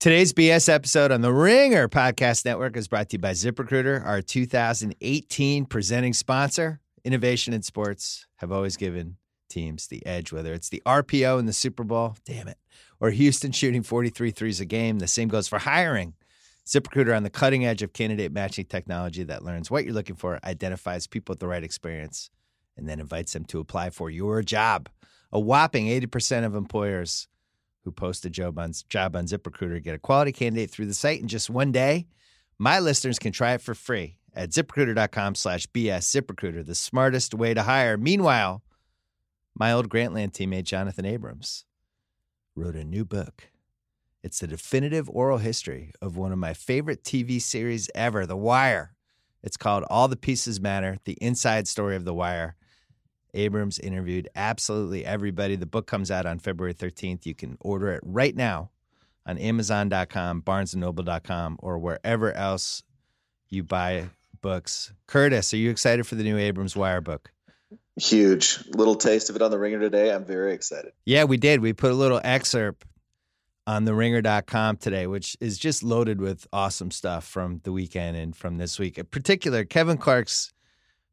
Today's 0.00 0.32
BS 0.32 0.72
episode 0.72 1.10
on 1.10 1.22
the 1.22 1.32
Ringer 1.32 1.88
Podcast 1.88 2.44
Network 2.44 2.76
is 2.76 2.86
brought 2.86 3.08
to 3.08 3.14
you 3.14 3.18
by 3.18 3.32
ZipRecruiter, 3.32 4.06
our 4.06 4.22
2018 4.22 5.64
presenting 5.64 6.12
sponsor. 6.12 6.78
Innovation 7.02 7.52
in 7.52 7.62
sports 7.62 8.24
have 8.36 8.52
always 8.52 8.76
given 8.76 9.16
teams 9.50 9.88
the 9.88 10.06
edge, 10.06 10.30
whether 10.30 10.52
it's 10.52 10.68
the 10.68 10.80
RPO 10.86 11.40
in 11.40 11.46
the 11.46 11.52
Super 11.52 11.82
Bowl, 11.82 12.14
damn 12.24 12.46
it, 12.46 12.58
or 13.00 13.10
Houston 13.10 13.50
shooting 13.50 13.82
43 13.82 14.30
threes 14.30 14.60
a 14.60 14.64
game. 14.64 15.00
The 15.00 15.08
same 15.08 15.26
goes 15.26 15.48
for 15.48 15.58
hiring. 15.58 16.14
ZipRecruiter 16.64 17.16
on 17.16 17.24
the 17.24 17.28
cutting 17.28 17.66
edge 17.66 17.82
of 17.82 17.92
candidate 17.92 18.30
matching 18.30 18.66
technology 18.66 19.24
that 19.24 19.44
learns 19.44 19.68
what 19.68 19.84
you're 19.84 19.94
looking 19.94 20.14
for, 20.14 20.38
identifies 20.44 21.08
people 21.08 21.32
with 21.32 21.40
the 21.40 21.48
right 21.48 21.64
experience, 21.64 22.30
and 22.76 22.88
then 22.88 23.00
invites 23.00 23.32
them 23.32 23.46
to 23.46 23.58
apply 23.58 23.90
for 23.90 24.10
your 24.10 24.42
job. 24.42 24.88
A 25.32 25.40
whopping 25.40 25.88
80% 25.88 26.44
of 26.44 26.54
employers 26.54 27.26
who 27.84 27.92
post 27.92 28.24
a 28.24 28.30
job 28.30 28.58
on, 28.58 28.72
job 28.88 29.16
on 29.16 29.26
ZipRecruiter 29.26 29.82
get 29.82 29.94
a 29.94 29.98
quality 29.98 30.32
candidate 30.32 30.70
through 30.70 30.86
the 30.86 30.94
site 30.94 31.20
in 31.20 31.28
just 31.28 31.50
one 31.50 31.72
day. 31.72 32.06
My 32.58 32.78
listeners 32.80 33.18
can 33.18 33.32
try 33.32 33.54
it 33.54 33.60
for 33.60 33.74
free 33.74 34.18
at 34.34 34.50
ziprecruiter.com 34.50 35.34
slash 35.34 35.66
BS. 35.68 36.22
ZipRecruiter, 36.22 36.64
the 36.64 36.74
smartest 36.74 37.34
way 37.34 37.54
to 37.54 37.62
hire. 37.62 37.96
Meanwhile, 37.96 38.62
my 39.54 39.72
old 39.72 39.88
Grantland 39.88 40.32
teammate, 40.32 40.64
Jonathan 40.64 41.04
Abrams, 41.04 41.64
wrote 42.54 42.76
a 42.76 42.84
new 42.84 43.04
book. 43.04 43.50
It's 44.22 44.40
the 44.40 44.46
definitive 44.46 45.08
oral 45.10 45.38
history 45.38 45.92
of 46.02 46.16
one 46.16 46.32
of 46.32 46.38
my 46.38 46.52
favorite 46.52 47.04
TV 47.04 47.40
series 47.40 47.88
ever, 47.94 48.26
The 48.26 48.36
Wire. 48.36 48.94
It's 49.42 49.56
called 49.56 49.84
All 49.88 50.08
the 50.08 50.16
Pieces 50.16 50.60
Matter 50.60 50.98
The 51.04 51.16
Inside 51.20 51.68
Story 51.68 51.96
of 51.96 52.04
The 52.04 52.14
Wire. 52.14 52.56
Abrams 53.34 53.78
interviewed 53.78 54.28
absolutely 54.34 55.04
everybody. 55.04 55.56
The 55.56 55.66
book 55.66 55.86
comes 55.86 56.10
out 56.10 56.26
on 56.26 56.38
February 56.38 56.74
13th. 56.74 57.26
You 57.26 57.34
can 57.34 57.56
order 57.60 57.92
it 57.92 58.00
right 58.04 58.34
now 58.34 58.70
on 59.26 59.38
Amazon.com, 59.38 60.42
BarnesandNoble.com, 60.42 61.58
or 61.60 61.78
wherever 61.78 62.32
else 62.32 62.82
you 63.48 63.62
buy 63.62 64.08
books. 64.40 64.92
Curtis, 65.06 65.52
are 65.52 65.58
you 65.58 65.70
excited 65.70 66.06
for 66.06 66.14
the 66.14 66.24
new 66.24 66.38
Abrams 66.38 66.76
Wire 66.76 67.00
book? 67.00 67.30
Huge. 67.96 68.64
Little 68.68 68.94
taste 68.94 69.28
of 69.28 69.36
it 69.36 69.42
on 69.42 69.50
the 69.50 69.58
ringer 69.58 69.80
today. 69.80 70.12
I'm 70.12 70.24
very 70.24 70.52
excited. 70.52 70.92
Yeah, 71.04 71.24
we 71.24 71.36
did. 71.36 71.60
We 71.60 71.72
put 71.72 71.90
a 71.90 71.94
little 71.94 72.20
excerpt 72.22 72.84
on 73.66 73.84
the 73.84 73.94
ringer.com 73.94 74.78
today, 74.78 75.06
which 75.06 75.36
is 75.40 75.58
just 75.58 75.82
loaded 75.82 76.20
with 76.20 76.46
awesome 76.52 76.90
stuff 76.90 77.26
from 77.26 77.60
the 77.64 77.72
weekend 77.72 78.16
and 78.16 78.34
from 78.34 78.56
this 78.56 78.78
week. 78.78 78.96
In 78.96 79.04
particular, 79.04 79.64
Kevin 79.64 79.98
Clark's 79.98 80.52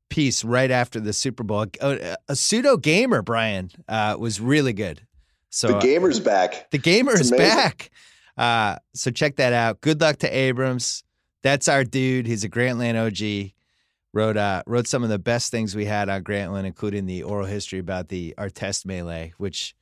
piece 0.09 0.44
right 0.44 0.72
after 0.72 1.00
the 1.00 1.14
Super 1.14 1.44
Bowl. 1.44 1.66
A, 1.81 2.17
a 2.28 2.36
pseudo 2.36 2.78
gamer, 2.78 3.22
Bryan, 3.22 3.72
uh, 3.88 4.16
was 4.20 4.39
really 4.39 4.73
good. 4.73 5.06
So 5.50 5.70
the 5.70 5.80
gamer's 5.80 6.20
back. 6.20 6.70
The 6.72 6.78
gamer 6.78 7.14
is 7.14 7.31
back. 7.31 7.89
Uh, 8.38 8.76
so 8.94 9.11
check 9.11 9.38
that 9.38 9.53
out. 9.53 9.81
Good 9.81 10.02
luck 10.02 10.17
to 10.17 10.28
Abrams. 10.28 11.03
That's 11.44 11.67
our 11.67 11.83
dude. 11.83 12.28
He's 12.28 12.44
a 12.44 12.50
Grantland 12.50 12.95
OG. 12.95 13.53
Wrote 14.14 14.38
uh, 14.38 14.64
wrote 14.66 14.88
some 14.88 15.03
of 15.03 15.09
the 15.09 15.20
best 15.20 15.52
things 15.52 15.76
we 15.76 15.86
had 15.86 16.08
on 16.08 16.23
Grantland, 16.23 16.66
including 16.66 17.06
the 17.06 17.23
oral 17.23 17.45
history 17.45 17.80
about 17.80 18.08
the 18.08 18.33
Artest 18.38 18.86
melee, 18.86 19.33
which 19.38 19.76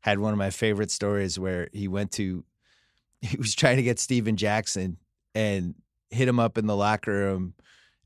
had 0.00 0.18
one 0.18 0.32
of 0.32 0.38
my 0.38 0.50
favorite 0.50 0.90
stories 0.90 1.38
where 1.38 1.68
he 1.72 1.88
went 1.88 2.12
to 2.12 2.44
he 3.20 3.36
was 3.36 3.54
trying 3.54 3.76
to 3.76 3.82
get 3.82 3.98
Stephen 3.98 4.36
Jackson 4.36 4.96
and 5.34 5.74
hit 6.10 6.28
him 6.28 6.40
up 6.40 6.58
in 6.58 6.66
the 6.66 6.76
locker 6.76 7.12
room 7.12 7.54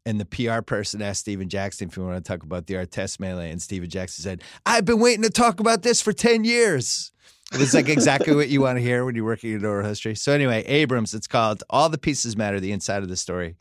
and 0.06 0.20
the 0.20 0.24
PR 0.24 0.60
person 0.60 1.02
asked 1.02 1.20
Stephen 1.20 1.48
Jackson 1.48 1.88
if 1.88 1.96
you 1.96 2.04
want 2.04 2.22
to 2.22 2.28
talk 2.28 2.42
about 2.42 2.66
the 2.66 2.74
Artest 2.74 3.20
melee, 3.20 3.50
and 3.50 3.60
Stephen 3.60 3.88
Jackson 3.88 4.22
said, 4.22 4.42
"I've 4.66 4.84
been 4.84 5.00
waiting 5.00 5.22
to 5.22 5.30
talk 5.30 5.60
about 5.60 5.82
this 5.82 6.00
for 6.00 6.12
ten 6.12 6.44
years." 6.44 7.12
It's 7.52 7.74
like 7.74 7.88
exactly 7.88 8.34
what 8.34 8.48
you 8.48 8.60
want 8.60 8.78
to 8.78 8.82
hear 8.82 9.04
when 9.04 9.14
you're 9.14 9.24
working 9.24 9.52
in 9.52 9.64
oral 9.64 9.86
history. 9.86 10.14
So 10.16 10.32
anyway, 10.32 10.64
Abrams, 10.64 11.14
it's 11.14 11.26
called 11.26 11.62
"All 11.70 11.88
the 11.88 11.98
Pieces 11.98 12.36
Matter: 12.36 12.60
The 12.60 12.72
Inside 12.72 13.02
of 13.02 13.08
the 13.08 13.16
Story," 13.16 13.56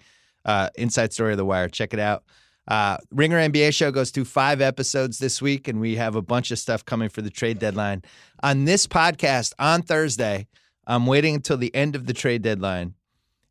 uh, 0.45 0.69
inside 0.75 1.13
story 1.13 1.31
of 1.31 1.37
the 1.37 1.45
Wire. 1.45 1.69
Check 1.69 1.93
it 1.93 1.99
out. 1.99 2.23
Uh, 2.67 2.97
Ringer 3.11 3.37
NBA 3.37 3.73
show 3.73 3.91
goes 3.91 4.11
through 4.11 4.25
five 4.25 4.61
episodes 4.61 5.19
this 5.19 5.41
week, 5.41 5.67
and 5.67 5.79
we 5.79 5.95
have 5.97 6.15
a 6.15 6.21
bunch 6.21 6.51
of 6.51 6.59
stuff 6.59 6.85
coming 6.85 7.09
for 7.09 7.21
the 7.21 7.29
trade 7.29 7.59
deadline. 7.59 8.03
On 8.41 8.65
this 8.65 8.87
podcast 8.87 9.53
on 9.59 9.81
Thursday, 9.81 10.47
I'm 10.87 11.05
waiting 11.05 11.35
until 11.35 11.57
the 11.57 11.73
end 11.75 11.95
of 11.95 12.05
the 12.05 12.13
trade 12.13 12.41
deadline 12.41 12.95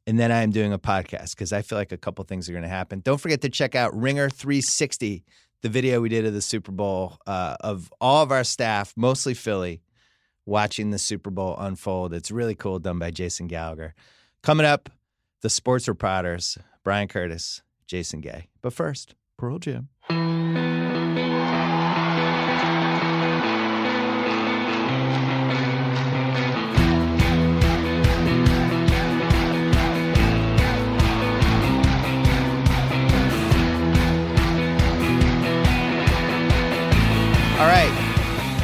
and 0.07 0.19
then 0.19 0.33
I 0.33 0.43
am 0.43 0.51
doing 0.51 0.73
a 0.73 0.79
podcast 0.79 1.31
because 1.31 1.53
I 1.53 1.63
feel 1.63 1.79
like 1.79 1.93
a 1.93 1.97
couple 1.97 2.25
things 2.25 2.49
are 2.49 2.53
going 2.53 2.63
to 2.63 2.69
happen. 2.69 3.01
Don't 3.01 3.21
forget 3.21 3.41
to 3.43 3.49
check 3.49 3.75
out 3.75 3.95
Ringer 3.95 4.29
360, 4.29 5.25
the 5.63 5.69
video 5.69 6.01
we 6.01 6.09
did 6.09 6.27
of 6.27 6.33
the 6.35 6.43
Super 6.43 6.73
Bowl 6.73 7.19
uh, 7.27 7.57
of 7.61 7.93
all 8.01 8.23
of 8.23 8.33
our 8.33 8.45
staff, 8.45 8.93
mostly 8.97 9.35
Philly, 9.35 9.83
watching 10.45 10.91
the 10.91 10.99
Super 10.99 11.31
Bowl 11.31 11.57
unfold. 11.59 12.12
It's 12.12 12.31
really 12.31 12.55
cool, 12.55 12.79
done 12.79 12.99
by 12.99 13.11
Jason 13.11 13.47
Gallagher. 13.47 13.95
Coming 14.43 14.67
up, 14.67 14.89
the 15.43 15.51
sports 15.51 15.87
reporters, 15.87 16.59
Bryan 16.83 17.09
Curtis, 17.09 17.62
Jason 17.87 18.21
Gay. 18.21 18.49
But 18.61 18.73
first, 18.73 19.15
Pearl 19.39 19.59
Jam. 19.59 19.89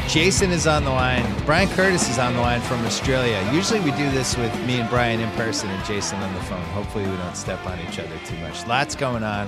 Jason 0.09 0.49
is 0.49 0.65
on 0.65 0.83
the 0.83 0.89
line. 0.89 1.23
Bryan 1.45 1.69
Curtis 1.69 2.09
is 2.09 2.17
on 2.17 2.33
the 2.33 2.41
line 2.41 2.61
from 2.61 2.83
Australia. 2.83 3.47
Usually 3.53 3.79
we 3.79 3.91
do 3.91 4.09
this 4.09 4.35
with 4.35 4.51
me 4.65 4.79
and 4.79 4.89
Bryan 4.89 5.19
in 5.19 5.29
person 5.33 5.69
and 5.69 5.85
Jason 5.85 6.17
on 6.17 6.33
the 6.33 6.39
phone. 6.41 6.63
Hopefully 6.73 7.05
we 7.05 7.15
don't 7.15 7.37
step 7.37 7.63
on 7.67 7.79
each 7.81 7.99
other 7.99 8.17
too 8.25 8.35
much. 8.37 8.65
Lots 8.65 8.95
going 8.95 9.21
on 9.21 9.47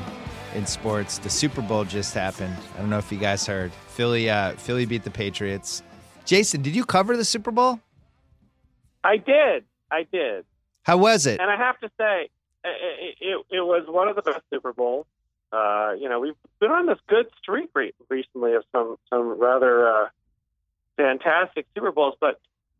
in 0.53 0.67
sports. 0.67 1.17
The 1.17 1.31
Super 1.31 1.63
Bowl 1.63 1.83
just 1.83 2.13
happened. 2.13 2.55
I 2.75 2.81
don't 2.81 2.91
know 2.91 3.00
if 3.00 3.11
you 3.11 3.17
guys 3.17 3.47
heard. 3.47 3.71
Philly 3.88 4.29
uh, 4.29 4.51
Philly 4.51 4.85
beat 4.85 5.03
the 5.03 5.09
Patriots. 5.09 5.81
Jason, 6.25 6.61
did 6.61 6.75
you 6.75 6.85
cover 6.85 7.17
the 7.17 7.25
Super 7.25 7.50
Bowl? 7.50 7.79
I 9.03 9.17
did. 9.17 9.66
I 9.89 10.05
did. 10.11 10.45
How 10.83 10.97
was 10.97 11.25
it? 11.25 11.41
And 11.41 11.50
I 11.50 11.57
have 11.57 11.79
to 11.79 11.89
say, 11.97 12.29
it, 12.63 13.16
it, 13.19 13.45
it 13.50 13.61
was 13.61 13.85
one 13.88 14.09
of 14.09 14.16
the 14.16 14.21
best 14.21 14.41
Super 14.51 14.73
Bowls 14.73 15.07
uh, 15.51 15.94
you 16.00 16.07
know, 16.07 16.19
we've 16.19 16.35
been 16.59 16.71
on 16.71 16.85
this 16.85 17.00
good 17.07 17.27
streak 17.41 17.69
re- 17.73 17.94
recently 18.09 18.53
of 18.53 18.63
some 18.71 18.95
some 19.09 19.39
rather 19.39 19.88
uh, 19.88 20.07
fantastic 21.01 21.66
Super 21.75 21.91
Bowls. 21.91 22.16
But 22.19 22.39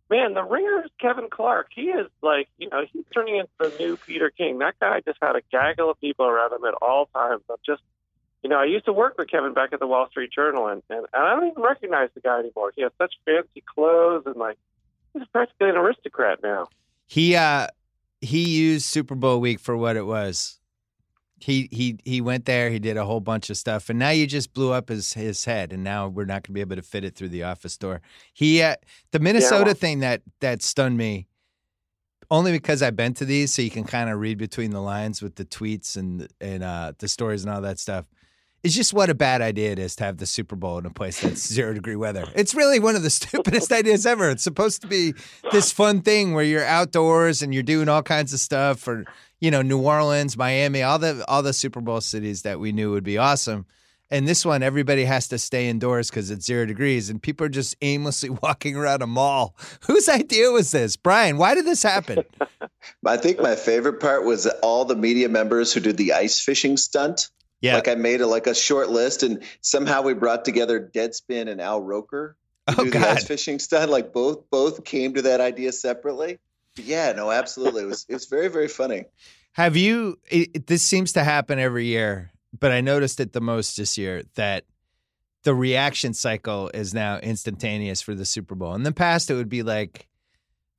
man, 0.10 0.34
the 0.34 0.44
Ringer's 0.44 0.90
Kevin 1.00 1.30
Clark, 1.30 1.70
he 1.74 1.84
is 1.84 2.08
like, 2.22 2.48
you 2.58 2.70
know, 2.70 2.84
he's 2.92 3.06
turning 3.14 3.38
into 3.38 3.50
the 3.60 3.76
new 3.80 3.98
Peter 3.98 4.30
King. 4.30 4.60
That 4.60 4.76
guy 4.80 5.02
just 5.02 5.18
had 5.22 5.36
a 5.36 5.42
gaggle 5.52 5.92
of 5.92 6.00
people 6.00 6.26
around 6.26 6.54
him 6.54 6.66
at 6.66 6.76
all 6.82 7.08
times. 7.08 7.44
I'm 7.50 7.58
just, 7.66 7.82
you 8.44 8.50
know, 8.50 8.60
I 8.60 8.66
used 8.66 8.86
to 8.86 8.94
work 8.94 9.18
with 9.18 9.30
Kevin 9.30 9.54
back 9.54 9.74
at 9.74 9.80
the 9.80 9.88
Wall 9.88 10.08
Street 10.10 10.32
Journal, 10.32 10.68
and, 10.68 10.82
and, 10.90 11.06
and 11.14 11.24
I 11.24 11.36
don't 11.36 11.52
even 11.52 11.62
recognize 11.62 12.10
the 12.14 12.22
guy 12.22 12.40
anymore. 12.40 12.72
He 12.76 12.82
has 12.82 12.92
such 12.98 13.14
fancy 13.26 13.64
clothes, 13.66 14.24
and 14.26 14.36
like, 14.36 14.58
he's 15.14 15.28
practically 15.28 15.70
an 15.70 15.76
aristocrat 15.76 16.40
now. 16.44 16.68
He 17.08 17.36
uh 17.36 17.68
he 18.22 18.48
used 18.50 18.86
Super 18.86 19.16
Bowl 19.16 19.42
week 19.42 19.60
for 19.60 19.76
what 19.76 19.96
it 19.98 20.06
was 20.06 20.61
he 21.44 21.68
he 21.72 21.98
he 22.06 22.22
went 22.22 22.46
there. 22.46 22.70
He 22.70 22.80
did 22.80 22.98
a 22.98 23.06
whole 23.06 23.20
bunch 23.20 23.50
of 23.50 23.58
stuff, 23.58 23.90
and 23.90 23.98
now 23.98 24.10
you 24.10 24.28
just 24.28 24.54
blew 24.54 24.72
up 24.72 24.90
his 24.90 25.14
his 25.14 25.46
head, 25.46 25.74
and 25.74 25.84
now 25.84 26.08
we're 26.08 26.26
not 26.26 26.44
going 26.44 26.44
to 26.44 26.52
be 26.54 26.62
able 26.62 26.76
to 26.76 26.82
fit 26.82 27.04
it 27.04 27.16
through 27.16 27.30
the 27.30 27.44
office 27.44 27.78
door. 27.78 28.02
He 28.34 28.62
uh, 28.62 28.76
the 29.12 29.20
Minnesota 29.20 29.72
yeah. 29.72 29.74
thing 29.74 30.00
that 30.00 30.22
that 30.40 30.62
stunned 30.62 30.98
me, 30.98 31.28
only 32.30 32.52
because 32.52 32.82
I've 32.82 32.96
been 32.96 33.14
to 33.16 33.26
these, 33.26 33.54
so 33.54 33.62
you 33.62 33.72
can 33.72 33.84
kind 33.84 34.10
of 34.10 34.20
read 34.20 34.38
between 34.38 34.72
the 34.72 34.82
lines 34.82 35.22
with 35.22 35.36
the 35.36 35.46
tweets 35.46 35.98
and 35.98 36.28
and 36.40 36.64
uh, 36.64 36.94
the 37.00 37.08
stories 37.08 37.44
and 37.44 37.54
all 37.54 37.62
that 37.62 37.80
stuff. 37.80 38.06
It's 38.64 38.76
just 38.76 38.94
what 38.94 39.10
a 39.10 39.16
bad 39.16 39.42
idea 39.42 39.72
it 39.72 39.80
is 39.80 39.96
to 39.96 40.04
have 40.04 40.18
the 40.18 40.28
Super 40.28 40.56
Bowl 40.56 40.78
in 40.78 40.86
a 40.86 40.92
place 40.92 41.22
that's 41.22 41.52
zero 41.52 41.74
degree 41.74 41.96
weather. 41.96 42.26
It's 42.36 42.54
really 42.54 42.80
one 42.80 42.96
of 42.96 43.02
the 43.02 43.10
stupidest 43.10 43.72
ideas 43.72 44.06
ever. 44.06 44.30
It's 44.30 44.44
supposed 44.44 44.82
to 44.82 44.88
be 44.88 45.14
this 45.52 45.72
fun 45.72 46.02
thing 46.02 46.34
where 46.34 46.44
you're 46.44 46.66
outdoors 46.66 47.42
and 47.42 47.54
you're 47.54 47.64
doing 47.64 47.90
all 47.90 48.04
kinds 48.04 48.34
of 48.34 48.40
stuff 48.40 48.80
for 48.80 49.06
you 49.42 49.52
know, 49.52 49.62
New 49.62 49.82
Orleans, 49.82 50.38
Miami, 50.38 50.84
all 50.84 51.00
the 51.00 51.26
all 51.28 51.44
the 51.44 51.52
Super 51.52 51.82
Bowl 51.82 52.00
cities 52.00 52.44
that 52.44 52.60
we 52.60 52.72
knew 52.72 52.92
would 52.92 53.04
be 53.04 53.18
awesome. 53.18 53.66
And 54.12 54.28
this 54.28 54.46
one, 54.46 54.62
everybody 54.62 55.06
has 55.06 55.30
to 55.30 55.38
stay 55.38 55.70
indoors 55.70 56.10
because 56.10 56.32
it's 56.32 56.46
zero 56.46 56.66
degrees, 56.66 57.10
and 57.10 57.22
people 57.22 57.46
are 57.46 57.50
just 57.50 57.76
aimlessly 57.82 58.30
walking 58.44 58.76
around 58.76 59.02
a 59.02 59.08
mall. 59.08 59.56
Whose 59.88 60.08
idea 60.08 60.52
was 60.52 60.72
this, 60.72 60.96
Bryan? 60.96 61.38
Why 61.38 61.56
did 61.56 61.66
this 61.66 61.82
happen? 61.82 62.24
I 63.06 63.18
think 63.18 63.40
my 63.40 63.56
favorite 63.56 64.00
part 64.00 64.26
was 64.26 64.46
all 64.62 64.86
the 64.86 64.96
media 64.96 65.28
members 65.28 65.74
who 65.74 65.80
did 65.80 65.98
the 65.98 66.14
ice 66.14 66.40
fishing 66.40 66.78
stunt. 66.78 67.30
Yeah, 67.62 67.76
like 67.76 67.88
I 67.88 67.96
made 67.96 68.22
a, 68.22 68.28
like 68.28 68.48
a 68.48 68.56
short 68.56 68.90
list, 68.90 69.24
and 69.24 69.44
somehow 69.62 70.02
we 70.02 70.14
brought 70.14 70.46
together 70.46 70.92
Deadspin 70.94 71.50
and 71.50 71.62
Al 71.62 71.82
Roker 71.82 72.36
to 72.68 72.76
oh, 72.78 72.84
do 72.84 72.92
God. 72.92 73.02
the 73.02 73.10
ice 73.10 73.24
fishing 73.24 73.60
stunt. 73.60 73.90
Like 73.90 74.14
both 74.14 74.50
both 74.52 74.84
came 74.84 75.14
to 75.16 75.24
that 75.24 75.42
idea 75.42 75.72
separately. 75.72 76.40
Yeah, 76.78 77.12
no, 77.14 77.32
absolutely. 77.32 77.84
It 77.84 77.88
was 77.88 78.06
it 78.08 78.14
was 78.14 78.26
very 78.26 78.48
very 78.48 78.68
funny. 78.68 79.06
Have 79.54 79.76
you? 79.76 80.18
It, 80.30 80.68
this 80.68 80.84
seems 80.84 81.14
to 81.14 81.24
happen 81.24 81.60
every 81.60 81.86
year, 81.86 82.32
but 82.58 82.72
I 82.72 82.82
noticed 82.82 83.20
it 83.20 83.34
the 83.34 83.42
most 83.42 83.76
this 83.78 83.98
year 83.98 84.24
that 84.36 84.64
the 85.44 85.54
reaction 85.54 86.14
cycle 86.14 86.70
is 86.74 86.94
now 86.94 87.18
instantaneous 87.18 88.02
for 88.02 88.16
the 88.16 88.26
Super 88.26 88.56
Bowl. 88.56 88.76
In 88.76 88.84
the 88.84 88.92
past, 88.92 89.30
it 89.30 89.34
would 89.34 89.50
be 89.50 89.64
like 89.64 90.08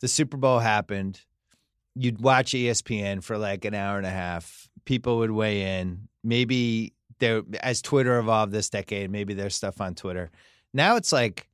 the 0.00 0.08
Super 0.08 0.36
Bowl 0.36 0.58
happened, 0.58 1.20
you'd 1.94 2.20
watch 2.20 2.52
ESPN 2.52 3.22
for 3.22 3.38
like 3.38 3.64
an 3.64 3.74
hour 3.74 3.96
and 3.96 4.06
a 4.06 4.10
half. 4.10 4.68
People 4.84 5.18
would 5.18 5.30
weigh 5.30 5.80
in. 5.80 6.08
Maybe 6.24 6.92
there, 7.18 7.42
as 7.60 7.82
Twitter 7.82 8.18
evolved 8.18 8.52
this 8.52 8.70
decade, 8.70 9.10
maybe 9.10 9.34
there's 9.34 9.54
stuff 9.54 9.80
on 9.80 9.94
Twitter. 9.94 10.30
Now 10.72 10.96
it's 10.96 11.12
like 11.12 11.48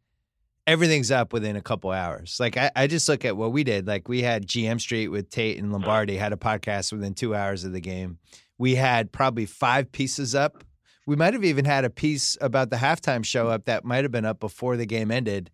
everything's 0.69 1.11
up 1.11 1.33
within 1.33 1.57
a 1.57 1.63
couple 1.63 1.91
hours. 1.91 2.37
Like 2.39 2.59
I, 2.59 2.71
I 2.77 2.87
just 2.87 3.09
look 3.09 3.25
at 3.25 3.39
what 3.39 3.53
we 3.53 3.65
did. 3.65 3.87
Like 3.87 4.07
we 4.07 4.23
had 4.23 4.47
GM 4.47 4.79
Street 4.79 5.09
with 5.09 5.31
Tate 5.31 5.57
and 5.57 5.73
Lombardi 5.73 6.19
had 6.19 6.35
a 6.35 6.37
podcast 6.37 6.93
within 6.93 7.15
two 7.15 7.35
hours 7.35 7.65
of 7.65 7.73
the 7.73 7.81
game. 7.81 8.19
We 8.59 8.75
had 8.75 9.11
probably 9.11 9.47
five 9.47 9.91
pieces 9.91 10.35
up. 10.35 10.63
We 11.07 11.17
might 11.17 11.33
have 11.33 11.45
even 11.45 11.65
had 11.65 11.87
a 11.87 11.91
piece 11.91 12.37
about 12.43 12.69
the 12.69 12.77
halftime 12.77 13.25
show 13.25 13.49
up 13.49 13.65
that 13.65 13.87
might 13.87 14.05
have 14.05 14.13
been 14.13 14.27
up 14.27 14.41
before 14.41 14.77
the 14.77 14.85
game 14.85 15.11
ended. 15.11 15.51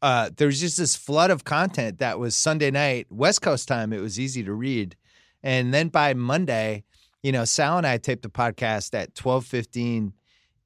Uh, 0.00 0.30
there 0.34 0.46
was 0.46 0.58
just 0.58 0.78
this 0.78 0.96
flood 0.96 1.30
of 1.30 1.44
content 1.44 1.98
that 1.98 2.18
was 2.18 2.34
Sunday 2.34 2.70
night, 2.70 3.08
West 3.10 3.42
Coast 3.42 3.68
time. 3.68 3.92
It 3.92 4.00
was 4.00 4.18
easy 4.18 4.42
to 4.42 4.54
read. 4.54 4.96
And 5.42 5.74
then 5.74 5.88
by 5.88 6.14
Monday, 6.14 6.84
you 7.22 7.30
know, 7.30 7.44
Sal 7.44 7.76
and 7.76 7.86
I 7.86 7.98
taped 7.98 8.22
the 8.22 8.30
podcast 8.30 8.94
at 8.94 9.14
twelve 9.14 9.44
fifteen 9.44 10.14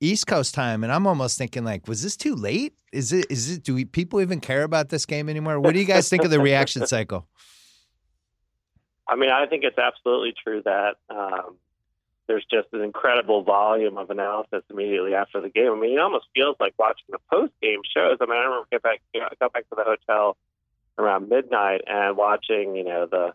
East 0.00 0.28
Coast 0.28 0.54
time, 0.54 0.84
and 0.84 0.92
I'm 0.92 1.08
almost 1.08 1.38
thinking 1.38 1.64
like, 1.64 1.88
was 1.88 2.02
this 2.02 2.16
too 2.16 2.36
late? 2.36 2.74
Is 2.92 3.12
it? 3.12 3.26
Is 3.30 3.50
it? 3.50 3.62
Do 3.62 3.74
we, 3.74 3.84
people 3.84 4.20
even 4.20 4.40
care 4.40 4.64
about 4.64 4.88
this 4.88 5.06
game 5.06 5.28
anymore? 5.28 5.60
What 5.60 5.74
do 5.74 5.80
you 5.80 5.86
guys 5.86 6.08
think 6.08 6.24
of 6.24 6.30
the 6.30 6.40
reaction 6.40 6.86
cycle? 6.86 7.26
I 9.08 9.16
mean, 9.16 9.30
I 9.30 9.46
think 9.46 9.64
it's 9.64 9.78
absolutely 9.78 10.34
true 10.42 10.62
that 10.64 10.96
um, 11.08 11.56
there's 12.28 12.46
just 12.48 12.68
an 12.72 12.80
incredible 12.80 13.42
volume 13.42 13.98
of 13.98 14.08
analysis 14.10 14.62
immediately 14.70 15.14
after 15.14 15.40
the 15.40 15.48
game. 15.48 15.72
I 15.72 15.74
mean, 15.74 15.94
it 15.94 15.98
almost 15.98 16.26
feels 16.32 16.54
like 16.60 16.74
watching 16.78 17.06
the 17.10 17.18
post 17.28 17.52
game 17.60 17.80
shows. 17.92 18.18
I 18.20 18.26
mean, 18.26 18.36
I 18.36 18.44
remember 18.44 18.68
get 18.70 18.82
back, 18.82 19.00
you 19.12 19.20
know, 19.20 19.26
I 19.26 19.34
got 19.40 19.52
back 19.52 19.68
to 19.70 19.74
the 19.74 19.82
hotel 19.82 20.36
around 20.96 21.28
midnight 21.28 21.80
and 21.88 22.16
watching, 22.16 22.76
you 22.76 22.84
know, 22.84 23.06
the 23.06 23.34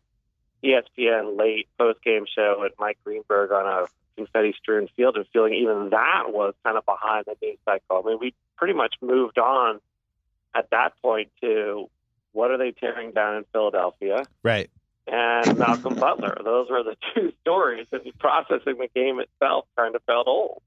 ESPN 0.63 1.37
late 1.37 1.67
post 1.77 2.01
game 2.03 2.25
show 2.33 2.55
with 2.59 2.71
Mike 2.79 2.97
Greenberg 3.03 3.51
on 3.51 3.67
a 3.67 3.87
confetti 4.15 4.53
strewn 4.57 4.87
field 4.95 5.17
and 5.17 5.25
feeling 5.33 5.53
even 5.53 5.89
that 5.91 6.23
was 6.27 6.53
kind 6.63 6.77
of 6.77 6.85
behind 6.85 7.25
the 7.25 7.35
news 7.41 7.57
cycle. 7.65 8.01
I 8.03 8.09
mean, 8.09 8.19
we 8.19 8.33
pretty 8.57 8.73
much 8.73 8.95
moved 9.01 9.37
on 9.37 9.79
at 10.55 10.69
that 10.71 10.93
point 11.01 11.29
to 11.41 11.89
what 12.31 12.51
are 12.51 12.57
they 12.57 12.71
tearing 12.71 13.11
down 13.11 13.37
in 13.37 13.45
Philadelphia? 13.51 14.25
Right. 14.43 14.69
And 15.07 15.57
Malcolm 15.57 15.95
Butler. 15.95 16.37
Those 16.43 16.69
were 16.69 16.83
the 16.83 16.95
two 17.15 17.31
stories. 17.41 17.87
And 17.91 18.01
processing 18.19 18.77
the 18.77 18.89
game 18.93 19.19
itself 19.19 19.65
kind 19.77 19.95
of 19.95 20.03
felt 20.03 20.27
old. 20.27 20.61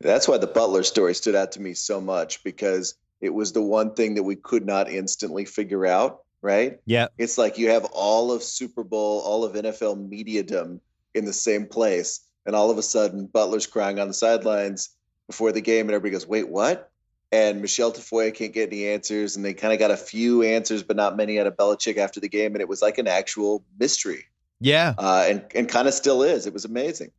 That's 0.00 0.28
why 0.28 0.38
the 0.38 0.46
Butler 0.46 0.82
story 0.82 1.14
stood 1.14 1.34
out 1.34 1.52
to 1.52 1.60
me 1.60 1.74
so 1.74 2.00
much 2.00 2.42
because 2.44 2.94
it 3.20 3.30
was 3.30 3.52
the 3.52 3.62
one 3.62 3.94
thing 3.94 4.14
that 4.14 4.22
we 4.22 4.36
could 4.36 4.66
not 4.66 4.90
instantly 4.90 5.44
figure 5.44 5.86
out, 5.86 6.22
right? 6.40 6.78
Yeah. 6.84 7.08
It's 7.18 7.38
like 7.38 7.58
you 7.58 7.70
have 7.70 7.84
all 7.92 8.32
of 8.32 8.42
Super 8.42 8.84
Bowl, 8.84 9.20
all 9.20 9.44
of 9.44 9.54
NFL 9.54 10.08
mediadom 10.08 10.80
in 11.14 11.24
the 11.24 11.32
same 11.32 11.66
place 11.66 12.20
and 12.46 12.56
all 12.56 12.70
of 12.70 12.78
a 12.78 12.82
sudden 12.82 13.26
Butler's 13.26 13.66
crying 13.66 13.98
on 13.98 14.08
the 14.08 14.14
sidelines 14.14 14.90
before 15.26 15.52
the 15.52 15.60
game, 15.60 15.86
and 15.86 15.90
everybody 15.90 16.12
goes, 16.12 16.26
"Wait, 16.26 16.48
what?" 16.48 16.90
And 17.30 17.62
Michelle 17.62 17.92
Tafoya 17.92 18.34
can't 18.34 18.52
get 18.52 18.68
any 18.68 18.86
answers, 18.88 19.36
and 19.36 19.44
they 19.44 19.54
kind 19.54 19.72
of 19.72 19.78
got 19.78 19.90
a 19.90 19.96
few 19.96 20.42
answers, 20.42 20.82
but 20.82 20.96
not 20.96 21.16
many 21.16 21.38
out 21.40 21.46
of 21.46 21.56
Belichick 21.56 21.96
after 21.96 22.20
the 22.20 22.28
game, 22.28 22.54
and 22.54 22.60
it 22.60 22.68
was 22.68 22.82
like 22.82 22.98
an 22.98 23.08
actual 23.08 23.64
mystery. 23.78 24.24
Yeah, 24.60 24.94
uh, 24.98 25.26
and 25.28 25.44
and 25.54 25.68
kind 25.68 25.88
of 25.88 25.94
still 25.94 26.22
is. 26.22 26.46
It 26.46 26.52
was 26.52 26.64
amazing. 26.64 27.10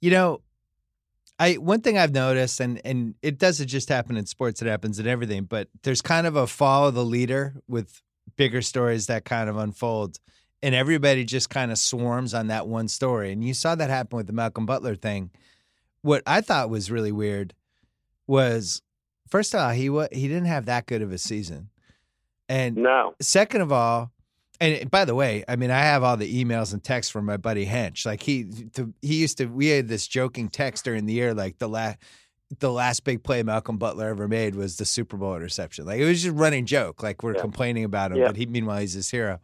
You 0.00 0.10
know, 0.10 0.40
I 1.38 1.54
one 1.54 1.80
thing 1.80 1.98
I've 1.98 2.12
noticed, 2.12 2.60
and 2.60 2.80
and 2.84 3.14
it 3.22 3.38
doesn't 3.38 3.68
just 3.68 3.88
happen 3.88 4.16
in 4.16 4.26
sports; 4.26 4.60
it 4.62 4.66
happens 4.66 4.98
in 4.98 5.06
everything. 5.06 5.44
But 5.44 5.68
there's 5.82 6.02
kind 6.02 6.26
of 6.26 6.36
a 6.36 6.46
follow 6.46 6.90
the 6.90 7.04
leader 7.04 7.54
with 7.68 8.02
bigger 8.36 8.62
stories 8.62 9.06
that 9.06 9.24
kind 9.24 9.48
of 9.48 9.56
unfold 9.56 10.18
and 10.62 10.74
everybody 10.74 11.24
just 11.24 11.50
kind 11.50 11.70
of 11.70 11.78
swarms 11.78 12.34
on 12.34 12.48
that 12.48 12.66
one 12.66 12.88
story. 12.88 13.32
And 13.32 13.44
you 13.44 13.54
saw 13.54 13.74
that 13.74 13.90
happen 13.90 14.16
with 14.16 14.26
the 14.26 14.32
Malcolm 14.32 14.66
Butler 14.66 14.96
thing. 14.96 15.30
What 16.02 16.22
I 16.26 16.40
thought 16.40 16.70
was 16.70 16.90
really 16.90 17.12
weird 17.12 17.54
was, 18.26 18.82
first 19.28 19.54
of 19.54 19.60
all, 19.60 19.70
he 19.70 19.84
he 20.12 20.28
didn't 20.28 20.46
have 20.46 20.66
that 20.66 20.86
good 20.86 21.02
of 21.02 21.12
a 21.12 21.18
season, 21.18 21.70
and 22.48 22.76
no. 22.76 23.14
Second 23.20 23.62
of 23.62 23.72
all, 23.72 24.12
and 24.60 24.90
by 24.90 25.04
the 25.04 25.14
way, 25.14 25.44
I 25.48 25.56
mean 25.56 25.70
I 25.70 25.80
have 25.80 26.02
all 26.02 26.16
the 26.16 26.44
emails 26.44 26.72
and 26.72 26.82
texts 26.82 27.10
from 27.10 27.24
my 27.24 27.36
buddy 27.36 27.66
Hench. 27.66 28.06
Like 28.06 28.22
he 28.22 28.44
the, 28.44 28.92
he 29.02 29.16
used 29.16 29.38
to 29.38 29.46
we 29.46 29.68
had 29.68 29.88
this 29.88 30.06
joking 30.06 30.48
text 30.48 30.84
during 30.84 31.06
the 31.06 31.12
year, 31.12 31.34
like 31.34 31.58
the 31.58 31.68
last 31.68 31.98
the 32.60 32.72
last 32.72 33.04
big 33.04 33.22
play 33.22 33.42
Malcolm 33.42 33.76
Butler 33.76 34.08
ever 34.08 34.26
made 34.26 34.54
was 34.54 34.76
the 34.76 34.84
Super 34.84 35.16
Bowl 35.16 35.34
interception. 35.34 35.84
Like 35.84 36.00
it 36.00 36.04
was 36.04 36.22
just 36.22 36.36
running 36.36 36.64
joke. 36.64 37.02
Like 37.02 37.22
we're 37.22 37.34
yeah. 37.34 37.40
complaining 37.40 37.84
about 37.84 38.12
him, 38.12 38.18
yeah. 38.18 38.28
but 38.28 38.36
he 38.36 38.46
meanwhile 38.46 38.78
he's 38.78 38.94
this 38.94 39.10
hero. 39.10 39.40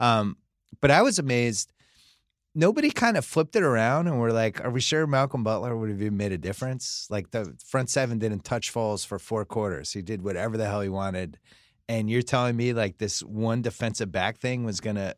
Um, 0.00 0.36
but 0.80 0.90
I 0.90 1.02
was 1.02 1.18
amazed. 1.18 1.72
Nobody 2.54 2.90
kind 2.90 3.16
of 3.18 3.24
flipped 3.24 3.54
it 3.54 3.62
around 3.62 4.06
and 4.06 4.18
we're 4.18 4.30
like, 4.30 4.64
are 4.64 4.70
we 4.70 4.80
sure 4.80 5.06
Malcolm 5.06 5.44
Butler 5.44 5.76
would 5.76 5.90
have 5.90 6.00
even 6.00 6.16
made 6.16 6.32
a 6.32 6.38
difference? 6.38 7.06
Like 7.10 7.30
the 7.30 7.54
front 7.64 7.90
seven 7.90 8.18
didn't 8.18 8.44
touch 8.44 8.72
Foles 8.72 9.06
for 9.06 9.18
four 9.18 9.44
quarters. 9.44 9.92
He 9.92 10.00
did 10.00 10.22
whatever 10.22 10.56
the 10.56 10.66
hell 10.66 10.80
he 10.80 10.88
wanted. 10.88 11.38
And 11.88 12.08
you're 12.08 12.22
telling 12.22 12.56
me 12.56 12.72
like 12.72 12.96
this 12.96 13.22
one 13.22 13.60
defensive 13.60 14.10
back 14.10 14.38
thing 14.38 14.64
was 14.64 14.80
going 14.80 14.96
to 14.96 15.14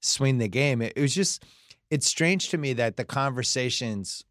swing 0.00 0.38
the 0.38 0.48
game. 0.48 0.80
It, 0.80 0.92
it 0.94 1.00
was 1.00 1.14
just, 1.14 1.44
it's 1.90 2.06
strange 2.06 2.50
to 2.50 2.58
me 2.58 2.74
that 2.74 2.96
the 2.96 3.04
conversations 3.04 4.24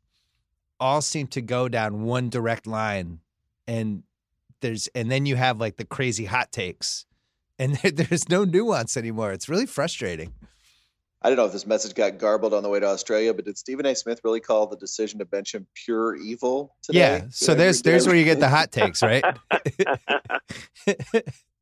all 0.79 1.01
seem 1.01 1.27
to 1.27 1.41
go 1.41 1.67
down 1.67 2.03
one 2.03 2.29
direct 2.29 2.67
line 2.67 3.19
and 3.67 4.03
there's 4.61 4.87
and 4.95 5.11
then 5.11 5.25
you 5.25 5.35
have 5.35 5.59
like 5.59 5.77
the 5.77 5.85
crazy 5.85 6.25
hot 6.25 6.51
takes 6.51 7.05
and 7.59 7.75
there's 7.83 8.29
no 8.29 8.43
nuance 8.43 8.97
anymore 8.97 9.31
it's 9.31 9.49
really 9.49 9.65
frustrating 9.65 10.33
I 11.21 11.29
don't 11.29 11.37
know 11.37 11.45
if 11.45 11.51
this 11.51 11.65
message 11.65 11.95
got 11.95 12.19
garbled 12.19 12.53
on 12.53 12.61
the 12.61 12.69
way 12.69 12.79
to 12.79 12.85
Australia, 12.85 13.33
but 13.33 13.45
did 13.45 13.57
Stephen 13.57 13.85
A. 13.85 13.95
Smith 13.95 14.21
really 14.23 14.39
call 14.39 14.67
the 14.67 14.77
decision 14.77 15.19
to 15.19 15.25
bench 15.25 15.55
him 15.55 15.65
pure 15.73 16.15
evil 16.15 16.75
today? 16.83 16.99
Yeah. 16.99 17.21
So 17.31 17.55
there's 17.55 17.81
there's 17.81 18.05
where 18.05 18.15
you 18.15 18.23
get 18.23 18.39
the 18.39 18.49
hot 18.49 18.71
takes, 18.71 19.01
right? 19.01 19.23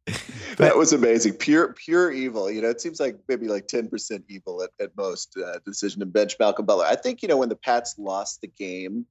that 0.57 0.75
was 0.75 0.93
amazing. 0.93 1.33
Pure 1.33 1.73
pure 1.73 2.11
evil. 2.11 2.51
You 2.51 2.61
know, 2.61 2.69
it 2.69 2.79
seems 2.79 2.99
like 2.99 3.17
maybe 3.27 3.47
like 3.47 3.67
10% 3.67 4.23
evil 4.29 4.61
at, 4.61 4.69
at 4.79 4.95
most 4.95 5.35
uh, 5.37 5.59
decision 5.65 6.01
to 6.01 6.05
bench 6.05 6.35
Malcolm 6.39 6.65
Butler. 6.65 6.85
I 6.85 6.95
think, 6.95 7.21
you 7.21 7.27
know, 7.27 7.37
when 7.37 7.49
the 7.49 7.55
Pats 7.55 7.95
lost 7.97 8.41
the 8.41 8.47
game, 8.47 9.05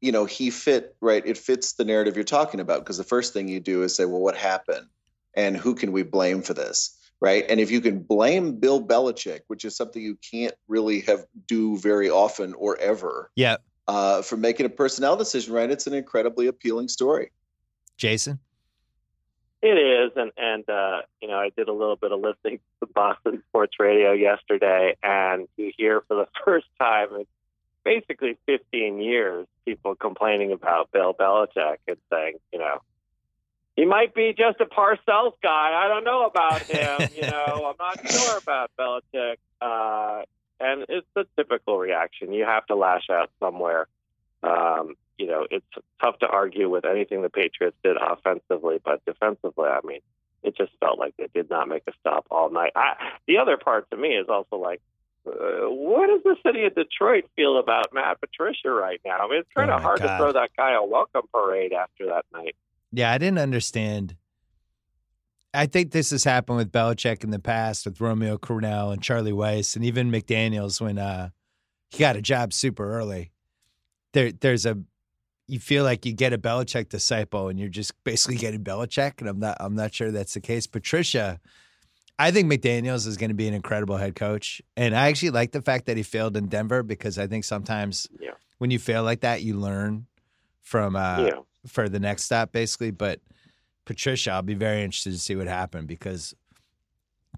you 0.00 0.12
know, 0.12 0.24
he 0.24 0.50
fit, 0.50 0.96
right? 1.00 1.24
It 1.26 1.36
fits 1.36 1.74
the 1.74 1.84
narrative 1.84 2.16
you're 2.16 2.24
talking 2.24 2.60
about 2.60 2.80
because 2.80 2.96
the 2.96 3.04
first 3.04 3.32
thing 3.32 3.48
you 3.48 3.60
do 3.60 3.82
is 3.82 3.94
say, 3.94 4.04
well, 4.06 4.20
what 4.20 4.36
happened? 4.36 4.86
And 5.34 5.56
who 5.56 5.74
can 5.74 5.92
we 5.92 6.02
blame 6.02 6.40
for 6.40 6.54
this? 6.54 6.96
Right? 7.20 7.44
And 7.48 7.60
if 7.60 7.70
you 7.70 7.80
can 7.80 8.00
blame 8.00 8.58
Bill 8.58 8.84
Belichick, 8.84 9.40
which 9.46 9.64
is 9.64 9.76
something 9.76 10.02
you 10.02 10.18
can't 10.30 10.54
really 10.68 11.00
have 11.02 11.24
do 11.46 11.78
very 11.78 12.10
often 12.10 12.54
or 12.54 12.76
ever, 12.78 13.30
yeah, 13.36 13.56
uh, 13.88 14.22
for 14.22 14.36
making 14.36 14.66
a 14.66 14.68
personnel 14.68 15.16
decision, 15.16 15.52
right? 15.54 15.70
It's 15.70 15.86
an 15.86 15.94
incredibly 15.94 16.46
appealing 16.46 16.88
story. 16.88 17.30
Jason, 17.96 18.38
it 19.62 19.68
is, 19.68 20.12
and 20.16 20.32
and 20.36 20.68
uh, 20.68 21.02
you 21.20 21.28
know, 21.28 21.36
I 21.36 21.50
did 21.56 21.68
a 21.68 21.72
little 21.72 21.96
bit 21.96 22.12
of 22.12 22.20
listening 22.20 22.60
to 22.80 22.86
Boston 22.86 23.42
Sports 23.48 23.76
Radio 23.78 24.12
yesterday, 24.12 24.96
and 25.02 25.48
you 25.56 25.72
hear 25.76 26.02
for 26.08 26.16
the 26.16 26.28
first 26.44 26.66
time 26.78 27.08
in 27.14 27.26
basically 27.84 28.36
15 28.46 29.00
years 29.00 29.46
people 29.64 29.94
complaining 29.94 30.50
about 30.50 30.90
Bill 30.92 31.14
Belichick 31.14 31.76
and 31.86 31.96
saying, 32.10 32.34
you 32.52 32.58
know 32.58 32.80
he 33.76 33.84
might 33.84 34.14
be 34.14 34.34
just 34.36 34.60
a 34.60 34.64
Parcells 34.64 35.34
guy. 35.42 35.72
I 35.74 35.86
don't 35.88 36.04
know 36.04 36.24
about 36.26 36.62
him. 36.62 37.08
you 37.14 37.22
know, 37.30 37.74
I'm 37.80 37.86
not 37.86 38.10
sure 38.10 38.38
about 38.38 38.70
Belichick. 38.78 39.36
Uh, 39.60 40.22
and 40.58 40.86
it's 40.88 41.06
the 41.14 41.26
typical 41.36 41.78
reaction. 41.78 42.32
You 42.32 42.44
have 42.44 42.66
to 42.66 42.74
lash 42.74 43.10
out 43.10 43.30
somewhere. 43.38 43.86
Um, 44.42 44.94
you 45.18 45.26
know, 45.26 45.46
it's 45.50 45.66
tough 46.02 46.18
to 46.20 46.26
argue 46.26 46.68
with 46.70 46.84
anything 46.84 47.22
the 47.22 47.30
Patriots 47.30 47.76
did 47.82 47.96
offensively, 47.96 48.80
but 48.82 49.04
defensively, 49.04 49.68
I 49.68 49.80
mean, 49.84 50.00
it 50.42 50.56
just 50.56 50.72
felt 50.80 50.98
like 50.98 51.14
they 51.18 51.28
did 51.34 51.50
not 51.50 51.68
make 51.68 51.82
a 51.86 51.92
stop 52.00 52.26
all 52.30 52.50
night. 52.50 52.72
I, 52.76 52.94
the 53.26 53.38
other 53.38 53.56
part 53.56 53.90
to 53.90 53.96
me 53.96 54.10
is 54.10 54.26
also 54.28 54.56
like, 54.56 54.80
uh, 55.26 55.68
what 55.68 56.06
does 56.06 56.22
the 56.22 56.36
city 56.46 56.64
of 56.64 56.74
Detroit 56.74 57.24
feel 57.34 57.58
about 57.58 57.92
Matt 57.92 58.20
Patricia 58.20 58.70
right 58.70 59.00
now? 59.04 59.18
I 59.18 59.28
mean, 59.28 59.40
it's 59.40 59.48
kind 59.54 59.70
of 59.70 59.80
oh 59.80 59.82
hard 59.82 60.00
God. 60.00 60.12
to 60.12 60.18
throw 60.18 60.32
that 60.32 60.50
guy 60.56 60.74
a 60.74 60.84
welcome 60.84 61.22
parade 61.32 61.72
after 61.72 62.06
that 62.06 62.24
night. 62.32 62.54
Yeah, 62.96 63.12
I 63.12 63.18
didn't 63.18 63.40
understand. 63.40 64.16
I 65.52 65.66
think 65.66 65.90
this 65.90 66.12
has 66.12 66.24
happened 66.24 66.56
with 66.56 66.72
Belichick 66.72 67.24
in 67.24 67.30
the 67.30 67.38
past 67.38 67.84
with 67.84 68.00
Romeo 68.00 68.38
Crennel 68.38 68.90
and 68.90 69.02
Charlie 69.02 69.32
Weis 69.32 69.76
and 69.76 69.84
even 69.84 70.10
McDaniels 70.10 70.80
when 70.80 70.98
uh, 70.98 71.28
he 71.90 71.98
got 71.98 72.16
a 72.16 72.22
job 72.22 72.54
super 72.54 72.90
early. 72.90 73.32
There, 74.14 74.32
there's 74.32 74.64
a 74.64 74.78
you 75.46 75.60
feel 75.60 75.84
like 75.84 76.06
you 76.06 76.14
get 76.14 76.32
a 76.32 76.38
Belichick 76.38 76.88
disciple 76.88 77.48
and 77.48 77.60
you're 77.60 77.68
just 77.68 77.92
basically 78.02 78.36
getting 78.38 78.64
Belichick, 78.64 79.20
and 79.20 79.28
I'm 79.28 79.40
not 79.40 79.58
I'm 79.60 79.74
not 79.74 79.92
sure 79.92 80.10
that's 80.10 80.32
the 80.32 80.40
case. 80.40 80.66
Patricia, 80.66 81.38
I 82.18 82.30
think 82.30 82.50
McDaniels 82.50 83.06
is 83.06 83.18
going 83.18 83.28
to 83.28 83.34
be 83.34 83.46
an 83.46 83.52
incredible 83.52 83.98
head 83.98 84.14
coach, 84.14 84.62
and 84.74 84.96
I 84.96 85.08
actually 85.08 85.30
like 85.30 85.52
the 85.52 85.60
fact 85.60 85.84
that 85.84 85.98
he 85.98 86.02
failed 86.02 86.34
in 86.34 86.46
Denver 86.46 86.82
because 86.82 87.18
I 87.18 87.26
think 87.26 87.44
sometimes 87.44 88.08
yeah. 88.18 88.30
when 88.56 88.70
you 88.70 88.78
fail 88.78 89.02
like 89.02 89.20
that, 89.20 89.42
you 89.42 89.58
learn 89.58 90.06
from 90.62 90.96
uh, 90.96 91.18
yeah 91.26 91.40
for 91.66 91.88
the 91.88 92.00
next 92.00 92.24
stop, 92.24 92.52
basically. 92.52 92.90
But 92.90 93.20
Patricia, 93.84 94.32
I'll 94.32 94.42
be 94.42 94.54
very 94.54 94.82
interested 94.82 95.12
to 95.12 95.18
see 95.18 95.36
what 95.36 95.46
happened 95.46 95.88
because 95.88 96.34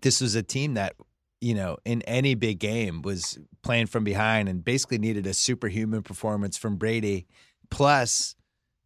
this 0.02 0.20
was 0.20 0.34
a 0.34 0.42
team 0.42 0.74
that 0.74 0.94
you 1.40 1.54
know, 1.54 1.76
in 1.84 2.02
any 2.02 2.34
big 2.34 2.58
game 2.58 3.02
was 3.02 3.38
playing 3.62 3.86
from 3.86 4.04
behind 4.04 4.48
and 4.48 4.64
basically 4.64 4.98
needed 4.98 5.26
a 5.26 5.34
superhuman 5.34 6.02
performance 6.02 6.56
from 6.56 6.76
Brady, 6.76 7.26
plus 7.70 8.34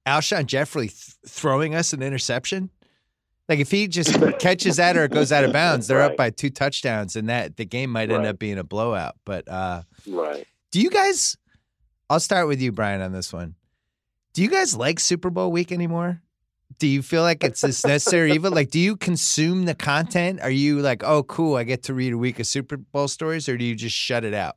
Alshon 0.07 0.47
Jeffery 0.47 0.89
th- 0.89 1.15
throwing 1.27 1.75
us 1.75 1.93
an 1.93 2.03
interception. 2.03 2.71
Like 3.49 3.59
if 3.59 3.71
he 3.71 3.89
just 3.89 4.15
catches 4.39 4.77
that 4.77 4.97
or 4.97 5.05
it 5.05 5.13
goes 5.13 5.33
out 5.33 5.45
of 5.45 5.53
bounds, 5.53 5.87
they're 5.87 5.99
right. 5.99 6.11
up 6.11 6.17
by 6.17 6.31
two 6.31 6.51
touchdowns, 6.51 7.17
and 7.17 7.29
that 7.29 7.57
the 7.57 7.65
game 7.65 7.91
might 7.91 8.11
end 8.11 8.25
right. 8.25 8.31
up 8.31 8.39
being 8.39 8.59
a 8.59 8.65
blowout. 8.65 9.17
But 9.25 9.49
uh, 9.49 9.83
right, 10.07 10.47
do 10.71 10.81
you 10.81 10.91
guys? 10.91 11.37
I'll 12.11 12.21
start 12.21 12.47
with 12.47 12.61
you, 12.61 12.73
Bryan, 12.73 13.01
on 13.01 13.13
this 13.13 13.33
one. 13.33 13.55
Do 14.33 14.43
you 14.43 14.49
guys 14.49 14.75
like 14.75 14.99
Super 14.99 15.29
Bowl 15.29 15.53
week 15.53 15.73
anymore? 15.73 16.23
Do 16.79 16.87
you 16.87 17.03
feel 17.03 17.23
like 17.23 17.45
it's 17.45 17.61
this 17.61 17.85
necessary 17.85 18.33
evil? 18.33 18.51
Like, 18.51 18.71
do 18.71 18.81
you 18.81 18.97
consume 18.97 19.67
the 19.67 19.75
content? 19.75 20.41
Are 20.41 20.51
you 20.51 20.81
like, 20.81 21.05
oh, 21.05 21.23
cool, 21.25 21.57
I 21.57 21.65
get 21.65 21.83
to 21.85 21.95
read 21.95 22.15
a 22.15 22.19
week 22.19 22.41
of 22.41 22.47
Super 22.47 22.79
Bowl 22.79 23.09
stories, 23.09 23.47
or 23.49 23.59
do 23.59 23.65
you 23.65 23.75
just 23.75 23.95
shut 23.95 24.25
it 24.25 24.33
out? 24.33 24.57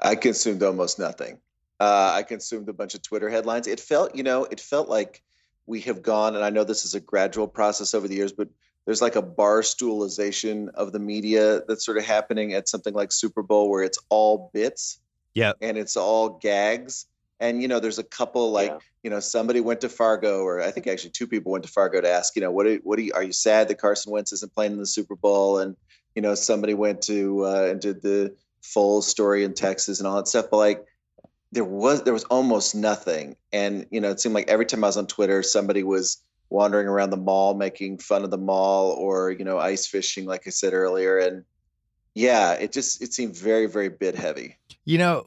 I 0.00 0.16
consumed 0.16 0.64
almost 0.64 0.98
nothing. 0.98 1.38
Uh, 1.78 2.12
I 2.14 2.24
consumed 2.24 2.68
a 2.68 2.72
bunch 2.72 2.94
of 2.94 3.02
Twitter 3.02 3.30
headlines. 3.30 3.68
It 3.68 3.78
felt, 3.78 4.16
you 4.16 4.24
know, 4.24 4.44
it 4.46 4.60
felt 4.60 4.88
like 4.88 5.22
we 5.66 5.80
have 5.82 6.02
gone, 6.02 6.34
and 6.34 6.44
I 6.44 6.50
know 6.50 6.64
this 6.64 6.84
is 6.84 6.94
a 6.94 7.00
gradual 7.00 7.46
process 7.46 7.94
over 7.94 8.08
the 8.08 8.16
years, 8.16 8.32
but 8.32 8.48
there's 8.84 9.00
like 9.00 9.14
a 9.16 9.22
bar 9.22 9.60
stoolization 9.60 10.70
of 10.74 10.90
the 10.92 10.98
media 10.98 11.62
that's 11.68 11.84
sort 11.84 11.98
of 11.98 12.04
happening 12.04 12.52
at 12.52 12.68
something 12.68 12.94
like 12.94 13.12
Super 13.12 13.44
Bowl 13.44 13.70
where 13.70 13.84
it's 13.84 13.98
all 14.08 14.50
bits. 14.52 14.98
Yeah. 15.34 15.52
And 15.60 15.78
it's 15.78 15.96
all 15.96 16.30
gags. 16.30 17.06
And 17.40 17.62
you 17.62 17.68
know, 17.68 17.80
there's 17.80 17.98
a 17.98 18.04
couple 18.04 18.50
like 18.50 18.70
yeah. 18.70 18.78
you 19.02 19.10
know 19.10 19.20
somebody 19.20 19.60
went 19.60 19.80
to 19.82 19.88
Fargo, 19.88 20.42
or 20.42 20.60
I 20.60 20.70
think 20.70 20.86
actually 20.86 21.10
two 21.10 21.26
people 21.26 21.52
went 21.52 21.64
to 21.64 21.70
Fargo 21.70 22.00
to 22.00 22.10
ask, 22.10 22.34
you 22.34 22.42
know, 22.42 22.50
what 22.50 22.66
are, 22.66 22.76
what 22.76 22.98
are 22.98 23.02
you, 23.02 23.12
are 23.14 23.22
you 23.22 23.32
sad 23.32 23.68
that 23.68 23.78
Carson 23.78 24.12
Wentz 24.12 24.32
isn't 24.32 24.54
playing 24.54 24.72
in 24.72 24.78
the 24.78 24.86
Super 24.86 25.14
Bowl? 25.14 25.58
And 25.58 25.76
you 26.14 26.22
know, 26.22 26.34
somebody 26.34 26.74
went 26.74 27.02
to 27.02 27.46
uh, 27.46 27.68
and 27.70 27.80
did 27.80 28.02
the 28.02 28.34
full 28.60 29.02
story 29.02 29.44
in 29.44 29.54
Texas 29.54 30.00
and 30.00 30.06
all 30.08 30.16
that 30.16 30.28
stuff. 30.28 30.46
But 30.50 30.56
like, 30.56 30.84
there 31.52 31.64
was 31.64 32.02
there 32.02 32.12
was 32.12 32.24
almost 32.24 32.74
nothing, 32.74 33.36
and 33.52 33.86
you 33.90 34.00
know, 34.00 34.10
it 34.10 34.20
seemed 34.20 34.34
like 34.34 34.48
every 34.48 34.66
time 34.66 34.84
I 34.84 34.88
was 34.88 34.96
on 34.96 35.06
Twitter, 35.06 35.42
somebody 35.42 35.82
was 35.82 36.22
wandering 36.50 36.88
around 36.88 37.10
the 37.10 37.16
mall 37.16 37.54
making 37.54 37.98
fun 37.98 38.24
of 38.24 38.30
the 38.30 38.38
mall, 38.38 38.90
or 38.92 39.30
you 39.30 39.44
know, 39.44 39.58
ice 39.58 39.86
fishing, 39.86 40.26
like 40.26 40.42
I 40.46 40.50
said 40.50 40.72
earlier, 40.72 41.18
and 41.18 41.44
yeah, 42.14 42.54
it 42.54 42.72
just 42.72 43.00
it 43.00 43.14
seemed 43.14 43.36
very 43.36 43.66
very 43.66 43.88
bit 43.88 44.14
heavy. 44.14 44.56
You 44.84 44.98
know, 44.98 45.26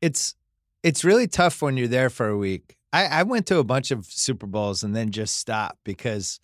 it's 0.00 0.34
it's 0.82 1.04
really 1.04 1.26
tough 1.26 1.62
when 1.62 1.76
you're 1.76 1.88
there 1.88 2.10
for 2.10 2.28
a 2.28 2.36
week. 2.36 2.76
I, 2.92 3.06
I 3.06 3.22
went 3.22 3.46
to 3.46 3.58
a 3.58 3.64
bunch 3.64 3.90
of 3.90 4.04
Super 4.06 4.46
Bowls 4.46 4.82
and 4.82 4.94
then 4.94 5.10
just 5.10 5.36
stopped 5.36 5.78
because 5.84 6.40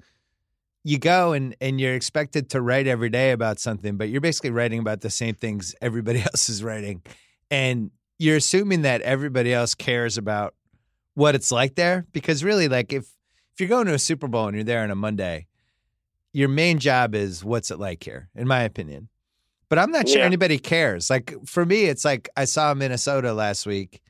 you 0.84 0.98
go 0.98 1.32
and, 1.32 1.54
and 1.60 1.80
you're 1.80 1.94
expected 1.94 2.50
to 2.50 2.60
write 2.60 2.86
every 2.86 3.10
day 3.10 3.32
about 3.32 3.58
something, 3.58 3.96
but 3.96 4.08
you're 4.08 4.20
basically 4.20 4.50
writing 4.50 4.78
about 4.78 5.02
the 5.02 5.10
same 5.10 5.34
things 5.34 5.74
everybody 5.82 6.20
else 6.20 6.48
is 6.48 6.62
writing. 6.62 7.02
And 7.50 7.90
you're 8.18 8.36
assuming 8.36 8.82
that 8.82 9.02
everybody 9.02 9.52
else 9.52 9.74
cares 9.74 10.16
about 10.16 10.54
what 11.14 11.34
it's 11.34 11.52
like 11.52 11.74
there. 11.74 12.06
Because 12.12 12.42
really, 12.42 12.68
like 12.68 12.92
if 12.92 13.04
if 13.04 13.60
you're 13.60 13.68
going 13.68 13.86
to 13.86 13.94
a 13.94 13.98
Super 13.98 14.28
Bowl 14.28 14.46
and 14.46 14.54
you're 14.56 14.64
there 14.64 14.82
on 14.82 14.90
a 14.90 14.94
Monday, 14.94 15.46
your 16.32 16.48
main 16.48 16.78
job 16.78 17.14
is 17.14 17.44
what's 17.44 17.70
it 17.70 17.78
like 17.78 18.04
here, 18.04 18.28
in 18.34 18.46
my 18.46 18.62
opinion. 18.62 19.08
But 19.68 19.78
I'm 19.78 19.90
not 19.90 20.08
sure 20.08 20.20
yeah. 20.20 20.26
anybody 20.26 20.58
cares. 20.58 21.10
Like 21.10 21.34
for 21.44 21.66
me, 21.66 21.84
it's 21.84 22.04
like 22.04 22.28
I 22.36 22.44
saw 22.44 22.72
Minnesota 22.72 23.32
last 23.32 23.66
week 23.66 24.00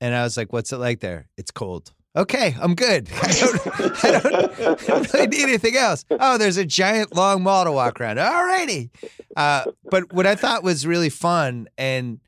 and 0.00 0.14
I 0.14 0.22
was 0.22 0.36
like, 0.36 0.52
what's 0.52 0.72
it 0.72 0.78
like 0.78 1.00
there? 1.00 1.28
It's 1.36 1.50
cold. 1.50 1.92
Okay, 2.16 2.56
I'm 2.60 2.74
good. 2.74 3.08
I 3.22 3.32
don't, 3.32 4.04
I 4.04 4.10
don't, 4.10 4.60
I 4.60 4.74
don't 4.74 5.12
really 5.12 5.26
need 5.28 5.42
anything 5.44 5.76
else. 5.76 6.04
Oh, 6.10 6.38
there's 6.38 6.56
a 6.56 6.64
giant 6.64 7.14
long 7.14 7.42
mall 7.42 7.64
to 7.64 7.72
walk 7.72 8.00
around. 8.00 8.18
All 8.18 8.44
righty. 8.44 8.90
Uh, 9.36 9.66
but 9.84 10.12
what 10.12 10.26
I 10.26 10.34
thought 10.34 10.64
was 10.64 10.86
really 10.86 11.10
fun, 11.10 11.68
and, 11.76 12.18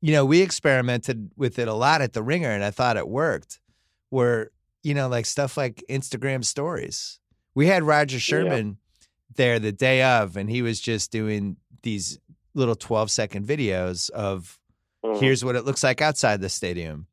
you 0.00 0.12
know, 0.12 0.24
we 0.24 0.42
experimented 0.42 1.30
with 1.36 1.58
it 1.58 1.66
a 1.66 1.74
lot 1.74 2.02
at 2.02 2.12
the 2.12 2.22
Ringer, 2.22 2.50
and 2.50 2.62
I 2.62 2.70
thought 2.70 2.96
it 2.96 3.08
worked, 3.08 3.58
were, 4.10 4.52
you 4.82 4.94
know, 4.94 5.08
like 5.08 5.26
stuff 5.26 5.56
like 5.56 5.82
Instagram 5.90 6.44
stories. 6.44 7.18
We 7.54 7.66
had 7.66 7.82
Roger 7.82 8.20
Sherman 8.20 8.66
yeah. 8.66 9.06
there 9.34 9.58
the 9.58 9.72
day 9.72 10.02
of, 10.02 10.36
and 10.36 10.48
he 10.48 10.62
was 10.62 10.80
just 10.80 11.10
doing 11.10 11.56
these 11.82 12.18
little 12.54 12.76
12 12.76 13.10
second 13.10 13.46
videos 13.46 14.08
of 14.10 14.58
Mm-hmm. 15.04 15.24
Here's 15.24 15.44
what 15.44 15.56
it 15.56 15.64
looks 15.64 15.82
like 15.82 16.00
outside 16.00 16.40
the 16.40 16.48
stadium. 16.48 17.06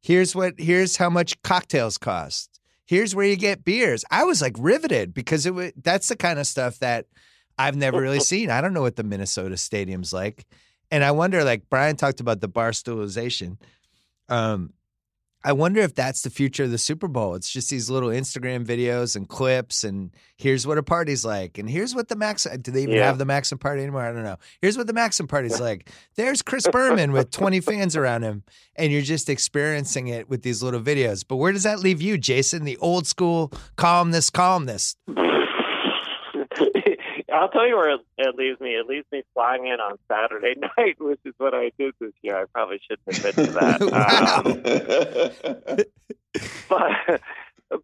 Here's 0.00 0.34
what 0.34 0.54
here's 0.58 0.96
how 0.96 1.10
much 1.10 1.40
cocktails 1.42 1.98
cost. 1.98 2.60
Here's 2.86 3.14
where 3.14 3.26
you 3.26 3.36
get 3.36 3.64
beers. 3.64 4.04
I 4.10 4.24
was 4.24 4.40
like 4.40 4.56
riveted 4.58 5.12
because 5.12 5.44
it 5.44 5.54
was 5.54 5.72
that's 5.76 6.08
the 6.08 6.16
kind 6.16 6.38
of 6.38 6.46
stuff 6.46 6.78
that 6.78 7.06
I've 7.58 7.76
never 7.76 8.00
really 8.00 8.20
seen. 8.32 8.50
I 8.50 8.60
don't 8.60 8.72
know 8.72 8.82
what 8.82 8.96
the 8.96 9.02
Minnesota 9.02 9.56
stadium's 9.56 10.12
like. 10.12 10.46
And 10.90 11.04
I 11.04 11.10
wonder, 11.10 11.44
like 11.44 11.68
Bryan 11.68 11.96
talked 11.96 12.20
about 12.20 12.40
the 12.40 12.48
bar 12.48 12.70
stoolization. 12.70 13.58
Um, 14.28 14.72
I 15.44 15.52
wonder 15.52 15.80
if 15.80 15.94
that's 15.94 16.22
the 16.22 16.30
future 16.30 16.64
of 16.64 16.72
the 16.72 16.78
Super 16.78 17.06
Bowl. 17.06 17.34
It's 17.34 17.50
just 17.50 17.70
these 17.70 17.88
little 17.88 18.08
Instagram 18.08 18.66
videos 18.66 19.14
and 19.14 19.28
clips, 19.28 19.84
and 19.84 20.10
here's 20.36 20.66
what 20.66 20.78
a 20.78 20.82
party's 20.82 21.24
like, 21.24 21.58
and 21.58 21.70
here's 21.70 21.94
what 21.94 22.08
the 22.08 22.16
Max. 22.16 22.44
Uh, 22.44 22.56
do 22.60 22.72
they 22.72 22.82
even 22.82 22.96
yeah. 22.96 23.04
have 23.04 23.18
the 23.18 23.24
Maxim 23.24 23.56
party 23.56 23.82
anymore? 23.82 24.02
I 24.02 24.12
don't 24.12 24.24
know. 24.24 24.36
Here's 24.60 24.76
what 24.76 24.88
the 24.88 24.92
Maxim 24.92 25.28
party's 25.28 25.60
like. 25.60 25.90
There's 26.16 26.42
Chris 26.42 26.66
Berman 26.66 27.12
with 27.12 27.30
20 27.30 27.60
fans 27.60 27.94
around 27.94 28.22
him, 28.22 28.42
and 28.74 28.92
you're 28.92 29.02
just 29.02 29.28
experiencing 29.28 30.08
it 30.08 30.28
with 30.28 30.42
these 30.42 30.60
little 30.62 30.80
videos. 30.80 31.24
But 31.26 31.36
where 31.36 31.52
does 31.52 31.62
that 31.62 31.78
leave 31.78 32.02
you, 32.02 32.18
Jason? 32.18 32.64
The 32.64 32.76
old 32.78 33.06
school 33.06 33.52
calmness, 33.76 34.30
calmness. 34.30 34.96
I'll 37.32 37.48
tell 37.48 37.66
you 37.66 37.76
where 37.76 37.94
it, 37.94 38.00
it, 38.16 38.34
leaves 38.36 38.60
me. 38.60 38.70
It 38.70 38.86
leaves 38.86 39.06
me 39.12 39.22
flying 39.34 39.66
in 39.66 39.80
on 39.80 39.98
Saturday 40.08 40.54
night, 40.78 40.96
which 40.98 41.20
is 41.24 41.34
what 41.38 41.54
I 41.54 41.72
did 41.78 41.94
this 42.00 42.12
year. 42.22 42.40
I 42.40 42.44
probably 42.46 42.80
shouldn't 42.88 43.18
admit 43.18 43.34
to 43.34 43.52
that. 43.52 43.82
um, 46.32 46.42
but 46.68 47.20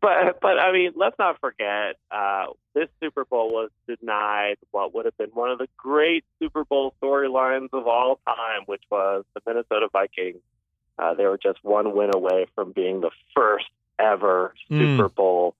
but 0.01 0.41
but 0.41 0.59
I 0.59 0.73
mean, 0.73 0.93
let's 0.97 1.19
not 1.19 1.41
forget 1.41 1.97
uh, 2.11 2.47
this 2.75 2.89
Super 3.03 3.25
Bowl 3.25 3.51
was 3.51 3.71
denied 3.87 4.57
what 4.71 4.95
would 4.95 5.05
have 5.05 5.17
been 5.19 5.31
one 5.31 5.51
of 5.51 5.59
the 5.59 5.69
great 5.77 6.25
Super 6.41 6.65
Bowl 6.65 6.95
storylines 7.03 7.69
of 7.73 7.87
all 7.87 8.21
time, 8.27 8.63
which 8.67 8.83
was 8.91 9.25
the 9.35 9.41
Minnesota 9.47 9.89
Vikings. 9.93 10.41
Uh, 10.99 11.15
they 11.15 11.27
were 11.27 11.39
just 11.39 11.59
one 11.63 11.95
win 11.95 12.11
away 12.15 12.47
from 12.55 12.73
being 12.73 13.01
the 13.01 13.11
first 13.35 13.67
ever 13.99 14.55
mm. 14.71 14.79
Super 14.79 15.09
Bowl 15.09 15.55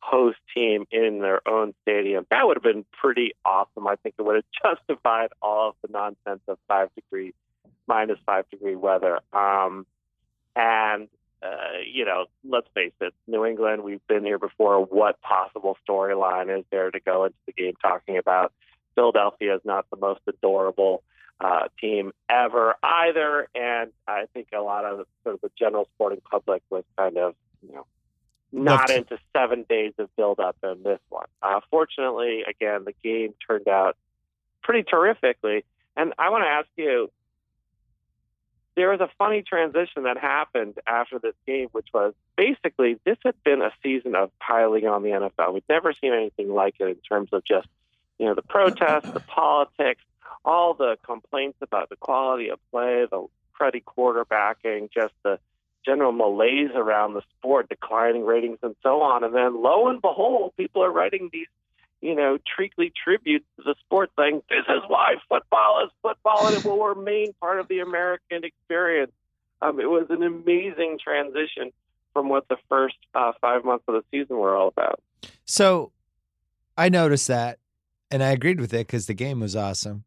host 0.00 0.38
team 0.54 0.86
in 0.90 1.20
their 1.20 1.46
own 1.48 1.74
stadium. 1.82 2.26
That 2.30 2.46
would 2.46 2.56
have 2.56 2.62
been 2.62 2.84
pretty 2.92 3.32
awesome. 3.44 3.86
I 3.86 3.96
think 3.96 4.14
it 4.18 4.22
would 4.22 4.36
have 4.36 4.76
justified 4.78 5.30
all 5.40 5.70
of 5.70 5.74
the 5.82 5.92
nonsense 5.92 6.42
of 6.48 6.58
five 6.68 6.88
degree, 6.94 7.34
minus 7.86 8.18
five 8.26 8.48
degree 8.50 8.76
weather. 8.76 9.20
Um, 9.32 9.86
and, 10.56 11.08
uh, 11.42 11.78
you 11.90 12.04
know, 12.04 12.26
let's 12.48 12.68
face 12.74 12.92
it, 13.00 13.14
New 13.26 13.44
England, 13.44 13.82
we've 13.82 14.06
been 14.08 14.24
here 14.24 14.38
before. 14.38 14.84
What 14.84 15.20
possible 15.22 15.76
storyline 15.88 16.56
is 16.58 16.64
there 16.70 16.90
to 16.90 17.00
go 17.00 17.24
into 17.24 17.36
the 17.46 17.52
game 17.52 17.74
talking 17.80 18.18
about? 18.18 18.52
Philadelphia 18.94 19.54
is 19.54 19.62
not 19.64 19.86
the 19.90 19.96
most 19.96 20.20
adorable 20.26 21.02
uh, 21.40 21.68
team 21.80 22.12
ever 22.28 22.74
either. 22.82 23.48
And 23.54 23.90
I 24.06 24.26
think 24.34 24.48
a 24.54 24.60
lot 24.60 24.84
of 24.84 25.06
sort 25.22 25.36
of 25.36 25.40
the 25.40 25.50
general 25.58 25.88
sporting 25.94 26.20
public 26.28 26.62
was 26.70 26.84
kind 26.98 27.16
of, 27.16 27.34
you 27.66 27.74
know, 27.74 27.86
not 28.52 28.90
into 28.90 29.18
seven 29.36 29.64
days 29.68 29.92
of 29.98 30.14
build 30.16 30.40
up 30.40 30.56
in 30.62 30.82
this 30.82 31.00
one. 31.08 31.26
Uh, 31.42 31.60
fortunately, 31.70 32.42
again, 32.48 32.84
the 32.84 32.94
game 33.02 33.34
turned 33.46 33.68
out 33.68 33.96
pretty 34.62 34.82
terrifically. 34.82 35.64
And 35.96 36.12
I 36.18 36.30
want 36.30 36.44
to 36.44 36.48
ask 36.48 36.68
you 36.76 37.10
there 38.76 38.90
was 38.90 39.00
a 39.00 39.10
funny 39.18 39.42
transition 39.42 40.04
that 40.04 40.16
happened 40.16 40.78
after 40.86 41.18
this 41.18 41.34
game, 41.46 41.68
which 41.72 41.88
was 41.92 42.14
basically 42.36 42.98
this 43.04 43.18
had 43.24 43.34
been 43.44 43.62
a 43.62 43.70
season 43.82 44.14
of 44.14 44.30
piling 44.38 44.86
on 44.86 45.02
the 45.02 45.10
NFL. 45.10 45.54
We've 45.54 45.62
never 45.68 45.92
seen 45.92 46.12
anything 46.12 46.52
like 46.52 46.76
it 46.80 46.88
in 46.88 46.96
terms 46.96 47.30
of 47.32 47.44
just, 47.44 47.68
you 48.18 48.26
know, 48.26 48.34
the 48.34 48.42
protests, 48.42 49.10
the 49.10 49.20
politics, 49.20 50.02
all 50.44 50.74
the 50.74 50.96
complaints 51.04 51.58
about 51.60 51.90
the 51.90 51.96
quality 51.96 52.50
of 52.50 52.58
play, 52.70 53.06
the 53.10 53.26
cruddy 53.58 53.82
quarterbacking, 53.82 54.90
just 54.90 55.12
the 55.22 55.38
general 55.84 56.12
malaise 56.12 56.70
around 56.74 57.14
the 57.14 57.22
sport, 57.38 57.68
declining 57.68 58.24
ratings, 58.24 58.58
and 58.62 58.74
so 58.82 59.00
on. 59.02 59.24
And 59.24 59.34
then 59.34 59.62
lo 59.62 59.88
and 59.88 60.00
behold, 60.00 60.52
people 60.56 60.82
are 60.82 60.90
writing 60.90 61.30
these, 61.32 61.46
you 62.00 62.14
know, 62.14 62.38
treacly 62.56 62.92
tributes 63.04 63.46
to 63.56 63.62
the 63.64 63.74
sport, 63.80 64.10
saying 64.18 64.42
this 64.48 64.64
is 64.68 64.82
why 64.88 65.14
football 65.28 65.84
is 65.84 65.90
football, 66.02 66.46
and 66.46 66.56
it 66.56 66.64
will 66.64 66.82
remain 66.84 67.32
part 67.40 67.60
of 67.60 67.68
the 67.68 67.80
American 67.80 68.44
experience. 68.44 69.12
Um, 69.62 69.80
it 69.80 69.88
was 69.88 70.06
an 70.10 70.22
amazing 70.22 70.98
transition 71.02 71.72
from 72.12 72.28
what 72.28 72.48
the 72.48 72.56
first 72.68 72.96
uh, 73.14 73.32
five 73.40 73.64
months 73.64 73.84
of 73.88 73.94
the 73.94 74.02
season 74.10 74.36
were 74.36 74.56
all 74.56 74.68
about. 74.68 75.00
So, 75.44 75.92
I 76.76 76.88
noticed 76.88 77.28
that, 77.28 77.58
and 78.10 78.22
I 78.22 78.30
agreed 78.30 78.60
with 78.60 78.72
it 78.72 78.86
because 78.86 79.06
the 79.06 79.14
game 79.14 79.40
was 79.40 79.54
awesome. 79.54 80.04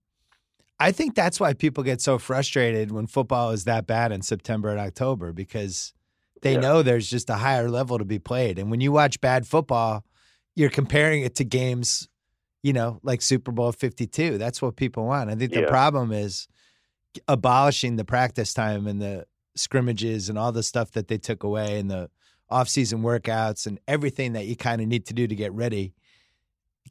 I 0.80 0.92
think 0.92 1.15
that's 1.15 1.39
why 1.39 1.53
people 1.53 1.84
get 1.84 2.01
so 2.01 2.18
frustrated 2.18 2.92
when 2.92 3.08
football 3.08 3.51
is 3.51 3.65
that 3.65 3.88
bad 3.88 4.12
in 4.12 4.22
September 4.22 4.70
and 4.70 4.80
October 4.80 5.32
because 5.32 5.94
they 6.42 6.53
yeah. 6.53 6.60
know 6.60 6.82
there's 6.82 7.10
just 7.10 7.30
a 7.30 7.36
higher 7.36 7.70
level 7.70 7.98
to 7.98 8.06
be 8.06 8.20
played. 8.20 8.60
And 8.60 8.70
when 8.70 8.82
you 8.82 8.92
watch 8.92 9.22
bad 9.22 9.48
football, 9.48 10.03
you're 10.56 10.70
comparing 10.70 11.24
it 11.24 11.36
to 11.36 11.46
games, 11.46 12.10
you 12.62 12.74
know, 12.74 13.00
like 13.03 13.22
Super 13.22 13.51
Bowl 13.51 13.72
52. 13.72 14.38
That's 14.38 14.62
what 14.62 14.75
people 14.75 15.06
want. 15.06 15.30
I 15.30 15.36
think 15.36 15.53
the 15.53 15.62
yeah. 15.62 15.70
problem 15.70 16.12
is 16.12 16.48
abolishing 17.27 17.96
the 17.96 18.06
practice 18.06 18.53
time 18.53 18.88
and 18.88 19.01
the 19.01 19.25
scrimmages 19.56 20.30
and 20.30 20.38
all 20.38 20.51
the 20.51 20.63
stuff 20.63 20.92
that 20.92 21.08
they 21.08 21.18
took 21.18 21.44
away 21.44 21.80
and 21.80 21.89
the 21.89 22.10
off-season 22.50 23.01
workouts 23.01 23.65
and 23.65 23.80
everything 23.88 24.34
that 24.34 24.46
you 24.46 24.56
kind 24.56 24.82
of 24.82 24.88
need 24.88 25.06
to 25.06 25.13
do 25.13 25.27
to 25.27 25.36
get 25.36 25.53
ready 25.53 25.94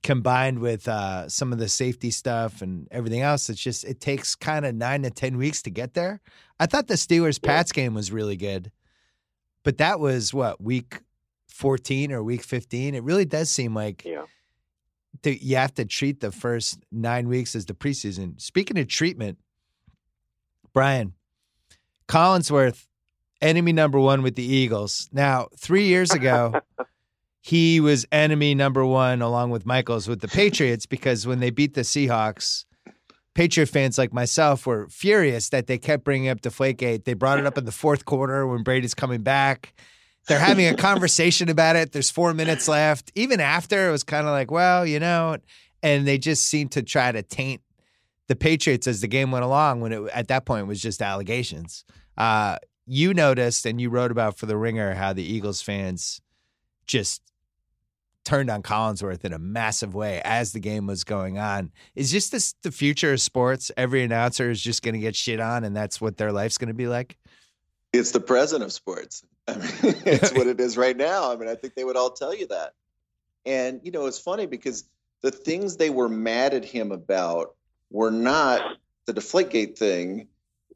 combined 0.02 0.58
with 0.58 0.88
uh, 0.88 1.28
some 1.28 1.52
of 1.52 1.58
the 1.58 1.68
safety 1.68 2.10
stuff 2.10 2.62
and 2.62 2.88
everything 2.90 3.20
else 3.20 3.48
it's 3.48 3.60
just 3.60 3.84
it 3.84 4.00
takes 4.00 4.34
kind 4.34 4.66
of 4.66 4.74
nine 4.74 5.02
to 5.02 5.10
ten 5.10 5.36
weeks 5.36 5.62
to 5.62 5.70
get 5.70 5.94
there 5.94 6.20
i 6.58 6.66
thought 6.66 6.88
the 6.88 6.94
steelers 6.94 7.40
pats 7.40 7.72
game 7.72 7.94
was 7.94 8.10
really 8.10 8.36
good 8.36 8.70
but 9.62 9.78
that 9.78 10.00
was 10.00 10.34
what 10.34 10.60
week 10.60 11.00
14 11.48 12.12
or 12.12 12.22
week 12.22 12.42
15 12.42 12.94
it 12.94 13.02
really 13.02 13.24
does 13.24 13.50
seem 13.50 13.74
like 13.74 14.04
yeah. 14.04 14.24
the, 15.22 15.42
you 15.42 15.56
have 15.56 15.74
to 15.74 15.84
treat 15.84 16.20
the 16.20 16.32
first 16.32 16.80
nine 16.90 17.28
weeks 17.28 17.54
as 17.54 17.66
the 17.66 17.74
preseason 17.74 18.40
speaking 18.40 18.78
of 18.78 18.88
treatment 18.88 19.38
bryan 20.72 21.12
collinsworth 22.08 22.86
enemy 23.42 23.72
number 23.72 23.98
one 23.98 24.22
with 24.22 24.36
the 24.36 24.44
Eagles. 24.44 25.10
Now, 25.12 25.48
three 25.58 25.86
years 25.86 26.12
ago, 26.12 26.60
he 27.42 27.80
was 27.80 28.06
enemy 28.12 28.54
number 28.54 28.86
one 28.86 29.20
along 29.20 29.50
with 29.50 29.66
Michaels 29.66 30.06
with 30.06 30.20
the 30.20 30.28
Patriots 30.28 30.86
because 30.86 31.26
when 31.26 31.40
they 31.40 31.50
beat 31.50 31.74
the 31.74 31.80
Seahawks, 31.80 32.64
Patriot 33.34 33.66
fans 33.66 33.98
like 33.98 34.12
myself 34.12 34.64
were 34.64 34.86
furious 34.88 35.48
that 35.48 35.66
they 35.66 35.76
kept 35.76 36.04
bringing 36.04 36.28
up 36.28 36.40
Deflategate. 36.40 37.04
They 37.04 37.14
brought 37.14 37.40
it 37.40 37.46
up 37.46 37.58
in 37.58 37.64
the 37.64 37.72
fourth 37.72 38.04
quarter 38.04 38.46
when 38.46 38.62
Brady's 38.62 38.94
coming 38.94 39.22
back. 39.22 39.74
They're 40.28 40.38
having 40.38 40.68
a 40.68 40.76
conversation 40.76 41.48
about 41.48 41.74
it. 41.74 41.90
There's 41.90 42.12
four 42.12 42.32
minutes 42.32 42.68
left. 42.68 43.10
Even 43.16 43.40
after, 43.40 43.88
it 43.88 43.90
was 43.90 44.04
kind 44.04 44.28
of 44.28 44.30
like, 44.30 44.52
well, 44.52 44.86
you 44.86 45.00
know, 45.00 45.36
and 45.82 46.06
they 46.06 46.18
just 46.18 46.44
seemed 46.44 46.70
to 46.72 46.82
try 46.82 47.10
to 47.10 47.24
taint 47.24 47.60
the 48.28 48.36
Patriots 48.36 48.86
as 48.86 49.00
the 49.00 49.08
game 49.08 49.32
went 49.32 49.44
along 49.44 49.80
when 49.80 49.92
it 49.92 50.02
at 50.14 50.28
that 50.28 50.46
point 50.46 50.68
was 50.68 50.80
just 50.80 51.02
allegations. 51.02 51.84
Uh, 52.16 52.58
you 52.86 53.12
noticed 53.12 53.66
and 53.66 53.80
you 53.80 53.90
wrote 53.90 54.12
about 54.12 54.38
for 54.38 54.46
the 54.46 54.56
Ringer 54.56 54.94
how 54.94 55.12
the 55.12 55.24
Eagles 55.24 55.60
fans 55.60 56.20
just 56.86 57.20
turned 58.24 58.50
on 58.50 58.62
Collinsworth 58.62 59.24
in 59.24 59.32
a 59.32 59.38
massive 59.38 59.94
way 59.94 60.20
as 60.24 60.52
the 60.52 60.60
game 60.60 60.86
was 60.86 61.04
going 61.04 61.38
on. 61.38 61.72
Is 61.94 62.10
just 62.10 62.32
this 62.32 62.54
the 62.62 62.70
future 62.70 63.12
of 63.12 63.20
sports? 63.20 63.70
Every 63.76 64.02
announcer 64.02 64.50
is 64.50 64.60
just 64.60 64.82
going 64.82 64.94
to 64.94 65.00
get 65.00 65.16
shit 65.16 65.40
on, 65.40 65.64
and 65.64 65.74
that's 65.74 66.00
what 66.00 66.16
their 66.16 66.32
life's 66.32 66.58
going 66.58 66.68
to 66.68 66.74
be 66.74 66.88
like. 66.88 67.16
It's 67.92 68.12
the 68.12 68.20
present 68.20 68.62
of 68.62 68.72
sports. 68.72 69.24
I 69.48 69.56
mean, 69.56 69.66
it's 70.06 70.32
what 70.32 70.46
it 70.46 70.60
is 70.60 70.76
right 70.76 70.96
now. 70.96 71.32
I 71.32 71.36
mean, 71.36 71.48
I 71.48 71.54
think 71.54 71.74
they 71.74 71.84
would 71.84 71.96
all 71.96 72.10
tell 72.10 72.34
you 72.34 72.46
that. 72.48 72.74
And 73.44 73.80
you 73.82 73.90
know, 73.90 74.06
it's 74.06 74.18
funny 74.18 74.46
because 74.46 74.84
the 75.20 75.30
things 75.30 75.76
they 75.76 75.90
were 75.90 76.08
mad 76.08 76.54
at 76.54 76.64
him 76.64 76.92
about 76.92 77.54
were 77.90 78.10
not 78.10 78.62
the 79.06 79.14
Deflategate 79.14 79.76
thing 79.76 80.28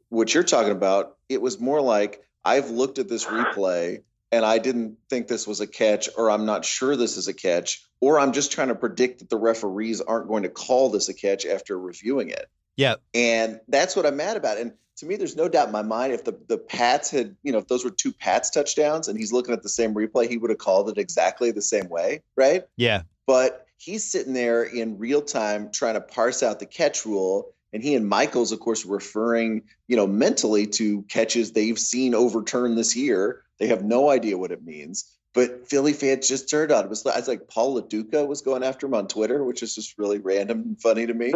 which 0.08 0.34
you're 0.34 0.44
talking 0.44 0.72
about, 0.72 1.16
it 1.28 1.40
was 1.40 1.60
more 1.60 1.80
like 1.80 2.22
I've 2.44 2.70
looked 2.70 2.98
at 2.98 3.08
this 3.08 3.24
replay 3.24 4.02
and 4.32 4.44
I 4.44 4.58
didn't 4.58 4.98
think 5.08 5.28
this 5.28 5.46
was 5.46 5.60
a 5.60 5.66
catch, 5.66 6.08
or 6.16 6.30
I'm 6.30 6.46
not 6.46 6.64
sure 6.64 6.96
this 6.96 7.16
is 7.16 7.28
a 7.28 7.34
catch, 7.34 7.84
or 8.00 8.18
I'm 8.18 8.32
just 8.32 8.52
trying 8.52 8.68
to 8.68 8.74
predict 8.74 9.20
that 9.20 9.30
the 9.30 9.38
referees 9.38 10.00
aren't 10.00 10.28
going 10.28 10.42
to 10.42 10.48
call 10.48 10.90
this 10.90 11.08
a 11.08 11.14
catch 11.14 11.46
after 11.46 11.78
reviewing 11.78 12.30
it. 12.30 12.46
Yeah. 12.76 12.96
And 13.14 13.60
that's 13.68 13.96
what 13.96 14.04
I'm 14.04 14.16
mad 14.16 14.36
about. 14.36 14.58
And 14.58 14.72
to 14.96 15.06
me, 15.06 15.16
there's 15.16 15.36
no 15.36 15.48
doubt 15.48 15.66
in 15.66 15.72
my 15.72 15.82
mind 15.82 16.12
if 16.12 16.24
the, 16.24 16.38
the 16.48 16.58
Pats 16.58 17.10
had, 17.10 17.36
you 17.42 17.52
know, 17.52 17.58
if 17.58 17.68
those 17.68 17.84
were 17.84 17.90
two 17.90 18.12
Pats 18.12 18.50
touchdowns 18.50 19.08
and 19.08 19.18
he's 19.18 19.32
looking 19.32 19.54
at 19.54 19.62
the 19.62 19.68
same 19.68 19.94
replay, 19.94 20.28
he 20.28 20.36
would 20.36 20.50
have 20.50 20.58
called 20.58 20.90
it 20.90 20.98
exactly 20.98 21.50
the 21.50 21.62
same 21.62 21.88
way. 21.88 22.22
Right. 22.34 22.64
Yeah. 22.76 23.02
But 23.26 23.66
he's 23.78 24.10
sitting 24.10 24.32
there 24.32 24.62
in 24.62 24.98
real 24.98 25.22
time 25.22 25.70
trying 25.70 25.94
to 25.94 26.00
parse 26.00 26.42
out 26.42 26.60
the 26.60 26.66
catch 26.66 27.04
rule 27.06 27.54
and 27.72 27.82
he 27.82 27.94
and 27.94 28.08
Michaels, 28.08 28.52
of 28.52 28.60
course, 28.60 28.86
referring, 28.86 29.64
you 29.86 29.96
know, 29.96 30.06
mentally 30.06 30.66
to 30.66 31.02
catches 31.02 31.52
they've 31.52 31.78
seen 31.78 32.14
overturned 32.14 32.78
this 32.78 32.96
year. 32.96 33.42
They 33.58 33.68
have 33.68 33.84
no 33.84 34.10
idea 34.10 34.38
what 34.38 34.52
it 34.52 34.64
means. 34.64 35.12
But 35.34 35.68
Philly 35.68 35.92
fans 35.92 36.28
just 36.28 36.48
turned 36.48 36.72
on. 36.72 36.84
It 36.84 36.90
was, 36.90 37.04
I 37.04 37.18
was 37.18 37.28
like 37.28 37.46
Paul 37.48 37.74
Lo 37.74 37.82
Duca 37.82 38.24
was 38.24 38.40
going 38.40 38.62
after 38.62 38.86
him 38.86 38.94
on 38.94 39.06
Twitter, 39.06 39.44
which 39.44 39.62
is 39.62 39.74
just 39.74 39.98
really 39.98 40.18
random 40.18 40.62
and 40.62 40.80
funny 40.80 41.06
to 41.06 41.14
me. 41.14 41.32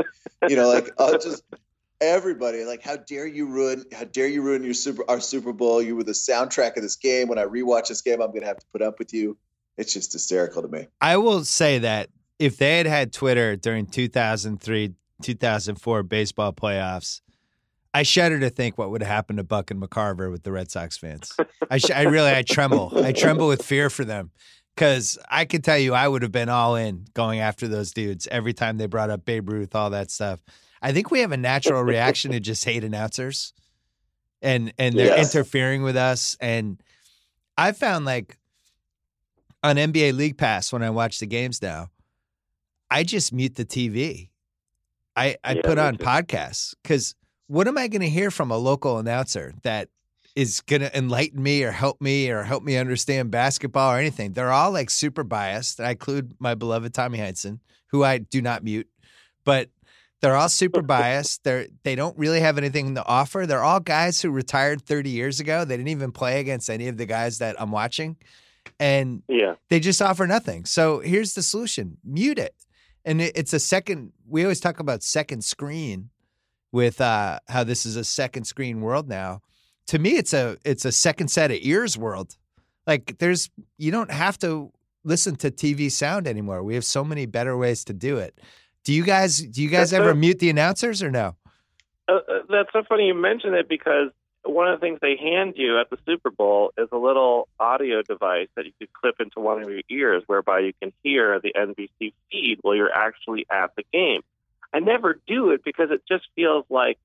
You 0.49 0.57
know, 0.57 0.69
like 0.69 0.91
uh, 0.97 1.19
just 1.19 1.45
everybody 2.01 2.65
like 2.65 2.83
how 2.83 2.97
dare 2.97 3.27
you 3.27 3.47
ruin 3.47 3.85
how 3.93 4.05
dare 4.05 4.27
you 4.27 4.41
ruin 4.41 4.65
your 4.65 4.73
super 4.73 5.05
our 5.11 5.21
super 5.21 5.53
bowl 5.53 5.83
you 5.83 5.95
were 5.95 6.03
the 6.03 6.13
soundtrack 6.13 6.75
of 6.79 6.83
this 6.83 6.97
game 6.97 7.29
when 7.29 7.39
i 7.39 7.45
rewatch 7.45 7.89
this 7.89 8.01
game 8.01 8.23
i'm 8.23 8.33
gonna 8.33 8.47
have 8.47 8.57
to 8.57 8.65
put 8.73 8.81
up 8.81 8.99
with 8.99 9.13
you 9.13 9.37
it's 9.77 9.93
just 9.93 10.11
hysterical 10.15 10.63
to 10.63 10.69
me 10.69 10.87
i 11.03 11.19
will 11.19 11.45
say 11.45 11.79
that 11.79 12.09
if 12.39 12.57
they 12.57 12.79
had 12.79 12.87
had 12.87 13.13
twitter 13.13 13.55
during 13.55 13.85
2003 13.85 14.95
2004 15.21 16.03
baseball 16.03 16.53
playoffs. 16.53 17.21
I 17.93 18.05
shudder 18.05 18.39
to 18.41 18.51
think 18.51 18.79
what 18.79 18.91
would 18.91 19.03
happen 19.03 19.37
to 19.37 19.45
Buck 19.45 19.71
and 19.71 19.83
McCarver 19.83 20.31
with 20.31 20.43
the 20.43 20.53
Red 20.53 20.71
Sox 20.71 20.97
fans. 20.97 21.37
I, 21.71 21.79
sh- 21.79 21.91
I 21.91 22.03
really, 22.03 22.31
I 22.31 22.43
tremble. 22.43 22.93
I 23.05 23.13
tremble 23.13 23.49
with 23.49 23.65
fear 23.65 23.91
for 23.91 24.05
them 24.05 24.31
because 24.75 25.19
I 25.29 25.45
can 25.45 25.63
tell 25.63 25.79
you, 25.79 25.95
I 25.95 26.07
would 26.07 26.23
have 26.23 26.31
been 26.31 26.49
all 26.49 26.77
in 26.77 27.07
going 27.15 27.41
after 27.41 27.67
those 27.67 27.93
dudes 27.93 28.29
every 28.31 28.53
time 28.53 28.79
they 28.79 28.87
brought 28.87 29.11
up 29.11 29.25
Babe 29.25 29.49
Ruth, 29.49 29.75
all 29.75 29.91
that 29.91 30.11
stuff. 30.11 30.41
I 30.81 30.93
think 30.93 31.11
we 31.11 31.21
have 31.21 31.33
a 31.33 31.37
natural 31.37 31.83
reaction 31.83 32.31
to 32.33 32.41
just 32.41 32.65
hate 32.65 32.85
announcers, 32.85 33.53
and 34.41 34.73
and 34.79 34.97
they're 34.97 35.17
yes. 35.17 35.35
interfering 35.35 35.83
with 35.83 35.97
us. 35.97 36.37
And 36.41 36.81
I 37.59 37.73
found 37.73 38.05
like 38.05 38.39
on 39.63 39.77
NBA 39.77 40.15
League 40.15 40.39
Pass 40.39 40.73
when 40.73 40.83
I 40.83 40.91
watch 40.91 41.19
the 41.19 41.27
games 41.27 41.61
now, 41.61 41.89
I 42.91 43.03
just 43.05 43.33
mute 43.33 43.57
the 43.57 43.67
TV 43.67 44.31
I, 45.17 45.37
I 45.45 45.53
yeah, 45.53 45.63
put 45.63 45.79
on 45.79 45.97
podcasts 45.97 46.75
because 46.83 47.15
what 47.51 47.67
am 47.67 47.77
I 47.77 47.89
going 47.89 48.03
to 48.03 48.09
hear 48.09 48.31
from 48.31 48.53
a 48.53 48.57
local 48.57 48.99
announcer 48.99 49.55
that 49.65 49.89
is 50.37 50.61
going 50.61 50.83
to 50.83 50.97
enlighten 50.97 51.43
me 51.43 51.65
or 51.65 51.73
help 51.73 52.01
me 52.01 52.31
or 52.31 52.45
help 52.45 52.63
me 52.63 52.77
understand 52.77 53.33
basketball 53.33 53.93
or 53.93 53.99
anything? 53.99 54.35
They're 54.35 54.53
all 54.53 54.71
like 54.71 54.89
super 54.89 55.25
biased. 55.25 55.81
I 55.81 55.91
include 55.91 56.37
my 56.39 56.55
beloved 56.55 56.95
Tommy 56.95 57.19
Heinsohn, 57.19 57.59
who 57.89 58.05
I 58.05 58.19
do 58.19 58.41
not 58.41 58.63
mute, 58.63 58.87
but 59.43 59.69
they're 60.21 60.37
all 60.37 60.49
super 60.49 60.81
biased. 60.97 61.43
They're 61.43 61.67
they 61.83 61.97
don't 61.97 62.17
really 62.17 62.39
have 62.39 62.57
anything 62.57 62.95
to 62.95 63.05
offer. 63.05 63.47
They're 63.47 63.65
all 63.65 63.81
guys 63.81 64.23
who 64.23 64.31
retired 64.31 64.83
30 64.83 65.11
years 65.11 65.41
ago. 65.41 65.65
They 65.65 65.77
didn't 65.77 65.89
even 65.89 66.13
play 66.13 66.39
against 66.39 66.71
any 66.71 66.87
of 66.87 66.99
the 66.99 67.07
guys 67.07 67.39
that 67.39 67.61
I'm 67.61 67.73
watching. 67.73 68.17
And 68.79 69.25
yeah. 69.27 69.55
they 69.71 69.81
just 69.81 70.01
offer 70.01 70.25
nothing. 70.25 70.67
So 70.67 71.01
here's 71.01 71.35
the 71.35 71.43
solution. 71.43 71.97
Mute 72.05 72.39
it 72.39 72.55
and 73.05 73.21
it's 73.21 73.53
a 73.53 73.59
second. 73.59 74.13
We 74.29 74.45
always 74.45 74.61
talk 74.61 74.79
about 74.79 75.03
second 75.03 75.43
screen 75.43 76.11
with 76.73 77.01
uh, 77.01 77.41
how 77.49 77.65
this 77.65 77.87
is 77.87 77.97
a 77.97 78.05
second 78.05 78.45
screen 78.45 78.81
world 78.81 79.09
now. 79.09 79.41
To 79.89 79.99
me, 79.99 80.17
it's 80.17 80.33
a 80.33 80.57
it's 80.65 80.85
a 80.85 80.93
second 80.93 81.29
set 81.29 81.51
of 81.51 81.59
ears 81.61 81.99
world. 81.99 82.37
Like 82.87 83.19
there's 83.19 83.51
you 83.79 83.91
don't 83.91 84.11
have 84.11 84.39
to 84.39 84.73
listen 85.05 85.37
to 85.37 85.51
TV 85.51 85.91
sound 85.91 86.27
anymore. 86.27 86.63
We 86.63 86.75
have 86.75 86.85
so 86.85 87.05
many 87.05 87.27
better 87.27 87.57
ways 87.57 87.85
to 87.87 87.93
do 87.93 88.19
it. 88.19 88.39
Do 88.85 88.93
you 88.93 89.05
guys 89.05 89.39
do 89.39 89.63
you 89.63 89.69
guys 89.69 89.91
that's 89.91 90.01
ever 90.01 90.15
mute 90.15 90.39
the 90.39 90.51
announcers 90.51 91.03
or 91.03 91.11
no? 91.11 91.37
Uh, 92.09 92.15
uh, 92.15 92.39
that's 92.49 92.73
so 92.73 92.83
funny 92.89 93.07
you 93.07 93.15
mention 93.15 93.55
it 93.55 93.69
because 93.69 94.11
one 94.45 94.69
of 94.69 94.81
the 94.81 94.85
things 94.85 94.99
they 95.03 95.17
hand 95.17 95.55
you 95.57 95.79
at 95.79 95.91
the 95.91 95.99
Super 96.07 96.31
Bowl 96.31 96.73
is 96.79 96.89
a 96.93 96.97
little 96.97 97.49
audio 97.59 98.03
device 98.03 98.49
that 98.57 98.65
you 98.65 98.73
could 98.79 98.93
clip 98.93 99.17
into 99.21 99.41
one 99.41 99.63
of 99.63 99.69
your 99.69 99.83
ears, 99.91 100.23
whereby 100.27 100.61
you 100.61 100.73
can 100.81 100.93
hear 101.03 101.39
the 101.41 101.53
NBC 101.55 102.15
feed 102.31 102.59
while 102.63 102.75
you're 102.75 102.93
actually 102.93 103.47
at 103.51 103.71
the 103.77 103.85
game. 103.93 104.23
I 104.73 104.81
never 104.81 105.21
do 105.27 105.51
it 105.51 105.65
because 105.65 105.91
it 105.91 106.03
just 106.09 106.27
feels 106.37 106.65
like 106.71 106.99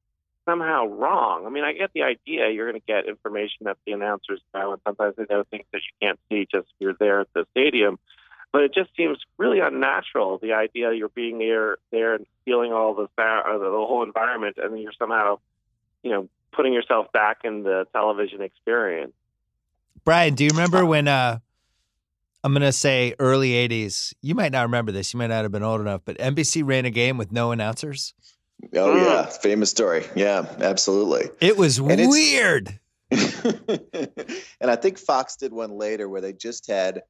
somehow 0.45 0.86
wrong. 0.86 1.45
I 1.45 1.49
mean, 1.49 1.63
I 1.63 1.73
get 1.73 1.91
the 1.93 2.04
idea 2.04 2.49
you're 2.51 2.69
going 2.69 2.80
to 2.80 2.86
get 2.86 3.08
information 3.08 3.65
that 3.65 3.78
the 3.86 3.93
announcers 3.93 4.41
know, 4.54 4.73
and 4.73 4.82
sometimes 4.86 5.15
they 5.17 5.25
know 5.30 5.43
things 5.43 5.65
that 5.73 5.82
you 5.82 6.08
can't 6.08 6.19
see 6.30 6.47
just 6.51 6.67
if 6.67 6.75
you're 6.80 6.95
there 6.99 7.21
at 7.21 7.34
the 7.34 7.45
stadium. 7.51 7.99
But 8.51 8.63
it 8.63 8.73
just 8.73 8.95
seems 8.95 9.17
really 9.38 9.60
unnatural. 9.60 10.38
The 10.38 10.54
idea 10.54 10.93
you're 10.93 11.10
being 11.10 11.39
there, 11.39 11.78
there 11.91 12.15
and 12.15 12.25
feeling 12.45 12.71
all 12.71 12.93
the 12.93 13.08
sound, 13.17 13.62
the 13.62 13.69
whole 13.69 14.04
environment, 14.04 14.58
and 14.62 14.71
then 14.71 14.82
you're 14.82 14.93
somehow, 14.97 15.39
you 16.04 16.12
know, 16.12 16.30
putting 16.54 16.71
yourself 16.71 17.12
back 17.12 17.39
in 17.43 17.63
the 17.63 17.86
television 17.91 18.41
experience. 18.41 19.13
Bryan, 20.06 20.36
do 20.36 20.45
you 20.45 20.51
remember 20.51 20.86
when 20.86 21.08
uh 21.08 21.39
I'm 22.45 22.53
going 22.53 22.62
to 22.62 22.71
say 22.71 23.15
early 23.17 23.53
80s. 23.67 24.13
You 24.21 24.36
might 24.36 24.51
not 24.51 24.62
remember 24.62 24.91
this. 24.91 25.12
You 25.12 25.17
might 25.17 25.27
not 25.27 25.41
have 25.41 25.51
been 25.51 25.63
old 25.63 25.81
enough, 25.81 26.01
but 26.05 26.19
NBC 26.19 26.62
ran 26.63 26.86
a 26.86 26.91
game 26.91 27.17
with 27.17 27.31
no 27.31 27.51
announcers. 27.51 28.13
Oh 28.75 28.93
mm. 28.93 29.03
yeah, 29.03 29.25
famous 29.25 29.71
story. 29.71 30.05
Yeah, 30.15 30.45
absolutely. 30.60 31.31
It 31.41 31.58
was 31.58 31.79
and 31.79 32.08
weird. 32.08 32.79
and 33.10 34.69
I 34.69 34.75
think 34.75 34.99
Fox 34.99 35.38
did 35.38 35.53
one 35.53 35.71
later 35.71 36.08
where 36.08 36.21
they 36.21 36.34
just 36.34 36.67
had 36.67 37.01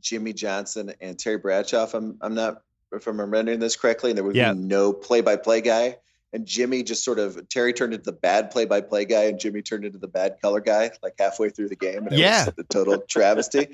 Jimmy 0.00 0.32
Johnson 0.32 0.92
and 1.00 1.18
Terry 1.18 1.38
Bradshaw. 1.38 1.82
If 1.82 1.94
I'm, 1.94 2.16
I'm 2.20 2.36
not 2.36 2.62
if 2.92 3.08
I'm 3.08 3.20
remembering 3.20 3.58
this 3.58 3.74
correctly, 3.74 4.12
and 4.12 4.16
there 4.16 4.24
would 4.24 4.36
yeah. 4.36 4.52
be 4.52 4.60
no 4.60 4.92
play-by-play 4.92 5.62
guy 5.62 5.96
and 6.34 6.44
Jimmy 6.44 6.82
just 6.82 7.04
sort 7.04 7.18
of 7.18 7.48
Terry 7.48 7.72
turned 7.72 7.94
into 7.94 8.04
the 8.04 8.12
bad 8.12 8.50
play-by-play 8.50 9.06
guy, 9.06 9.24
and 9.24 9.38
Jimmy 9.38 9.62
turned 9.62 9.84
into 9.84 9.98
the 9.98 10.08
bad 10.08 10.36
color 10.42 10.60
guy, 10.60 10.90
like 11.02 11.14
halfway 11.18 11.48
through 11.48 11.68
the 11.68 11.76
game. 11.76 12.06
And 12.06 12.18
yeah, 12.18 12.46
the 12.54 12.64
total 12.64 12.98
travesty. 13.08 13.68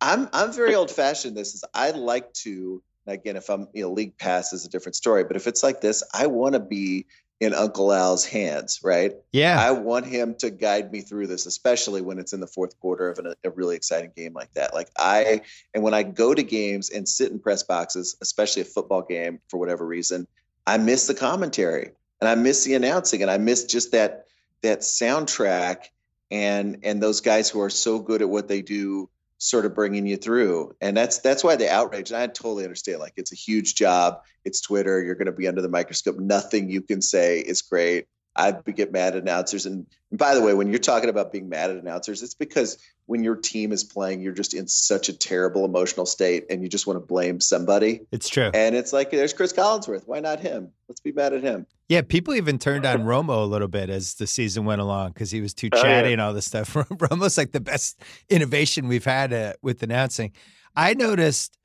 I'm 0.00 0.28
I'm 0.32 0.52
very 0.52 0.74
old-fashioned. 0.74 1.36
This 1.36 1.54
is 1.54 1.64
I 1.74 1.90
like 1.90 2.32
to 2.44 2.82
again, 3.06 3.36
if 3.36 3.50
I'm, 3.50 3.68
you 3.72 3.82
know, 3.82 3.92
league 3.92 4.16
pass 4.16 4.52
is 4.52 4.64
a 4.64 4.68
different 4.68 4.96
story. 4.96 5.24
But 5.24 5.36
if 5.36 5.46
it's 5.46 5.62
like 5.62 5.80
this, 5.80 6.02
I 6.12 6.26
want 6.26 6.54
to 6.54 6.60
be 6.60 7.06
in 7.40 7.52
Uncle 7.52 7.92
Al's 7.92 8.24
hands, 8.24 8.80
right? 8.82 9.12
Yeah. 9.32 9.60
I 9.60 9.72
want 9.72 10.06
him 10.06 10.34
to 10.36 10.50
guide 10.50 10.92
me 10.92 11.00
through 11.00 11.26
this, 11.26 11.46
especially 11.46 12.00
when 12.00 12.18
it's 12.18 12.32
in 12.32 12.40
the 12.40 12.46
fourth 12.46 12.78
quarter 12.80 13.08
of 13.08 13.18
an, 13.18 13.34
a 13.44 13.50
really 13.50 13.76
exciting 13.76 14.12
game 14.16 14.32
like 14.32 14.52
that. 14.54 14.72
Like 14.72 14.88
I, 14.96 15.42
and 15.74 15.82
when 15.82 15.94
I 15.94 16.04
go 16.04 16.32
to 16.32 16.42
games 16.42 16.90
and 16.90 17.08
sit 17.08 17.32
in 17.32 17.40
press 17.40 17.62
boxes, 17.62 18.16
especially 18.22 18.62
a 18.62 18.66
football 18.66 19.02
game 19.02 19.40
for 19.48 19.58
whatever 19.58 19.84
reason, 19.84 20.26
I 20.66 20.78
miss 20.78 21.06
the 21.06 21.14
commentary 21.14 21.92
and 22.20 22.28
I 22.28 22.34
miss 22.34 22.64
the 22.64 22.74
announcing 22.74 23.22
and 23.22 23.30
I 23.30 23.38
miss 23.38 23.64
just 23.64 23.92
that 23.92 24.24
that 24.62 24.80
soundtrack 24.80 25.86
and 26.30 26.78
and 26.82 27.02
those 27.02 27.20
guys 27.20 27.50
who 27.50 27.60
are 27.60 27.70
so 27.70 27.98
good 27.98 28.22
at 28.22 28.28
what 28.28 28.48
they 28.48 28.62
do 28.62 29.08
sort 29.38 29.66
of 29.66 29.74
bringing 29.74 30.06
you 30.06 30.16
through. 30.16 30.74
And 30.80 30.96
that's 30.96 31.18
that's 31.18 31.44
why 31.44 31.56
the 31.56 31.70
outrage 31.70 32.10
and 32.10 32.20
i 32.20 32.26
totally 32.26 32.64
understand 32.64 33.00
like 33.00 33.12
it's 33.16 33.32
a 33.32 33.36
huge 33.36 33.74
job 33.74 34.20
it's 34.44 34.60
twitter 34.60 35.02
you're 35.02 35.14
going 35.14 35.26
to 35.26 35.32
be 35.32 35.48
under 35.48 35.62
the 35.62 35.68
microscope 35.68 36.18
nothing 36.18 36.70
you 36.70 36.80
can 36.80 37.02
say 37.02 37.40
is 37.40 37.62
great 37.62 38.06
I 38.36 38.52
get 38.52 38.92
mad 38.92 39.14
at 39.14 39.22
announcers. 39.22 39.66
And, 39.66 39.86
and, 40.10 40.18
by 40.18 40.34
the 40.34 40.42
way, 40.42 40.54
when 40.54 40.70
you're 40.70 40.78
talking 40.78 41.08
about 41.08 41.32
being 41.32 41.48
mad 41.48 41.70
at 41.70 41.76
announcers, 41.76 42.22
it's 42.22 42.34
because 42.34 42.78
when 43.06 43.22
your 43.22 43.36
team 43.36 43.70
is 43.70 43.84
playing, 43.84 44.22
you're 44.22 44.32
just 44.32 44.54
in 44.54 44.66
such 44.66 45.08
a 45.08 45.12
terrible 45.12 45.64
emotional 45.64 46.06
state 46.06 46.46
and 46.50 46.62
you 46.62 46.68
just 46.68 46.86
want 46.86 46.96
to 46.98 47.04
blame 47.04 47.40
somebody. 47.40 48.00
It's 48.10 48.28
true. 48.28 48.50
And 48.52 48.74
it's 48.74 48.92
like, 48.92 49.10
there's 49.10 49.32
Cris 49.32 49.52
Collinsworth. 49.52 50.06
Why 50.06 50.20
not 50.20 50.40
him? 50.40 50.70
Let's 50.88 51.00
be 51.00 51.12
mad 51.12 51.32
at 51.32 51.42
him. 51.42 51.66
Yeah, 51.88 52.02
people 52.02 52.34
even 52.34 52.58
turned 52.58 52.86
on 52.86 53.04
Romo 53.04 53.42
a 53.42 53.46
little 53.46 53.68
bit 53.68 53.90
as 53.90 54.14
the 54.14 54.26
season 54.26 54.64
went 54.64 54.80
along 54.80 55.12
because 55.12 55.30
he 55.30 55.40
was 55.40 55.54
too 55.54 55.70
chatty 55.70 55.88
oh, 55.88 56.08
yeah. 56.08 56.12
and 56.12 56.20
all 56.20 56.32
this 56.32 56.46
stuff. 56.46 56.72
Romo's 56.74 57.38
like 57.38 57.52
the 57.52 57.60
best 57.60 58.00
innovation 58.28 58.88
we've 58.88 59.04
had 59.04 59.32
uh, 59.32 59.52
with 59.62 59.82
announcing. 59.82 60.32
I 60.74 60.94
noticed 60.94 61.56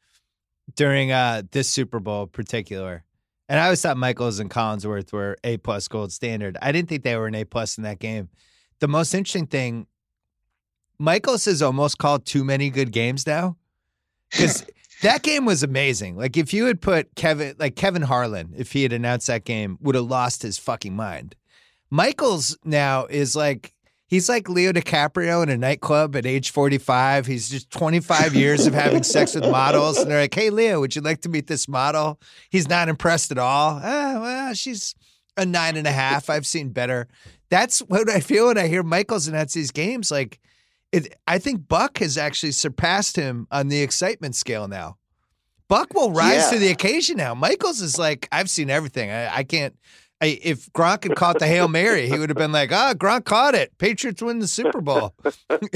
during 0.76 1.12
uh, 1.12 1.44
this 1.52 1.70
Super 1.70 2.00
Bowl 2.00 2.24
in 2.24 2.30
particular, 2.30 3.06
and 3.50 3.60
I 3.60 3.66
always 3.66 3.82
thought 3.82 3.98
Michaels 3.98 4.40
and 4.40 4.50
Collinsworth 4.50 5.12
were 5.12 5.36
A 5.44 5.58
plus 5.58 5.88
gold 5.88 6.12
standard. 6.12 6.56
I 6.62 6.72
didn't 6.72 6.88
think 6.88 7.04
they 7.04 7.16
were 7.16 7.26
an 7.26 7.34
A 7.34 7.46
plus 7.46 7.78
in 7.78 7.84
that 7.84 7.98
game. 7.98 8.30
The 8.80 8.88
most 8.88 9.16
interesting 9.16 9.48
thing, 9.48 9.88
Michaels 11.00 11.46
has 11.46 11.64
almost 11.64 11.98
called 11.98 12.26
too 12.26 12.44
many 12.44 12.70
good 12.70 12.92
games 12.92 13.26
now. 13.26 13.58
Because 14.30 14.66
that 15.02 15.24
game 15.24 15.46
was 15.46 15.64
amazing. 15.64 16.16
Like 16.16 16.38
if 16.38 16.54
you 16.54 16.66
had 16.66 16.80
put 16.80 17.16
Kevin 17.16 17.56
like 17.58 17.76
Kevin 17.76 18.04
Harlan, 18.04 18.54
if 18.56 18.72
he 18.72 18.84
had 18.84 18.94
announced 18.94 19.26
that 19.28 19.46
game, 19.46 19.80
would 19.82 19.96
have 19.96 20.06
lost 20.06 20.44
his 20.44 20.60
fucking 20.60 20.96
mind. 20.96 21.36
Michaels 21.90 22.56
now 22.64 23.08
is 23.08 23.36
like 23.36 23.74
He's 24.10 24.28
like 24.28 24.50
Leo 24.50 24.72
DiCaprio 24.72 25.44
in 25.44 25.50
a 25.50 25.58
nightclub 25.58 26.16
at 26.16 26.26
age 26.26 26.50
45. 26.50 27.28
He's 27.28 27.48
just 27.48 27.70
25 27.70 28.34
years 28.34 28.66
of 28.66 28.74
having 28.74 29.04
sex 29.04 29.36
with 29.36 29.44
models. 29.44 30.00
And 30.00 30.10
they're 30.10 30.22
like, 30.22 30.34
hey, 30.34 30.50
Leo, 30.50 30.80
would 30.80 30.96
you 30.96 31.04
like 31.04 31.22
to 31.22 31.30
meet 31.30 31.46
this 31.46 31.68
model? 31.68 32.20
He's 32.50 32.68
not 32.68 32.90
impressed 32.90 33.32
at 33.32 33.38
all. 33.38 33.80
Ah, 33.84 34.20
well, 34.20 34.54
she's 34.56 34.96
a 35.38 35.46
nine 35.46 35.78
and 35.78 35.86
a 35.86 35.92
half. 35.92 36.28
I've 36.28 36.48
seen 36.48 36.70
better. 36.70 37.08
That's 37.52 37.80
what 37.82 38.10
I 38.10 38.20
feel 38.20 38.48
when 38.48 38.58
I 38.58 38.68
hear 38.68 38.82
Michaels 38.82 39.28
announce 39.28 39.54
these 39.54 39.70
games. 39.70 40.10
Like, 40.10 40.40
it, 40.92 41.14
I 41.28 41.38
think 41.38 41.68
Buck 41.68 42.00
has 42.00 42.18
actually 42.18 42.54
surpassed 42.54 43.16
him 43.16 43.48
on 43.52 43.68
the 43.68 43.84
excitement 43.84 44.36
scale 44.36 44.68
now. 44.68 44.98
Buck 45.68 45.94
will 45.94 46.12
rise 46.12 46.46
yeah. 46.46 46.50
to 46.50 46.58
the 46.58 46.70
occasion 46.70 47.18
now. 47.18 47.36
Michaels 47.36 47.80
is 47.80 48.00
like, 48.00 48.28
I've 48.32 48.50
seen 48.50 48.72
everything. 48.72 49.12
I, 49.12 49.38
I 49.38 49.44
can't 49.44 49.76
if 50.22 50.72
Gronk 50.74 51.04
had 51.04 51.16
caught 51.16 51.40
the 51.40 51.48
Hail 51.48 51.68
Mary, 51.68 52.08
he 52.08 52.18
would 52.18 52.30
have 52.30 52.38
been 52.38 52.52
like, 52.52 52.72
"Ah, 52.72 52.94
Gronk 52.94 53.26
caught 53.26 53.56
it. 53.56 53.78
Patriots 53.78 54.22
win 54.22 54.40
the 54.40 54.48
Super 54.48 54.82
Bowl." 54.82 55.14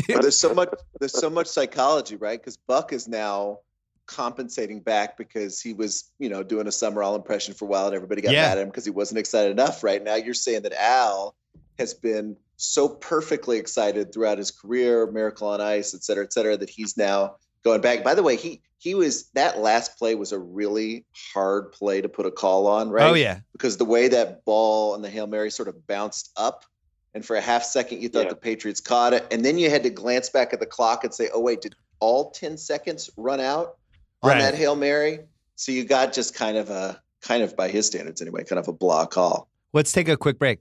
there's 0.08 0.38
so 0.38 0.54
much 0.54 0.70
there's 1.00 1.18
so 1.18 1.30
much 1.30 1.48
psychology, 1.48 2.16
right? 2.16 2.40
Because 2.40 2.58
Buck 2.58 2.92
is 2.94 3.08
now 3.08 3.60
compensating 4.06 4.82
back 4.82 5.18
because 5.18 5.62
he 5.62 5.74
was, 5.74 6.12
you 6.20 6.30
know, 6.30 6.44
doing 6.44 6.68
a 6.68 6.72
Summerall 6.72 7.16
impression 7.16 7.54
for 7.54 7.66
a 7.66 7.68
while 7.68 7.88
and 7.88 7.96
everybody 7.96 8.22
got 8.22 8.34
yeah. 8.34 8.42
mad 8.44 8.58
at 8.58 8.62
him 8.64 8.68
because 8.68 8.86
he 8.86 8.92
wasn't 8.92 9.18
excited 9.18 9.52
enough. 9.52 9.84
Right 9.84 10.04
now, 10.04 10.16
you're 10.16 10.34
saying 10.34 10.64
that 10.64 10.74
Al 10.74 11.36
has 11.80 11.94
been 11.94 12.36
so 12.58 12.88
perfectly 12.88 13.58
excited 13.58 14.14
throughout 14.14 14.38
his 14.38 14.52
career, 14.52 15.10
Miracle 15.12 15.48
on 15.48 15.62
Ice, 15.62 15.94
et 15.94 16.04
cetera, 16.04 16.24
et 16.24 16.34
cetera, 16.34 16.58
that 16.58 16.70
he's 16.70 16.98
now 16.98 17.36
going 17.64 17.82
back. 17.82 18.04
By 18.04 18.16
the 18.16 18.24
way, 18.24 18.36
he 18.36 18.62
he 18.78 18.96
was 18.96 19.30
that 19.34 19.60
last 19.60 19.98
play 19.98 20.16
was 20.16 20.32
a 20.32 20.40
really 20.40 21.06
hard 21.34 21.72
play 21.72 22.02
to 22.02 22.10
put 22.10 22.26
a 22.26 22.32
call 22.32 22.68
on, 22.68 22.90
right? 22.90 23.10
Oh 23.10 23.14
yeah, 23.14 23.40
because 23.54 23.78
the 23.78 23.86
way 23.86 24.10
that 24.10 24.46
ball 24.46 24.96
and 24.96 25.04
the 25.04 25.10
hail 25.10 25.28
mary 25.28 25.50
sort 25.50 25.70
of 25.70 25.88
bounced 25.88 26.32
up, 26.36 26.66
and 27.14 27.26
for 27.26 27.36
a 27.36 27.42
half 27.42 27.64
second 27.64 28.02
you 28.02 28.10
thought 28.10 28.26
yeah. 28.26 28.30
the 28.30 28.36
Patriots 28.36 28.82
caught 28.82 29.14
it, 29.14 29.26
and 29.32 29.44
then 29.44 29.58
you 29.58 29.70
had 29.70 29.84
to 29.84 29.90
glance 29.90 30.30
back 30.30 30.54
at 30.54 30.60
the 30.60 30.66
clock 30.66 31.04
and 31.04 31.14
say, 31.14 31.30
"Oh 31.34 31.40
wait, 31.40 31.62
did 31.62 31.76
all 32.00 32.32
ten 32.32 32.58
seconds 32.58 33.10
run 33.16 33.40
out 33.40 33.78
on 34.22 34.32
right. 34.32 34.40
that 34.40 34.56
hail 34.56 34.76
mary?" 34.76 35.20
So 35.56 35.72
you 35.72 35.86
got 35.86 36.14
just 36.14 36.36
kind 36.36 36.58
of 36.58 36.70
a 36.70 37.02
kind 37.22 37.42
of 37.42 37.56
by 37.56 37.70
his 37.70 37.88
standards 37.88 38.22
anyway, 38.22 38.44
kind 38.44 38.60
of 38.60 38.68
a 38.68 38.74
block 38.74 39.12
call. 39.12 39.48
Let's 39.72 39.92
take 39.92 40.10
a 40.10 40.18
quick 40.18 40.38
break. 40.38 40.60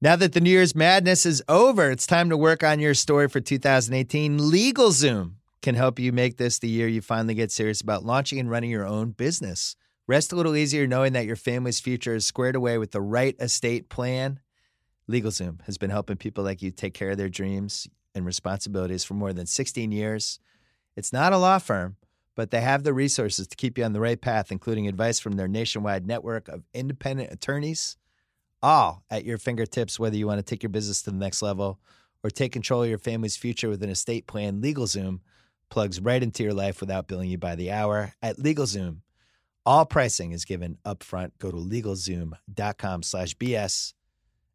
Now 0.00 0.16
that 0.16 0.32
the 0.32 0.40
New 0.40 0.50
Year's 0.50 0.74
madness 0.74 1.26
is 1.26 1.42
over, 1.48 1.90
it's 1.90 2.06
time 2.06 2.28
to 2.30 2.36
work 2.36 2.64
on 2.64 2.80
your 2.80 2.94
story 2.94 3.28
for 3.28 3.40
2018. 3.40 4.38
LegalZoom 4.38 5.34
can 5.62 5.76
help 5.76 5.98
you 5.98 6.12
make 6.12 6.36
this 6.36 6.58
the 6.58 6.68
year 6.68 6.88
you 6.88 7.00
finally 7.00 7.34
get 7.34 7.52
serious 7.52 7.80
about 7.80 8.04
launching 8.04 8.38
and 8.38 8.50
running 8.50 8.70
your 8.70 8.86
own 8.86 9.12
business. 9.12 9.76
Rest 10.08 10.32
a 10.32 10.36
little 10.36 10.56
easier 10.56 10.86
knowing 10.86 11.12
that 11.12 11.26
your 11.26 11.36
family's 11.36 11.80
future 11.80 12.16
is 12.16 12.26
squared 12.26 12.56
away 12.56 12.76
with 12.76 12.90
the 12.90 13.00
right 13.00 13.36
estate 13.38 13.88
plan. 13.88 14.40
LegalZoom 15.08 15.62
has 15.62 15.78
been 15.78 15.90
helping 15.90 16.16
people 16.16 16.42
like 16.42 16.60
you 16.60 16.70
take 16.72 16.94
care 16.94 17.10
of 17.10 17.16
their 17.16 17.28
dreams 17.28 17.88
and 18.14 18.26
responsibilities 18.26 19.04
for 19.04 19.14
more 19.14 19.32
than 19.32 19.46
16 19.46 19.92
years. 19.92 20.40
It's 20.96 21.12
not 21.12 21.32
a 21.32 21.38
law 21.38 21.58
firm, 21.58 21.96
but 22.34 22.50
they 22.50 22.60
have 22.60 22.82
the 22.82 22.92
resources 22.92 23.46
to 23.46 23.56
keep 23.56 23.78
you 23.78 23.84
on 23.84 23.92
the 23.92 24.00
right 24.00 24.20
path, 24.20 24.50
including 24.50 24.88
advice 24.88 25.20
from 25.20 25.34
their 25.34 25.48
nationwide 25.48 26.06
network 26.06 26.48
of 26.48 26.64
independent 26.74 27.32
attorneys, 27.32 27.96
all 28.62 29.04
at 29.10 29.24
your 29.24 29.38
fingertips, 29.38 29.98
whether 29.98 30.16
you 30.16 30.26
want 30.26 30.38
to 30.38 30.42
take 30.42 30.62
your 30.62 30.70
business 30.70 31.02
to 31.02 31.10
the 31.10 31.16
next 31.16 31.42
level 31.42 31.78
or 32.24 32.30
take 32.30 32.52
control 32.52 32.82
of 32.82 32.88
your 32.88 32.98
family's 32.98 33.36
future 33.36 33.68
with 33.68 33.82
an 33.82 33.90
estate 33.90 34.26
plan. 34.26 34.60
LegalZoom 34.60 35.20
plugs 35.72 36.00
right 36.00 36.22
into 36.22 36.42
your 36.42 36.52
life 36.52 36.82
without 36.82 37.08
billing 37.08 37.30
you 37.30 37.38
by 37.38 37.54
the 37.54 37.70
hour 37.70 38.12
at 38.20 38.36
LegalZoom. 38.36 38.98
All 39.64 39.86
pricing 39.86 40.32
is 40.32 40.44
given 40.44 40.76
upfront. 40.84 41.30
Go 41.38 41.50
to 41.50 41.56
LegalZoom.com 41.56 43.02
slash 43.02 43.34
BS 43.36 43.94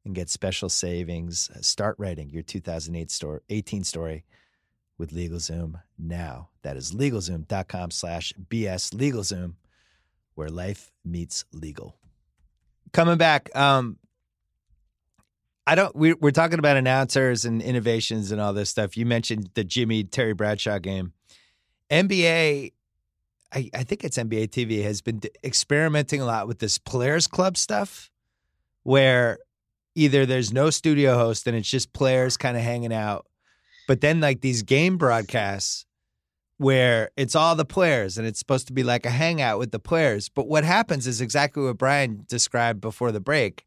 and 0.05 0.13
get 0.13 0.29
special 0.29 0.69
savings. 0.69 1.49
Start 1.61 1.95
writing 1.97 2.29
your 2.29 2.43
2008 2.43 3.09
story, 3.09 3.39
18 3.49 3.83
story 3.83 4.25
with 4.99 5.11
LegalZoom 5.11 5.81
now. 5.97 6.49
That 6.61 6.77
is 6.77 6.91
LegalZoom.com 6.91 7.89
slash 7.89 8.31
BS. 8.47 8.93
LegalZoom, 8.93 9.53
where 10.35 10.49
life 10.49 10.91
meets 11.03 11.45
legal. 11.51 11.97
Coming 12.93 13.17
back, 13.17 13.49
um, 13.55 13.97
I 15.67 15.75
don't. 15.75 15.93
We, 15.93 16.13
we're 16.13 16.31
talking 16.31 16.59
about 16.59 16.77
announcers 16.77 17.43
and 17.43 17.61
innovations 17.61 18.31
and 18.31 18.39
all 18.39 18.53
this 18.53 18.69
stuff. 18.69 18.95
You 18.95 19.05
mentioned 19.05 19.49
the 19.53 19.65
Jimmy 19.65 20.05
Terry 20.05 20.33
Bradshaw 20.33 20.79
game. 20.79 21.11
NBA, 21.91 22.71
I, 23.53 23.69
I 23.73 23.83
think 23.83 24.05
it's 24.05 24.17
NBA 24.17 24.47
TV 24.47 24.81
has 24.83 25.01
been 25.01 25.19
experimenting 25.43 26.21
a 26.21 26.25
lot 26.25 26.47
with 26.47 26.59
this 26.59 26.77
Players 26.77 27.27
Club 27.27 27.57
stuff, 27.57 28.09
where 28.83 29.39
either 29.93 30.25
there's 30.25 30.53
no 30.53 30.69
studio 30.69 31.15
host 31.15 31.47
and 31.47 31.57
it's 31.57 31.69
just 31.69 31.91
players 31.91 32.37
kind 32.37 32.55
of 32.55 32.63
hanging 32.63 32.93
out, 32.93 33.25
but 33.89 33.99
then 33.99 34.21
like 34.21 34.39
these 34.39 34.61
game 34.63 34.97
broadcasts 34.97 35.85
where 36.59 37.09
it's 37.17 37.35
all 37.35 37.55
the 37.55 37.65
players 37.65 38.17
and 38.17 38.25
it's 38.25 38.39
supposed 38.39 38.67
to 38.67 38.73
be 38.73 38.83
like 38.83 39.05
a 39.05 39.09
hangout 39.09 39.59
with 39.59 39.71
the 39.71 39.79
players. 39.79 40.29
But 40.29 40.47
what 40.47 40.63
happens 40.63 41.07
is 41.07 41.19
exactly 41.19 41.63
what 41.63 41.77
Bryan 41.77 42.23
described 42.29 42.79
before 42.79 43.11
the 43.11 43.19
break 43.19 43.65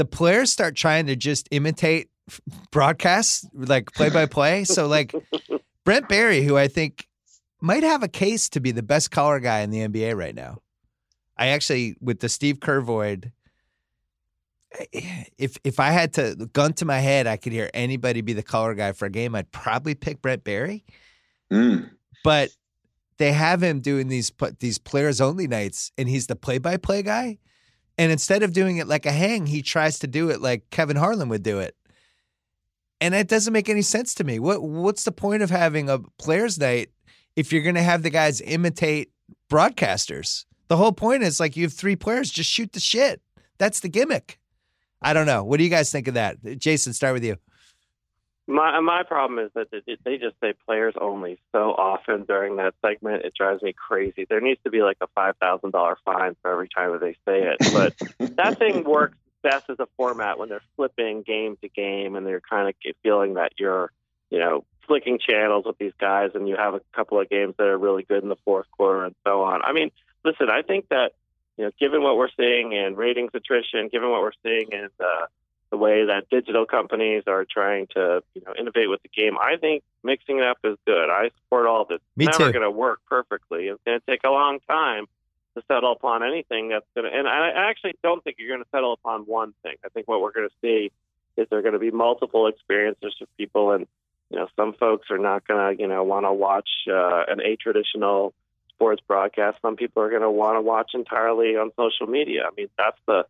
the 0.00 0.06
players 0.06 0.50
start 0.50 0.76
trying 0.76 1.08
to 1.08 1.14
just 1.14 1.46
imitate 1.50 2.08
broadcasts, 2.70 3.46
like 3.52 3.92
play 3.92 4.08
by 4.08 4.24
play. 4.24 4.64
So, 4.64 4.86
like 4.86 5.14
Brent 5.84 6.08
Barry, 6.08 6.42
who 6.42 6.56
I 6.56 6.68
think 6.68 7.06
might 7.60 7.82
have 7.82 8.02
a 8.02 8.08
case 8.08 8.48
to 8.50 8.60
be 8.60 8.70
the 8.70 8.82
best 8.82 9.10
color 9.10 9.40
guy 9.40 9.60
in 9.60 9.68
the 9.68 9.86
NBA 9.86 10.16
right 10.16 10.34
now. 10.34 10.62
I 11.36 11.48
actually, 11.48 11.96
with 12.00 12.20
the 12.20 12.30
Steve 12.30 12.60
Kerr 12.60 12.80
void, 12.80 13.30
if 15.36 15.58
if 15.64 15.78
I 15.78 15.90
had 15.90 16.14
to 16.14 16.48
gun 16.54 16.72
to 16.74 16.86
my 16.86 17.00
head, 17.00 17.26
I 17.26 17.36
could 17.36 17.52
hear 17.52 17.68
anybody 17.74 18.22
be 18.22 18.32
the 18.32 18.42
color 18.42 18.72
guy 18.72 18.92
for 18.92 19.04
a 19.04 19.10
game. 19.10 19.34
I'd 19.34 19.52
probably 19.52 19.94
pick 19.94 20.22
Brent 20.22 20.44
Barry. 20.44 20.82
Mm. 21.52 21.90
But 22.24 22.48
they 23.18 23.32
have 23.32 23.62
him 23.62 23.80
doing 23.80 24.08
these 24.08 24.32
these 24.60 24.78
players 24.78 25.20
only 25.20 25.46
nights, 25.46 25.92
and 25.98 26.08
he's 26.08 26.26
the 26.26 26.36
play 26.36 26.56
by 26.56 26.78
play 26.78 27.02
guy. 27.02 27.36
And 28.00 28.10
instead 28.10 28.42
of 28.42 28.54
doing 28.54 28.78
it 28.78 28.86
like 28.86 29.04
a 29.04 29.12
hang, 29.12 29.44
he 29.44 29.60
tries 29.60 29.98
to 29.98 30.06
do 30.06 30.30
it 30.30 30.40
like 30.40 30.70
Kevin 30.70 30.96
Harlan 30.96 31.28
would 31.28 31.42
do 31.42 31.58
it. 31.58 31.76
And 32.98 33.14
it 33.14 33.28
doesn't 33.28 33.52
make 33.52 33.68
any 33.68 33.82
sense 33.82 34.14
to 34.14 34.24
me. 34.24 34.38
What 34.38 34.62
what's 34.62 35.04
the 35.04 35.12
point 35.12 35.42
of 35.42 35.50
having 35.50 35.90
a 35.90 35.98
players 36.18 36.58
night 36.58 36.88
if 37.36 37.52
you're 37.52 37.62
going 37.62 37.74
to 37.74 37.82
have 37.82 38.02
the 38.02 38.08
guys 38.08 38.40
imitate 38.40 39.12
broadcasters? 39.50 40.46
The 40.68 40.78
whole 40.78 40.92
point 40.92 41.24
is 41.24 41.40
like 41.40 41.58
you 41.58 41.64
have 41.64 41.74
three 41.74 41.94
players, 41.94 42.30
just 42.30 42.48
shoot 42.48 42.72
the 42.72 42.80
shit. 42.80 43.20
That's 43.58 43.80
the 43.80 43.90
gimmick. 43.90 44.38
I 45.02 45.12
don't 45.12 45.26
know. 45.26 45.44
What 45.44 45.58
do 45.58 45.64
you 45.64 45.68
guys 45.70 45.92
think 45.92 46.08
of 46.08 46.14
that? 46.14 46.38
Jason, 46.56 46.94
start 46.94 47.12
with 47.12 47.24
you. 47.24 47.36
My 48.50 48.80
my 48.80 49.04
problem 49.04 49.38
is 49.38 49.52
that 49.54 49.68
they 49.70 50.18
just 50.18 50.34
say 50.40 50.54
players 50.66 50.94
only 51.00 51.38
so 51.52 51.70
often 51.70 52.24
during 52.24 52.56
that 52.56 52.74
segment. 52.84 53.24
It 53.24 53.32
drives 53.34 53.62
me 53.62 53.72
crazy. 53.72 54.26
There 54.28 54.40
needs 54.40 54.60
to 54.64 54.70
be 54.70 54.82
like 54.82 54.96
a 55.00 55.06
five 55.14 55.36
thousand 55.40 55.70
dollar 55.70 55.96
fine 56.04 56.34
for 56.42 56.50
every 56.50 56.68
time 56.68 56.90
that 56.92 57.00
they 57.00 57.12
say 57.24 57.48
it. 57.48 57.58
But 57.72 58.36
that 58.36 58.58
thing 58.58 58.82
works 58.82 59.16
best 59.42 59.70
as 59.70 59.78
a 59.78 59.86
format 59.96 60.38
when 60.38 60.48
they're 60.48 60.62
flipping 60.74 61.22
game 61.22 61.58
to 61.62 61.68
game 61.68 62.16
and 62.16 62.26
they're 62.26 62.40
kind 62.40 62.68
of 62.68 62.74
feeling 63.04 63.34
that 63.34 63.52
you're, 63.56 63.92
you 64.30 64.40
know, 64.40 64.64
flicking 64.86 65.20
channels 65.20 65.64
with 65.64 65.78
these 65.78 65.94
guys 66.00 66.30
and 66.34 66.48
you 66.48 66.56
have 66.56 66.74
a 66.74 66.80
couple 66.92 67.20
of 67.20 67.30
games 67.30 67.54
that 67.56 67.68
are 67.68 67.78
really 67.78 68.02
good 68.02 68.22
in 68.22 68.28
the 68.28 68.36
fourth 68.44 68.66
quarter 68.72 69.04
and 69.04 69.14
so 69.24 69.42
on. 69.42 69.62
I 69.62 69.72
mean, 69.72 69.92
listen, 70.24 70.50
I 70.50 70.62
think 70.62 70.88
that, 70.88 71.12
you 71.56 71.64
know, 71.64 71.70
given 71.78 72.02
what 72.02 72.16
we're 72.16 72.28
seeing 72.36 72.72
in 72.72 72.96
ratings 72.96 73.30
attrition, 73.32 73.88
given 73.92 74.10
what 74.10 74.22
we're 74.22 74.32
seeing 74.42 74.72
in 74.72 74.88
the, 74.98 75.28
the 75.70 75.76
way 75.76 76.06
that 76.06 76.28
digital 76.30 76.66
companies 76.66 77.24
are 77.26 77.44
trying 77.44 77.86
to, 77.94 78.22
you 78.34 78.42
know, 78.44 78.52
innovate 78.58 78.90
with 78.90 79.00
the 79.02 79.08
game, 79.08 79.36
I 79.38 79.56
think 79.56 79.82
mixing 80.02 80.38
it 80.38 80.44
up 80.44 80.58
is 80.64 80.76
good. 80.86 81.08
I 81.10 81.30
support 81.42 81.66
all 81.66 81.84
this. 81.84 82.00
Me 82.16 82.26
it's 82.26 82.38
never 82.38 82.52
going 82.52 82.64
to 82.64 82.70
work 82.70 83.00
perfectly. 83.08 83.68
It's 83.68 83.80
going 83.84 84.00
to 84.00 84.06
take 84.06 84.20
a 84.24 84.30
long 84.30 84.58
time 84.68 85.06
to 85.54 85.62
settle 85.68 85.92
upon 85.92 86.22
anything 86.22 86.68
that's 86.68 86.86
going 86.94 87.10
to, 87.10 87.16
and 87.16 87.28
I 87.28 87.50
actually 87.70 87.94
don't 88.02 88.22
think 88.22 88.36
you're 88.38 88.48
going 88.48 88.62
to 88.62 88.68
settle 88.70 88.92
upon 88.92 89.22
one 89.22 89.54
thing. 89.62 89.76
I 89.84 89.88
think 89.88 90.08
what 90.08 90.20
we're 90.20 90.32
going 90.32 90.48
to 90.48 90.54
see 90.60 90.90
is 91.36 91.46
there 91.50 91.58
are 91.58 91.62
going 91.62 91.74
to 91.74 91.80
be 91.80 91.90
multiple 91.90 92.46
experiences 92.46 93.14
for 93.18 93.26
people, 93.38 93.72
and 93.72 93.86
you 94.30 94.38
know, 94.38 94.48
some 94.56 94.74
folks 94.74 95.10
are 95.10 95.18
not 95.18 95.46
going 95.46 95.76
to, 95.76 95.82
you 95.82 95.88
know, 95.88 96.04
want 96.04 96.24
to 96.24 96.32
watch 96.32 96.68
uh, 96.88 97.24
an 97.28 97.40
a 97.40 97.56
traditional 97.56 98.32
sports 98.68 99.02
broadcast. 99.06 99.58
Some 99.60 99.76
people 99.76 100.02
are 100.02 100.08
going 100.08 100.22
to 100.22 100.30
want 100.30 100.56
to 100.56 100.60
watch 100.60 100.92
entirely 100.94 101.56
on 101.56 101.70
social 101.76 102.06
media. 102.06 102.44
I 102.46 102.50
mean, 102.56 102.68
that's 102.78 102.96
the, 103.06 103.26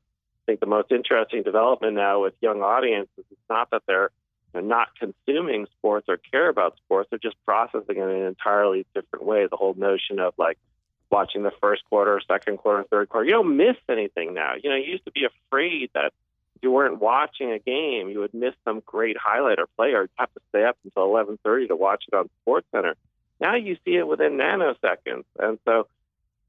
think, 0.51 0.61
the 0.61 0.67
most 0.67 0.91
interesting 0.91 1.43
development 1.43 1.95
now 1.95 2.23
with 2.23 2.35
young 2.41 2.63
audiences. 2.63 3.25
It's 3.31 3.41
not 3.49 3.71
that 3.71 3.83
they're 3.87 4.11
not 4.55 4.89
consuming 4.99 5.67
sports 5.79 6.07
or 6.09 6.17
care 6.17 6.49
about 6.49 6.77
sports; 6.85 7.09
they're 7.11 7.19
just 7.19 7.37
processing 7.47 7.97
it 7.97 7.99
in 7.99 8.09
an 8.09 8.27
entirely 8.27 8.85
different 8.95 9.25
way. 9.25 9.47
The 9.47 9.57
whole 9.57 9.75
notion 9.75 10.19
of 10.19 10.35
like 10.37 10.59
watching 11.11 11.43
the 11.43 11.53
first 11.61 11.85
quarter, 11.89 12.21
second 12.27 12.59
quarter, 12.59 12.85
third 12.91 13.09
quarter. 13.09 13.27
You 13.27 13.33
don't 13.33 13.57
miss 13.57 13.77
anything 13.89 14.35
now. 14.35 14.55
You 14.61 14.71
know, 14.71 14.77
you 14.77 14.93
used 14.93 15.05
to 15.05 15.11
be 15.13 15.25
afraid 15.25 15.91
that 15.95 16.13
if 16.57 16.63
you 16.63 16.71
weren't 16.71 17.01
watching 17.01 17.53
a 17.53 17.59
game, 17.59 18.09
you 18.11 18.21
would 18.21 18.35
miss 18.35 18.55
some 18.65 18.83
great 18.85 19.17
highlight 19.17 19.59
or 19.59 19.67
play, 19.77 19.93
or 19.93 20.09
have 20.17 20.33
to 20.35 20.41
stay 20.51 20.65
up 20.65 20.77
until 20.85 21.05
11:30 21.05 21.69
to 21.69 21.77
watch 21.77 22.05
it 22.11 22.15
on 22.17 22.29
Sports 22.43 22.67
Center. 22.73 22.95
Now 23.41 23.55
you 23.55 23.77
see 23.85 23.97
it 23.97 24.07
within 24.07 24.33
nanoseconds, 24.37 25.25
and 25.39 25.59
so 25.65 25.87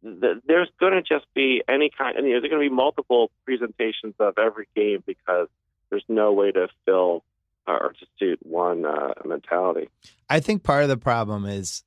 there's 0.03 0.69
going 0.79 0.93
to 0.93 1.01
just 1.01 1.25
be 1.33 1.63
any 1.67 1.91
kind. 1.95 2.15
You 2.17 2.33
know, 2.33 2.39
there's 2.41 2.49
going 2.49 2.63
to 2.63 2.69
be 2.69 2.75
multiple 2.75 3.31
presentations 3.45 4.15
of 4.19 4.33
every 4.37 4.67
game 4.75 5.03
because 5.05 5.47
there's 5.89 6.05
no 6.07 6.33
way 6.33 6.51
to 6.51 6.67
fill 6.85 7.23
or 7.67 7.93
to 7.99 8.05
suit 8.17 8.39
one 8.41 8.85
uh, 8.85 9.13
mentality. 9.25 9.89
I 10.29 10.39
think 10.39 10.63
part 10.63 10.83
of 10.83 10.89
the 10.89 10.97
problem 10.97 11.45
is 11.45 11.83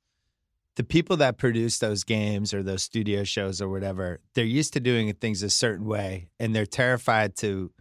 the 0.75 0.83
people 0.83 1.17
that 1.17 1.37
produce 1.37 1.79
those 1.79 2.03
games 2.03 2.53
or 2.53 2.63
those 2.63 2.83
studio 2.83 3.23
shows 3.23 3.61
or 3.61 3.69
whatever, 3.69 4.19
they're 4.33 4.45
used 4.45 4.73
to 4.73 4.79
doing 4.79 5.13
things 5.13 5.43
a 5.43 5.49
certain 5.49 5.85
way 5.85 6.29
and 6.39 6.55
they're 6.55 6.65
terrified 6.65 7.35
to 7.37 7.71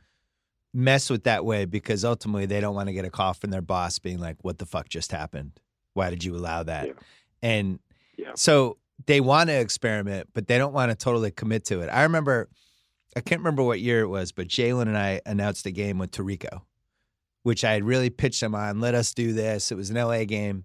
mess 0.73 1.09
with 1.09 1.25
that 1.25 1.45
way 1.45 1.65
because 1.65 2.05
ultimately 2.05 2.47
they 2.47 2.61
don't 2.61 2.75
want 2.75 2.89
to 2.89 2.93
get 2.93 3.05
a 3.05 3.11
call 3.11 3.35
from 3.35 3.51
their 3.51 3.63
boss 3.63 3.99
being 3.99 4.19
like, 4.19 4.37
what 4.43 4.59
the 4.59 4.67
fuck 4.67 4.89
just 4.89 5.13
happened? 5.13 5.53
Why 5.93 6.11
did 6.11 6.25
you 6.25 6.35
allow 6.35 6.65
that? 6.65 6.89
Yeah. 6.89 6.93
And 7.43 7.79
yeah. 8.17 8.33
so 8.35 8.79
they 9.07 9.21
want 9.21 9.49
to 9.49 9.55
experiment, 9.55 10.29
but 10.35 10.47
they 10.47 10.59
don't 10.59 10.73
want 10.73 10.91
to 10.91 10.97
totally 10.97 11.31
commit 11.31 11.65
to 11.67 11.81
it. 11.81 11.89
I 11.89 12.03
remember, 12.05 12.49
I 13.17 13.21
can't 13.21 13.41
remember 13.41 13.63
what 13.63 13.81
year 13.81 14.01
it 14.01 14.09
was, 14.09 14.33
but 14.33 14.49
Jalen 14.49 14.83
and 14.83 14.99
I 14.99 15.21
announced 15.27 15.67
a 15.67 15.71
game 15.71 15.99
with 15.99 16.11
Tirico, 16.11 16.63
which 17.43 17.65
I 17.65 17.73
had 17.73 17.85
really 17.85 18.11
pitched 18.11 18.43
him 18.43 18.55
on. 18.55 18.81
Let 18.81 18.95
us 18.95 19.15
do 19.15 19.33
this. 19.33 19.71
It 19.71 19.77
was 19.77 19.91
an 19.91 19.97
LA 19.97 20.25
game 20.25 20.65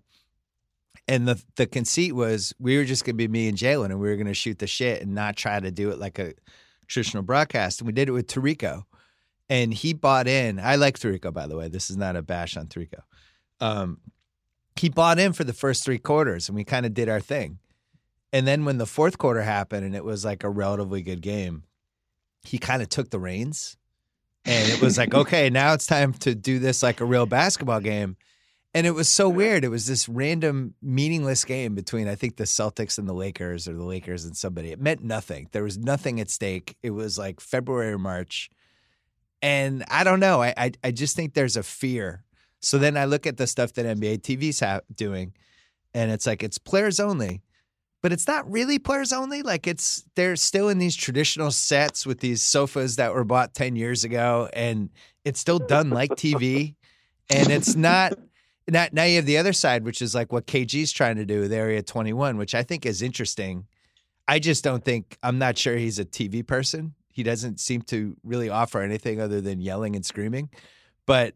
and 1.10 1.28
the 1.28 1.42
the 1.56 1.66
conceit 1.66 2.14
was 2.14 2.54
we 2.60 2.78
were 2.78 2.86
just 2.86 3.04
gonna 3.04 3.16
be 3.16 3.28
me 3.28 3.50
and 3.50 3.58
Jalen, 3.58 3.86
and 3.86 4.00
we 4.00 4.08
were 4.08 4.16
gonna 4.16 4.36
shoot 4.36 4.60
the 4.60 4.68
shit 4.68 5.02
and 5.02 5.16
not 5.16 5.36
try 5.36 5.60
to 5.60 5.72
do 5.72 5.90
it 5.90 5.98
like 5.98 6.20
a 6.20 6.34
traditional 6.88 7.24
broadcast. 7.24 7.82
And 7.82 7.88
we 7.88 7.94
did 7.94 8.08
it 8.08 8.12
with 8.12 8.28
Tirico, 8.28 8.84
and 9.50 9.74
he 9.74 9.94
bought 9.94 10.28
in. 10.28 10.60
I 10.60 10.76
like 10.76 11.00
Tirico, 11.00 11.34
by 11.34 11.48
the 11.48 11.58
way. 11.58 11.68
This 11.68 11.90
is 11.90 11.98
not 11.98 12.16
a 12.16 12.22
bash 12.22 12.56
on 12.56 12.68
Tirico. 12.68 13.02
Um, 13.60 14.02
he 14.76 14.88
bought 14.88 15.18
in 15.18 15.34
for 15.34 15.44
the 15.44 15.52
first 15.52 15.84
three 15.84 15.98
quarters, 15.98 16.48
and 16.48 16.56
we 16.56 16.64
kind 16.64 16.86
of 16.86 16.94
did 16.94 17.10
our 17.10 17.20
thing. 17.20 17.58
And 18.32 18.48
then 18.48 18.66
when 18.66 18.78
the 18.78 18.86
fourth 18.86 19.18
quarter 19.18 19.42
happened, 19.42 19.86
and 19.86 19.96
it 19.96 20.06
was 20.06 20.24
like 20.24 20.44
a 20.44 20.50
relatively 20.50 21.02
good 21.02 21.22
game, 21.22 21.64
he 22.44 22.58
kind 22.58 22.82
of 22.82 22.90
took 22.90 23.10
the 23.10 23.20
reins, 23.20 23.78
and 24.46 24.72
it 24.72 24.82
was 24.82 24.98
like, 24.98 25.14
okay, 25.16 25.50
now 25.50 25.74
it's 25.74 25.88
time 25.88 26.14
to 26.14 26.36
do 26.36 26.60
this 26.60 26.84
like 26.84 27.02
a 27.02 27.06
real 27.06 27.26
basketball 27.26 27.80
game 27.80 28.18
and 28.74 28.86
it 28.86 28.92
was 28.92 29.10
so 29.10 29.28
weird. 29.28 29.64
It 29.64 29.70
was 29.70 29.88
this 29.88 30.08
random, 30.08 30.76
meaningless 30.82 31.44
game 31.44 31.74
between, 31.74 32.08
I 32.08 32.16
think, 32.16 32.36
the 32.36 32.44
Celtics 32.44 33.00
and 33.00 33.10
the 33.10 33.14
Lakers 33.14 33.68
or 33.68 33.74
the 33.74 33.84
Lakers 33.84 34.26
and 34.26 34.38
somebody. 34.38 34.72
It 34.72 34.80
meant 34.80 35.04
nothing. 35.04 35.50
There 35.52 35.64
was 35.64 35.78
nothing 35.78 36.20
at 36.20 36.30
stake. 36.30 36.78
It 36.84 36.92
was 36.92 37.18
like 37.18 37.40
February 37.40 37.94
or 37.94 37.98
March. 37.98 38.50
And 39.42 39.84
I 39.90 40.04
don't 40.04 40.20
know. 40.20 40.44
I, 40.44 40.54
I, 40.56 40.72
I 40.84 40.92
just 40.92 41.16
think 41.16 41.34
there's 41.34 41.58
a 41.58 41.64
fear. 41.64 42.24
So 42.62 42.78
then 42.78 42.96
I 42.96 43.06
look 43.06 43.26
at 43.26 43.38
the 43.38 43.48
stuff 43.48 43.74
that 43.74 43.86
NBA 43.86 44.20
TV's 44.20 44.60
ha- 44.60 44.82
doing, 44.94 45.34
and 45.94 46.12
it's 46.12 46.28
like 46.28 46.44
it's 46.44 46.58
players 46.58 47.00
only, 47.00 47.42
but 48.02 48.12
it's 48.12 48.28
not 48.28 48.50
really 48.50 48.80
players 48.80 49.12
only. 49.12 49.42
Like 49.42 49.68
it's 49.68 50.04
they're 50.16 50.36
still 50.36 50.70
in 50.70 50.80
these 50.80 50.96
traditional 50.96 51.52
sets 51.52 52.06
with 52.06 52.20
these 52.20 52.42
sofas 52.42 52.96
that 52.98 53.14
were 53.14 53.24
bought 53.24 53.54
ten 53.54 53.76
years 53.76 54.04
ago, 54.04 54.50
and 54.54 54.90
it's 55.26 55.40
still 55.40 55.60
done 55.60 55.90
like 55.90 56.12
TV, 56.12 56.76
and 57.30 57.50
it's 57.52 57.76
not 57.76 58.14
now, 58.70 58.88
now 58.92 59.04
you 59.04 59.18
have 59.18 59.26
the 59.26 59.38
other 59.38 59.54
side, 59.54 59.84
which 59.84 60.02
is 60.02 60.16
like 60.16 60.32
what 60.32 60.48
KG's 60.48 60.92
trying 60.92 61.18
to 61.18 61.26
do 61.26 61.42
with 61.42 61.52
Area 61.52 61.82
21, 61.82 62.38
which 62.38 62.56
I 62.56 62.64
think 62.64 62.86
is 62.86 63.02
interesting. 63.02 63.66
I 64.28 64.40
just 64.40 64.64
don't 64.64 64.84
think, 64.84 65.18
I'm 65.24 65.40
not 65.40 65.58
sure 65.58 65.76
he's 65.76 66.00
a 66.00 66.06
TV 66.06 66.46
person. 66.46 66.94
He 67.12 67.24
doesn't 67.24 67.60
seem 67.60 67.82
to 67.84 68.16
really 68.24 68.50
offer 68.50 68.82
anything 68.82 69.20
other 69.20 69.42
than 69.42 69.60
yelling 69.60 69.96
and 69.96 70.06
screaming. 70.06 70.50
But 71.06 71.34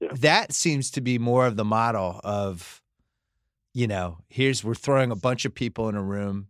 yeah. 0.00 0.08
that 0.20 0.52
seems 0.52 0.90
to 0.92 1.00
be 1.00 1.18
more 1.18 1.46
of 1.46 1.56
the 1.56 1.64
model 1.64 2.20
of, 2.22 2.82
you 3.76 3.86
know, 3.86 4.16
here's 4.30 4.64
we're 4.64 4.74
throwing 4.74 5.10
a 5.10 5.16
bunch 5.16 5.44
of 5.44 5.54
people 5.54 5.90
in 5.90 5.96
a 5.96 6.02
room 6.02 6.46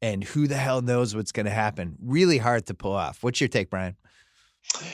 and 0.00 0.22
who 0.22 0.46
the 0.46 0.54
hell 0.54 0.80
knows 0.80 1.12
what's 1.12 1.32
going 1.32 1.46
to 1.46 1.52
happen. 1.52 1.96
Really 2.00 2.38
hard 2.38 2.66
to 2.66 2.74
pull 2.74 2.92
off. 2.92 3.24
What's 3.24 3.40
your 3.40 3.48
take, 3.48 3.68
Bryan? 3.68 3.96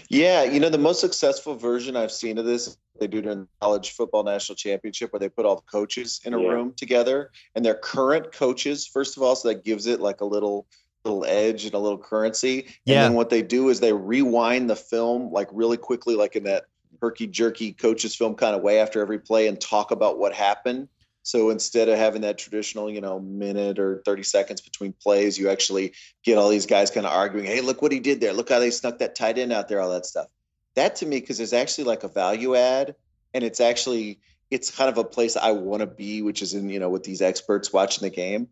Yeah, 0.09 0.45
you 0.45 0.61
know, 0.61 0.71
the 0.71 0.79
most 0.79 0.99
successful 0.99 1.57
version 1.57 1.95
I've 1.95 2.11
seen 2.11 2.39
of 2.39 2.47
this, 2.47 2.79
they 2.99 3.07
do 3.07 3.21
during 3.21 3.41
the 3.41 3.49
college 3.61 3.91
football 3.91 4.23
national 4.23 4.57
championship 4.57 5.13
where 5.13 5.21
they 5.21 5.29
put 5.29 5.45
all 5.45 5.57
the 5.57 5.71
coaches 5.71 6.23
in 6.25 6.33
a 6.33 6.41
yeah. 6.41 6.49
room 6.49 6.73
together 6.75 7.33
and 7.55 7.63
they're 7.63 7.75
current 7.75 8.33
coaches, 8.33 8.87
first 8.87 9.19
of 9.19 9.23
all, 9.23 9.37
so 9.37 9.49
that 9.49 9.63
gives 9.63 9.87
it 9.87 10.01
like 10.01 10.23
a 10.23 10.25
little 10.25 10.67
little 11.05 11.27
edge 11.27 11.67
and 11.67 11.75
a 11.75 11.79
little 11.79 11.99
currency. 11.99 12.67
Yeah. 12.87 12.95
And 12.95 13.05
then 13.05 13.13
what 13.13 13.29
they 13.29 13.43
do 13.43 13.69
is 13.69 13.81
they 13.81 13.93
rewind 13.93 14.71
the 14.71 14.77
film 14.77 15.31
like 15.31 15.49
really 15.53 15.77
quickly, 15.77 16.15
like 16.15 16.35
in 16.35 16.45
that 16.45 16.65
herky 17.03 17.27
jerky 17.27 17.75
coaches 17.75 18.17
film 18.17 18.37
kind 18.37 18.57
of 18.57 18.63
way 18.63 18.81
after 18.81 19.03
every 19.03 19.19
play 19.19 19.49
and 19.49 19.61
talk 19.61 19.91
about 19.91 20.19
what 20.19 20.33
happened. 20.33 20.89
So 21.29 21.51
instead 21.51 21.91
of 21.91 21.99
having 21.99 22.23
that 22.23 22.39
traditional, 22.39 22.89
you 22.89 23.03
know, 23.03 23.21
minute 23.21 23.79
or 23.79 24.01
30 24.07 24.23
seconds 24.23 24.63
between 24.63 24.95
plays, 24.95 25.37
you 25.37 25.51
actually 25.51 25.93
get 26.25 26.39
all 26.39 26.49
these 26.49 26.65
guys 26.65 26.91
kind 26.91 27.05
of 27.05 27.13
arguing, 27.13 27.45
hey, 27.45 27.61
look 27.61 27.83
what 27.83 27.93
he 27.93 28.01
did 28.01 28.19
there. 28.19 28.33
Look 28.33 28.49
how 28.49 28.61
they 28.61 28.71
snuck 28.71 29.01
that 29.01 29.15
tight 29.15 29.37
end 29.37 29.53
out 29.53 29.69
there, 29.69 29.83
all 29.83 29.91
that 29.91 30.07
stuff. 30.07 30.29
That 30.75 30.97
to 30.97 31.07
me, 31.07 31.21
because 31.21 31.37
there's 31.37 31.53
actually 31.53 31.85
like 31.85 32.03
a 32.03 32.09
value 32.09 32.57
add 32.57 32.95
and 33.35 33.45
it's 33.45 33.61
actually 33.61 34.21
it's 34.51 34.71
kind 34.71 34.89
of 34.89 34.97
a 34.97 35.05
place 35.05 35.37
I 35.37 35.51
want 35.51 35.81
to 35.81 35.87
be, 35.87 36.23
which 36.23 36.41
is 36.41 36.55
in, 36.55 36.71
you 36.71 36.81
know, 36.81 36.89
with 36.89 37.05
these 37.05 37.21
experts 37.21 37.75
watching 37.75 38.09
the 38.09 38.15
game. 38.15 38.49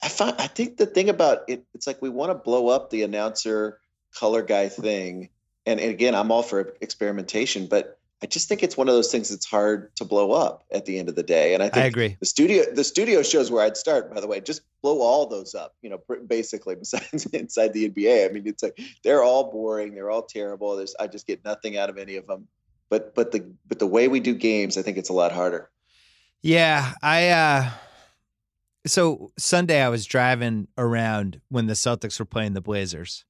I 0.00 0.08
find 0.08 0.36
I 0.38 0.46
think 0.46 0.76
the 0.76 0.86
thing 0.86 1.08
about 1.08 1.40
it, 1.48 1.64
it's 1.74 1.88
like 1.88 2.00
we 2.00 2.10
want 2.10 2.30
to 2.30 2.36
blow 2.36 2.68
up 2.68 2.90
the 2.90 3.02
announcer 3.02 3.80
color 4.14 4.42
guy 4.42 4.68
thing. 4.68 5.30
And, 5.66 5.80
and 5.80 5.90
again, 5.90 6.14
I'm 6.14 6.30
all 6.30 6.44
for 6.44 6.76
experimentation, 6.80 7.66
but 7.66 7.98
I 8.22 8.26
just 8.26 8.48
think 8.48 8.62
it's 8.62 8.76
one 8.76 8.88
of 8.88 8.94
those 8.94 9.10
things 9.10 9.30
that's 9.30 9.46
hard 9.46 9.94
to 9.96 10.04
blow 10.04 10.32
up 10.32 10.64
at 10.70 10.84
the 10.84 10.98
end 10.98 11.08
of 11.08 11.14
the 11.14 11.22
day. 11.22 11.54
And 11.54 11.62
I 11.62 11.70
think 11.70 11.84
I 11.84 11.86
agree. 11.86 12.16
The 12.20 12.26
studio, 12.26 12.64
the 12.70 12.84
studio 12.84 13.22
shows 13.22 13.50
where 13.50 13.64
I'd 13.64 13.78
start. 13.78 14.12
By 14.12 14.20
the 14.20 14.26
way, 14.26 14.40
just 14.40 14.60
blow 14.82 15.00
all 15.00 15.26
those 15.26 15.54
up. 15.54 15.74
You 15.80 15.90
know, 15.90 16.16
basically 16.26 16.74
besides 16.78 17.24
inside 17.26 17.72
the 17.72 17.88
NBA. 17.88 18.28
I 18.28 18.32
mean, 18.32 18.46
it's 18.46 18.62
like 18.62 18.78
they're 19.02 19.22
all 19.22 19.50
boring. 19.50 19.94
They're 19.94 20.10
all 20.10 20.22
terrible. 20.22 20.76
There's 20.76 20.94
I 21.00 21.06
just 21.06 21.26
get 21.26 21.42
nothing 21.44 21.78
out 21.78 21.88
of 21.88 21.96
any 21.96 22.16
of 22.16 22.26
them. 22.26 22.46
But 22.90 23.14
but 23.14 23.32
the 23.32 23.50
but 23.66 23.78
the 23.78 23.86
way 23.86 24.08
we 24.08 24.20
do 24.20 24.34
games, 24.34 24.76
I 24.76 24.82
think 24.82 24.98
it's 24.98 25.10
a 25.10 25.14
lot 25.14 25.32
harder. 25.32 25.70
Yeah, 26.42 26.92
I. 27.02 27.28
uh 27.28 27.70
So 28.86 29.32
Sunday 29.38 29.80
I 29.82 29.88
was 29.88 30.04
driving 30.04 30.68
around 30.76 31.40
when 31.48 31.66
the 31.66 31.74
Celtics 31.74 32.18
were 32.18 32.26
playing 32.26 32.52
the 32.52 32.60
Blazers. 32.60 33.24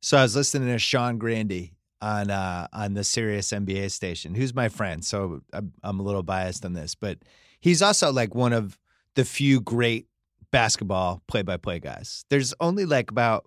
So 0.00 0.16
I 0.16 0.22
was 0.22 0.36
listening 0.36 0.68
to 0.68 0.78
Sean 0.78 1.18
Grande 1.18 1.70
on 2.00 2.30
uh, 2.30 2.68
on 2.72 2.94
the 2.94 3.04
Sirius 3.04 3.50
NBA 3.50 3.90
station, 3.90 4.34
who's 4.34 4.54
my 4.54 4.68
friend. 4.68 5.04
So 5.04 5.40
I'm, 5.52 5.72
I'm 5.82 6.00
a 6.00 6.02
little 6.02 6.22
biased 6.22 6.64
on 6.64 6.72
this, 6.72 6.94
but 6.94 7.18
he's 7.60 7.82
also 7.82 8.12
like 8.12 8.34
one 8.34 8.52
of 8.52 8.78
the 9.14 9.24
few 9.24 9.60
great 9.60 10.06
basketball 10.50 11.22
play-by-play 11.26 11.80
guys. 11.80 12.24
There's 12.30 12.54
only 12.60 12.84
like 12.84 13.10
about 13.10 13.46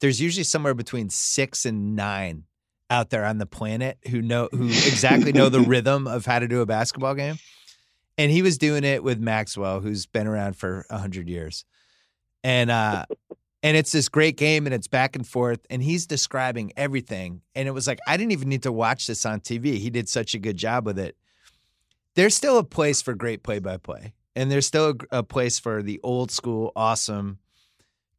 there's 0.00 0.20
usually 0.20 0.44
somewhere 0.44 0.74
between 0.74 1.10
six 1.10 1.66
and 1.66 1.94
nine 1.94 2.44
out 2.88 3.10
there 3.10 3.24
on 3.24 3.38
the 3.38 3.46
planet 3.46 3.98
who 4.08 4.22
know 4.22 4.48
who 4.52 4.66
exactly 4.66 5.32
know 5.32 5.48
the 5.48 5.60
rhythm 5.68 6.06
of 6.06 6.26
how 6.26 6.38
to 6.38 6.48
do 6.48 6.60
a 6.60 6.66
basketball 6.66 7.14
game. 7.14 7.38
And 8.18 8.30
he 8.30 8.42
was 8.42 8.58
doing 8.58 8.84
it 8.84 9.02
with 9.02 9.18
Maxwell, 9.18 9.80
who's 9.80 10.06
been 10.06 10.26
around 10.26 10.56
for 10.56 10.84
a 10.90 10.98
hundred 10.98 11.28
years. 11.28 11.64
And 12.42 12.70
uh 12.70 13.06
and 13.62 13.76
it's 13.76 13.92
this 13.92 14.08
great 14.08 14.36
game 14.36 14.66
and 14.66 14.74
it's 14.74 14.88
back 14.88 15.16
and 15.16 15.26
forth 15.26 15.66
and 15.68 15.82
he's 15.82 16.06
describing 16.06 16.72
everything. 16.76 17.42
And 17.54 17.68
it 17.68 17.72
was 17.72 17.86
like, 17.86 17.98
I 18.06 18.16
didn't 18.16 18.32
even 18.32 18.48
need 18.48 18.62
to 18.62 18.72
watch 18.72 19.06
this 19.06 19.26
on 19.26 19.40
TV. 19.40 19.76
He 19.76 19.90
did 19.90 20.08
such 20.08 20.34
a 20.34 20.38
good 20.38 20.56
job 20.56 20.86
with 20.86 20.98
it. 20.98 21.16
There's 22.14 22.34
still 22.34 22.58
a 22.58 22.64
place 22.64 23.02
for 23.02 23.14
great 23.14 23.42
play 23.42 23.58
by 23.58 23.76
play. 23.76 24.14
And 24.34 24.50
there's 24.50 24.66
still 24.66 24.94
a, 25.12 25.18
a 25.18 25.22
place 25.22 25.58
for 25.58 25.82
the 25.82 26.00
old 26.02 26.30
school, 26.30 26.72
awesome 26.74 27.38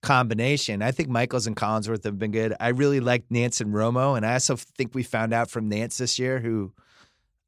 combination. 0.01 0.81
I 0.81 0.91
think 0.91 1.09
Michaels 1.09 1.47
and 1.47 1.55
Collinsworth 1.55 2.03
have 2.03 2.19
been 2.19 2.31
good. 2.31 2.55
I 2.59 2.69
really 2.69 2.99
liked 2.99 3.31
Nance 3.31 3.61
and 3.61 3.73
Romo, 3.73 4.17
and 4.17 4.25
I 4.25 4.33
also 4.33 4.55
think 4.55 4.93
we 4.93 5.03
found 5.03 5.33
out 5.33 5.49
from 5.49 5.69
Nance 5.69 5.97
this 5.97 6.19
year, 6.19 6.39
who 6.39 6.73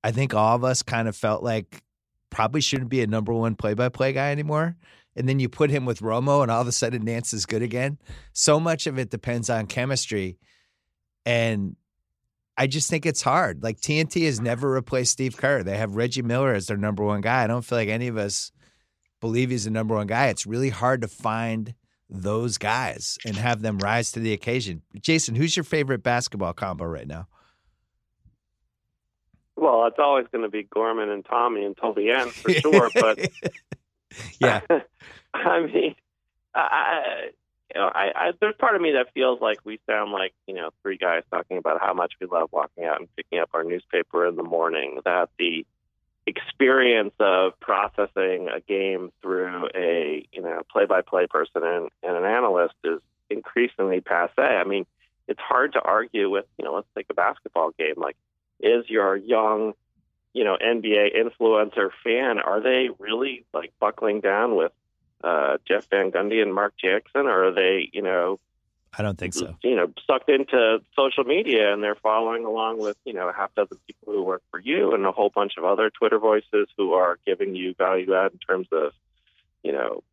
I 0.03 0.11
think 0.11 0.33
all 0.33 0.55
of 0.55 0.63
us 0.63 0.83
kind 0.83 1.07
of 1.07 1.15
felt 1.15 1.43
like 1.43 1.83
probably 2.29 2.61
shouldn't 2.61 2.89
be 2.89 3.01
a 3.01 3.07
number 3.07 3.33
one 3.33 3.55
play-by-play 3.55 4.13
guy 4.13 4.31
anymore. 4.31 4.75
And 5.15 5.29
then 5.29 5.39
you 5.39 5.47
put 5.49 5.69
him 5.69 5.85
with 5.85 5.99
Romo, 5.99 6.41
and 6.41 6.49
all 6.49 6.61
of 6.61 6.67
a 6.67 6.71
sudden 6.71 7.05
Nantz 7.05 7.33
is 7.33 7.45
good 7.45 7.61
again. 7.61 7.99
So 8.33 8.59
much 8.59 8.87
of 8.87 8.97
it 8.97 9.09
depends 9.09 9.49
on 9.49 9.67
chemistry, 9.67 10.39
and 11.25 11.75
I 12.57 12.67
just 12.67 12.89
think 12.89 13.05
it's 13.05 13.21
hard. 13.21 13.63
Like 13.63 13.79
TNT 13.79 14.25
has 14.25 14.39
never 14.39 14.71
replaced 14.71 15.11
Steve 15.13 15.37
Kerr. 15.37 15.63
They 15.63 15.77
have 15.77 15.95
Reggie 15.95 16.21
Miller 16.21 16.53
as 16.53 16.67
their 16.67 16.77
number 16.77 17.03
one 17.03 17.21
guy. 17.21 17.43
I 17.43 17.47
don't 17.47 17.63
feel 17.65 17.77
like 17.77 17.89
any 17.89 18.07
of 18.07 18.17
us 18.17 18.51
believe 19.21 19.49
he's 19.49 19.65
the 19.65 19.71
number 19.71 19.95
one 19.95 20.07
guy. 20.07 20.27
It's 20.27 20.45
really 20.45 20.69
hard 20.69 21.01
to 21.01 21.07
find 21.07 21.73
those 22.09 22.57
guys 22.57 23.17
and 23.25 23.35
have 23.35 23.61
them 23.61 23.79
rise 23.79 24.11
to 24.11 24.19
the 24.19 24.33
occasion. 24.33 24.83
Jason, 25.01 25.33
who's 25.35 25.55
your 25.55 25.63
favorite 25.63 26.03
basketball 26.03 26.53
combo 26.53 26.85
right 26.85 27.07
now? 27.07 27.27
Well, 29.55 29.85
it's 29.87 29.99
always 29.99 30.27
going 30.31 30.43
to 30.43 30.49
be 30.49 30.63
Gorman 30.63 31.09
and 31.09 31.25
Tommy 31.25 31.63
until 31.63 31.93
the 31.93 32.11
end 32.11 32.31
for 32.31 32.51
sure. 32.51 32.89
But 32.93 33.19
yeah, 34.39 34.61
I 35.33 35.59
mean, 35.61 35.95
I, 36.55 37.29
you 37.73 37.81
know, 37.81 37.87
I, 37.87 38.11
I, 38.15 38.31
there's 38.39 38.55
part 38.57 38.75
of 38.75 38.81
me 38.81 38.91
that 38.91 39.13
feels 39.13 39.41
like 39.41 39.59
we 39.63 39.79
sound 39.87 40.11
like 40.11 40.33
you 40.47 40.53
know 40.53 40.69
three 40.81 40.97
guys 40.97 41.23
talking 41.31 41.57
about 41.57 41.81
how 41.81 41.93
much 41.93 42.13
we 42.19 42.27
love 42.27 42.49
walking 42.51 42.85
out 42.85 42.99
and 42.99 43.15
picking 43.15 43.39
up 43.39 43.49
our 43.53 43.63
newspaper 43.63 44.27
in 44.27 44.35
the 44.35 44.43
morning. 44.43 44.99
That 45.05 45.29
the 45.37 45.65
experience 46.25 47.13
of 47.19 47.59
processing 47.59 48.47
a 48.49 48.61
game 48.61 49.11
through 49.21 49.69
a 49.75 50.25
you 50.31 50.41
know 50.41 50.61
play-by-play 50.71 51.27
person 51.27 51.63
and, 51.63 51.89
and 52.01 52.15
an 52.17 52.25
analyst 52.25 52.75
is 52.83 52.99
increasingly 53.29 54.01
passe. 54.01 54.31
I 54.37 54.63
mean, 54.63 54.85
it's 55.27 55.39
hard 55.39 55.73
to 55.73 55.81
argue 55.81 56.29
with 56.29 56.45
you 56.57 56.65
know 56.65 56.75
let's 56.75 56.87
take 56.95 57.07
a 57.09 57.13
basketball 57.13 57.71
game 57.77 57.95
like 57.97 58.15
is 58.59 58.89
your 58.89 59.15
young 59.15 59.73
you 60.33 60.43
know 60.43 60.57
NBA 60.61 61.15
influencer 61.15 61.89
fan 62.03 62.39
are 62.39 62.61
they 62.61 62.89
really 62.99 63.45
like 63.53 63.73
buckling 63.79 64.21
down 64.21 64.55
with 64.55 64.71
uh, 65.23 65.57
Jeff 65.65 65.89
Van 65.89 66.11
Gundy 66.11 66.41
and 66.41 66.53
Mark 66.53 66.73
Jackson, 66.77 67.27
or 67.27 67.47
are 67.47 67.53
they 67.53 67.89
you 67.93 68.01
know 68.01 68.39
I 68.95 69.01
don't 69.01 69.17
think 69.17 69.33
so. 69.33 69.55
You 69.63 69.75
know, 69.75 69.91
sucked 70.05 70.29
into 70.29 70.79
social 70.95 71.23
media 71.23 71.73
and 71.73 71.83
they're 71.83 71.95
following 71.95 72.45
along 72.45 72.79
with, 72.79 72.95
you 73.05 73.13
know, 73.13 73.27
a 73.27 73.33
half 73.33 73.53
dozen 73.55 73.79
people 73.87 74.13
who 74.13 74.21
work 74.21 74.43
for 74.51 74.59
you 74.59 74.93
and 74.93 75.03
a 75.05 75.11
whole 75.11 75.31
bunch 75.33 75.53
of 75.57 75.65
other 75.65 75.89
Twitter 75.89 76.19
voices 76.19 76.67
who 76.77 76.93
are 76.93 77.17
giving 77.25 77.55
you 77.55 77.73
value 77.73 78.13
add 78.13 78.33
in 78.33 78.37
terms 78.37 78.67
of, 78.71 78.93
you 79.63 79.71
know, 79.71 80.03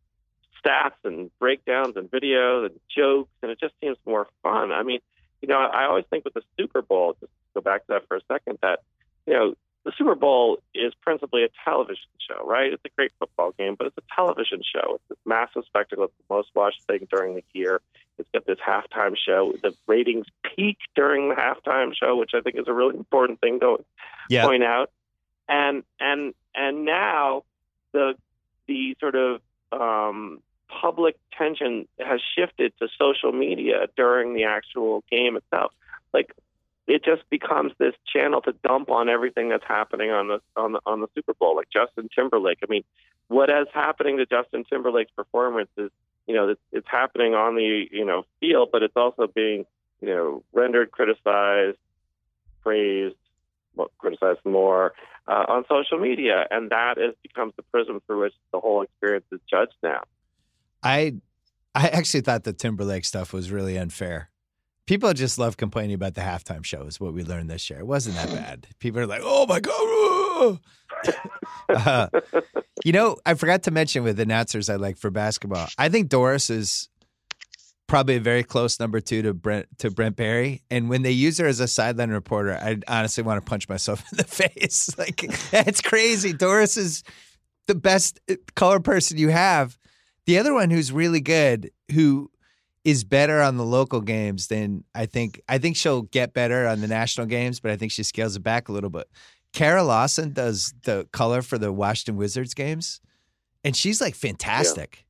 stats 0.64 0.96
and 1.04 1.30
breakdowns 1.38 1.96
and 1.96 2.11
videos 2.11 2.66
and 2.66 2.80
jokes. 2.94 3.30
And 3.42 3.50
it 3.50 3.61
just 3.61 3.74
seems 3.83 3.98
more 4.06 4.26
fun. 4.42 4.72
I 4.72 4.83
mean, 4.83 5.00
you 5.42 5.48
know, 5.48 5.59
I 5.59 5.85
always 5.85 6.06
think 6.09 6.24
with 6.24 6.35
the 6.35 6.42
Super 6.59 6.80
Bowl, 6.80 7.16
just 7.20 7.33
go 7.52 7.61
back 7.61 7.83
to 7.83 7.92
that 7.92 8.09
for 8.09 8.16
a 8.16 8.20
second, 8.33 8.59
that, 8.62 8.80
you 9.26 9.35
know, 9.35 9.54
the 9.84 9.92
Super 9.96 10.14
Bowl 10.14 10.58
is 10.74 10.92
principally 11.00 11.44
a 11.44 11.48
television 11.64 12.08
show, 12.28 12.46
right? 12.46 12.72
It's 12.72 12.84
a 12.84 12.90
great 12.96 13.12
football 13.18 13.52
game, 13.58 13.76
but 13.78 13.86
it's 13.86 13.96
a 13.96 14.14
television 14.14 14.62
show. 14.62 14.96
It's 14.96 15.04
this 15.08 15.18
massive 15.24 15.64
spectacle. 15.66 16.04
It's 16.04 16.14
the 16.28 16.34
most 16.34 16.50
watched 16.54 16.82
thing 16.84 17.06
during 17.10 17.34
the 17.34 17.44
year. 17.52 17.80
It's 18.18 18.28
got 18.32 18.46
this 18.46 18.58
halftime 18.58 19.16
show. 19.16 19.54
The 19.62 19.74
ratings 19.86 20.26
peak 20.42 20.76
during 20.94 21.30
the 21.30 21.34
halftime 21.34 21.92
show, 21.94 22.16
which 22.16 22.32
I 22.34 22.40
think 22.40 22.56
is 22.56 22.68
a 22.68 22.74
really 22.74 22.96
important 22.96 23.40
thing 23.40 23.60
to 23.60 23.78
yeah. 24.28 24.44
point 24.44 24.62
out. 24.62 24.90
And 25.48 25.82
and 25.98 26.34
and 26.54 26.84
now 26.84 27.44
the 27.92 28.14
the 28.68 28.96
sort 29.00 29.14
of 29.14 29.40
um, 29.72 30.42
public 30.68 31.16
tension 31.36 31.88
has 31.98 32.20
shifted 32.36 32.72
to 32.80 32.88
social 32.98 33.32
media 33.32 33.86
during 33.96 34.34
the 34.34 34.44
actual 34.44 35.02
game 35.10 35.36
itself. 35.36 35.72
Like 36.12 36.32
it 36.86 37.04
just 37.04 37.22
becomes 37.30 37.72
this 37.78 37.94
channel 38.12 38.40
to 38.42 38.52
dump 38.64 38.90
on 38.90 39.08
everything 39.08 39.48
that's 39.48 39.64
happening 39.66 40.10
on 40.10 40.28
the 40.28 40.40
on 40.56 40.72
the 40.72 40.80
on 40.86 41.00
the 41.00 41.08
Super 41.14 41.34
Bowl, 41.34 41.56
like 41.56 41.68
Justin 41.72 42.08
Timberlake. 42.14 42.58
I 42.62 42.66
mean, 42.68 42.82
what 43.28 43.48
is 43.50 43.68
happening 43.72 44.18
to 44.18 44.26
Justin 44.26 44.64
Timberlake's 44.64 45.12
performance 45.12 45.70
is, 45.76 45.90
you 46.26 46.34
know, 46.34 46.48
it's, 46.48 46.60
it's 46.72 46.88
happening 46.90 47.34
on 47.34 47.54
the 47.54 47.86
you 47.90 48.04
know 48.04 48.24
field, 48.40 48.70
but 48.72 48.82
it's 48.82 48.96
also 48.96 49.26
being 49.26 49.64
you 50.00 50.08
know 50.08 50.42
rendered, 50.52 50.90
criticized, 50.90 51.78
praised, 52.62 53.16
well, 53.76 53.90
criticized 53.98 54.40
more 54.44 54.92
uh, 55.28 55.44
on 55.48 55.64
social 55.68 55.98
media, 55.98 56.46
and 56.50 56.70
that 56.70 56.98
is 56.98 57.14
becomes 57.22 57.52
the 57.56 57.62
prism 57.62 58.00
through 58.06 58.22
which 58.22 58.34
the 58.52 58.58
whole 58.58 58.82
experience 58.82 59.26
is 59.30 59.40
judged 59.48 59.74
now. 59.82 60.02
I 60.82 61.14
I 61.74 61.88
actually 61.88 62.22
thought 62.22 62.44
the 62.44 62.52
Timberlake 62.52 63.04
stuff 63.04 63.32
was 63.32 63.52
really 63.52 63.76
unfair 63.76 64.30
people 64.86 65.12
just 65.12 65.38
love 65.38 65.56
complaining 65.56 65.94
about 65.94 66.14
the 66.14 66.20
halftime 66.20 66.64
show 66.64 66.82
is 66.82 67.00
what 67.00 67.14
we 67.14 67.22
learned 67.22 67.50
this 67.50 67.70
year. 67.70 67.80
It 67.80 67.86
wasn't 67.86 68.16
that 68.16 68.28
bad. 68.34 68.66
People 68.78 69.00
are 69.00 69.06
like, 69.06 69.22
oh 69.24 69.46
my 69.46 69.60
God. 69.60 70.60
uh, 71.68 72.08
you 72.84 72.92
know, 72.92 73.16
I 73.24 73.34
forgot 73.34 73.64
to 73.64 73.70
mention 73.70 74.02
with 74.02 74.18
announcers 74.20 74.68
I 74.70 74.76
like 74.76 74.96
for 74.98 75.10
basketball. 75.10 75.68
I 75.78 75.88
think 75.88 76.08
Doris 76.08 76.50
is 76.50 76.88
probably 77.90 78.14
a 78.14 78.20
very 78.20 78.44
close 78.44 78.78
number 78.78 79.00
two 79.00 79.20
to 79.20 79.34
Brent 79.34 79.66
to 79.78 79.90
Brent 79.90 80.14
Barry. 80.14 80.62
And 80.70 80.88
when 80.88 81.02
they 81.02 81.10
use 81.10 81.38
her 81.38 81.46
as 81.46 81.58
a 81.58 81.66
sideline 81.66 82.10
reporter, 82.10 82.54
I 82.54 82.78
honestly 82.86 83.24
want 83.24 83.44
to 83.44 83.48
punch 83.48 83.68
myself 83.68 84.04
in 84.12 84.16
the 84.18 84.24
face. 84.24 84.96
Like 84.96 85.24
it's 85.52 85.80
crazy. 85.80 86.32
Doris 86.32 86.76
is 86.76 87.02
the 87.66 87.74
best 87.74 88.20
uh, 88.30 88.36
color 88.54 88.78
person 88.78 89.18
you 89.18 89.28
have. 89.28 89.76
The 90.26 90.38
other 90.38 90.54
one 90.54 90.70
who's 90.70 90.92
really 90.92 91.20
good, 91.20 91.72
who 91.92 92.30
is 92.84 93.04
better 93.04 93.40
on 93.40 93.56
the 93.56 93.64
local 93.64 94.00
games 94.00 94.46
than 94.46 94.84
I 94.94 95.06
think. 95.06 95.40
I 95.48 95.58
think 95.58 95.76
she'll 95.76 96.02
get 96.02 96.32
better 96.32 96.66
on 96.66 96.80
the 96.80 96.88
national 96.88 97.26
games, 97.26 97.60
but 97.60 97.70
I 97.70 97.76
think 97.76 97.92
she 97.92 98.02
scales 98.02 98.36
it 98.36 98.42
back 98.42 98.68
a 98.68 98.72
little 98.72 98.90
bit. 98.90 99.08
Kara 99.52 99.82
Lawson 99.82 100.32
does 100.32 100.72
the 100.84 101.08
color 101.12 101.42
for 101.42 101.58
the 101.58 101.72
Washington 101.72 102.16
Wizards 102.16 102.54
games, 102.54 103.00
and 103.64 103.76
she's 103.76 104.00
like 104.00 104.14
fantastic. 104.14 104.98
Yeah. 104.98 105.04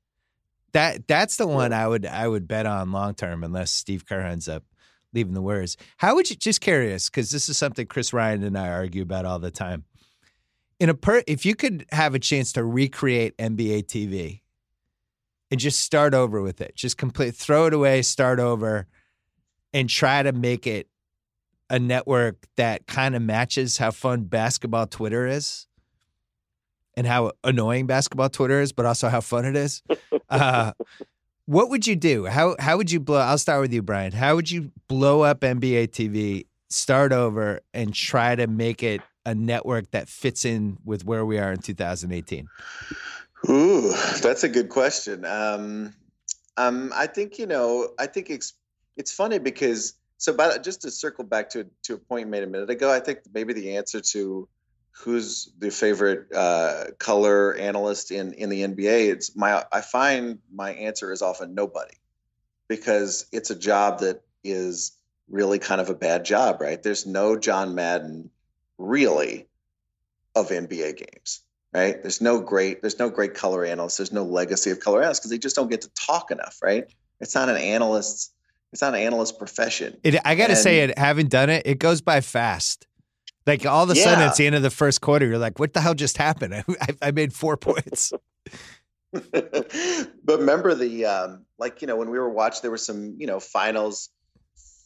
That 0.73 1.09
that's 1.09 1.37
the 1.37 1.47
one 1.47 1.73
I 1.73 1.87
would 1.87 2.07
I 2.07 2.27
would 2.27 2.47
bet 2.47 2.67
on 2.67 2.93
long 2.93 3.15
term, 3.15 3.45
unless 3.45 3.73
Steve 3.73 4.07
Kerr 4.07 4.21
ends 4.21 4.49
up 4.49 4.65
leaving 5.13 5.35
the 5.35 5.43
Warriors. 5.43 5.77
How 5.97 6.15
would 6.15 6.31
you 6.31 6.37
just 6.37 6.61
curious 6.61 7.09
because 7.11 7.31
this 7.31 7.49
is 7.49 7.59
something 7.59 7.87
Chris 7.87 8.13
Ryan 8.13 8.45
and 8.45 8.57
I 8.57 8.69
argue 8.69 9.03
about 9.03 9.25
all 9.25 9.39
the 9.39 9.51
time. 9.51 9.85
In 10.79 10.89
a 10.89 10.95
per, 10.95 11.23
if 11.27 11.45
you 11.45 11.55
could 11.55 11.85
have 11.93 12.15
a 12.15 12.19
chance 12.19 12.53
to 12.55 12.65
recreate 12.65 13.37
NBA 13.37 13.85
TV, 13.85 14.41
and 15.51 15.59
just 15.59 15.81
start 15.81 16.15
over 16.15 16.41
with 16.41 16.61
it. 16.61 16.75
Just 16.75 16.97
complete, 16.97 17.35
throw 17.35 17.67
it 17.67 17.75
away, 17.75 18.03
start 18.03 18.39
over, 18.39 18.87
and 19.73 19.89
try 19.89 20.23
to 20.23 20.33
make 20.33 20.67
it 20.67 20.89
a 21.69 21.79
network 21.79 22.47
that 22.57 22.87
kind 22.87 23.15
of 23.15 23.23
matches 23.23 23.79
how 23.79 23.91
fun 23.91 24.25
basketball 24.25 24.87
Twitter 24.87 25.27
is 25.27 25.67
and 26.97 27.07
how 27.07 27.33
annoying 27.45 27.87
basketball 27.87 28.29
Twitter 28.29 28.61
is, 28.61 28.73
but 28.73 28.85
also 28.85 29.09
how 29.09 29.21
fun 29.21 29.45
it 29.45 29.57
is. 29.57 29.83
Uh, 30.29 30.71
what 31.47 31.71
would 31.71 31.85
you 31.85 31.97
do? 31.97 32.27
How 32.27 32.55
how 32.61 32.77
would 32.77 32.93
you 32.93 33.01
blow? 33.01 33.19
I'll 33.19 33.37
start 33.37 33.61
with 33.61 33.73
you, 33.73 33.83
Bryan. 33.83 34.13
How 34.13 34.37
would 34.37 34.49
you 34.49 34.71
blow 34.87 35.23
up 35.23 35.41
NBA 35.41 35.89
TV, 35.89 36.47
start 36.69 37.11
over, 37.11 37.59
and 37.75 37.93
try 37.93 38.37
to 38.37 38.47
make 38.47 38.85
it 38.85 39.01
a 39.27 39.35
network 39.35 39.91
that 39.91 40.09
fits 40.09 40.45
in 40.45 40.79
with 40.85 41.05
where 41.05 41.27
we 41.27 41.37
are 41.41 41.51
in 41.51 41.59
2018? 41.59 42.47
Ooh, 43.49 43.93
that's 44.23 44.45
a 44.45 44.49
good 44.49 44.69
question. 44.69 45.25
Um, 45.25 45.95
um, 46.57 46.93
I 46.95 47.07
think 47.07 47.39
you 47.39 47.47
know, 47.47 47.91
I 47.99 48.07
think 48.07 48.31
it's 48.31 48.53
it's 48.97 49.13
funny 49.13 49.39
because 49.39 49.95
so, 50.19 50.35
but 50.35 50.63
just 50.63 50.83
to 50.83 50.91
circle 50.91 51.25
back 51.25 51.51
to 51.51 51.67
to 51.85 51.95
a 51.95 51.99
point 51.99 52.29
made 52.29 52.43
a 52.43 52.47
minute 52.47 52.69
ago, 52.69 52.93
I 52.93 53.01
think 53.01 53.21
maybe 53.33 53.55
the 53.55 53.77
answer 53.77 54.01
to 54.13 54.49
who's 54.93 55.51
the 55.59 55.71
favorite 55.71 56.33
uh, 56.35 56.87
color 56.99 57.55
analyst 57.55 58.11
in 58.11 58.35
in 58.35 58.51
the 58.51 58.63
NBA, 58.63 59.11
it's 59.11 59.35
my 59.35 59.65
I 59.73 59.81
find 59.81 60.41
my 60.53 60.73
answer 60.73 61.11
is 61.11 61.23
often 61.23 61.55
nobody, 61.55 61.97
because 62.69 63.27
it's 63.33 63.51
a 63.51 63.57
job 63.57 64.01
that 64.01 64.23
is 64.45 64.93
really 65.31 65.59
kind 65.59 65.81
of 65.81 65.89
a 65.89 65.95
bad 65.95 66.25
job, 66.27 66.61
right? 66.61 66.83
There's 66.83 67.07
no 67.07 67.39
John 67.39 67.75
Madden 67.75 68.31
really 68.77 69.47
of 70.35 70.51
NBA 70.51 70.97
games 70.97 71.43
right? 71.73 72.01
There's 72.03 72.21
no 72.21 72.41
great, 72.41 72.81
there's 72.81 72.99
no 72.99 73.11
great 73.11 73.35
color 73.35 73.65
analysts. 73.65 73.97
There's 73.97 74.13
no 74.13 74.25
legacy 74.25 74.71
of 74.71 74.81
color 74.81 75.01
analysts 75.01 75.21
because 75.21 75.31
they 75.31 75.39
just 75.39 75.57
don't 75.57 75.71
get 75.71 75.83
to 75.83 75.91
talk 75.95 76.31
enough, 76.31 76.59
right? 76.63 76.85
It's 77.21 77.35
not 77.35 77.49
an 77.49 77.57
analyst's 77.57 78.33
it's 78.73 78.83
not 78.83 78.95
an 78.95 79.01
analyst 79.01 79.39
profession. 79.39 79.97
It, 80.05 80.21
I 80.25 80.37
got 80.37 80.47
to 80.47 80.57
say, 80.57 80.81
it 80.81 80.97
having 80.97 81.27
done 81.27 81.51
it, 81.51 81.67
it 81.67 81.79
goes 81.79 82.01
by 82.01 82.21
fast. 82.21 82.87
Like 83.47 83.67
all 83.67 83.83
of 83.85 83.91
a 83.91 83.97
sudden, 83.97 84.29
it's 84.29 84.37
the 84.37 84.47
end 84.47 84.55
of 84.55 84.63
the 84.63 84.71
first 84.71 85.01
quarter. 85.01 85.27
You're 85.27 85.39
like, 85.39 85.59
"What 85.59 85.73
the 85.73 85.81
hell 85.81 85.95
just 85.95 86.19
happened? 86.19 86.55
I, 86.81 86.89
I 87.03 87.11
made 87.11 87.33
four 87.33 87.57
points." 87.57 88.13
but 89.13 89.73
remember 90.29 90.75
the 90.75 91.07
um, 91.07 91.47
like 91.59 91.81
you 91.81 91.89
know 91.89 91.97
when 91.97 92.11
we 92.11 92.19
were 92.19 92.31
watching, 92.31 92.61
there 92.63 92.71
were 92.71 92.77
some 92.77 93.17
you 93.19 93.27
know 93.27 93.41
finals 93.41 94.11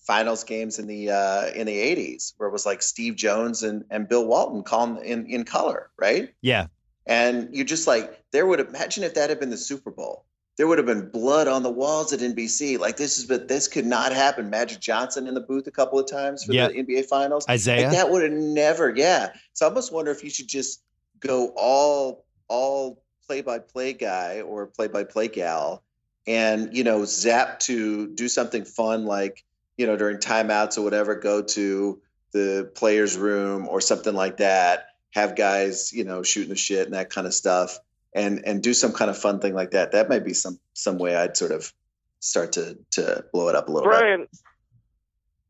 finals 0.07 0.45
games 0.45 0.79
in 0.79 0.87
the 0.87 1.11
uh, 1.11 1.47
in 1.55 1.67
the 1.67 1.77
80s 1.77 2.35
where 2.37 2.49
it 2.49 2.53
was 2.53 2.65
like 2.65 2.83
Steve 2.83 3.17
Jones 3.17 3.63
and, 3.63 3.85
and 3.91 4.09
Bill 4.09 4.27
Walton 4.27 4.63
calling 4.63 5.05
in 5.05 5.27
in 5.27 5.45
color, 5.45 5.91
right? 5.99 6.33
Yeah. 6.41 6.67
And 7.07 7.55
you 7.55 7.65
just 7.65 7.87
like 7.87 8.23
there 8.33 8.47
would 8.47 8.61
imagine 8.61 9.05
if 9.05 9.15
that 9.15 9.31
had 9.31 9.41
been 9.41 9.51
the 9.51 9.57
Super 9.57 9.91
Bowl. 9.91 10.25
There 10.57 10.69
would 10.69 10.79
have 10.79 10.87
been 10.87 11.09
blood 11.11 11.49
on 11.49 11.65
the 11.65 11.71
walls 11.71 12.13
at 12.13 12.21
NBC. 12.21 12.79
Like 12.79 12.97
this 12.97 13.19
is 13.19 13.25
but 13.25 13.49
this 13.49 13.69
could 13.69 13.87
not 13.87 14.13
happen. 14.13 14.51
Magic 14.51 14.81
Johnson 14.81 15.27
in 15.27 15.35
the 15.35 15.41
booth 15.41 15.67
a 15.67 15.71
couple 15.71 15.99
of 15.99 16.09
times 16.09 16.45
for 16.45 16.53
the 16.53 16.59
NBA 16.59 17.07
finals. 17.07 17.45
Isiah. 17.51 17.83
Like 17.83 17.93
that 17.93 18.11
would 18.11 18.23
have 18.23 18.33
never, 18.33 18.95
yeah. 18.95 19.33
So 19.53 19.67
I 19.67 19.69
almost 19.69 19.93
wonder 19.93 20.11
if 20.11 20.23
you 20.23 20.31
should 20.31 20.49
just 20.49 20.83
go 21.21 21.53
all 21.57 22.25
all 22.49 23.03
play 23.27 23.41
by 23.41 23.59
play 23.59 23.93
guy 23.93 24.43
or 24.43 24.67
play 24.67 24.87
by 24.87 25.03
play 25.03 25.29
gal 25.29 25.83
and 26.27 26.77
you 26.77 26.85
know 26.85 27.05
zap 27.07 27.59
to 27.59 28.09
do 28.09 28.29
something 28.29 28.65
fun 28.65 29.07
like 29.07 29.45
you 29.77 29.87
know, 29.87 29.97
during 29.97 30.19
timeouts 30.19 30.79
or 30.79 30.83
whatever, 30.83 31.15
go 31.15 31.43
to 31.43 32.01
the 32.33 32.71
players' 32.75 33.17
room 33.17 33.69
or 33.69 33.81
something 33.81 34.15
like 34.15 34.39
that. 34.39 34.89
Have 35.15 35.37
guys, 35.37 35.93
you 35.93 36.05
know, 36.05 36.23
shooting 36.23 36.51
the 36.51 36.57
shit 36.57 36.87
and 36.87 36.95
that 36.95 37.11
kind 37.11 37.27
of 37.27 37.35
stuff, 37.35 37.79
and 38.15 38.43
and 38.47 38.63
do 38.63 38.75
some 38.75 38.93
kind 38.93 39.11
of 39.11 39.19
fun 39.19 39.41
thing 39.41 39.55
like 39.55 39.73
that. 39.73 39.93
That 39.93 40.09
might 40.09 40.25
be 40.25 40.35
some 40.35 40.59
some 40.73 40.99
way 40.99 41.17
I'd 41.17 41.37
sort 41.37 41.53
of 41.53 41.73
start 42.21 42.53
to 42.53 42.79
to 42.93 43.25
blow 43.33 43.49
it 43.49 43.55
up 43.55 43.69
a 43.69 43.73
little 43.73 43.89
Bryan, 43.89 44.21
bit. 44.21 44.31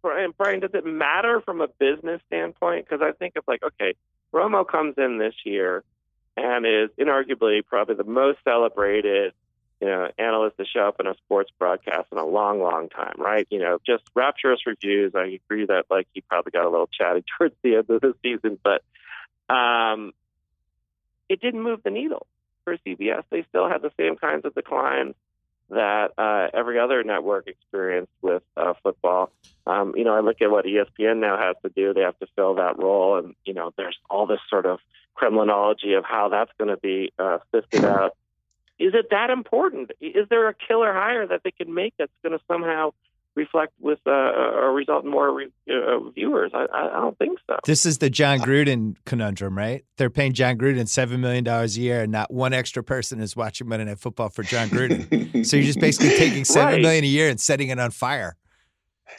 Bryan, 0.02 0.34
Bryan, 0.36 0.60
does 0.60 0.70
it 0.74 0.84
matter 0.84 1.40
from 1.40 1.60
a 1.60 1.68
business 1.68 2.20
standpoint? 2.26 2.86
Because 2.88 3.02
I 3.02 3.12
think 3.12 3.36
of 3.36 3.44
like, 3.46 3.62
okay, 3.62 3.94
Romo 4.32 4.66
comes 4.66 4.94
in 4.98 5.18
this 5.18 5.34
year 5.44 5.82
and 6.36 6.66
is 6.66 6.90
inarguably 6.98 7.64
probably 7.64 7.94
the 7.94 8.04
most 8.04 8.38
celebrated 8.44 9.32
you 9.80 9.90
know, 9.90 10.08
analyst 10.18 10.56
to 10.56 10.64
show 10.64 10.88
up 10.88 10.98
in 11.00 11.06
a 11.06 11.14
sports 11.16 11.50
broadcast 11.58 12.08
in 12.10 12.16
a 12.16 12.24
long, 12.24 12.58
long 12.60 12.88
time, 12.88 13.14
right? 13.18 13.46
You 13.50 13.58
know, 13.58 13.78
just 13.84 14.02
rapturous 14.14 14.66
reviews. 14.66 15.12
I 15.14 15.38
agree 15.44 15.66
that 15.66 15.84
like 15.90 16.08
he 16.14 16.22
probably 16.22 16.52
got 16.52 16.64
a 16.64 16.70
little 16.70 16.88
chatty 16.88 17.22
towards 17.38 17.54
the 17.62 17.76
end 17.76 17.90
of 17.90 18.00
the 18.00 18.14
season, 18.22 18.58
but 18.62 18.82
um, 19.48 20.12
it 21.28 21.40
didn't 21.40 21.62
move 21.62 21.82
the 21.82 21.90
needle 21.90 22.26
for 22.64 22.76
CBS. 22.78 23.24
They 23.30 23.44
still 23.48 23.68
had 23.68 23.82
the 23.82 23.92
same 23.98 24.16
kinds 24.16 24.44
of 24.44 24.54
declines 24.54 25.14
that 25.70 26.12
uh, 26.18 26.48
every 26.52 26.78
other 26.78 27.02
network 27.02 27.46
experienced 27.46 28.12
with 28.22 28.42
uh, 28.56 28.74
football. 28.82 29.30
Um, 29.66 29.94
you 29.96 30.04
know, 30.04 30.14
I 30.14 30.20
look 30.20 30.42
at 30.42 30.50
what 30.50 30.66
ESPN 30.66 31.18
now 31.18 31.38
has 31.38 31.56
to 31.62 31.70
do. 31.70 31.94
They 31.94 32.02
have 32.02 32.18
to 32.18 32.26
fill 32.36 32.54
that 32.56 32.78
role, 32.78 33.18
and 33.18 33.34
you 33.44 33.54
know, 33.54 33.72
there's 33.76 33.96
all 34.10 34.26
this 34.26 34.40
sort 34.48 34.66
of 34.66 34.78
Kremlinology 35.16 35.96
of 35.96 36.04
how 36.04 36.28
that's 36.28 36.50
going 36.58 36.70
to 36.70 36.76
be 36.76 37.12
uh, 37.18 37.38
sifted 37.52 37.84
out. 37.84 38.16
Is 38.78 38.92
it 38.94 39.10
that 39.10 39.30
important? 39.30 39.92
Is 40.00 40.28
there 40.28 40.48
a 40.48 40.54
killer 40.54 40.92
hire 40.92 41.26
that 41.26 41.42
they 41.44 41.52
can 41.52 41.72
make 41.72 41.94
that's 41.98 42.12
going 42.22 42.36
to 42.36 42.44
somehow 42.48 42.92
reflect 43.34 43.72
with 43.80 43.98
uh, 44.06 44.10
or 44.10 44.72
result 44.72 45.04
in 45.04 45.10
more 45.10 45.32
re- 45.32 45.52
uh, 45.70 46.10
viewers? 46.10 46.52
I, 46.54 46.66
I, 46.72 47.00
don't 47.00 47.16
think 47.18 47.38
so. 47.48 47.58
This 47.64 47.86
is 47.86 47.98
the 47.98 48.10
Jon 48.10 48.38
Gruden 48.38 48.96
conundrum, 49.04 49.56
right? 49.56 49.84
They're 49.96 50.10
paying 50.10 50.32
Jon 50.32 50.58
Gruden 50.58 50.88
seven 50.88 51.20
million 51.20 51.44
dollars 51.44 51.76
a 51.76 51.80
year, 51.80 52.02
and 52.02 52.12
not 52.12 52.32
one 52.32 52.52
extra 52.52 52.82
person 52.82 53.20
is 53.20 53.36
watching 53.36 53.68
Monday 53.68 53.86
Night 53.86 53.98
Football 53.98 54.28
for 54.28 54.42
Jon 54.42 54.68
Gruden. 54.68 55.46
so 55.46 55.56
you're 55.56 55.66
just 55.66 55.80
basically 55.80 56.16
taking 56.16 56.44
seven 56.44 56.74
right. 56.74 56.82
million 56.82 57.04
a 57.04 57.08
year 57.08 57.28
and 57.28 57.40
setting 57.40 57.68
it 57.68 57.78
on 57.78 57.90
fire. 57.90 58.36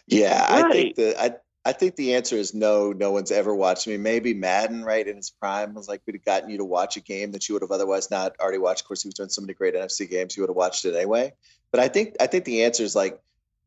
Yeah, 0.07 0.61
right. 0.61 0.65
I 0.65 0.71
think 0.71 0.95
that 0.95 1.21
I 1.21 1.35
I 1.67 1.71
think 1.71 1.95
the 1.95 2.13
answer 2.13 2.35
is 2.37 2.53
no. 2.53 2.91
No 2.91 3.11
one's 3.11 3.31
ever 3.31 3.53
watched 3.53 3.87
me. 3.87 3.97
Maybe 3.97 4.35
Madden, 4.35 4.83
right 4.83 5.05
in 5.05 5.15
his 5.15 5.31
prime, 5.31 5.73
was 5.73 5.87
like 5.87 6.01
we'd 6.05 6.15
have 6.15 6.23
gotten 6.25 6.49
you 6.51 6.59
to 6.59 6.65
watch 6.65 6.95
a 6.95 7.01
game 7.01 7.31
that 7.31 7.49
you 7.49 7.55
would 7.55 7.63
have 7.63 7.71
otherwise 7.71 8.11
not 8.11 8.35
already 8.39 8.59
watched. 8.59 8.81
Of 8.81 8.87
course, 8.87 9.01
he 9.01 9.07
was 9.07 9.15
doing 9.15 9.29
so 9.29 9.41
many 9.41 9.53
great 9.55 9.73
NFC 9.73 10.07
games, 10.07 10.37
you 10.37 10.43
would 10.43 10.49
have 10.49 10.55
watched 10.55 10.85
it 10.85 10.95
anyway. 10.95 11.33
But 11.71 11.79
I 11.79 11.87
think 11.87 12.15
I 12.19 12.27
think 12.27 12.45
the 12.45 12.63
answer 12.63 12.83
is 12.83 12.95
like 12.95 13.19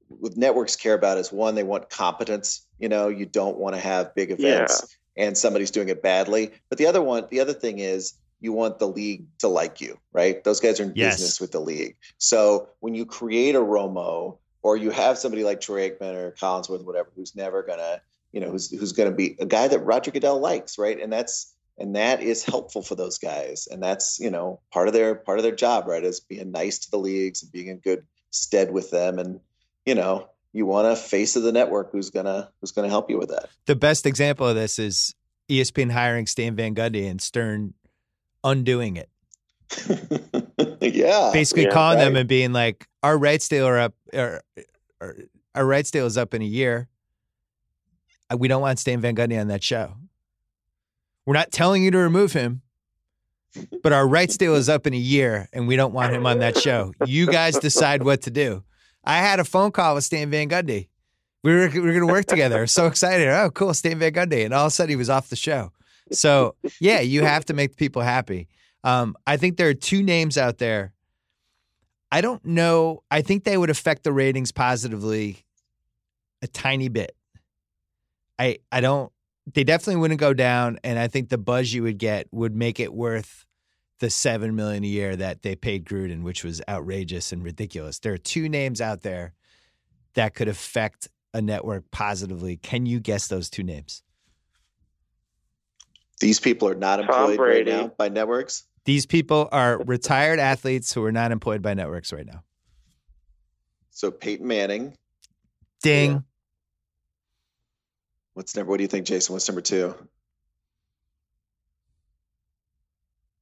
what 0.09 0.37
networks 0.37 0.77
care 0.77 0.95
about 0.95 1.19
is 1.19 1.33
one, 1.33 1.55
they 1.55 1.63
want 1.63 1.91
competence. 1.91 2.67
You 2.79 2.89
know, 2.89 3.09
you 3.09 3.27
don't 3.27 3.59
want 3.59 3.75
to 3.75 3.81
have 3.81 4.15
big 4.15 4.31
events 4.31 4.97
yeah. 5.17 5.27
and 5.27 5.39
somebody's 5.39 5.71
doing 5.71 5.89
it 5.89 6.03
badly. 6.03 6.51
But 6.69 6.79
the 6.79 6.87
other 6.87 7.03
one, 7.03 7.27
the 7.31 7.41
other 7.41 7.53
thing 7.53 7.79
is 7.79 8.15
you 8.41 8.53
want 8.53 8.79
the 8.79 8.89
league 8.89 9.27
to 9.39 9.49
like 9.49 9.81
you, 9.81 9.99
right? 10.13 10.43
Those 10.45 10.61
guys 10.61 10.81
are 10.81 10.85
in 10.85 10.93
yes. 10.95 11.17
business 11.17 11.41
with 11.41 11.53
the 11.53 11.61
league. 11.61 11.97
So 12.19 12.69
when 12.81 12.95
you 12.95 13.05
create 13.05 13.55
a 13.55 13.61
Romo 13.61 14.39
or 14.63 14.77
you 14.77 14.91
have 14.91 15.19
somebody 15.19 15.45
like 15.45 15.61
Troy 15.61 15.91
Aikman 15.91 16.15
or 16.15 16.33
Collinsworth, 16.33 16.85
whatever, 16.85 17.11
who's 17.15 17.35
never 17.35 17.63
gonna, 17.63 18.01
you 18.33 18.41
know, 18.41 18.51
who's 18.51 18.71
who's 18.71 18.93
gonna 18.93 19.11
be 19.11 19.37
a 19.41 19.47
guy 19.47 19.69
that 19.69 19.81
Roger 19.81 20.11
Goodell 20.11 20.39
likes, 20.39 20.79
right? 20.79 21.01
And 21.01 21.13
that's 21.13 21.55
and 21.79 21.95
that 21.97 22.23
is 22.23 22.45
helpful 22.45 22.83
for 22.83 22.95
those 22.95 23.19
guys, 23.19 23.69
and 23.71 23.83
that's 23.83 24.19
you 24.19 24.31
know 24.31 24.61
part 24.73 24.89
of 24.89 24.95
their 24.95 25.15
part 25.15 25.39
of 25.39 25.43
their 25.43 25.55
job, 25.55 25.87
right? 25.87 26.05
Is 26.05 26.21
being 26.21 26.51
nice 26.51 26.79
to 26.81 26.91
the 26.91 26.99
leagues 26.99 27.43
and 27.43 27.53
being 27.53 27.69
in 27.69 27.79
good 27.79 28.05
stead 28.31 28.73
with 28.73 28.91
them, 28.91 29.19
and 29.19 29.41
you 29.89 29.95
know, 29.95 30.28
you 30.53 30.66
want 30.66 30.86
a 30.86 30.95
face 30.95 31.34
of 31.34 31.43
the 31.43 31.51
network 31.51 31.91
who's 31.93 32.11
gonna 32.11 32.51
who's 32.61 32.72
gonna 32.72 32.91
help 32.91 33.09
you 33.09 33.16
with 33.16 33.30
that. 33.30 33.49
The 33.64 33.74
best 33.74 34.05
example 34.05 34.47
of 34.47 34.55
this 34.55 34.78
is 34.78 35.14
ESPN 35.51 35.91
hiring 35.91 36.26
Stan 36.26 36.55
Van 36.57 36.74
Gundy 36.74 37.11
and 37.11 37.22
Stern 37.22 37.72
undoing 38.45 38.97
it. 38.97 39.09
yeah. 40.82 41.30
Basically 41.32 41.64
yeah, 41.64 41.70
calling 41.70 41.99
right. 41.99 42.05
them 42.05 42.16
and 42.16 42.28
being 42.28 42.53
like, 42.53 42.86
our 43.03 43.16
rights 43.16 43.49
deal 43.49 43.66
are 43.66 43.78
up, 43.78 43.95
or, 44.12 44.43
or, 45.01 45.16
our 45.55 45.64
rights 45.64 45.91
deal 45.91 46.05
is 46.05 46.18
up 46.18 46.34
in 46.34 46.43
a 46.43 46.47
year. 46.47 46.86
Uh, 48.30 48.36
we 48.36 48.47
don't 48.47 48.61
want 48.61 48.78
Stan 48.78 49.01
Van 49.01 49.16
Gundy 49.16 49.41
on 49.41 49.49
that 49.49 49.64
show. 49.64 49.95
We're 51.24 51.34
not 51.34 51.51
telling 51.51 51.82
you 51.82 51.91
to 51.93 51.99
remove 51.99 52.34
him, 52.34 52.61
but 53.82 53.95
our 53.95 54.07
rights 54.07 54.36
deal 54.36 54.55
is 54.55 54.68
up 54.68 54.86
in 54.86 54.93
a 54.93 54.99
year 54.99 55.49
and 55.55 55.66
we 55.66 55.76
don't 55.76 55.95
want 55.95 56.12
him 56.12 56.26
on 56.26 56.41
that 56.41 56.59
show. 56.59 56.93
You 57.07 57.26
guys 57.26 57.59
decide 57.59 58.03
what 58.03 58.22
to 58.22 58.30
do. 58.30 58.64
I 59.09 59.17
had 59.17 59.41
a 59.41 59.45
phone 59.45 59.73
call 59.73 59.95
with 59.95 60.05
Stan 60.05 60.31
Van 60.31 60.51
Gundy. 60.51 60.89
We 61.43 61.55
were, 61.55 61.69
we 61.69 61.81
were 61.81 61.93
going 61.93 62.07
to 62.07 62.13
work 62.13 62.27
together. 62.27 62.67
so 62.67 62.87
excited. 62.89 63.27
Oh, 63.29 63.51
cool. 63.51 63.73
Stan 63.73 63.99
Van 63.99 64.13
Gundy. 64.13 64.45
And 64.45 64.53
all 64.53 64.67
of 64.67 64.69
a 64.69 64.71
sudden 64.71 64.91
he 64.91 64.97
was 64.97 65.09
off 65.09 65.31
the 65.31 65.37
show. 65.37 65.73
So, 66.13 66.57
yeah, 66.79 67.01
you 67.01 67.23
have 67.23 67.47
to 67.47 67.55
make 67.55 67.77
people 67.77 68.03
happy. 68.03 68.49
Um, 68.85 69.17
I 69.27 69.39
think 69.39 69.57
there 69.57 69.69
are 69.69 69.75
two 69.75 70.03
names 70.03 70.37
out 70.37 70.59
there. 70.59 70.93
I 72.13 72.21
don't 72.21 72.45
know. 72.45 73.03
I 73.11 73.23
think 73.23 73.45
they 73.45 73.57
would 73.57 73.71
affect 73.71 74.05
the 74.05 74.13
ratings 74.13 74.53
positively 74.53 75.45
a 76.43 76.47
tiny 76.47 76.89
bit. 76.89 77.15
I 78.39 78.59
I 78.73 78.81
don't. 78.81 79.13
They 79.53 79.65
definitely 79.65 79.97
wouldn't 79.97 80.21
go 80.21 80.33
down, 80.33 80.79
and 80.85 80.99
I 80.99 81.09
think 81.09 81.29
the 81.29 81.39
buzz 81.39 81.73
you 81.73 81.83
would 81.83 81.99
get 81.99 82.29
would 82.31 82.55
make 82.55 82.81
it 82.81 82.95
worth 82.95 83.45
the 84.01 84.11
seven 84.11 84.55
million 84.55 84.85
a 84.85 84.87
year 84.87 85.17
that 85.17 85.43
they 85.43 85.57
paid 85.57 85.85
Gruden, 85.85 86.23
which 86.23 86.45
was 86.45 86.63
outrageous 86.69 87.33
and 87.33 87.43
ridiculous. 87.43 87.99
There 87.99 88.13
are 88.13 88.19
two 88.19 88.49
names 88.49 88.81
out 88.81 89.03
there 89.03 89.35
that 90.15 90.35
could 90.35 90.49
affect 90.49 91.09
a 91.35 91.43
network 91.43 91.91
positively. 91.91 92.57
Can 92.57 92.87
you 92.87 93.01
guess 93.01 93.29
those 93.29 93.51
two 93.51 93.63
names? 93.63 94.03
These 96.21 96.41
people 96.41 96.69
are 96.69 96.75
not 96.75 97.01
employed 97.01 97.39
right 97.39 97.67
now 97.67 97.93
by 97.97 98.09
networks. 98.09 98.65
These 98.85 99.07
people 99.07 99.49
are 99.53 99.79
retired 99.85 100.39
athletes 100.39 100.93
who 100.93 101.05
are 101.05 101.13
not 101.13 101.31
employed 101.31 101.63
by 101.63 101.75
networks 101.75 102.13
right 102.13 102.27
now. 102.27 102.43
So 103.91 104.11
Peyton 104.11 104.47
Manning. 104.47 104.95
Ding. 105.83 106.11
Yeah. 106.13 106.19
What's 108.35 108.57
number? 108.57 108.71
What 108.71 108.79
do 108.79 108.85
you 108.85 108.89
think, 108.89 109.07
Jason? 109.07 109.33
What's 109.33 109.49
number 109.49 109.61
two? 109.61 109.95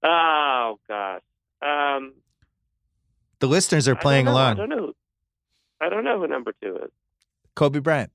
Oh 0.06 0.78
gosh. 0.88 1.22
Um, 1.62 2.14
the 3.40 3.48
listeners 3.48 3.88
are 3.88 3.96
playing 3.96 4.28
I 4.28 4.30
along. 4.30 4.52
I 4.52 4.54
don't 4.54 4.68
know. 4.68 4.92
I 5.80 5.88
don't 5.88 6.04
know 6.04 6.20
who 6.20 6.28
number 6.28 6.54
two 6.62 6.76
is. 6.76 6.90
Kobe 7.54 7.80
Bryant. 7.80 8.12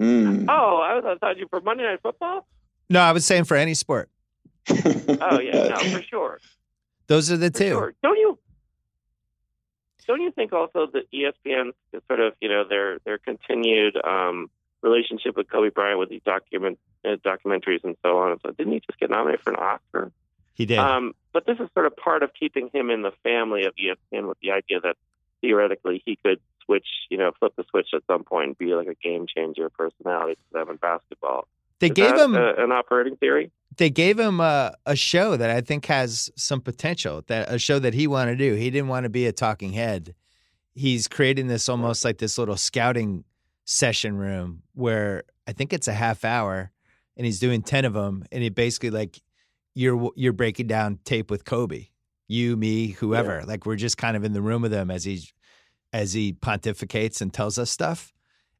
Mm. 0.00 0.46
Oh, 0.48 0.76
I, 0.76 1.12
I 1.12 1.16
thought 1.16 1.38
you 1.38 1.48
for 1.50 1.60
Monday 1.60 1.82
Night 1.82 2.00
Football. 2.02 2.46
No, 2.88 3.00
I 3.00 3.12
was 3.12 3.24
saying 3.24 3.44
for 3.44 3.56
any 3.56 3.74
sport. 3.74 4.08
oh 4.70 5.40
yeah, 5.40 5.68
no, 5.68 5.76
for 5.76 6.02
sure. 6.02 6.40
Those 7.08 7.32
are 7.32 7.36
the 7.36 7.50
for 7.50 7.58
two. 7.58 7.70
Sure. 7.70 7.94
Don't 8.02 8.16
you? 8.16 8.38
Don't 10.06 10.20
you 10.20 10.30
think 10.30 10.52
also 10.52 10.86
that 10.92 11.10
ESPN 11.12 11.70
is 11.92 12.02
sort 12.06 12.20
of 12.20 12.34
you 12.40 12.48
know 12.48 12.64
their 12.68 12.98
their 13.00 13.18
continued 13.18 13.96
um, 14.04 14.50
relationship 14.82 15.36
with 15.36 15.50
Kobe 15.50 15.70
Bryant 15.70 15.98
with 15.98 16.10
these 16.10 16.22
document 16.24 16.78
uh, 17.04 17.16
documentaries 17.16 17.82
and 17.82 17.96
so 18.02 18.18
on? 18.18 18.32
and 18.32 18.40
So 18.44 18.52
didn't 18.52 18.74
he 18.74 18.80
just 18.80 19.00
get 19.00 19.10
nominated 19.10 19.42
for 19.42 19.52
an 19.52 19.56
Oscar? 19.56 20.12
He 20.58 20.66
did. 20.66 20.78
Um, 20.78 21.14
but 21.32 21.46
this 21.46 21.58
is 21.60 21.68
sort 21.72 21.86
of 21.86 21.96
part 21.96 22.22
of 22.22 22.30
keeping 22.38 22.68
him 22.72 22.90
in 22.90 23.02
the 23.02 23.12
family 23.22 23.64
of 23.64 23.72
ESPN 23.76 24.28
with 24.28 24.38
the 24.42 24.50
idea 24.50 24.80
that 24.80 24.96
theoretically 25.40 26.02
he 26.04 26.18
could 26.22 26.40
switch, 26.64 26.86
you 27.08 27.16
know, 27.16 27.30
flip 27.38 27.54
the 27.56 27.64
switch 27.70 27.88
at 27.94 28.02
some 28.06 28.24
point 28.24 28.48
and 28.48 28.58
be 28.58 28.74
like 28.74 28.88
a 28.88 28.94
game 28.94 29.26
changer 29.26 29.70
personality 29.70 30.34
to 30.34 30.52
them 30.52 30.68
in 30.68 30.76
basketball. 30.76 31.46
They 31.78 31.86
Is 31.86 31.92
gave 31.92 32.16
him 32.16 32.34
a, 32.34 32.54
an 32.58 32.72
operating 32.72 33.16
theory. 33.16 33.52
They 33.76 33.88
gave 33.88 34.18
him 34.18 34.40
a, 34.40 34.74
a 34.84 34.96
show 34.96 35.36
that 35.36 35.48
I 35.48 35.60
think 35.60 35.86
has 35.86 36.28
some 36.34 36.60
potential. 36.60 37.22
That 37.28 37.50
a 37.50 37.58
show 37.58 37.78
that 37.78 37.94
he 37.94 38.08
wanted 38.08 38.36
to 38.38 38.50
do. 38.50 38.54
He 38.56 38.70
didn't 38.70 38.88
want 38.88 39.04
to 39.04 39.10
be 39.10 39.26
a 39.26 39.32
talking 39.32 39.72
head. 39.72 40.14
he's 40.74 41.06
creating 41.08 41.46
this 41.46 41.68
almost 41.68 42.04
like 42.04 42.18
this 42.18 42.36
little 42.38 42.56
scouting 42.56 43.24
session 43.64 44.16
room 44.16 44.62
where 44.74 45.22
I 45.46 45.52
think 45.52 45.72
it's 45.72 45.86
a 45.88 45.92
half 45.92 46.24
hour, 46.24 46.72
and 47.16 47.26
he's 47.26 47.38
doing 47.38 47.62
ten 47.62 47.84
of 47.84 47.92
them, 47.92 48.24
and 48.32 48.42
he 48.42 48.48
basically 48.48 48.90
like 48.90 49.20
you're 49.78 50.10
you're 50.16 50.32
breaking 50.32 50.66
down 50.66 50.98
tape 51.04 51.30
with 51.30 51.44
Kobe, 51.44 51.86
you, 52.26 52.56
me, 52.56 52.88
whoever. 52.88 53.38
Yeah. 53.38 53.44
Like 53.46 53.64
we're 53.64 53.76
just 53.76 53.96
kind 53.96 54.16
of 54.16 54.24
in 54.24 54.32
the 54.32 54.42
room 54.42 54.62
with 54.62 54.72
him 54.72 54.90
as 54.90 55.04
he 55.04 55.22
as 55.92 56.12
he 56.12 56.32
pontificates 56.32 57.20
and 57.20 57.32
tells 57.32 57.58
us 57.58 57.70
stuff. 57.70 58.12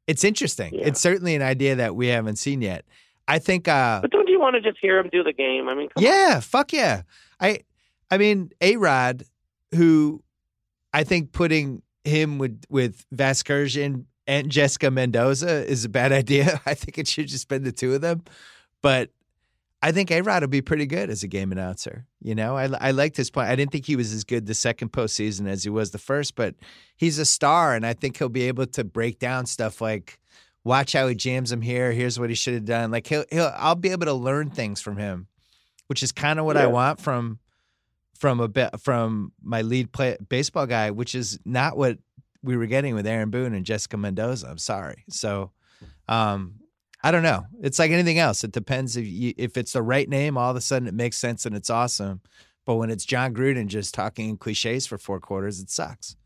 It's 0.07 0.23
interesting. 0.23 0.75
Yeah. 0.75 0.87
It's 0.87 1.01
certainly 1.01 1.35
an 1.35 1.43
idea 1.43 1.75
that 1.75 1.97
we 1.97 2.07
haven't 2.07 2.37
seen 2.37 2.63
yet. 2.63 2.85
I 3.27 3.41
think. 3.41 3.67
uh 3.67 4.01
But 4.01 4.13
don't 4.13 4.29
you 4.29 4.39
want 4.39 4.55
to 4.55 4.61
just 4.63 4.79
hear 4.81 4.99
him 4.99 5.09
do 5.11 5.25
the 5.25 5.33
game? 5.33 5.69
I 5.69 5.75
mean, 5.75 5.89
yeah, 5.99 6.35
on. 6.37 6.41
fuck 6.41 6.73
yeah. 6.73 7.03
I, 7.41 7.61
I 8.11 8.17
mean, 8.17 8.51
A 8.61 8.77
Rod, 8.77 9.25
who 9.75 10.23
I 10.93 11.03
think 11.03 11.33
putting 11.33 11.83
him 12.05 12.39
with 12.39 12.63
with 12.71 13.05
Vasgersian 13.13 14.05
and 14.29 14.51
Jessica 14.51 14.91
Mendoza 14.93 15.67
is 15.69 15.85
a 15.85 15.89
bad 15.89 16.13
idea. 16.23 16.61
I 16.65 16.75
think 16.75 16.97
it 16.97 17.09
should 17.09 17.27
just 17.27 17.49
been 17.49 17.65
the 17.65 17.73
two 17.73 17.93
of 17.95 18.03
them. 18.03 18.23
But 18.83 19.11
I 19.81 19.93
think 19.93 20.11
A 20.11 20.21
Rod 20.23 20.43
will 20.43 20.49
be 20.49 20.61
pretty 20.61 20.87
good 20.87 21.09
as 21.09 21.23
a 21.23 21.29
game 21.29 21.53
announcer. 21.53 22.07
You 22.21 22.35
know, 22.35 22.57
I, 22.57 22.69
I 22.81 22.91
liked 22.91 23.17
his 23.17 23.31
point. 23.31 23.49
I 23.49 23.55
didn't 23.57 23.71
think 23.71 23.87
he 23.87 23.97
was 23.97 24.13
as 24.13 24.25
good 24.25 24.47
the 24.47 24.55
second 24.55 24.91
postseason 24.91 25.49
as 25.49 25.63
he 25.63 25.71
was 25.71 25.93
the 25.93 25.99
first, 25.99 26.35
but 26.35 26.57
he's 26.97 27.19
a 27.19 27.25
star, 27.25 27.75
and 27.75 27.87
I 27.87 27.93
think 27.93 28.17
he'll 28.17 28.29
be 28.29 28.49
able 28.49 28.67
to 28.67 28.83
break 28.83 29.19
down 29.19 29.47
stuff 29.47 29.81
like, 29.81 30.19
watch 30.65 30.93
how 30.93 31.07
he 31.07 31.15
jams 31.15 31.53
him 31.53 31.63
here. 31.63 31.93
Here's 31.93 32.19
what 32.19 32.29
he 32.29 32.35
should 32.35 32.55
have 32.55 32.65
done. 32.65 32.91
Like 32.91 33.07
he'll, 33.07 33.25
he'll 33.31 33.53
I'll 33.57 33.75
be 33.75 33.91
able 33.91 34.07
to 34.07 34.13
learn 34.13 34.51
things 34.51 34.81
from 34.81 34.97
him, 34.97 35.29
which 35.87 36.03
is 36.03 36.13
kind 36.13 36.39
of 36.39 36.45
what 36.45 36.57
yeah. 36.57 36.65
I 36.65 36.67
want 36.67 37.01
from 37.01 37.39
from 38.19 38.41
a 38.41 38.49
bit 38.49 38.81
from 38.81 39.33
my 39.43 39.63
lead 39.63 39.93
play, 39.93 40.17
baseball 40.29 40.67
guy, 40.67 40.91
which 40.91 41.15
is 41.15 41.39
not 41.45 41.77
what 41.77 41.99
we 42.43 42.57
were 42.57 42.67
getting 42.67 42.95
with 42.95 43.07
Aaron 43.07 43.31
Boone 43.31 43.55
and 43.55 43.65
Jessica 43.65 43.97
Mendoza. 43.97 44.49
I'm 44.49 44.59
sorry. 44.59 45.05
So, 45.09 45.53
um, 46.09 46.58
I 47.03 47.11
don't 47.11 47.23
know. 47.23 47.47
It's 47.63 47.79
like 47.79 47.91
anything 47.91 48.19
else. 48.19 48.43
It 48.43 48.53
depends 48.53 48.97
if 48.97 49.07
you, 49.07 49.35
if 49.37 49.57
it's 49.57 49.73
the 49.73 49.83
right 49.83 50.09
name. 50.09 50.37
All 50.37 50.51
of 50.51 50.57
a 50.57 50.61
sudden, 50.61 50.89
it 50.89 50.95
makes 50.95 51.17
sense 51.17 51.47
and 51.47 51.55
it's 51.55 51.71
awesome. 51.71 52.21
But 52.67 52.77
when 52.77 52.91
it's 52.91 53.05
Jon 53.05 53.35
Gruden 53.35 53.67
just 53.67 53.95
talking 53.95 54.37
cliches 54.37 54.87
for 54.87 54.99
four 54.99 55.21
quarters, 55.21 55.61
it 55.61 55.71
sucks. 55.71 56.17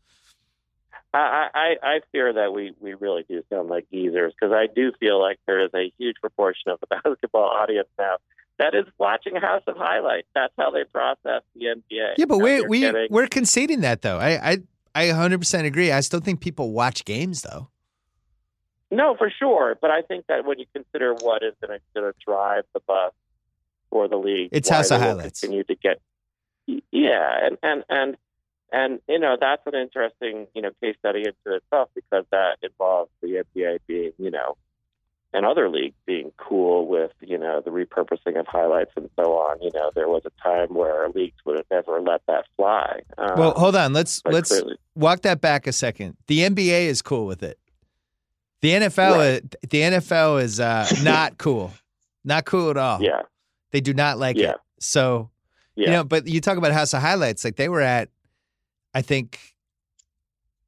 I, 1.13 1.47
I, 1.53 1.75
I 1.83 1.99
fear 2.11 2.33
that 2.33 2.53
we, 2.53 2.73
we 2.79 2.95
really 2.95 3.23
do 3.29 3.43
sound 3.51 3.69
like 3.69 3.85
geezers 3.91 4.33
because 4.33 4.53
I 4.53 4.65
do 4.73 4.91
feel 4.99 5.21
like 5.21 5.37
there 5.45 5.63
is 5.63 5.69
a 5.75 5.93
huge 5.99 6.15
proportion 6.19 6.71
of 6.71 6.79
the 6.79 6.87
basketball 7.03 7.49
audience 7.49 7.87
now 7.99 8.17
that 8.59 8.73
is 8.75 8.85
watching 8.97 9.35
House 9.35 9.63
of 9.67 9.77
Highlights. 9.77 10.27
That's 10.33 10.53
how 10.57 10.71
they 10.71 10.83
process 10.85 11.43
the 11.55 11.65
NBA. 11.65 12.13
Yeah, 12.17 12.25
but 12.25 12.39
we 12.39 12.61
we 12.61 13.07
we're 13.09 13.27
conceding 13.27 13.81
that 13.81 14.01
though. 14.01 14.17
I 14.17 14.51
I 14.51 14.57
I 14.95 15.05
100% 15.07 15.65
agree. 15.65 15.91
I 15.91 16.01
still 16.01 16.19
think 16.19 16.39
people 16.39 16.71
watch 16.71 17.05
games 17.05 17.41
though. 17.41 17.69
No, 18.95 19.15
for 19.15 19.29
sure. 19.29 19.77
But 19.79 19.91
I 19.91 20.01
think 20.01 20.25
that 20.27 20.45
when 20.45 20.59
you 20.59 20.65
consider 20.73 21.13
what 21.21 21.43
is 21.43 21.53
going 21.65 21.79
to 21.95 22.13
drive 22.25 22.63
the 22.73 22.79
bus 22.81 23.13
for 23.89 24.07
the 24.07 24.17
league, 24.17 24.49
it's 24.51 24.69
House 24.69 24.91
of 24.91 25.01
Highlights. 25.01 25.41
Continue 25.41 25.63
to 25.63 25.75
get, 25.75 26.01
yeah, 26.91 27.45
and 27.45 27.57
and 27.63 27.83
and 27.89 28.17
and 28.71 28.99
you 29.07 29.19
know 29.19 29.37
that's 29.39 29.61
an 29.65 29.75
interesting 29.75 30.47
you 30.53 30.61
know 30.61 30.71
case 30.81 30.95
study 30.99 31.19
into 31.19 31.57
itself 31.57 31.89
because 31.95 32.25
that 32.31 32.57
involves 32.61 33.11
the 33.21 33.43
NBA 33.55 33.79
being 33.87 34.13
you 34.17 34.31
know 34.31 34.57
and 35.33 35.45
other 35.45 35.67
leagues 35.69 35.95
being 36.05 36.31
cool 36.37 36.87
with 36.87 37.11
you 37.21 37.37
know 37.37 37.61
the 37.61 37.71
repurposing 37.71 38.39
of 38.39 38.45
highlights 38.47 38.91
and 38.95 39.09
so 39.15 39.33
on. 39.33 39.61
You 39.61 39.71
know, 39.73 39.91
there 39.95 40.07
was 40.07 40.23
a 40.25 40.31
time 40.41 40.73
where 40.75 41.09
leagues 41.09 41.37
would 41.45 41.57
have 41.57 41.65
never 41.71 41.99
let 41.99 42.21
that 42.27 42.45
fly. 42.55 43.01
Um, 43.17 43.37
well, 43.37 43.51
hold 43.51 43.75
on. 43.75 43.93
Let's 43.93 44.21
let's 44.25 44.49
clearly. 44.49 44.77
walk 44.95 45.21
that 45.21 45.41
back 45.41 45.65
a 45.67 45.73
second. 45.73 46.17
The 46.27 46.41
NBA 46.41 46.85
is 46.85 47.01
cool 47.01 47.25
with 47.25 47.41
it. 47.41 47.57
The 48.63 48.69
NFL, 48.69 49.17
right. 49.17 49.55
the 49.69 49.81
NFL 49.81 50.41
is 50.41 50.61
uh, 50.61 50.87
not 51.03 51.37
cool, 51.37 51.73
not 52.23 52.45
cool 52.45 52.69
at 52.69 52.77
all. 52.77 53.03
Yeah, 53.03 53.23
they 53.71 53.81
do 53.81 53.93
not 53.93 54.17
like 54.17 54.37
yeah. 54.37 54.51
it. 54.51 54.57
So, 54.79 55.31
yeah. 55.75 55.85
you 55.85 55.91
know, 55.91 56.05
but 56.05 56.27
you 56.27 56.39
talk 56.39 56.57
about 56.57 56.71
House 56.71 56.93
of 56.93 57.01
Highlights, 57.01 57.43
like 57.43 57.57
they 57.57 57.67
were 57.67 57.81
at, 57.81 58.07
I 58.93 59.01
think, 59.01 59.37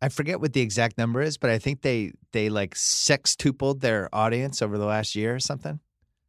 I 0.01 0.09
forget 0.09 0.41
what 0.41 0.51
the 0.51 0.59
exact 0.59 0.97
number 0.97 1.21
is, 1.21 1.37
but 1.37 1.49
I 1.49 1.57
think 1.57 1.83
they 1.83 2.11
they 2.33 2.49
like 2.49 2.75
sextupled 2.75 3.79
their 3.79 4.13
audience 4.13 4.61
over 4.61 4.77
the 4.77 4.85
last 4.85 5.15
year 5.15 5.33
or 5.33 5.39
something. 5.39 5.79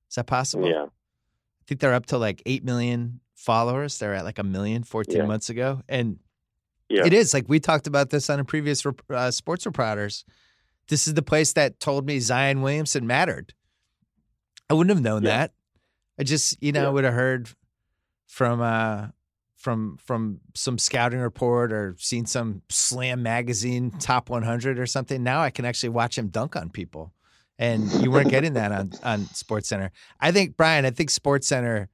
Is 0.08 0.14
that 0.14 0.28
possible? 0.28 0.68
Yeah, 0.68 0.84
I 0.84 1.64
think 1.66 1.80
they're 1.80 1.94
up 1.94 2.06
to 2.06 2.18
like 2.18 2.42
eight 2.46 2.62
million 2.62 3.18
followers. 3.34 3.98
They're 3.98 4.14
at 4.14 4.24
like 4.24 4.38
a 4.38 4.44
million 4.44 4.84
14 4.84 5.16
yeah. 5.16 5.24
months 5.24 5.50
ago, 5.50 5.82
and 5.88 6.20
yeah. 6.88 7.04
it 7.04 7.12
is 7.12 7.34
like 7.34 7.46
we 7.48 7.58
talked 7.58 7.88
about 7.88 8.10
this 8.10 8.30
on 8.30 8.38
a 8.38 8.44
previous 8.44 8.86
uh, 9.10 9.32
Sports 9.32 9.64
Repodders 9.66 10.22
this 10.88 11.06
is 11.06 11.14
the 11.14 11.22
place 11.22 11.52
that 11.54 11.80
told 11.80 12.06
me 12.06 12.20
Zion 12.20 12.62
Williamson 12.62 13.06
mattered. 13.06 13.54
I 14.70 14.74
wouldn't 14.74 14.94
have 14.94 15.02
known 15.02 15.22
yeah. 15.22 15.38
that. 15.38 15.52
I 16.18 16.22
just, 16.22 16.60
you 16.62 16.72
know, 16.72 16.84
yeah. 16.84 16.88
would 16.88 17.04
have 17.04 17.14
heard 17.14 17.48
from 18.26 18.60
uh 18.60 19.08
from 19.56 19.96
from 19.96 20.40
some 20.54 20.78
scouting 20.78 21.18
report 21.18 21.72
or 21.72 21.96
seen 21.98 22.26
some 22.26 22.62
slam 22.68 23.22
magazine 23.22 23.90
top 23.90 24.30
100 24.30 24.78
or 24.78 24.86
something. 24.86 25.22
Now 25.22 25.40
I 25.40 25.50
can 25.50 25.64
actually 25.64 25.88
watch 25.90 26.16
him 26.16 26.28
dunk 26.28 26.56
on 26.56 26.70
people. 26.70 27.12
And 27.58 27.90
you 28.02 28.10
weren't 28.10 28.28
getting 28.28 28.52
that 28.52 28.70
on 28.70 28.92
on 29.02 29.26
Sports 29.26 29.68
Center. 29.68 29.90
I 30.20 30.30
think 30.30 30.56
Bryan, 30.56 30.84
I 30.84 30.90
think 30.90 31.10
Sports 31.10 31.48
Center 31.48 31.88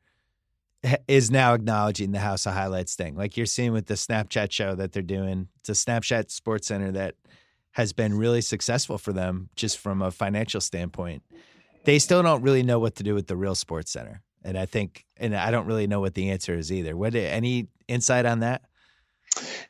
is 1.09 1.31
now 1.31 1.55
acknowledging 1.55 2.11
the 2.11 2.19
House 2.19 2.47
of 2.47 2.53
Highlights 2.55 2.97
thing. 2.97 3.17
Like 3.17 3.37
you're 3.37 3.47
seeing 3.47 3.73
with 3.73 3.87
the 3.87 3.95
Snapchat 3.95 4.51
show 4.51 4.75
that 4.75 4.93
they're 4.93 5.03
doing. 5.03 5.49
It's 5.61 5.69
a 5.69 5.73
Snapchat 5.73 6.31
Sports 6.31 6.69
Center 6.69 6.91
that 6.93 7.15
has 7.73 7.93
been 7.93 8.15
really 8.15 8.41
successful 8.41 8.99
for 8.99 9.13
them 9.13 9.49
just 9.57 9.79
from 9.79 10.03
a 10.03 10.11
financial 10.11 10.61
standpoint. 10.61 11.23
They 11.85 11.99
still 11.99 12.23
don't 12.23 12.43
really 12.43 12.63
know 12.63 12.79
what 12.79 12.97
to 12.97 13.03
do 13.03 13.15
with 13.15 13.27
the 13.27 13.37
real 13.37 13.55
sports 13.55 13.91
center. 13.91 14.23
And 14.45 14.59
I 14.59 14.67
think, 14.67 15.05
and 15.17 15.35
I 15.35 15.51
don't 15.51 15.67
really 15.67 15.87
know 15.87 16.01
what 16.01 16.15
the 16.15 16.31
answer 16.31 16.55
is 16.55 16.71
either. 16.71 16.97
What 16.97 17.15
any 17.15 17.69
insight 17.89 18.27
on 18.27 18.41
that? 18.41 18.63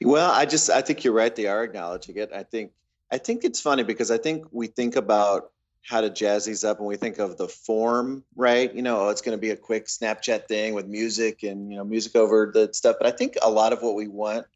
Well, 0.02 0.30
I 0.30 0.44
just 0.44 0.70
I 0.70 0.82
think 0.82 1.04
you're 1.04 1.12
right. 1.12 1.34
They 1.34 1.46
are 1.46 1.62
acknowledging 1.62 2.16
it. 2.16 2.30
I 2.34 2.42
think 2.42 2.72
I 3.10 3.18
think 3.18 3.44
it's 3.44 3.60
funny 3.60 3.84
because 3.84 4.10
I 4.10 4.18
think 4.18 4.46
we 4.50 4.66
think 4.66 4.96
about 4.96 5.50
how 5.84 6.00
to 6.00 6.10
jazz 6.10 6.44
these 6.44 6.64
up 6.64 6.78
and 6.78 6.86
we 6.86 6.96
think 6.96 7.18
of 7.18 7.36
the 7.36 7.48
form, 7.48 8.24
right? 8.36 8.72
You 8.72 8.82
know, 8.82 9.06
oh, 9.06 9.08
it's 9.10 9.20
going 9.20 9.36
to 9.36 9.40
be 9.40 9.50
a 9.50 9.56
quick 9.56 9.86
Snapchat 9.86 10.46
thing 10.46 10.74
with 10.74 10.86
music 10.86 11.42
and 11.42 11.70
you 11.70 11.76
know 11.76 11.84
music 11.84 12.16
over 12.16 12.50
the 12.52 12.70
stuff. 12.72 12.96
But 12.98 13.06
I 13.06 13.16
think 13.16 13.36
a 13.42 13.50
lot 13.50 13.72
of 13.72 13.82
what 13.82 13.94
we 13.94 14.08
want 14.08 14.46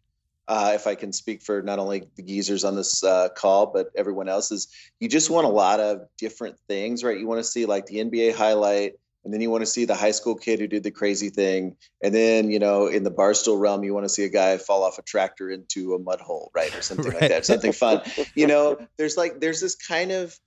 uh, 0.49 0.73
if 0.75 0.87
I 0.87 0.95
can 0.95 1.13
speak 1.13 1.43
for 1.43 1.63
not 1.63 1.79
only 1.79 2.05
the 2.17 2.23
geezers 2.23 2.65
on 2.65 2.77
this 2.77 3.03
uh, 3.03 3.29
call, 3.31 3.67
but 3.67 3.91
everyone 3.97 4.29
else, 4.29 4.53
is 4.53 4.69
you 5.01 5.09
just 5.09 5.31
want 5.31 5.47
a 5.47 5.51
lot 5.51 5.81
of 5.81 6.03
different 6.19 6.57
things, 6.69 7.03
right? 7.03 7.19
You 7.19 7.27
want 7.27 7.41
to 7.41 7.45
see 7.45 7.67
like 7.67 7.87
the 7.87 7.97
NBA 7.97 8.35
highlight, 8.35 8.95
and 9.25 9.35
then 9.35 9.41
you 9.41 9.51
want 9.51 9.63
to 9.63 9.67
see 9.67 9.87
the 9.87 9.97
high 9.97 10.13
school 10.13 10.37
kid 10.37 10.61
who 10.61 10.69
did 10.69 10.85
the 10.85 10.93
crazy 10.93 11.31
thing, 11.31 11.77
and 12.03 12.15
then 12.15 12.51
you 12.51 12.61
know 12.61 12.87
in 12.87 13.03
the 13.03 13.11
barstool 13.11 13.59
realm, 13.59 13.83
you 13.83 13.93
want 13.93 14.05
to 14.05 14.09
see 14.09 14.25
a 14.25 14.29
guy 14.29 14.57
fall 14.57 14.85
off 14.85 14.99
a 14.99 15.03
tractor 15.03 15.51
into 15.51 15.95
a 15.95 15.99
mud 15.99 16.21
hole, 16.21 16.51
right, 16.55 16.75
or 16.77 16.83
something 16.83 17.11
right. 17.11 17.23
like 17.23 17.31
that, 17.31 17.47
something 17.47 17.73
fun. 17.85 18.03
You 18.35 18.47
know, 18.47 18.79
there's 18.99 19.17
like 19.17 19.41
there's 19.41 19.61
this 19.61 19.75
kind 19.75 20.13
of 20.13 20.39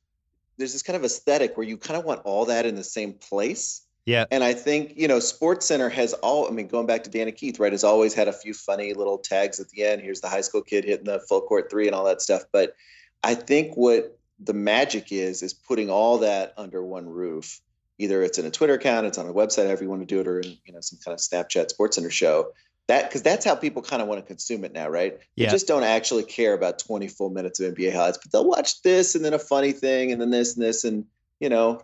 there's 0.57 0.71
this 0.71 0.83
kind 0.83 0.95
of 0.95 1.03
aesthetic 1.03 1.57
where 1.57 1.67
you 1.67 1.77
kind 1.77 1.99
of 1.99 2.05
want 2.05 2.21
all 2.23 2.45
that 2.45 2.65
in 2.65 2.75
the 2.75 2.83
same 2.83 3.13
place 3.13 3.81
yeah. 4.09 4.25
And 4.31 4.43
I 4.43 4.53
think, 4.53 4.93
you 4.95 5.07
know, 5.07 5.19
Sports 5.19 5.67
Center 5.67 5.87
has 5.87 6.13
all, 6.13 6.47
I 6.47 6.49
mean, 6.49 6.67
going 6.67 6.87
back 6.87 7.03
to 7.03 7.11
Dan 7.11 7.27
and 7.27 7.37
Keith, 7.37 7.59
right, 7.59 7.71
has 7.71 7.83
always 7.83 8.15
had 8.15 8.27
a 8.27 8.33
few 8.33 8.55
funny 8.55 8.95
little 8.95 9.19
tags 9.19 9.59
at 9.59 9.69
the 9.69 9.83
end. 9.83 10.01
Here's 10.01 10.19
the 10.19 10.27
high 10.27 10.41
school 10.41 10.63
kid 10.63 10.83
hitting 10.83 11.05
the 11.05 11.19
full 11.19 11.41
court 11.41 11.69
three 11.69 11.85
and 11.85 11.95
all 11.95 12.05
that 12.05 12.19
stuff. 12.19 12.41
But 12.51 12.73
I 13.23 13.35
think 13.35 13.75
what 13.75 14.17
the 14.39 14.55
magic 14.55 15.11
is, 15.11 15.43
is 15.43 15.53
putting 15.53 15.91
all 15.91 16.17
that 16.19 16.55
under 16.57 16.83
one 16.83 17.07
roof. 17.07 17.61
Either 17.99 18.23
it's 18.23 18.39
in 18.39 18.47
a 18.47 18.49
Twitter 18.49 18.73
account, 18.73 19.05
it's 19.05 19.19
on 19.19 19.27
a 19.27 19.33
website, 19.33 19.65
however 19.65 19.83
you 19.83 19.89
want 19.91 20.01
to 20.01 20.07
do 20.07 20.21
it, 20.21 20.27
or 20.27 20.39
in, 20.39 20.57
you 20.65 20.73
know, 20.73 20.81
some 20.81 20.97
kind 21.05 21.13
of 21.13 21.19
Snapchat 21.19 21.69
Sports 21.69 21.97
Center 21.97 22.09
show. 22.09 22.53
That 22.87 23.07
because 23.07 23.21
that's 23.21 23.45
how 23.45 23.53
people 23.53 23.83
kind 23.83 24.01
of 24.01 24.07
want 24.07 24.21
to 24.21 24.25
consume 24.25 24.63
it 24.63 24.73
now, 24.73 24.89
right? 24.89 25.19
Yeah. 25.35 25.45
They 25.45 25.51
just 25.51 25.67
don't 25.67 25.83
actually 25.83 26.23
care 26.23 26.55
about 26.55 26.79
20 26.79 27.07
full 27.09 27.29
minutes 27.29 27.59
of 27.59 27.75
NBA 27.75 27.93
highlights, 27.93 28.17
but 28.17 28.31
they'll 28.31 28.49
watch 28.49 28.81
this 28.81 29.13
and 29.13 29.23
then 29.23 29.35
a 29.35 29.39
funny 29.39 29.71
thing 29.71 30.11
and 30.11 30.19
then 30.19 30.31
this 30.31 30.55
and 30.55 30.65
this 30.65 30.83
and 30.83 31.05
you 31.39 31.49
know, 31.49 31.83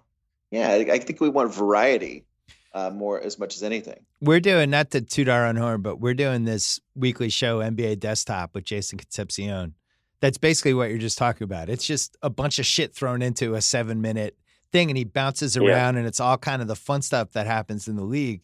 yeah, 0.55 0.93
I 0.93 0.99
think 0.99 1.19
we 1.19 1.29
want 1.29 1.53
variety 1.53 2.25
uh, 2.73 2.89
more 2.89 3.21
as 3.21 3.37
much 3.37 3.55
as 3.55 3.63
anything. 3.63 4.05
We're 4.21 4.39
doing 4.39 4.69
not 4.69 4.91
to 4.91 5.01
toot 5.01 5.27
our 5.27 5.45
own 5.45 5.57
horn, 5.57 5.81
but 5.81 5.99
we're 5.99 6.13
doing 6.13 6.45
this 6.45 6.79
weekly 6.95 7.29
show 7.29 7.59
NBA 7.59 7.99
Desktop 7.99 8.55
with 8.55 8.63
Jason 8.63 8.97
Concepcion. 8.97 9.75
That's 10.21 10.37
basically 10.37 10.73
what 10.73 10.89
you're 10.89 10.97
just 10.97 11.17
talking 11.17 11.43
about. 11.43 11.69
It's 11.69 11.85
just 11.85 12.15
a 12.21 12.29
bunch 12.29 12.57
of 12.57 12.65
shit 12.65 12.95
thrown 12.95 13.21
into 13.21 13.55
a 13.55 13.61
seven 13.61 14.01
minute 14.01 14.37
thing, 14.71 14.89
and 14.89 14.97
he 14.97 15.03
bounces 15.03 15.57
around, 15.57 15.95
yeah. 15.95 15.99
and 15.99 16.07
it's 16.07 16.21
all 16.21 16.37
kind 16.37 16.61
of 16.61 16.69
the 16.69 16.75
fun 16.75 17.01
stuff 17.01 17.33
that 17.33 17.47
happens 17.47 17.87
in 17.89 17.97
the 17.97 18.03
league. 18.03 18.41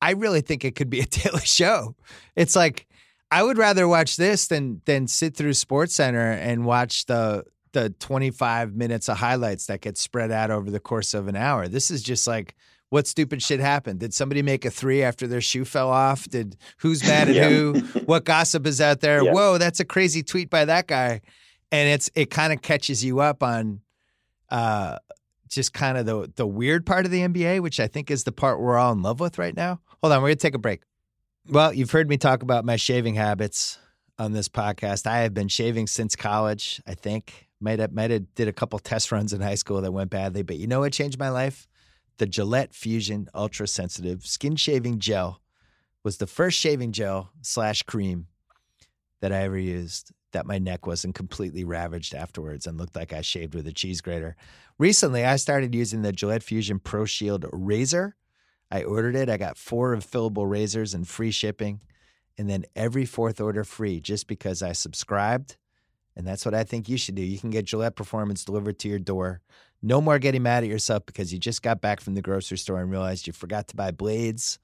I 0.00 0.12
really 0.12 0.40
think 0.40 0.64
it 0.64 0.74
could 0.74 0.90
be 0.90 1.00
a 1.00 1.06
daily 1.06 1.40
show. 1.40 1.94
It's 2.34 2.56
like 2.56 2.86
I 3.30 3.44
would 3.44 3.58
rather 3.58 3.86
watch 3.86 4.16
this 4.16 4.48
than 4.48 4.82
than 4.86 5.06
sit 5.06 5.36
through 5.36 5.54
Sports 5.54 5.94
Center 5.94 6.32
and 6.32 6.64
watch 6.64 7.06
the 7.06 7.44
the 7.72 7.90
25 7.90 8.74
minutes 8.74 9.08
of 9.08 9.18
highlights 9.18 9.66
that 9.66 9.80
get 9.80 9.98
spread 9.98 10.30
out 10.30 10.50
over 10.50 10.70
the 10.70 10.80
course 10.80 11.14
of 11.14 11.28
an 11.28 11.36
hour. 11.36 11.68
This 11.68 11.90
is 11.90 12.02
just 12.02 12.26
like 12.26 12.54
what 12.92 13.06
stupid 13.06 13.42
shit 13.42 13.58
happened? 13.58 14.00
Did 14.00 14.12
somebody 14.12 14.42
make 14.42 14.66
a 14.66 14.70
three 14.70 15.02
after 15.02 15.26
their 15.26 15.40
shoe 15.40 15.64
fell 15.64 15.88
off? 15.88 16.28
Did 16.28 16.58
who's 16.76 17.02
mad 17.08 17.30
at 17.30 17.34
yeah. 17.34 17.48
who? 17.48 17.80
What 18.04 18.26
gossip 18.26 18.66
is 18.66 18.82
out 18.82 19.00
there? 19.00 19.24
Yeah. 19.24 19.32
Whoa, 19.32 19.56
that's 19.56 19.80
a 19.80 19.84
crazy 19.86 20.22
tweet 20.22 20.50
by 20.50 20.66
that 20.66 20.86
guy. 20.86 21.22
And 21.70 21.88
it's 21.88 22.10
it 22.14 22.30
kind 22.30 22.52
of 22.52 22.60
catches 22.60 23.02
you 23.02 23.20
up 23.20 23.42
on 23.42 23.80
uh 24.50 24.98
just 25.48 25.72
kind 25.72 25.96
of 25.96 26.04
the 26.04 26.30
the 26.36 26.46
weird 26.46 26.84
part 26.84 27.06
of 27.06 27.10
the 27.10 27.20
NBA, 27.20 27.60
which 27.60 27.80
I 27.80 27.86
think 27.86 28.10
is 28.10 28.24
the 28.24 28.32
part 28.32 28.60
we're 28.60 28.76
all 28.76 28.92
in 28.92 29.00
love 29.00 29.20
with 29.20 29.38
right 29.38 29.56
now. 29.56 29.80
Hold 30.02 30.12
on, 30.12 30.20
we're 30.20 30.28
gonna 30.28 30.36
take 30.36 30.54
a 30.54 30.58
break. 30.58 30.82
Well, 31.48 31.72
you've 31.72 31.90
heard 31.90 32.10
me 32.10 32.18
talk 32.18 32.42
about 32.42 32.66
my 32.66 32.76
shaving 32.76 33.14
habits 33.14 33.78
on 34.18 34.32
this 34.32 34.50
podcast. 34.50 35.06
I 35.06 35.20
have 35.20 35.32
been 35.32 35.48
shaving 35.48 35.86
since 35.86 36.14
college, 36.14 36.82
I 36.86 36.94
think. 36.94 37.48
Might 37.62 37.78
have 37.78 37.92
might 37.92 38.10
have 38.10 38.34
did 38.34 38.48
a 38.48 38.52
couple 38.52 38.78
test 38.78 39.12
runs 39.12 39.32
in 39.32 39.40
high 39.40 39.54
school 39.54 39.80
that 39.80 39.92
went 39.92 40.10
badly, 40.10 40.42
but 40.42 40.56
you 40.56 40.66
know 40.66 40.80
what 40.80 40.92
changed 40.92 41.18
my 41.18 41.30
life? 41.30 41.68
the 42.18 42.26
Gillette 42.26 42.74
Fusion 42.74 43.28
Ultra 43.34 43.66
Sensitive 43.66 44.26
Skin 44.26 44.56
Shaving 44.56 44.98
Gel 44.98 45.40
was 46.04 46.18
the 46.18 46.26
first 46.26 46.58
shaving 46.58 46.92
gel 46.92 47.30
slash 47.42 47.82
cream 47.82 48.26
that 49.20 49.32
I 49.32 49.42
ever 49.42 49.58
used 49.58 50.12
that 50.32 50.46
my 50.46 50.58
neck 50.58 50.86
wasn't 50.86 51.14
completely 51.14 51.62
ravaged 51.64 52.14
afterwards 52.14 52.66
and 52.66 52.78
looked 52.78 52.96
like 52.96 53.12
I 53.12 53.20
shaved 53.20 53.54
with 53.54 53.66
a 53.66 53.72
cheese 53.72 54.00
grater. 54.00 54.36
Recently, 54.78 55.24
I 55.24 55.36
started 55.36 55.74
using 55.74 56.02
the 56.02 56.12
Gillette 56.12 56.42
Fusion 56.42 56.78
Pro 56.78 57.04
Shield 57.04 57.44
razor. 57.52 58.16
I 58.70 58.82
ordered 58.84 59.14
it. 59.14 59.28
I 59.28 59.36
got 59.36 59.58
four 59.58 59.94
refillable 59.94 60.48
razors 60.48 60.94
and 60.94 61.06
free 61.06 61.30
shipping, 61.30 61.80
and 62.38 62.48
then 62.48 62.64
every 62.74 63.04
fourth 63.04 63.40
order 63.40 63.64
free 63.64 64.00
just 64.00 64.26
because 64.26 64.62
I 64.62 64.72
subscribed. 64.72 65.56
And 66.14 66.26
that's 66.26 66.44
what 66.44 66.54
I 66.54 66.64
think 66.64 66.88
you 66.88 66.96
should 66.96 67.14
do. 67.14 67.22
You 67.22 67.38
can 67.38 67.50
get 67.50 67.64
Gillette 67.64 67.96
Performance 67.96 68.44
delivered 68.44 68.78
to 68.80 68.88
your 68.88 68.98
door 68.98 69.40
no 69.82 70.00
more 70.00 70.18
getting 70.18 70.44
mad 70.44 70.62
at 70.62 70.70
yourself 70.70 71.04
because 71.06 71.32
you 71.32 71.40
just 71.40 71.62
got 71.62 71.80
back 71.80 72.00
from 72.00 72.14
the 72.14 72.22
grocery 72.22 72.56
store 72.56 72.80
and 72.80 72.90
realized 72.90 73.26
you 73.26 73.32
forgot 73.32 73.66
to 73.68 73.76
buy 73.76 73.90
blades. 73.90 74.58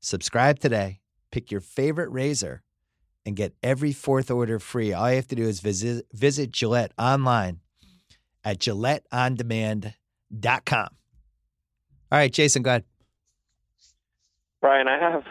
Subscribe 0.00 0.58
today, 0.58 1.00
pick 1.30 1.52
your 1.52 1.60
favorite 1.60 2.10
razor, 2.10 2.62
and 3.24 3.36
get 3.36 3.54
every 3.62 3.92
fourth 3.92 4.30
order 4.30 4.58
free. 4.58 4.92
All 4.92 5.08
you 5.08 5.16
have 5.16 5.28
to 5.28 5.36
do 5.36 5.44
is 5.44 5.60
visit, 5.60 6.06
visit 6.12 6.50
Gillette 6.50 6.92
online 6.98 7.60
at 8.44 8.58
GilletteOnDemand.com. 8.58 10.88
All 12.12 12.18
right, 12.18 12.32
Jason, 12.32 12.62
go 12.62 12.70
ahead. 12.70 12.84
Bryan, 14.60 14.88
I 14.88 14.98
have 14.98 15.22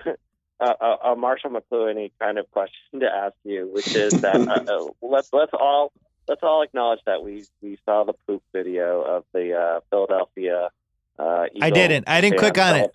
a, 0.60 1.10
a, 1.12 1.16
Marshall 1.16 1.52
McLuhan 1.52 2.12
kind 2.20 2.38
of 2.38 2.50
question 2.52 3.00
to 3.00 3.06
ask 3.06 3.36
you, 3.44 3.70
which 3.74 3.96
is 3.96 4.14
that 4.22 4.36
uh, 4.48 4.74
uh 4.74 4.88
let's 5.02 5.32
let's 5.32 5.54
all 5.54 5.92
let's 6.28 6.44
all 6.44 6.62
acknowledge 6.62 7.00
that 7.06 7.24
we 7.24 7.46
we 7.62 7.78
saw 7.86 8.04
the 8.04 8.14
poop 8.28 8.44
video 8.54 9.02
of 9.02 9.26
the 9.34 9.54
uh, 9.54 9.80
Philadelphia. 9.90 10.70
Uh, 11.18 11.48
I 11.62 11.70
didn't. 11.70 12.08
I 12.08 12.22
didn't 12.22 12.40
click 12.40 12.58
on 12.58 12.76
it. 12.78 12.92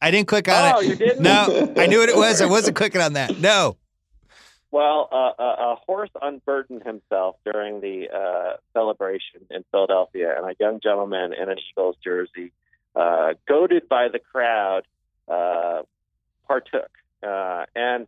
I 0.00 0.10
didn't 0.10 0.28
click 0.28 0.48
on 0.48 0.74
oh, 0.74 0.80
it. 0.80 0.86
you 0.86 0.96
didn't? 0.96 1.22
No, 1.22 1.72
I 1.76 1.86
knew 1.86 2.00
what 2.00 2.08
it 2.08 2.16
was. 2.16 2.42
I 2.42 2.46
wasn't 2.50 2.76
clicking 2.76 3.00
on 3.00 3.14
that. 3.14 3.38
No. 3.38 3.76
Well, 4.72 5.08
uh, 5.12 5.42
a, 5.42 5.72
a, 5.72 5.76
horse 5.86 6.10
unburdened 6.20 6.82
himself 6.82 7.36
during 7.44 7.82
the 7.82 8.08
uh, 8.08 8.56
celebration 8.72 9.42
in 9.50 9.64
Philadelphia, 9.70 10.34
and 10.34 10.50
a 10.50 10.54
young 10.58 10.80
gentleman 10.80 11.34
in 11.34 11.50
an 11.50 11.58
Eagles 11.70 11.96
jersey, 12.02 12.52
uh, 12.96 13.34
goaded 13.46 13.86
by 13.86 14.08
the 14.08 14.18
crowd, 14.18 14.84
uh, 15.28 15.82
partook. 16.48 16.90
Uh, 17.22 17.64
and 17.74 18.06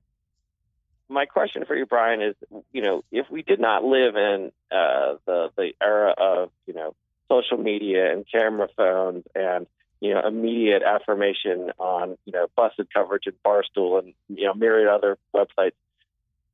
my 1.09 1.27
question 1.27 1.65
for 1.65 1.77
you, 1.77 1.87
Bryan, 1.87 2.23
is 2.23 2.35
you 2.73 2.83
know 2.83 3.05
if 3.13 3.31
we 3.31 3.43
did 3.43 3.61
not 3.61 3.85
live 3.85 4.17
in 4.17 4.53
uh, 4.71 5.15
the 5.27 5.51
the 5.57 5.73
era 5.83 6.15
of 6.17 6.51
you 6.67 6.75
know 6.75 6.95
social 7.29 7.59
media 7.59 8.13
and 8.13 8.25
camera 8.31 8.69
phones 8.77 9.25
and 9.35 9.67
you 10.01 10.15
know 10.15 10.27
immediate 10.27 10.83
affirmation 10.83 11.71
on 11.79 12.17
you 12.25 12.33
know 12.33 12.47
busted 12.57 12.93
coverage 12.93 13.27
and 13.27 13.37
Barstool 13.45 13.99
and 13.99 14.15
you 14.29 14.47
know 14.47 14.55
myriad 14.55 14.89
other 14.89 15.19
websites, 15.35 15.73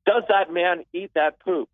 does 0.06 0.24
that 0.28 0.52
man 0.52 0.84
eat 0.92 1.12
that 1.14 1.38
poop? 1.40 1.68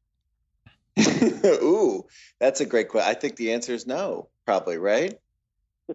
Ooh, 1.44 2.06
that's 2.38 2.60
a 2.60 2.66
great 2.66 2.88
question. 2.88 3.10
I 3.10 3.14
think 3.14 3.36
the 3.36 3.52
answer 3.52 3.74
is 3.74 3.86
no, 3.86 4.28
probably 4.44 4.78
right 4.78 5.18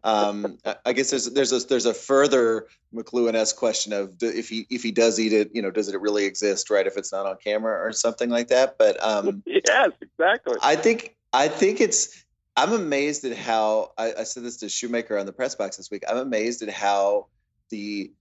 um, 0.04 0.58
I 0.86 0.94
guess 0.94 1.10
there's 1.10 1.26
there's 1.32 1.52
a 1.52 1.60
there's 1.68 1.86
a 1.86 1.94
further 1.94 2.68
McLuhan-esque 2.94 3.56
question 3.56 3.94
of 3.94 4.16
if 4.22 4.50
he 4.50 4.66
if 4.70 4.84
he 4.84 4.92
does 4.92 5.20
eat 5.20 5.34
it, 5.34 5.52
you 5.54 5.62
know, 5.62 5.72
does 5.72 5.90
it 5.90 6.00
really 6.00 6.26
exist, 6.26 6.70
right? 6.70 6.88
If 6.88 6.98
it's 6.98 7.12
not 7.12 7.26
on 7.26 7.38
camera 7.44 7.86
or 7.86 7.92
something 7.92 8.30
like 8.30 8.48
that. 8.50 8.78
But 8.78 9.02
um, 9.04 9.44
yes, 9.46 9.92
exactly. 10.02 10.58
I 10.62 10.76
think 10.76 11.16
I 11.34 11.48
think 11.48 11.82
it's. 11.82 12.24
I'm 12.58 12.74
amazed 12.74 13.24
at 13.24 13.38
how 13.38 13.94
I, 13.98 14.14
I 14.20 14.24
said 14.24 14.44
this 14.44 14.58
to 14.58 14.68
Shoemaker 14.68 15.18
on 15.18 15.26
the 15.26 15.32
press 15.32 15.56
box 15.56 15.78
this 15.78 15.90
week. 15.90 16.04
I'm 16.08 16.18
amazed 16.18 16.62
at 16.62 16.70
how 16.70 17.28
the 17.70 18.12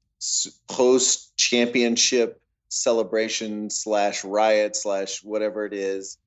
post 0.68 1.36
championship 1.36 2.40
celebration 2.68 3.70
slash 3.70 4.24
riot 4.24 4.76
slash 4.76 5.24
whatever 5.24 5.66
it 5.66 5.72
is 5.72 6.18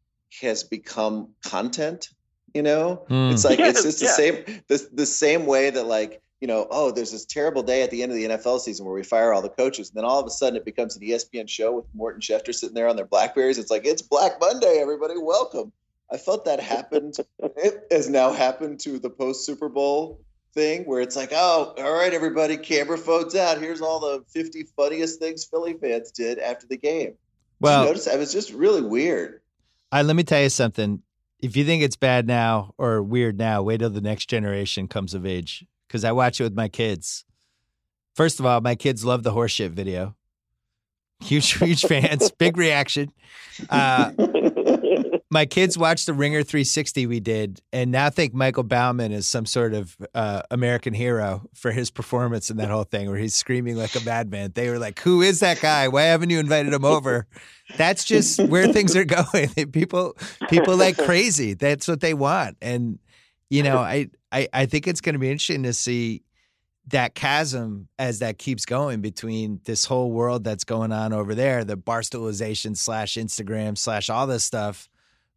has 0.41 0.64
become 0.64 1.30
content 1.46 2.10
you 2.54 2.62
know, 2.62 3.04
mm. 3.10 3.32
it's 3.32 3.45
like 3.45 3.60
yes, 3.60 3.84
it's 3.86 3.99
just 3.99 3.99
the 3.99 4.06
yeah. 4.06 4.43
same 4.43 4.64
the, 4.68 4.89
the 4.93 5.06
same 5.06 5.45
way 5.45 5.70
that 5.70 5.86
like 5.86 6.22
you 6.43 6.47
know, 6.47 6.68
oh, 6.72 6.91
there's 6.91 7.12
this 7.12 7.24
terrible 7.26 7.64
day 7.64 7.84
at 7.84 7.89
the 7.89 8.04
end 8.04 8.12
of 8.12 8.18
the 8.18 8.26
NFL 8.26 8.60
season 8.60 8.86
where 8.86 8.93
we 8.93 9.01
fire 9.01 9.34
all 9.34 9.41
the 9.41 9.47
coaches, 9.47 9.89
and 9.89 9.95
then 9.95 10.04
all 10.04 10.20
of 10.20 10.28
a 10.28 10.30
sudden 10.30 10.58
it 10.58 10.66
becomes 10.66 10.95
an 10.97 11.01
ESPN 11.01 11.47
show 11.47 11.72
with 11.72 11.86
Mort 11.93 12.16
and 12.16 12.22
Schefter 12.22 12.54
sitting 12.54 12.76
there 12.76 12.89
on 12.89 12.97
their 12.97 13.06
Blackberries. 13.06 13.58
It's 13.58 13.72
like 13.72 13.86
it's 13.86 14.01
Black 14.01 14.34
Monday, 14.41 14.80
everybody, 14.82 15.18
welcome. 15.18 15.72
I 16.12 16.18
felt 16.18 16.43
that 16.43 16.60
happened. 16.60 17.16
it 17.39 17.88
has 17.89 18.10
now 18.10 18.34
happened 18.34 18.82
to 18.82 18.99
the 18.99 19.10
post 19.10 19.45
Super 19.45 19.70
Bowl 19.70 20.20
thing 20.54 20.84
where 20.84 20.99
it's 20.99 21.16
like, 21.16 21.30
oh, 21.32 21.74
all 21.78 21.93
right, 21.93 22.14
everybody, 22.14 22.58
camera 22.58 22.97
phones 22.97 23.36
out. 23.36 23.60
Here's 23.60 23.82
all 23.82 23.99
the 23.99 24.24
50 24.28 24.64
funniest 24.76 25.20
things 25.20 25.45
Philly 25.45 25.74
fans 25.74 26.12
did 26.12 26.39
after 26.39 26.68
the 26.68 26.78
game. 26.78 27.14
Well, 27.62 27.86
notice 27.86 28.06
it 28.06 28.20
was 28.20 28.34
just 28.34 28.51
really 28.51 28.82
weird. 28.82 29.39
I 29.93 30.01
let 30.01 30.16
me 30.16 30.24
tell 30.24 30.41
you 30.41 30.49
something 30.49 31.01
if 31.44 31.58
you 31.58 31.66
think 31.66 31.84
it's 31.84 31.98
bad 31.98 32.26
now 32.26 32.74
or 32.78 33.04
weird 33.04 33.38
now, 33.38 33.62
wait 33.62 33.80
till 33.80 33.89
the 33.89 34.00
next 34.00 34.28
generation 34.28 34.88
comes 34.88 35.14
of 35.14 35.26
age. 35.26 35.66
Because 35.86 36.06
I 36.06 36.14
watch 36.14 36.39
it 36.39 36.46
with 36.46 36.56
my 36.56 36.70
kids. 36.70 37.26
First 38.16 38.39
of 38.39 38.46
all, 38.46 38.62
my 38.62 38.76
kids 38.76 39.04
love 39.04 39.24
the 39.24 39.34
horseshit 39.34 39.72
video. 39.72 40.16
Huge, 41.20 41.58
huge 41.58 41.82
fans. 41.82 42.32
Big 42.32 42.56
reaction. 42.56 43.12
Uh, 43.70 44.12
my 45.34 45.48
kids 45.48 45.80
watched 45.80 46.06
the 46.06 46.14
Ringer 46.14 46.44
360 46.44 47.08
we 47.08 47.20
did, 47.20 47.60
and 47.74 47.92
now 47.92 48.12
think 48.12 48.36
Michael 48.36 48.62
Baumann 48.62 49.12
is 49.12 49.26
some 49.26 49.48
sort 49.48 49.74
of 49.74 49.98
uh, 50.14 50.44
American 50.52 50.94
hero 50.94 51.50
for 51.56 51.72
his 51.72 51.90
performance 51.90 52.52
in 52.52 52.58
that 52.58 52.70
whole 52.70 52.84
thing, 52.84 53.10
where 53.10 53.18
he's 53.18 53.34
screaming 53.34 53.76
like 53.76 53.96
a 53.96 54.02
madman. 54.02 54.52
They 54.54 54.70
were 54.70 54.78
like, 54.78 55.00
"Who 55.00 55.24
is 55.24 55.40
that 55.40 55.60
guy? 55.60 55.88
Why 55.88 56.04
haven't 56.04 56.30
you 56.30 56.40
invited 56.40 56.72
him 56.72 56.86
over?" 56.86 57.26
That's 57.78 58.06
just 58.06 58.40
where 58.44 58.68
things 58.72 58.96
are 58.96 59.06
going. 59.32 59.50
people, 59.72 60.16
people 60.50 60.78
like 60.78 60.98
crazy. 60.98 61.56
That's 61.56 61.88
what 61.88 62.00
they 62.00 62.14
want, 62.14 62.58
and 62.62 63.00
you 63.50 63.64
know, 63.64 63.80
I, 63.80 64.10
I, 64.32 64.48
I 64.54 64.66
think 64.68 64.88
it's 64.88 65.02
going 65.02 65.14
to 65.14 65.20
be 65.20 65.32
interesting 65.32 65.64
to 65.64 65.74
see 65.74 66.22
that 66.88 67.16
chasm 67.16 67.88
as 67.98 68.20
that 68.20 68.38
keeps 68.38 68.66
going 68.66 69.02
between 69.02 69.62
this 69.64 69.86
whole 69.86 70.12
world 70.12 70.44
that's 70.44 70.64
going 70.64 70.92
on 70.92 71.12
over 71.12 71.34
there, 71.34 71.64
the 71.64 71.78
barstoolization 71.78 72.78
slash 72.78 73.16
Instagram 73.16 73.78
slash 73.78 74.10
all 74.10 74.28
this 74.28 74.44
stuff 74.44 74.90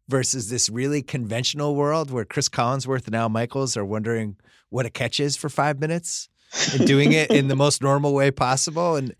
versus 0.07 0.49
this 0.49 0.69
really 0.69 1.01
conventional 1.01 1.75
world 1.75 2.11
where 2.11 2.25
Cris 2.25 2.49
Collinsworth 2.49 3.07
and 3.07 3.15
Al 3.15 3.29
Michaels 3.29 3.75
are 3.75 3.85
wondering 3.85 4.37
what 4.69 4.85
a 4.85 4.89
catch 4.89 5.19
is 5.19 5.35
for 5.35 5.49
five 5.49 5.79
minutes 5.79 6.29
and 6.73 6.87
doing 6.87 7.11
it 7.11 7.29
in 7.31 7.47
the 7.47 7.55
most 7.57 7.81
normal 7.81 8.13
way 8.13 8.31
possible. 8.31 8.95
And 8.95 9.15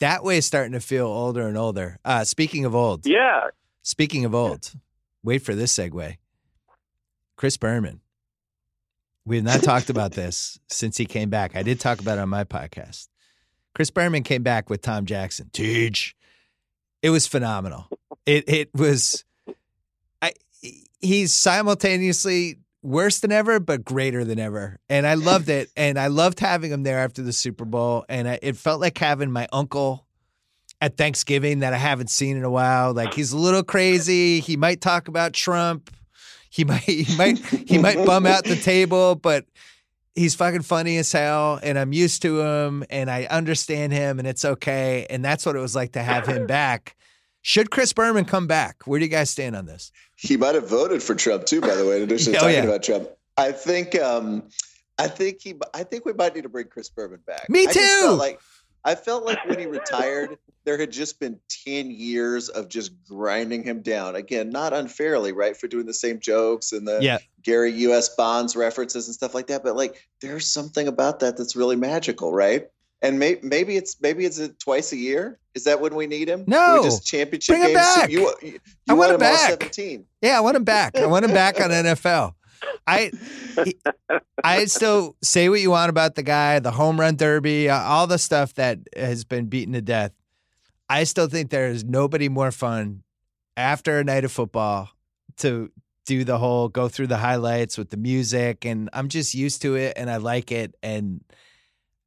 that 0.00 0.24
way 0.24 0.38
is 0.38 0.46
starting 0.46 0.72
to 0.72 0.80
feel 0.80 1.06
older 1.06 1.46
and 1.46 1.56
older. 1.56 1.98
Uh, 2.04 2.24
speaking 2.24 2.64
of 2.64 2.74
old. 2.74 3.06
Yeah. 3.06 3.48
Speaking 3.82 4.24
of 4.24 4.34
old, 4.34 4.72
wait 5.22 5.42
for 5.42 5.54
this 5.54 5.76
segue. 5.76 6.16
Chris 7.36 7.56
Berman. 7.56 8.00
We 9.26 9.36
have 9.36 9.44
not 9.44 9.62
talked 9.62 9.90
about 9.90 10.12
this 10.12 10.58
since 10.68 10.96
he 10.96 11.06
came 11.06 11.30
back. 11.30 11.56
I 11.56 11.62
did 11.62 11.80
talk 11.80 12.00
about 12.00 12.18
it 12.18 12.22
on 12.22 12.28
my 12.28 12.44
podcast. 12.44 13.08
Chris 13.74 13.90
Berman 13.90 14.22
came 14.22 14.42
back 14.42 14.70
with 14.70 14.82
Tom 14.82 15.04
Jackson. 15.04 15.50
Teach. 15.52 16.14
It 17.02 17.10
was 17.10 17.26
phenomenal. 17.26 17.88
It 18.24 18.48
it 18.48 18.70
was 18.74 19.24
he's 21.04 21.34
simultaneously 21.34 22.58
worse 22.82 23.20
than 23.20 23.32
ever, 23.32 23.58
but 23.58 23.84
greater 23.84 24.24
than 24.24 24.38
ever. 24.38 24.78
And 24.88 25.06
I 25.06 25.14
loved 25.14 25.48
it. 25.48 25.70
And 25.76 25.98
I 25.98 26.06
loved 26.06 26.40
having 26.40 26.70
him 26.70 26.82
there 26.82 26.98
after 26.98 27.22
the 27.22 27.32
Super 27.32 27.64
Bowl. 27.64 28.04
And 28.08 28.28
I, 28.28 28.38
it 28.42 28.56
felt 28.56 28.80
like 28.80 28.96
having 28.96 29.30
my 29.30 29.48
uncle 29.52 30.06
at 30.80 30.96
Thanksgiving 30.96 31.60
that 31.60 31.72
I 31.72 31.78
haven't 31.78 32.10
seen 32.10 32.36
in 32.36 32.44
a 32.44 32.50
while. 32.50 32.92
Like 32.92 33.14
he's 33.14 33.32
a 33.32 33.38
little 33.38 33.62
crazy. 33.62 34.40
He 34.40 34.56
might 34.56 34.80
talk 34.80 35.08
about 35.08 35.32
Trump. 35.32 35.90
He 36.50 36.64
might 36.64 36.80
he 36.82 37.16
might 37.16 37.38
he 37.38 37.78
might 37.78 38.04
bum 38.04 38.26
out 38.26 38.44
the 38.44 38.56
table, 38.56 39.14
but 39.14 39.46
he's 40.14 40.34
fucking 40.34 40.62
funny 40.62 40.96
as 40.98 41.10
hell 41.10 41.58
and 41.62 41.78
I'm 41.78 41.92
used 41.92 42.22
to 42.22 42.40
him 42.40 42.84
and 42.90 43.10
I 43.10 43.24
understand 43.24 43.92
him 43.92 44.18
and 44.18 44.28
it's 44.28 44.44
okay. 44.44 45.06
And 45.10 45.24
that's 45.24 45.44
what 45.44 45.56
it 45.56 45.60
was 45.60 45.74
like 45.74 45.92
to 45.92 46.02
have 46.02 46.26
him 46.26 46.46
back. 46.46 46.96
Should 47.46 47.70
Chris 47.70 47.92
Berman 47.92 48.24
come 48.24 48.46
back? 48.46 48.84
Where 48.86 48.98
do 48.98 49.04
you 49.04 49.10
guys 49.10 49.28
stand 49.28 49.54
on 49.54 49.66
this? 49.66 49.92
He 50.16 50.38
might 50.38 50.54
have 50.54 50.66
voted 50.66 51.02
for 51.02 51.14
Trump 51.14 51.44
too, 51.44 51.60
by 51.60 51.74
the 51.74 51.84
way, 51.84 51.98
in 51.98 52.02
addition 52.02 52.32
to 52.32 52.38
oh, 52.38 52.40
talking 52.40 52.54
yeah. 52.56 52.62
about 52.62 52.82
Trump. 52.82 53.10
I 53.36 53.52
think 53.52 54.00
um, 54.00 54.44
I 54.98 55.08
think 55.08 55.42
he. 55.42 55.54
I 55.74 55.82
think 55.82 56.06
we 56.06 56.14
might 56.14 56.34
need 56.34 56.44
to 56.44 56.48
bring 56.48 56.68
Chris 56.68 56.88
Berman 56.88 57.20
back. 57.26 57.50
Me 57.50 57.66
too. 57.66 58.16
like 58.18 58.40
I 58.82 58.94
felt 58.94 59.26
like 59.26 59.44
when 59.44 59.58
he 59.58 59.66
retired, 59.66 60.38
there 60.64 60.78
had 60.78 60.90
just 60.90 61.20
been 61.20 61.38
10 61.66 61.90
years 61.90 62.48
of 62.48 62.70
just 62.70 62.92
grinding 63.06 63.62
him 63.62 63.82
down. 63.82 64.16
Again, 64.16 64.48
not 64.48 64.72
unfairly, 64.72 65.32
right? 65.32 65.54
For 65.54 65.68
doing 65.68 65.84
the 65.84 65.92
same 65.92 66.20
jokes 66.20 66.72
and 66.72 66.88
the 66.88 67.00
yeah. 67.02 67.18
Gary 67.42 67.72
US 67.72 68.08
Bonds 68.08 68.56
references 68.56 69.06
and 69.06 69.14
stuff 69.14 69.34
like 69.34 69.48
that. 69.48 69.62
But 69.62 69.76
like 69.76 70.08
there's 70.22 70.46
something 70.46 70.88
about 70.88 71.20
that 71.20 71.36
that's 71.36 71.56
really 71.56 71.76
magical, 71.76 72.32
right? 72.32 72.68
And 73.04 73.18
may, 73.18 73.38
maybe 73.42 73.76
it's 73.76 74.00
maybe 74.00 74.24
it's 74.24 74.38
a 74.38 74.48
twice 74.48 74.90
a 74.92 74.96
year. 74.96 75.38
Is 75.54 75.64
that 75.64 75.78
when 75.78 75.94
we 75.94 76.06
need 76.06 76.26
him? 76.26 76.44
No, 76.46 76.78
we 76.78 76.84
just 76.84 77.06
championship 77.06 77.52
Bring 77.52 77.60
games. 77.60 77.70
Him 77.72 78.00
back. 78.00 78.10
You, 78.10 78.34
you, 78.40 78.58
I 78.88 78.94
want, 78.94 79.12
him 79.12 79.18
back. 79.18 79.50
17. 79.50 80.06
Yeah, 80.22 80.38
I 80.38 80.40
want 80.40 80.56
him 80.56 80.64
back. 80.64 80.96
I 80.96 81.04
want 81.04 81.26
him 81.26 81.32
back 81.32 81.60
on 81.60 81.68
NFL. 81.70 82.32
I 82.86 83.12
I 84.42 84.64
still 84.64 85.16
say 85.22 85.50
what 85.50 85.60
you 85.60 85.70
want 85.70 85.90
about 85.90 86.14
the 86.14 86.22
guy, 86.22 86.58
the 86.60 86.70
home 86.70 86.98
run 86.98 87.16
derby, 87.16 87.68
uh, 87.68 87.78
all 87.78 88.06
the 88.06 88.16
stuff 88.16 88.54
that 88.54 88.78
has 88.96 89.24
been 89.24 89.46
beaten 89.46 89.74
to 89.74 89.82
death. 89.82 90.12
I 90.88 91.04
still 91.04 91.28
think 91.28 91.50
there 91.50 91.68
is 91.68 91.84
nobody 91.84 92.30
more 92.30 92.52
fun 92.52 93.02
after 93.54 93.98
a 93.98 94.04
night 94.04 94.24
of 94.24 94.32
football 94.32 94.88
to 95.38 95.70
do 96.06 96.24
the 96.24 96.38
whole 96.38 96.70
go 96.70 96.88
through 96.88 97.08
the 97.08 97.18
highlights 97.18 97.76
with 97.76 97.90
the 97.90 97.98
music 97.98 98.64
and 98.64 98.88
I'm 98.94 99.08
just 99.08 99.34
used 99.34 99.60
to 99.62 99.74
it 99.74 99.94
and 99.96 100.10
I 100.10 100.16
like 100.16 100.50
it 100.52 100.74
and 100.82 101.22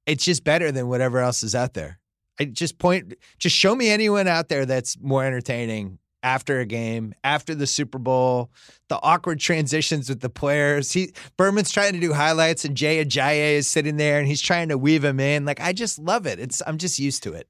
it's 0.08 0.26
just 0.26 0.43
better 0.43 0.72
than 0.72 0.88
whatever 0.88 1.20
else 1.20 1.43
is 1.43 1.53
out 1.53 1.74
there. 1.76 1.99
I 2.39 2.45
just 2.45 2.78
point 2.78 3.14
just 3.38 3.55
show 3.55 3.76
me 3.76 3.89
anyone 3.89 4.28
out 4.28 4.47
there 4.49 4.66
that's 4.66 4.97
more 4.99 5.24
entertaining 5.24 5.99
after 6.24 6.60
a 6.60 6.66
game, 6.66 7.14
after 7.24 7.53
the 7.53 7.68
Super 7.68 7.99
Bowl, 7.99 8.49
the 8.89 8.99
awkward 9.01 9.39
transitions 9.39 10.10
with 10.10 10.22
the 10.22 10.30
players. 10.30 10.91
He 10.91 11.14
Berman's 11.36 11.72
trying 11.72 11.93
to 11.93 11.99
do 11.99 12.14
highlights 12.14 12.66
and 12.66 12.76
Jay 12.76 13.03
Ajayi 13.03 13.53
is 13.53 13.68
sitting 13.68 13.97
there 13.97 14.20
and 14.20 14.28
he's 14.28 14.41
trying 14.41 14.70
to 14.70 14.78
weave 14.78 15.03
him 15.03 15.20
in. 15.20 15.45
Like 15.45 15.60
I 15.60 15.74
just 15.74 15.99
love 15.99 16.26
it. 16.26 16.39
It's 16.39 16.62
I'm 16.66 16.78
just 16.78 16.99
used 16.99 17.24
to 17.24 17.34
it. 17.34 17.47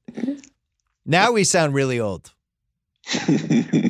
Now 1.05 1.31
we 1.31 1.43
sound 1.43 1.73
really 1.73 1.99
old. 1.99 2.33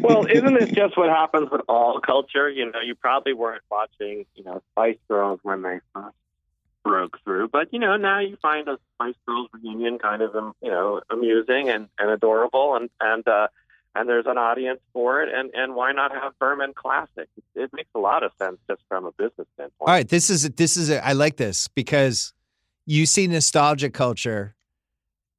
well, 0.02 0.28
isn't 0.28 0.58
it 0.62 0.74
just 0.74 0.96
what 0.96 1.10
happens 1.10 1.50
with 1.52 1.62
all 1.68 2.00
culture? 2.00 2.48
You 2.48 2.72
know, 2.72 2.80
you 2.80 2.94
probably 2.94 3.34
weren't 3.34 3.64
watching, 3.72 4.26
you 4.36 4.44
know, 4.44 4.62
Spice 4.72 5.00
Girls 5.08 5.40
when 5.42 5.64
they 5.64 5.80
first 5.94 6.16
broke 6.88 7.20
through, 7.24 7.50
but 7.50 7.72
you 7.72 7.80
know, 7.80 7.98
now 7.98 8.20
you 8.20 8.38
find 8.42 8.68
a 8.68 8.78
Spice 8.96 9.16
Girls 9.28 9.50
reunion 9.54 10.00
kind 10.00 10.22
of, 10.22 10.36
um, 10.36 10.54
you 10.62 10.72
know, 10.72 11.02
amusing 11.10 11.70
and, 11.70 11.88
and 12.00 12.10
adorable, 12.10 12.76
and 12.76 12.90
and 13.00 13.28
uh, 13.28 13.48
and 13.96 14.08
there's 14.08 14.26
an 14.28 14.38
audience 14.38 14.80
for 14.94 15.22
it, 15.22 15.30
and 15.34 15.52
and 15.54 15.76
why 15.76 15.92
not 15.92 16.12
have 16.12 16.38
Berman 16.40 16.74
Classic? 16.74 17.28
It 17.56 17.72
makes 17.74 17.90
a 17.96 18.00
lot 18.00 18.24
of 18.24 18.32
sense 18.40 18.58
just 18.70 18.82
from 18.88 19.06
a 19.06 19.12
business 19.12 19.48
standpoint. 19.56 19.74
All 19.82 19.88
right, 19.88 20.08
this 20.08 20.30
is 20.30 20.50
this 20.52 20.78
is 20.78 20.90
a, 20.90 21.06
I 21.06 21.14
like 21.14 21.38
this 21.38 21.68
because 21.68 22.34
you 22.86 23.06
see 23.06 23.28
nostalgia 23.28 23.90
culture 23.90 24.56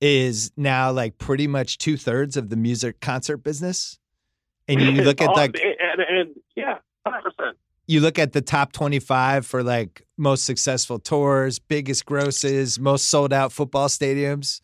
is 0.00 0.52
now 0.56 0.92
like 0.92 1.18
pretty 1.18 1.46
much 1.46 1.78
two 1.78 1.96
thirds 1.96 2.36
of 2.36 2.50
the 2.50 2.56
music 2.56 3.00
concert 3.00 3.38
business, 3.38 3.98
and 4.66 4.80
you 4.80 4.90
look 5.02 5.20
at 5.20 5.30
like 5.30 5.54
and, 5.54 6.00
and 6.00 6.30
yeah, 6.56 6.78
hundred 7.06 7.22
percent. 7.22 7.56
You 7.88 8.00
look 8.00 8.18
at 8.18 8.32
the 8.32 8.42
top 8.42 8.72
twenty-five 8.72 9.46
for 9.46 9.62
like 9.62 10.02
most 10.18 10.44
successful 10.44 10.98
tours, 10.98 11.58
biggest 11.58 12.04
grosses, 12.04 12.78
most 12.78 13.08
sold 13.08 13.32
out 13.32 13.50
football 13.50 13.88
stadiums, 13.88 14.60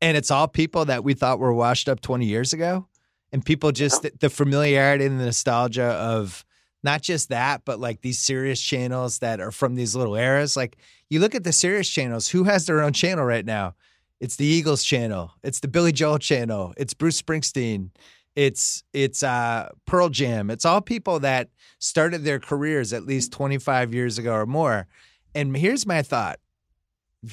and 0.00 0.16
it's 0.16 0.30
all 0.30 0.48
people 0.48 0.86
that 0.86 1.04
we 1.04 1.12
thought 1.12 1.38
were 1.38 1.52
washed 1.52 1.90
up 1.90 2.00
twenty 2.00 2.24
years 2.24 2.54
ago 2.54 2.88
and 3.32 3.44
people 3.44 3.70
just 3.70 4.02
yeah. 4.02 4.10
the 4.20 4.30
familiarity 4.30 5.04
and 5.04 5.20
the 5.20 5.26
nostalgia 5.26 5.84
of 5.84 6.44
not 6.82 7.02
just 7.02 7.28
that, 7.28 7.66
but 7.66 7.78
like 7.78 8.00
these 8.00 8.18
Sirius 8.18 8.62
channels 8.62 9.18
that 9.18 9.40
are 9.40 9.52
from 9.52 9.74
these 9.74 9.94
little 9.94 10.14
eras. 10.14 10.56
Like 10.56 10.78
you 11.10 11.20
look 11.20 11.34
at 11.34 11.44
the 11.44 11.52
Sirius 11.52 11.90
channels, 11.90 12.28
who 12.28 12.44
has 12.44 12.64
their 12.64 12.80
own 12.80 12.94
channel 12.94 13.26
right 13.26 13.44
now? 13.44 13.74
It's 14.20 14.36
the 14.36 14.46
Eagles 14.46 14.82
channel. 14.82 15.32
It's 15.42 15.60
the 15.60 15.68
Billy 15.68 15.92
Joel 15.92 16.18
channel. 16.18 16.72
It's 16.78 16.94
Bruce 16.94 17.20
Springsteen. 17.20 17.90
It's 18.38 18.84
it's 18.92 19.24
uh, 19.24 19.70
Pearl 19.84 20.10
Jam. 20.10 20.48
It's 20.48 20.64
all 20.64 20.80
people 20.80 21.18
that 21.18 21.48
started 21.80 22.22
their 22.22 22.38
careers 22.38 22.92
at 22.92 23.02
least 23.02 23.32
25 23.32 23.92
years 23.92 24.16
ago 24.16 24.32
or 24.32 24.46
more. 24.46 24.86
And 25.34 25.56
here's 25.56 25.86
my 25.86 26.02
thought, 26.02 26.38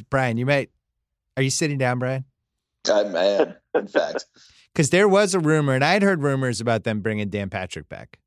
Bryan. 0.09 0.37
You 0.37 0.47
might. 0.47 0.71
Are 1.37 1.43
you 1.43 1.51
sitting 1.51 1.77
down, 1.77 1.99
Bryan? 1.99 2.25
I 2.89 3.01
am, 3.01 3.53
in 3.75 3.87
fact 3.87 4.25
because 4.73 4.89
there 4.89 5.07
was 5.07 5.35
a 5.35 5.39
rumor, 5.39 5.75
and 5.75 5.83
I 5.83 5.93
had 5.93 6.01
heard 6.01 6.23
rumors 6.23 6.59
about 6.59 6.85
them 6.85 7.01
bringing 7.01 7.29
Dan 7.29 7.51
Patrick 7.51 7.87
back. 7.87 8.17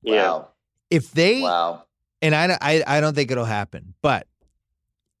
Yeah. 0.00 0.22
Wow. 0.22 0.48
If 0.88 1.10
they, 1.10 1.42
wow, 1.42 1.84
and 2.22 2.34
I, 2.34 2.56
I, 2.62 2.82
I 2.86 3.00
don't 3.02 3.14
think 3.14 3.30
it'll 3.30 3.44
happen, 3.44 3.92
but 4.00 4.26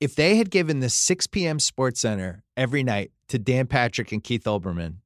if 0.00 0.14
they 0.14 0.36
had 0.36 0.50
given 0.50 0.80
the 0.80 0.88
6 0.88 1.26
p.m. 1.26 1.58
Sports 1.58 2.00
Center 2.00 2.42
every 2.56 2.82
night 2.82 3.10
to 3.28 3.38
Dan 3.38 3.66
Patrick 3.66 4.12
and 4.12 4.24
Keith 4.24 4.44
Olbermann, 4.44 4.96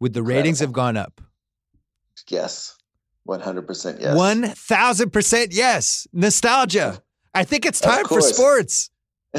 would 0.00 0.12
the 0.12 0.20
Incredible. 0.20 0.38
ratings 0.38 0.60
have 0.60 0.72
gone 0.72 0.96
up? 0.96 1.20
Yes. 2.28 2.76
100% 3.28 4.00
yes. 4.00 4.16
1000% 4.16 5.48
yes. 5.50 6.06
Nostalgia. 6.12 7.02
I 7.34 7.44
think 7.44 7.66
it's 7.66 7.80
time 7.80 8.06
for 8.06 8.20
sports. 8.20 8.90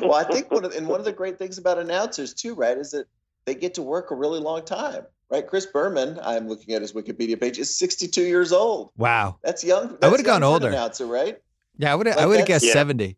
well, 0.00 0.14
I 0.14 0.24
think 0.24 0.50
one 0.50 0.64
of, 0.64 0.72
and 0.72 0.86
one 0.86 1.00
of 1.00 1.04
the 1.04 1.12
great 1.12 1.38
things 1.38 1.58
about 1.58 1.78
announcers 1.78 2.34
too, 2.34 2.54
right, 2.54 2.76
is 2.76 2.92
that 2.92 3.06
they 3.46 3.54
get 3.54 3.74
to 3.74 3.82
work 3.82 4.10
a 4.10 4.14
really 4.14 4.38
long 4.38 4.64
time, 4.64 5.04
right? 5.30 5.44
Chris 5.46 5.66
Berman, 5.66 6.20
I'm 6.22 6.48
looking 6.48 6.74
at 6.74 6.82
his 6.82 6.92
Wikipedia 6.92 7.40
page, 7.40 7.58
is 7.58 7.76
62 7.76 8.22
years 8.22 8.52
old. 8.52 8.90
Wow, 8.96 9.38
that's 9.42 9.64
young. 9.64 9.88
That's 9.88 10.04
I 10.04 10.08
would 10.08 10.20
have 10.20 10.26
gone 10.26 10.44
older. 10.44 10.68
Announcer, 10.68 11.06
right? 11.06 11.38
Yeah, 11.78 11.92
I 11.92 11.94
would. 11.96 12.06
Like 12.06 12.18
I 12.18 12.26
would 12.26 12.38
have 12.38 12.46
guessed 12.46 12.66
yeah. 12.66 12.74
70. 12.74 13.16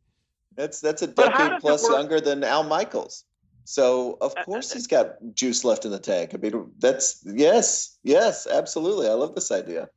That's 0.56 0.80
that's 0.80 1.02
a 1.02 1.06
decade 1.06 1.60
plus 1.60 1.88
younger 1.88 2.20
than 2.20 2.44
Al 2.44 2.62
Michaels. 2.62 3.24
So 3.70 4.18
of 4.20 4.34
uh, 4.36 4.42
course 4.42 4.72
he's 4.72 4.88
got 4.88 5.14
juice 5.32 5.62
left 5.64 5.84
in 5.84 5.92
the 5.92 6.00
tank. 6.00 6.32
I 6.34 6.38
mean, 6.38 6.72
that's 6.80 7.22
yes, 7.24 7.96
yes, 8.02 8.48
absolutely. 8.48 9.06
I 9.06 9.12
love 9.12 9.36
this 9.36 9.52
idea. 9.52 9.88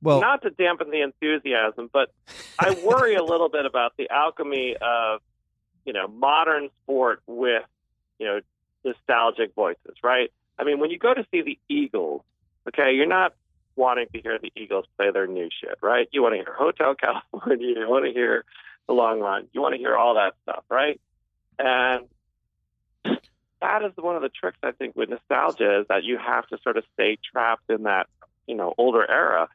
Well, 0.00 0.20
not 0.20 0.42
to 0.42 0.50
dampen 0.50 0.92
the 0.92 1.00
enthusiasm, 1.00 1.90
but 1.92 2.12
I 2.56 2.70
worry 2.70 3.16
a 3.16 3.24
little 3.24 3.48
bit 3.48 3.66
about 3.66 3.94
the 3.96 4.08
alchemy 4.10 4.76
of 4.80 5.20
you 5.84 5.92
know 5.92 6.06
modern 6.06 6.68
sport 6.84 7.20
with 7.26 7.64
you 8.20 8.26
know 8.26 8.40
nostalgic 8.84 9.56
voices, 9.56 9.96
right? 10.04 10.30
I 10.56 10.62
mean, 10.62 10.78
when 10.78 10.90
you 10.90 11.00
go 11.00 11.12
to 11.14 11.26
see 11.32 11.42
the 11.42 11.58
Eagles, 11.68 12.22
okay, 12.68 12.92
you're 12.94 13.06
not 13.06 13.34
wanting 13.74 14.06
to 14.14 14.20
hear 14.20 14.38
the 14.38 14.52
Eagles 14.54 14.84
play 14.96 15.10
their 15.10 15.26
new 15.26 15.48
shit, 15.60 15.78
right? 15.82 16.08
You 16.12 16.22
want 16.22 16.34
to 16.34 16.44
hear 16.44 16.54
Hotel 16.56 16.94
California, 16.94 17.74
you 17.76 17.88
want 17.88 18.04
to 18.04 18.12
hear 18.12 18.44
the 18.86 18.92
long 18.92 19.18
run, 19.18 19.48
you 19.52 19.60
want 19.60 19.74
to 19.74 19.78
hear 19.78 19.96
all 19.96 20.14
that 20.14 20.34
stuff, 20.44 20.62
right? 20.70 21.00
And 21.58 22.06
that 23.60 23.82
is 23.82 23.92
one 23.96 24.16
of 24.16 24.22
the 24.22 24.28
tricks 24.28 24.58
I 24.62 24.72
think 24.72 24.96
with 24.96 25.08
nostalgia 25.08 25.80
is 25.80 25.86
that 25.88 26.04
you 26.04 26.18
have 26.18 26.46
to 26.48 26.58
sort 26.62 26.76
of 26.76 26.84
stay 26.94 27.18
trapped 27.32 27.70
in 27.70 27.84
that, 27.84 28.06
you 28.46 28.54
know, 28.54 28.74
older 28.78 29.08
era. 29.08 29.48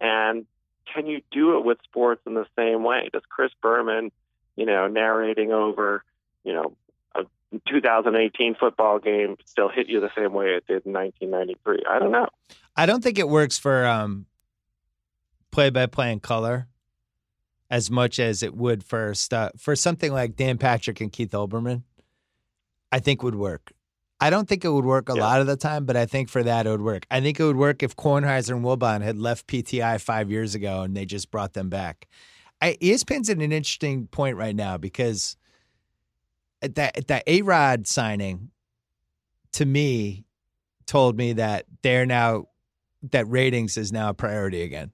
And 0.00 0.46
can 0.92 1.06
you 1.06 1.20
do 1.30 1.58
it 1.58 1.64
with 1.64 1.78
sports 1.84 2.22
in 2.26 2.34
the 2.34 2.46
same 2.56 2.82
way? 2.82 3.10
Does 3.12 3.22
Chris 3.28 3.52
Berman, 3.60 4.10
you 4.56 4.66
know, 4.66 4.88
narrating 4.88 5.52
over, 5.52 6.02
you 6.44 6.52
know, 6.52 6.72
a 7.14 7.24
2018 7.68 8.54
football 8.54 8.98
game 8.98 9.36
still 9.44 9.68
hit 9.68 9.88
you 9.88 10.00
the 10.00 10.10
same 10.16 10.32
way 10.32 10.54
it 10.54 10.66
did 10.66 10.86
in 10.86 10.92
1993. 10.92 11.84
I 11.88 11.98
don't 11.98 12.12
know. 12.12 12.28
I 12.76 12.86
don't 12.86 13.02
think 13.02 13.18
it 13.18 13.28
works 13.28 13.58
for 13.58 13.86
um, 13.86 14.26
play-by-play 15.50 16.12
in 16.12 16.20
color 16.20 16.68
as 17.70 17.90
much 17.90 18.18
as 18.18 18.42
it 18.42 18.54
would 18.54 18.82
for 18.82 19.14
for 19.56 19.76
something 19.76 20.12
like 20.12 20.34
Dan 20.34 20.58
Patrick 20.58 21.00
and 21.00 21.12
Keith 21.12 21.30
Olbermann. 21.30 21.84
I 22.92 22.98
think 22.98 23.22
would 23.22 23.34
work. 23.34 23.72
I 24.20 24.28
don't 24.28 24.46
think 24.46 24.64
it 24.64 24.68
would 24.68 24.84
work 24.84 25.08
a 25.08 25.14
yeah. 25.14 25.22
lot 25.22 25.40
of 25.40 25.46
the 25.46 25.56
time, 25.56 25.86
but 25.86 25.96
I 25.96 26.04
think 26.04 26.28
for 26.28 26.42
that 26.42 26.66
it 26.66 26.70
would 26.70 26.82
work. 26.82 27.06
I 27.10 27.20
think 27.20 27.40
it 27.40 27.44
would 27.44 27.56
work 27.56 27.82
if 27.82 27.96
Kornheiser 27.96 28.50
and 28.50 28.64
Wilbon 28.64 29.00
had 29.00 29.18
left 29.18 29.46
PTI 29.46 30.00
five 30.00 30.30
years 30.30 30.54
ago 30.54 30.82
and 30.82 30.94
they 30.94 31.06
just 31.06 31.30
brought 31.30 31.54
them 31.54 31.70
back. 31.70 32.06
I, 32.60 32.76
ESPN's 32.82 33.30
at 33.30 33.38
an 33.38 33.52
interesting 33.52 34.08
point 34.08 34.36
right 34.36 34.54
now 34.54 34.76
because 34.76 35.36
that 36.60 37.06
that 37.06 37.22
A 37.26 37.40
Rod 37.40 37.86
signing 37.86 38.50
to 39.52 39.64
me 39.64 40.26
told 40.86 41.16
me 41.16 41.32
that 41.34 41.64
they're 41.82 42.04
now 42.04 42.48
that 43.10 43.26
ratings 43.28 43.78
is 43.78 43.92
now 43.92 44.10
a 44.10 44.14
priority 44.14 44.62
again. 44.62 44.92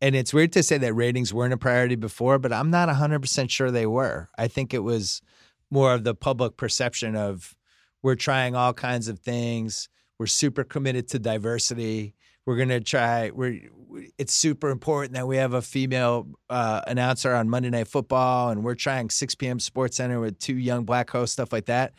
And 0.00 0.14
it's 0.14 0.34
weird 0.34 0.52
to 0.52 0.62
say 0.62 0.78
that 0.78 0.92
ratings 0.94 1.32
weren't 1.32 1.54
a 1.54 1.56
priority 1.56 1.94
before, 1.94 2.38
but 2.38 2.52
I'm 2.52 2.70
not 2.70 2.88
100% 2.88 3.50
sure 3.50 3.70
they 3.70 3.86
were. 3.86 4.28
I 4.36 4.48
think 4.48 4.74
it 4.74 4.80
was 4.80 5.22
more 5.70 5.94
of 5.94 6.04
the 6.04 6.14
public 6.14 6.56
perception 6.56 7.16
of 7.16 7.56
we're 8.02 8.14
trying 8.14 8.54
all 8.54 8.72
kinds 8.72 9.08
of 9.08 9.18
things. 9.18 9.88
We're 10.18 10.26
super 10.26 10.64
committed 10.64 11.08
to 11.08 11.18
diversity. 11.18 12.14
We're 12.44 12.56
going 12.56 12.68
to 12.68 12.80
try 12.80 13.30
we're 13.30 13.68
it's 14.18 14.32
super 14.32 14.70
important 14.70 15.14
that 15.14 15.26
we 15.26 15.36
have 15.36 15.54
a 15.54 15.62
female 15.62 16.28
uh, 16.50 16.82
announcer 16.86 17.34
on 17.34 17.48
Monday 17.48 17.70
Night 17.70 17.88
Football, 17.88 18.50
and 18.50 18.62
we're 18.62 18.74
trying 18.74 19.10
6 19.10 19.34
p.m. 19.36 19.58
Sports 19.58 19.96
Center 19.96 20.20
with 20.20 20.38
two 20.38 20.56
young 20.56 20.84
black 20.84 21.10
hosts, 21.10 21.32
stuff 21.32 21.52
like 21.52 21.66
that. 21.66 21.94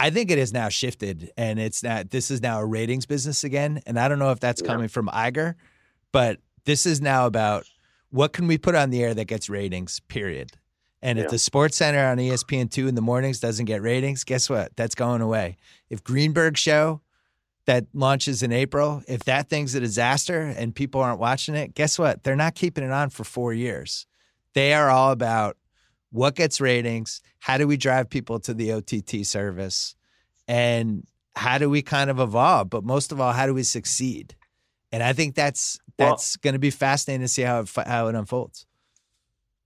I 0.00 0.10
think 0.10 0.30
it 0.30 0.38
has 0.38 0.52
now 0.52 0.68
shifted, 0.68 1.30
and 1.36 1.58
it's 1.58 1.82
not. 1.82 2.10
This 2.10 2.30
is 2.30 2.40
now 2.40 2.60
a 2.60 2.66
ratings 2.66 3.06
business 3.06 3.44
again, 3.44 3.80
and 3.86 3.98
I 3.98 4.08
don't 4.08 4.18
know 4.18 4.30
if 4.30 4.40
that's 4.40 4.62
coming 4.62 4.88
from 4.88 5.08
Iger, 5.08 5.54
but 6.12 6.38
this 6.64 6.86
is 6.86 7.00
now 7.00 7.26
about 7.26 7.64
what 8.10 8.32
can 8.32 8.46
we 8.46 8.58
put 8.58 8.74
on 8.74 8.90
the 8.90 9.02
air 9.02 9.14
that 9.14 9.24
gets 9.24 9.50
ratings? 9.50 10.00
Period. 10.00 10.52
And 11.00 11.18
yeah. 11.18 11.24
if 11.24 11.30
the 11.30 11.38
Sports 11.38 11.76
Center 11.76 12.04
on 12.04 12.18
ESPN 12.18 12.70
two 12.70 12.88
in 12.88 12.94
the 12.94 13.00
mornings 13.00 13.40
doesn't 13.40 13.66
get 13.66 13.82
ratings, 13.82 14.24
guess 14.24 14.50
what? 14.50 14.74
That's 14.76 14.94
going 14.94 15.20
away. 15.20 15.56
If 15.90 16.02
Greenberg 16.02 16.56
show 16.56 17.00
that 17.66 17.86
launches 17.92 18.42
in 18.42 18.52
April, 18.52 19.02
if 19.06 19.24
that 19.24 19.48
thing's 19.48 19.74
a 19.74 19.80
disaster 19.80 20.40
and 20.40 20.74
people 20.74 21.00
aren't 21.00 21.20
watching 21.20 21.54
it, 21.54 21.74
guess 21.74 21.98
what? 21.98 22.24
They're 22.24 22.36
not 22.36 22.54
keeping 22.54 22.82
it 22.82 22.90
on 22.90 23.10
for 23.10 23.24
four 23.24 23.52
years. 23.52 24.06
They 24.54 24.72
are 24.72 24.90
all 24.90 25.12
about 25.12 25.56
what 26.10 26.34
gets 26.34 26.60
ratings, 26.60 27.20
how 27.38 27.58
do 27.58 27.66
we 27.66 27.76
drive 27.76 28.08
people 28.08 28.40
to 28.40 28.54
the 28.54 28.72
OTT 28.72 29.26
service, 29.26 29.94
and 30.46 31.06
how 31.36 31.58
do 31.58 31.68
we 31.68 31.82
kind 31.82 32.10
of 32.10 32.18
evolve? 32.18 32.70
But 32.70 32.84
most 32.84 33.12
of 33.12 33.20
all, 33.20 33.32
how 33.32 33.46
do 33.46 33.54
we 33.54 33.62
succeed? 33.62 34.34
And 34.90 35.02
I 35.02 35.12
think 35.12 35.34
that's 35.34 35.78
that's 35.98 36.36
well, 36.36 36.40
going 36.42 36.54
to 36.54 36.58
be 36.58 36.70
fascinating 36.70 37.22
to 37.22 37.28
see 37.28 37.42
how 37.42 37.60
it, 37.60 37.70
how 37.86 38.08
it 38.08 38.14
unfolds. 38.14 38.64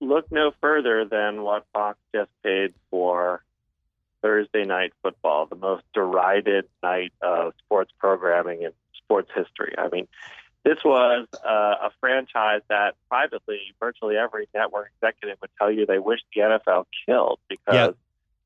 Look 0.02 0.32
no 0.32 0.52
further 0.60 1.04
than 1.04 1.42
what 1.42 1.64
Fox 1.72 1.96
just 2.12 2.30
paid 2.42 2.74
for 2.90 3.44
Thursday 4.20 4.64
night 4.64 4.92
football, 5.00 5.46
the 5.46 5.54
most 5.56 5.84
derided 5.94 6.64
night 6.82 7.12
of 7.22 7.54
sports 7.64 7.92
programming 7.98 8.62
in 8.62 8.72
sports 8.96 9.30
history. 9.32 9.74
I 9.78 9.88
mean, 9.88 10.08
this 10.64 10.78
was 10.84 11.28
uh, 11.44 11.86
a 11.86 11.90
franchise 12.00 12.62
that 12.68 12.94
privately, 13.08 13.60
virtually 13.78 14.16
every 14.16 14.48
network 14.52 14.90
executive 14.96 15.38
would 15.40 15.50
tell 15.56 15.70
you 15.70 15.86
they 15.86 15.98
wished 16.00 16.24
the 16.34 16.40
NFL 16.42 16.86
killed 17.06 17.38
because 17.48 17.94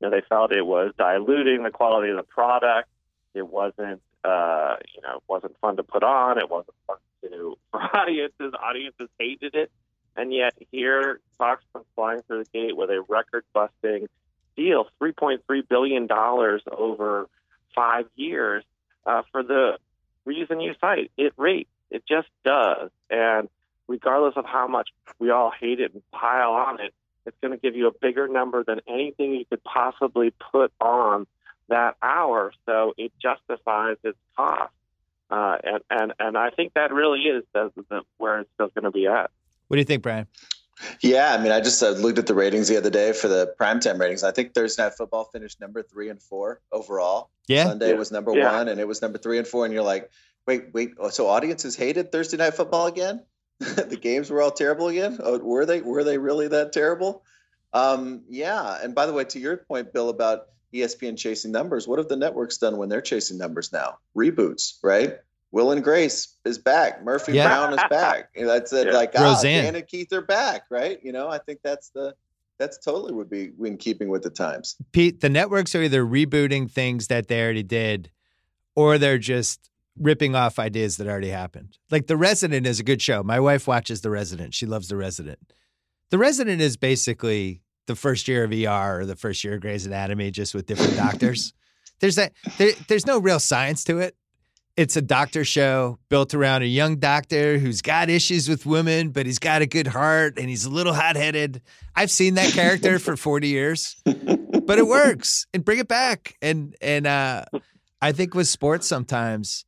you 0.00 0.08
know, 0.08 0.10
they 0.10 0.22
felt 0.28 0.52
it 0.52 0.66
was 0.66 0.92
diluting 0.98 1.62
the 1.62 1.70
quality 1.70 2.10
of 2.10 2.16
the 2.16 2.22
product. 2.22 2.88
It 3.34 3.46
wasn't, 3.46 4.02
uh, 4.24 4.76
you 4.94 5.00
know, 5.02 5.16
it 5.16 5.22
wasn't 5.26 5.58
fun 5.60 5.76
to 5.76 5.82
put 5.82 6.02
on. 6.02 6.38
It 6.38 6.50
wasn't 6.50 6.76
fun 6.86 6.96
to 7.22 7.56
for 7.70 7.80
audiences. 7.96 8.52
Audiences 8.62 9.08
hated 9.18 9.54
it, 9.54 9.70
and 10.16 10.32
yet 10.32 10.54
here 10.70 11.20
Fox 11.38 11.62
comes 11.72 11.86
flying 11.94 12.22
through 12.22 12.44
the 12.44 12.50
gate 12.50 12.76
with 12.76 12.90
a 12.90 13.02
record-busting 13.08 14.08
deal, 14.56 14.88
three 14.98 15.12
point 15.12 15.42
three 15.46 15.62
billion 15.62 16.06
dollars 16.06 16.62
over 16.70 17.28
five 17.74 18.06
years, 18.16 18.64
uh, 19.04 19.22
for 19.30 19.42
the 19.42 19.78
reason 20.24 20.60
you 20.60 20.74
cite. 20.80 21.10
It 21.16 21.32
rates. 21.36 21.70
It 21.90 22.04
just 22.08 22.28
does, 22.44 22.90
and 23.10 23.48
regardless 23.86 24.34
of 24.36 24.44
how 24.44 24.66
much 24.66 24.88
we 25.18 25.30
all 25.30 25.52
hate 25.52 25.78
it 25.78 25.94
and 25.94 26.02
pile 26.10 26.52
on 26.52 26.80
it, 26.80 26.92
it's 27.24 27.36
going 27.40 27.52
to 27.52 27.58
give 27.58 27.76
you 27.76 27.86
a 27.86 27.92
bigger 27.92 28.26
number 28.26 28.64
than 28.64 28.80
anything 28.88 29.34
you 29.34 29.44
could 29.44 29.62
possibly 29.62 30.32
put 30.52 30.72
on 30.80 31.26
that 31.68 31.96
hour. 32.02 32.52
So 32.66 32.94
it 32.96 33.12
justifies 33.20 33.96
its 34.02 34.18
cost. 34.36 34.72
Uh, 35.30 35.58
and, 35.62 35.82
and, 35.90 36.12
and 36.18 36.38
I 36.38 36.50
think 36.50 36.74
that 36.74 36.92
really 36.92 37.20
is 37.20 37.44
the, 37.52 37.72
the, 37.88 38.02
where 38.18 38.40
it's 38.40 38.50
still 38.54 38.68
going 38.68 38.84
to 38.84 38.90
be 38.90 39.06
at. 39.06 39.30
What 39.68 39.76
do 39.76 39.80
you 39.80 39.84
think, 39.84 40.02
Bryan? 40.02 40.26
Yeah, 41.00 41.34
I 41.34 41.42
mean, 41.42 41.52
I 41.52 41.60
just 41.60 41.82
uh, 41.82 41.90
looked 41.90 42.18
at 42.18 42.26
the 42.26 42.34
ratings 42.34 42.68
the 42.68 42.76
other 42.76 42.90
day 42.90 43.12
for 43.12 43.28
the 43.28 43.54
primetime 43.58 43.98
ratings. 43.98 44.22
I 44.22 44.30
think 44.30 44.52
Thursday 44.52 44.82
Night 44.82 44.94
Football 44.94 45.24
finished 45.24 45.60
number 45.60 45.82
three 45.82 46.10
and 46.10 46.20
four 46.20 46.60
overall. 46.70 47.30
Yeah. 47.48 47.64
Sunday 47.64 47.90
yeah. 47.90 47.96
was 47.96 48.12
number 48.12 48.36
yeah. 48.36 48.52
one, 48.52 48.68
and 48.68 48.78
it 48.78 48.86
was 48.86 49.00
number 49.00 49.18
three 49.18 49.38
and 49.38 49.46
four. 49.46 49.64
And 49.64 49.72
you're 49.72 49.82
like, 49.82 50.10
wait, 50.46 50.74
wait. 50.74 50.92
Oh, 50.98 51.08
so 51.08 51.28
audiences 51.28 51.76
hated 51.76 52.12
Thursday 52.12 52.36
Night 52.36 52.54
Football 52.54 52.86
again? 52.86 53.24
the 53.58 53.98
games 54.00 54.30
were 54.30 54.42
all 54.42 54.50
terrible 54.50 54.88
again? 54.88 55.18
Oh, 55.22 55.38
were 55.38 55.64
they? 55.64 55.80
Were 55.80 56.04
they 56.04 56.18
really 56.18 56.48
that 56.48 56.72
terrible? 56.72 57.24
Um, 57.72 58.24
yeah. 58.28 58.78
And 58.82 58.94
by 58.94 59.06
the 59.06 59.12
way, 59.14 59.24
to 59.24 59.38
your 59.38 59.56
point, 59.56 59.94
Bill, 59.94 60.10
about 60.10 60.48
ESPN 60.74 61.16
chasing 61.16 61.52
numbers, 61.52 61.88
what 61.88 61.98
have 61.98 62.08
the 62.08 62.16
networks 62.16 62.58
done 62.58 62.76
when 62.76 62.90
they're 62.90 63.00
chasing 63.00 63.38
numbers 63.38 63.72
now? 63.72 63.98
Reboots, 64.16 64.74
right? 64.82 65.16
Will 65.56 65.70
and 65.70 65.82
Grace 65.82 66.36
is 66.44 66.58
back. 66.58 67.02
Murphy 67.02 67.32
yeah. 67.32 67.48
Brown 67.48 67.72
is 67.72 67.84
back. 67.88 68.28
That's 68.36 68.74
it. 68.74 68.88
Yeah. 68.88 68.92
Like 68.92 69.12
ah, 69.16 69.22
Roseanne 69.22 69.64
Dan 69.64 69.76
and 69.76 69.86
Keith 69.86 70.12
are 70.12 70.20
back, 70.20 70.64
right? 70.70 70.98
You 71.02 71.12
know, 71.12 71.30
I 71.30 71.38
think 71.38 71.60
that's 71.64 71.88
the 71.88 72.14
that's 72.58 72.76
totally 72.76 73.14
would 73.14 73.30
be 73.30 73.52
in 73.64 73.78
keeping 73.78 74.10
with 74.10 74.22
the 74.22 74.28
times. 74.28 74.76
Pete, 74.92 75.22
the 75.22 75.30
networks 75.30 75.74
are 75.74 75.82
either 75.82 76.04
rebooting 76.04 76.70
things 76.70 77.06
that 77.06 77.28
they 77.28 77.42
already 77.42 77.62
did, 77.62 78.10
or 78.74 78.98
they're 78.98 79.16
just 79.16 79.70
ripping 79.98 80.34
off 80.34 80.58
ideas 80.58 80.98
that 80.98 81.06
already 81.06 81.30
happened. 81.30 81.78
Like 81.90 82.06
The 82.06 82.18
Resident 82.18 82.66
is 82.66 82.78
a 82.78 82.84
good 82.84 83.00
show. 83.00 83.22
My 83.22 83.40
wife 83.40 83.66
watches 83.66 84.02
The 84.02 84.10
Resident. 84.10 84.52
She 84.52 84.66
loves 84.66 84.88
The 84.88 84.96
Resident. 84.96 85.38
The 86.10 86.18
Resident 86.18 86.60
is 86.60 86.76
basically 86.76 87.62
the 87.86 87.96
first 87.96 88.28
year 88.28 88.44
of 88.44 88.52
ER 88.52 89.00
or 89.00 89.06
the 89.06 89.16
first 89.16 89.42
year 89.42 89.54
of 89.54 89.62
Grey's 89.62 89.86
Anatomy, 89.86 90.30
just 90.30 90.54
with 90.54 90.66
different 90.66 90.96
doctors. 90.98 91.54
There's 92.00 92.16
that. 92.16 92.34
There, 92.58 92.72
there's 92.88 93.06
no 93.06 93.18
real 93.18 93.40
science 93.40 93.82
to 93.84 94.00
it. 94.00 94.14
It's 94.76 94.94
a 94.94 95.02
doctor 95.02 95.42
show 95.42 95.98
built 96.10 96.34
around 96.34 96.62
a 96.62 96.66
young 96.66 96.96
doctor 96.96 97.58
who's 97.58 97.80
got 97.80 98.10
issues 98.10 98.46
with 98.46 98.66
women, 98.66 99.08
but 99.08 99.24
he's 99.24 99.38
got 99.38 99.62
a 99.62 99.66
good 99.66 99.86
heart 99.86 100.38
and 100.38 100.50
he's 100.50 100.66
a 100.66 100.70
little 100.70 100.92
hot 100.92 101.16
headed. 101.16 101.62
I've 101.94 102.10
seen 102.10 102.34
that 102.34 102.52
character 102.52 102.98
for 102.98 103.16
40 103.16 103.48
years, 103.48 103.96
but 104.04 104.78
it 104.78 104.86
works 104.86 105.46
and 105.54 105.64
bring 105.64 105.78
it 105.78 105.88
back. 105.88 106.36
And, 106.42 106.76
and, 106.82 107.06
uh, 107.06 107.46
I 108.02 108.12
think 108.12 108.34
with 108.34 108.48
sports 108.48 108.86
sometimes, 108.86 109.64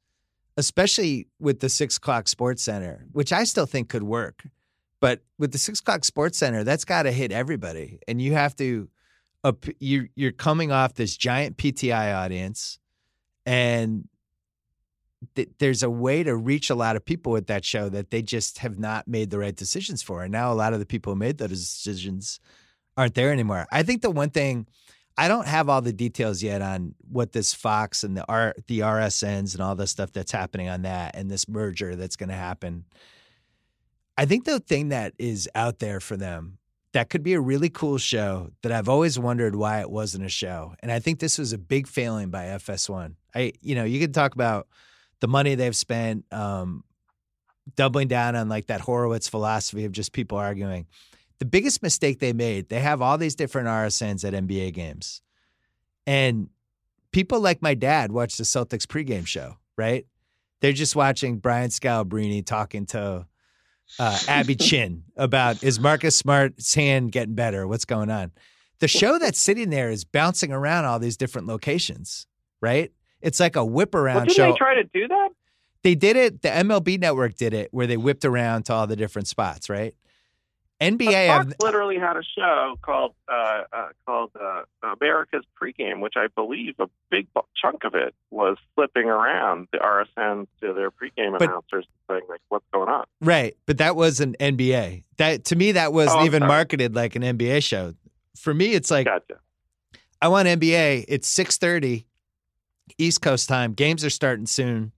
especially 0.59 1.29
with 1.41 1.61
the 1.61 1.71
six 1.71 1.97
o'clock 1.97 2.29
sports 2.29 2.63
center, 2.63 3.07
which 3.13 3.33
I 3.33 3.45
still 3.45 3.65
think 3.65 3.89
could 3.89 4.03
work, 4.03 4.47
but 5.01 5.23
with 5.39 5.53
the 5.53 5.59
six 5.59 5.81
o'clock 5.81 6.05
sports 6.05 6.37
center, 6.37 6.65
that's 6.65 6.85
got 6.85 7.05
to 7.05 7.13
hit 7.13 7.33
everybody. 7.33 7.99
And 8.07 8.21
you 8.21 8.35
have 8.35 8.55
to, 8.57 8.91
you, 9.79 10.09
you're 10.15 10.33
coming 10.33 10.71
off 10.71 10.93
this 10.95 11.17
giant 11.17 11.57
PTI 11.57 12.15
audience 12.15 12.79
and 13.47 14.07
th- 15.35 15.51
there's 15.59 15.83
a 15.83 15.91
way 15.91 16.23
to 16.23 16.37
reach 16.37 16.71
a 16.71 16.75
lot 16.75 16.97
of 16.97 17.05
people 17.05 17.33
with 17.33 17.47
that 17.47 17.65
show 17.65 17.89
that 17.89 18.11
they 18.11 18.23
just 18.23 18.59
have 18.59 18.79
not 18.79 19.09
made 19.09 19.31
the 19.31 19.39
right 19.39 19.57
decisions 19.57 20.03
for. 20.03 20.23
And 20.23 20.33
now 20.33 20.53
a 20.53 20.55
lot 20.55 20.73
of 20.73 20.79
the 20.79 20.87
people 20.87 21.13
who 21.13 21.19
made 21.19 21.39
those 21.39 21.51
decisions 21.51 22.41
aren't 22.97 23.15
there 23.15 23.33
anymore. 23.33 23.67
I 23.71 23.83
think 23.83 24.03
the 24.03 24.11
one 24.11 24.31
thing 24.31 24.67
I 25.17 25.27
don't 25.27 25.49
have 25.49 25.69
all 25.69 25.83
the 25.83 25.93
details 25.93 26.45
yet 26.45 26.63
on 26.63 26.95
what 27.11 27.33
this 27.33 27.53
Fox 27.53 28.05
and 28.05 28.17
the 28.17 28.25
R 28.29 28.55
the 28.69 28.81
RSNs 28.81 29.55
and 29.55 29.63
all 29.63 29.75
the 29.75 29.89
stuff 29.89 30.13
that's 30.13 30.31
happening 30.31 30.69
on 30.69 30.83
that 30.83 31.17
and 31.17 31.29
this 31.29 31.49
merger 31.49 31.97
that's 31.97 32.17
going 32.17 32.29
to 32.29 32.37
happen. 32.37 32.85
I 34.17 34.27
think 34.27 34.45
the 34.45 34.61
thing 34.61 34.89
that 34.91 35.15
is 35.19 35.49
out 35.55 35.81
there 35.81 36.01
for 36.01 36.17
them 36.17 36.59
that 36.93 37.11
could 37.11 37.23
be 37.23 37.35
a 37.35 37.41
really 37.41 37.69
cool 37.69 37.99
show 37.99 38.51
that 38.63 38.73
I've 38.73 38.89
always 38.89 39.19
wondered 39.19 39.55
why 39.55 39.81
it 39.81 39.91
wasn't 39.91 40.25
a 40.25 40.31
show. 40.31 40.75
And 40.81 40.91
I 40.91 41.01
think 41.01 41.19
this 41.19 41.37
was 41.37 41.53
a 41.53 41.59
big 41.59 41.87
failing 41.87 42.31
by 42.31 42.47
FS1. 42.47 43.15
I 43.35 43.53
you 43.61 43.75
know, 43.75 43.85
you 43.85 44.01
could 44.01 44.15
talk 44.15 44.35
about 44.35 44.69
the 45.21 45.29
money 45.29 45.55
they've 45.55 45.77
spent, 45.77 46.25
um, 46.33 46.85
doubling 47.77 48.09
down 48.09 48.37
on 48.37 48.49
like 48.49 48.67
that 48.67 48.81
Horowitz 48.81 49.29
philosophy 49.29 49.85
of 49.85 49.93
just 49.93 50.13
people 50.13 50.39
arguing. 50.39 50.87
The 51.39 51.45
biggest 51.45 51.83
mistake 51.83 52.19
they 52.19 52.33
made, 52.33 52.69
they 52.69 52.81
have 52.81 53.03
all 53.03 53.19
these 53.19 53.35
different 53.35 53.69
RSNs 53.69 54.27
at 54.27 54.35
NBA 54.35 54.75
games. 54.75 55.23
And 56.07 56.49
people 57.13 57.41
like 57.41 57.63
my 57.63 57.75
dad 57.75 58.11
watch 58.13 58.37
the 58.37 58.45
Celtics 58.45 58.87
pregame 58.87 59.27
show, 59.27 59.57
right? 59.77 60.07
They're 60.61 60.73
just 60.73 60.97
watching 60.97 61.39
Brian 61.39 61.71
Scalabrine 61.71 62.45
talking 62.45 62.87
to 62.87 63.27
uh, 63.99 64.19
Abby 64.27 64.55
Chin 64.57 65.05
about 65.17 65.63
is 65.63 65.79
Marcus 65.79 66.17
Smart's 66.17 66.75
hand 66.75 67.13
getting 67.13 67.35
better? 67.35 67.67
What's 67.67 67.85
going 67.85 68.11
on? 68.11 68.33
The 68.81 68.89
show 68.89 69.19
that's 69.19 69.39
sitting 69.39 69.71
there 69.71 69.91
is 69.91 70.05
bouncing 70.05 70.53
around 70.53 70.85
all 70.85 70.99
these 70.99 71.17
different 71.17 71.47
locations, 71.47 72.27
right? 72.61 72.93
It's 73.21 73.41
like 73.41 73.57
a 73.57 73.65
whip 73.65 73.95
around 73.95 74.17
well, 74.17 74.25
did 74.27 74.35
show. 74.35 74.47
Did 74.47 74.55
they 74.55 74.59
try 74.59 74.75
to 74.75 74.85
do 74.85 75.09
that? 75.09 75.31
They 75.83 75.95
did 75.95 76.17
it. 76.17 76.43
The 76.43 76.49
MLB 76.49 76.99
Network 76.99 77.37
did 77.37 77.55
it, 77.55 77.69
where 77.73 77.87
they 77.87 77.97
whipped 77.97 78.25
around 78.25 78.65
to 78.65 78.75
all 78.75 78.87
the 78.87 78.97
different 78.97 79.29
spots, 79.29 79.69
right? 79.69 79.95
NBA 80.81 81.27
Fox 81.27 81.47
have, 81.47 81.55
literally 81.61 81.99
had 81.99 82.17
a 82.17 82.23
show 82.23 82.77
called 82.83 83.15
uh, 83.29 83.63
uh, 83.73 83.89
called 84.07 84.31
uh, 84.41 84.63
America's 85.01 85.45
Pregame, 85.61 86.01
which 86.01 86.15
I 86.17 86.29
believe 86.29 86.75
a 86.79 86.89
big 87.11 87.27
chunk 87.61 87.83
of 87.83 87.97
it 87.97 88.15
was 88.31 88.59
flipping 88.77 89.07
around 89.07 89.67
the 89.73 89.79
RSN 89.79 90.47
to 90.61 90.73
their 90.73 90.93
pregame 90.93 91.33
but, 91.33 91.43
announcers 91.43 91.85
saying 92.09 92.23
like, 92.29 92.41
"What's 92.49 92.65
going 92.73 92.89
on?" 92.89 93.07
Right, 93.21 93.57
but 93.67 93.79
that 93.79 93.97
was 93.97 94.21
an 94.21 94.37
NBA. 94.39 95.03
That 95.17 95.45
to 95.47 95.57
me, 95.57 95.73
that 95.73 95.93
wasn't 95.93 96.23
oh, 96.23 96.27
even 96.27 96.43
sorry. 96.43 96.49
marketed 96.49 96.95
like 96.95 97.17
an 97.17 97.23
NBA 97.23 97.65
show. 97.65 97.95
For 98.37 98.55
me, 98.55 98.75
it's 98.75 98.91
like, 98.91 99.07
gotcha. 99.07 99.41
I 100.23 100.29
want 100.29 100.47
NBA. 100.47 101.07
It's 101.09 101.27
six 101.27 101.57
thirty. 101.57 102.07
East 102.99 103.23
Coast 103.23 103.49
time. 103.49 103.73
Games 103.73 104.05
are 104.05 104.11
starting 104.11 104.47
soon. 104.47 104.93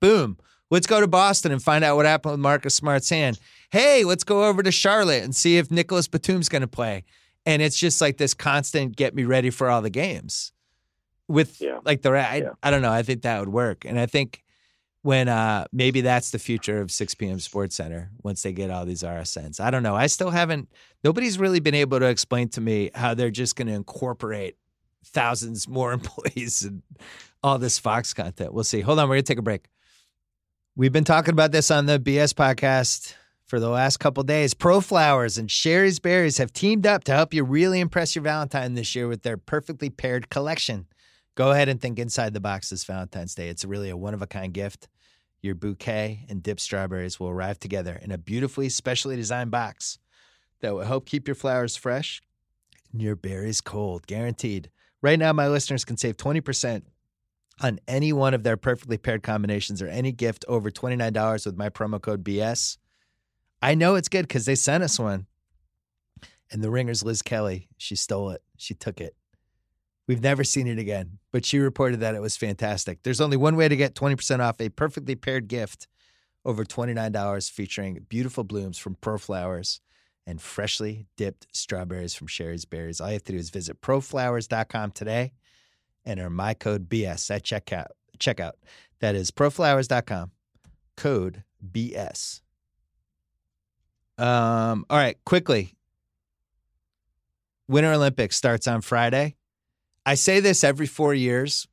Boom. 0.00 0.38
Let's 0.70 0.86
go 0.86 1.00
to 1.00 1.06
Boston 1.06 1.52
and 1.52 1.62
find 1.62 1.84
out 1.84 1.96
what 1.96 2.06
happened 2.06 2.32
with 2.32 2.40
Marcus 2.40 2.74
Smart's 2.74 3.10
hand. 3.10 3.38
Hey, 3.70 4.04
let's 4.04 4.24
go 4.24 4.44
over 4.44 4.62
to 4.62 4.72
Charlotte 4.72 5.22
and 5.22 5.34
see 5.34 5.58
if 5.58 5.70
Nicolas 5.70 6.08
Batum's 6.08 6.48
going 6.48 6.62
to 6.62 6.68
play. 6.68 7.04
And 7.46 7.60
it's 7.60 7.76
just 7.76 8.00
like 8.00 8.16
this 8.16 8.34
constant 8.34 8.96
get 8.96 9.14
me 9.14 9.24
ready 9.24 9.50
for 9.50 9.68
all 9.68 9.82
the 9.82 9.90
games. 9.90 10.52
With 11.28 11.60
yeah. 11.60 11.78
like 11.84 12.02
the 12.02 12.10
I, 12.10 12.36
yeah. 12.36 12.50
I 12.62 12.70
don't 12.70 12.82
know, 12.82 12.92
I 12.92 13.02
think 13.02 13.22
that 13.22 13.40
would 13.40 13.48
work. 13.48 13.84
And 13.84 13.98
I 13.98 14.06
think 14.06 14.42
when 15.02 15.28
uh 15.28 15.66
maybe 15.72 16.00
that's 16.00 16.30
the 16.30 16.38
future 16.38 16.80
of 16.80 16.90
6 16.90 17.14
p.m. 17.14 17.38
Sports 17.38 17.76
Center 17.76 18.10
once 18.22 18.42
they 18.42 18.52
get 18.52 18.70
all 18.70 18.84
these 18.84 19.02
RSNs. 19.02 19.60
I 19.60 19.70
don't 19.70 19.82
know. 19.82 19.94
I 19.94 20.06
still 20.06 20.30
haven't 20.30 20.68
nobody's 21.02 21.38
really 21.38 21.60
been 21.60 21.74
able 21.74 21.98
to 21.98 22.06
explain 22.06 22.48
to 22.50 22.60
me 22.60 22.90
how 22.94 23.14
they're 23.14 23.30
just 23.30 23.56
going 23.56 23.68
to 23.68 23.74
incorporate 23.74 24.56
thousands 25.06 25.68
more 25.68 25.92
employees 25.94 26.64
and 26.64 26.82
all 27.42 27.58
this 27.58 27.78
Fox 27.78 28.14
content. 28.14 28.52
We'll 28.52 28.64
see. 28.64 28.80
Hold 28.80 28.98
on, 28.98 29.08
we're 29.08 29.16
gonna 29.16 29.22
take 29.22 29.38
a 29.38 29.42
break. 29.42 29.66
We've 30.76 30.92
been 30.92 31.04
talking 31.04 31.32
about 31.32 31.52
this 31.52 31.70
on 31.70 31.86
the 31.86 32.00
BS 32.00 32.34
podcast 32.34 33.14
for 33.46 33.60
the 33.60 33.68
last 33.68 33.98
couple 33.98 34.22
days. 34.24 34.54
ProFlowers 34.54 35.38
and 35.38 35.50
Shari's 35.50 36.00
Berries 36.00 36.38
have 36.38 36.52
teamed 36.52 36.86
up 36.86 37.04
to 37.04 37.12
help 37.12 37.32
you 37.32 37.44
really 37.44 37.78
impress 37.78 38.16
your 38.16 38.24
Valentine 38.24 38.74
this 38.74 38.94
year 38.94 39.06
with 39.06 39.22
their 39.22 39.36
perfectly 39.36 39.90
paired 39.90 40.30
collection. 40.30 40.86
Go 41.36 41.52
ahead 41.52 41.68
and 41.68 41.80
think 41.80 41.98
inside 41.98 42.32
the 42.32 42.40
box 42.40 42.70
this 42.70 42.84
Valentine's 42.84 43.34
Day. 43.34 43.48
It's 43.48 43.64
really 43.64 43.90
a 43.90 43.96
one 43.96 44.14
of 44.14 44.22
a 44.22 44.26
kind 44.26 44.52
gift. 44.52 44.88
Your 45.42 45.54
bouquet 45.54 46.24
and 46.28 46.42
dipped 46.42 46.60
strawberries 46.60 47.20
will 47.20 47.28
arrive 47.28 47.58
together 47.58 48.00
in 48.02 48.10
a 48.10 48.18
beautifully 48.18 48.68
specially 48.68 49.14
designed 49.14 49.50
box 49.50 49.98
that 50.60 50.74
will 50.74 50.84
help 50.84 51.06
keep 51.06 51.28
your 51.28 51.34
flowers 51.34 51.76
fresh 51.76 52.22
and 52.92 53.02
your 53.02 53.14
berries 53.16 53.60
cold, 53.60 54.06
guaranteed. 54.06 54.70
Right 55.04 55.18
now, 55.18 55.34
my 55.34 55.48
listeners 55.48 55.84
can 55.84 55.98
save 55.98 56.16
20% 56.16 56.80
on 57.60 57.78
any 57.86 58.10
one 58.14 58.32
of 58.32 58.42
their 58.42 58.56
perfectly 58.56 58.96
paired 58.96 59.22
combinations 59.22 59.82
or 59.82 59.86
any 59.86 60.12
gift 60.12 60.46
over 60.48 60.70
$29 60.70 61.44
with 61.44 61.58
my 61.58 61.68
promo 61.68 62.00
code 62.00 62.24
BS. 62.24 62.78
I 63.60 63.74
know 63.74 63.96
it's 63.96 64.08
good 64.08 64.26
because 64.26 64.46
they 64.46 64.54
sent 64.54 64.82
us 64.82 64.98
one. 64.98 65.26
And 66.50 66.64
the 66.64 66.70
ringer's 66.70 67.04
Liz 67.04 67.20
Kelly. 67.20 67.68
She 67.76 67.96
stole 67.96 68.30
it. 68.30 68.40
She 68.56 68.72
took 68.72 68.98
it. 68.98 69.14
We've 70.08 70.22
never 70.22 70.42
seen 70.42 70.66
it 70.66 70.78
again, 70.78 71.18
but 71.32 71.44
she 71.44 71.58
reported 71.58 72.00
that 72.00 72.14
it 72.14 72.22
was 72.22 72.38
fantastic. 72.38 73.02
There's 73.02 73.20
only 73.20 73.36
one 73.36 73.56
way 73.56 73.68
to 73.68 73.76
get 73.76 73.94
20% 73.94 74.40
off 74.40 74.58
a 74.58 74.70
perfectly 74.70 75.16
paired 75.16 75.48
gift 75.48 75.86
over 76.46 76.64
$29 76.64 77.50
featuring 77.50 78.06
beautiful 78.08 78.42
blooms 78.42 78.78
from 78.78 78.94
ProFlowers 78.94 79.80
and 80.26 80.40
freshly 80.40 81.06
dipped 81.16 81.46
strawberries 81.52 82.14
from 82.14 82.26
Shari's 82.26 82.64
Berries. 82.64 83.00
All 83.00 83.08
you 83.08 83.14
have 83.14 83.24
to 83.24 83.32
do 83.32 83.38
is 83.38 83.50
visit 83.50 83.80
proflowers.com 83.80 84.92
today 84.92 85.32
enter 86.06 86.30
my 86.30 86.54
code 86.54 86.88
BS 86.88 87.30
at 87.34 87.42
checkout. 87.42 87.88
Checkout. 88.18 88.52
That 89.00 89.14
is 89.14 89.30
proflowers.com, 89.30 90.30
code 90.96 91.44
BS. 91.72 92.40
Um, 94.16 94.86
all 94.88 94.96
right, 94.96 95.16
quickly. 95.24 95.74
Winter 97.66 97.92
Olympics 97.92 98.36
starts 98.36 98.68
on 98.68 98.82
Friday. 98.82 99.34
I 100.06 100.14
say 100.14 100.40
this 100.40 100.62
every 100.62 100.86
four 100.86 101.14
years, 101.14 101.66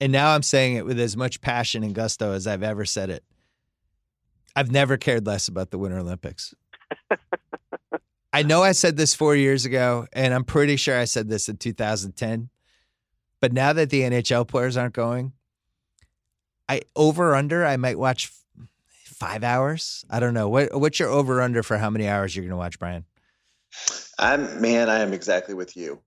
and 0.00 0.12
now 0.12 0.34
I'm 0.34 0.42
saying 0.42 0.76
it 0.76 0.84
with 0.84 0.98
as 0.98 1.16
much 1.16 1.40
passion 1.40 1.84
and 1.84 1.94
gusto 1.94 2.32
as 2.32 2.46
I've 2.46 2.62
ever 2.62 2.84
said 2.84 3.08
it. 3.08 3.24
I've 4.56 4.72
never 4.72 4.96
cared 4.96 5.26
less 5.26 5.46
about 5.46 5.70
the 5.70 5.78
Winter 5.78 5.98
Olympics. 5.98 6.54
I 8.32 8.42
know 8.42 8.62
I 8.62 8.72
said 8.72 8.96
this 8.96 9.14
four 9.14 9.34
years 9.34 9.64
ago, 9.64 10.06
and 10.12 10.34
I'm 10.34 10.44
pretty 10.44 10.76
sure 10.76 10.98
I 10.98 11.04
said 11.04 11.28
this 11.28 11.48
in 11.48 11.56
2010. 11.56 12.50
But 13.40 13.52
now 13.52 13.72
that 13.72 13.90
the 13.90 14.02
NHL 14.02 14.46
players 14.46 14.76
aren't 14.76 14.94
going, 14.94 15.32
I 16.68 16.82
over 16.94 17.34
under 17.34 17.64
I 17.64 17.76
might 17.76 17.98
watch 17.98 18.30
five 19.04 19.42
hours. 19.42 20.04
I 20.10 20.20
don't 20.20 20.34
know. 20.34 20.48
What 20.48 20.78
what's 20.78 21.00
your 21.00 21.08
over 21.08 21.40
under 21.40 21.62
for 21.62 21.78
how 21.78 21.90
many 21.90 22.08
hours 22.08 22.34
you're 22.34 22.44
going 22.44 22.50
to 22.50 22.56
watch, 22.56 22.78
Bryan? 22.78 23.04
I'm 24.18 24.60
man. 24.60 24.88
I 24.88 25.00
am 25.00 25.12
exactly 25.12 25.54
with 25.54 25.76
you. 25.76 26.00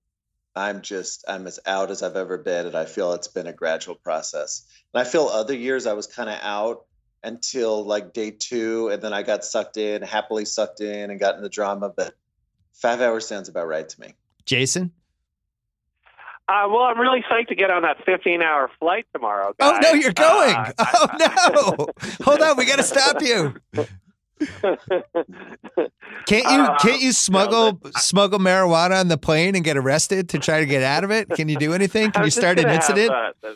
I'm 0.54 0.82
just 0.82 1.24
I'm 1.28 1.46
as 1.46 1.58
out 1.66 1.90
as 1.90 2.02
I've 2.02 2.16
ever 2.16 2.38
been, 2.38 2.66
and 2.66 2.76
I 2.76 2.84
feel 2.84 3.12
it's 3.12 3.28
been 3.28 3.46
a 3.46 3.52
gradual 3.52 3.94
process. 3.94 4.66
And 4.92 5.00
I 5.00 5.04
feel 5.04 5.24
other 5.24 5.54
years 5.54 5.86
I 5.86 5.94
was 5.94 6.06
kind 6.06 6.28
of 6.28 6.38
out 6.42 6.84
until 7.24 7.84
like 7.84 8.12
day 8.12 8.30
two, 8.30 8.88
and 8.88 9.02
then 9.02 9.12
I 9.12 9.22
got 9.22 9.44
sucked 9.44 9.76
in, 9.76 10.02
happily 10.02 10.44
sucked 10.44 10.80
in, 10.80 11.10
and 11.10 11.20
got 11.20 11.36
in 11.36 11.42
the 11.42 11.48
drama. 11.48 11.92
But 11.94 12.14
five 12.72 13.00
hours 13.00 13.26
sounds 13.26 13.48
about 13.48 13.66
right 13.66 13.88
to 13.88 14.00
me. 14.00 14.14
Jason. 14.44 14.92
Uh, 16.48 16.66
well, 16.68 16.82
I'm 16.82 16.98
really 16.98 17.22
psyched 17.30 17.48
to 17.48 17.54
get 17.54 17.70
on 17.70 17.82
that 17.82 18.04
15 18.04 18.42
hour 18.42 18.70
flight 18.78 19.06
tomorrow. 19.14 19.54
Guys. 19.58 19.74
Oh, 19.74 19.78
no, 19.80 19.92
you're 19.92 20.12
going. 20.12 20.54
Uh, 20.54 20.72
oh, 20.78 21.06
no. 21.18 21.86
Hold 22.24 22.42
on. 22.42 22.56
We 22.56 22.66
got 22.66 22.76
to 22.76 22.82
stop 22.82 23.22
you. 23.22 23.54
can't 26.26 26.44
you 26.44 26.60
uh, 26.60 26.76
can't 26.78 27.00
you 27.00 27.12
smuggle 27.12 27.78
no, 27.82 27.90
smuggle 27.96 28.40
marijuana 28.40 28.98
on 28.98 29.06
the 29.06 29.16
plane 29.16 29.54
and 29.54 29.64
get 29.64 29.76
arrested 29.76 30.28
to 30.30 30.38
try 30.40 30.58
to 30.58 30.66
get 30.66 30.82
out 30.82 31.04
of 31.04 31.12
it? 31.12 31.30
Can 31.30 31.48
you 31.48 31.56
do 31.56 31.74
anything? 31.74 32.10
Can 32.10 32.24
you 32.24 32.30
start 32.30 32.58
an 32.58 32.68
incident? 32.68 33.12
Have, 33.12 33.34
uh, 33.44 33.54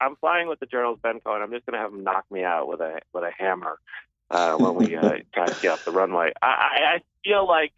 I'm 0.00 0.16
flying 0.16 0.48
with 0.48 0.60
the 0.60 0.66
Journal's 0.66 0.98
Ben 1.02 1.20
Cohen, 1.20 1.42
and 1.42 1.44
I'm 1.44 1.50
just 1.52 1.66
going 1.66 1.74
to 1.74 1.82
have 1.82 1.92
him 1.92 2.04
knock 2.04 2.24
me 2.30 2.44
out 2.44 2.68
with 2.68 2.80
a 2.80 3.00
with 3.12 3.24
a 3.24 3.30
hammer 3.36 3.78
uh, 4.30 4.56
when 4.56 4.74
we 4.74 4.96
uh, 4.96 5.18
try 5.34 5.46
to 5.46 5.62
get 5.62 5.72
off 5.72 5.84
the 5.84 5.90
runway. 5.90 6.32
I, 6.42 6.46
I 6.96 7.00
feel 7.24 7.46
like 7.46 7.72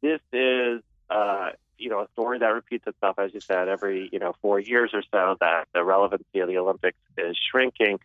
this 0.00 0.20
is 0.32 0.82
uh, 1.10 1.50
you 1.80 1.88
know, 1.88 2.00
a 2.00 2.08
story 2.12 2.38
that 2.38 2.46
repeats 2.48 2.86
itself, 2.86 3.18
as 3.18 3.32
you 3.34 3.40
said, 3.40 3.68
every, 3.68 4.08
you 4.12 4.18
know, 4.18 4.34
four 4.42 4.60
years 4.60 4.90
or 4.92 5.02
so, 5.10 5.36
that 5.40 5.66
the 5.72 5.82
relevancy 5.82 6.38
of 6.40 6.48
the 6.48 6.58
Olympics 6.58 6.98
is 7.16 7.36
shrinking. 7.50 7.98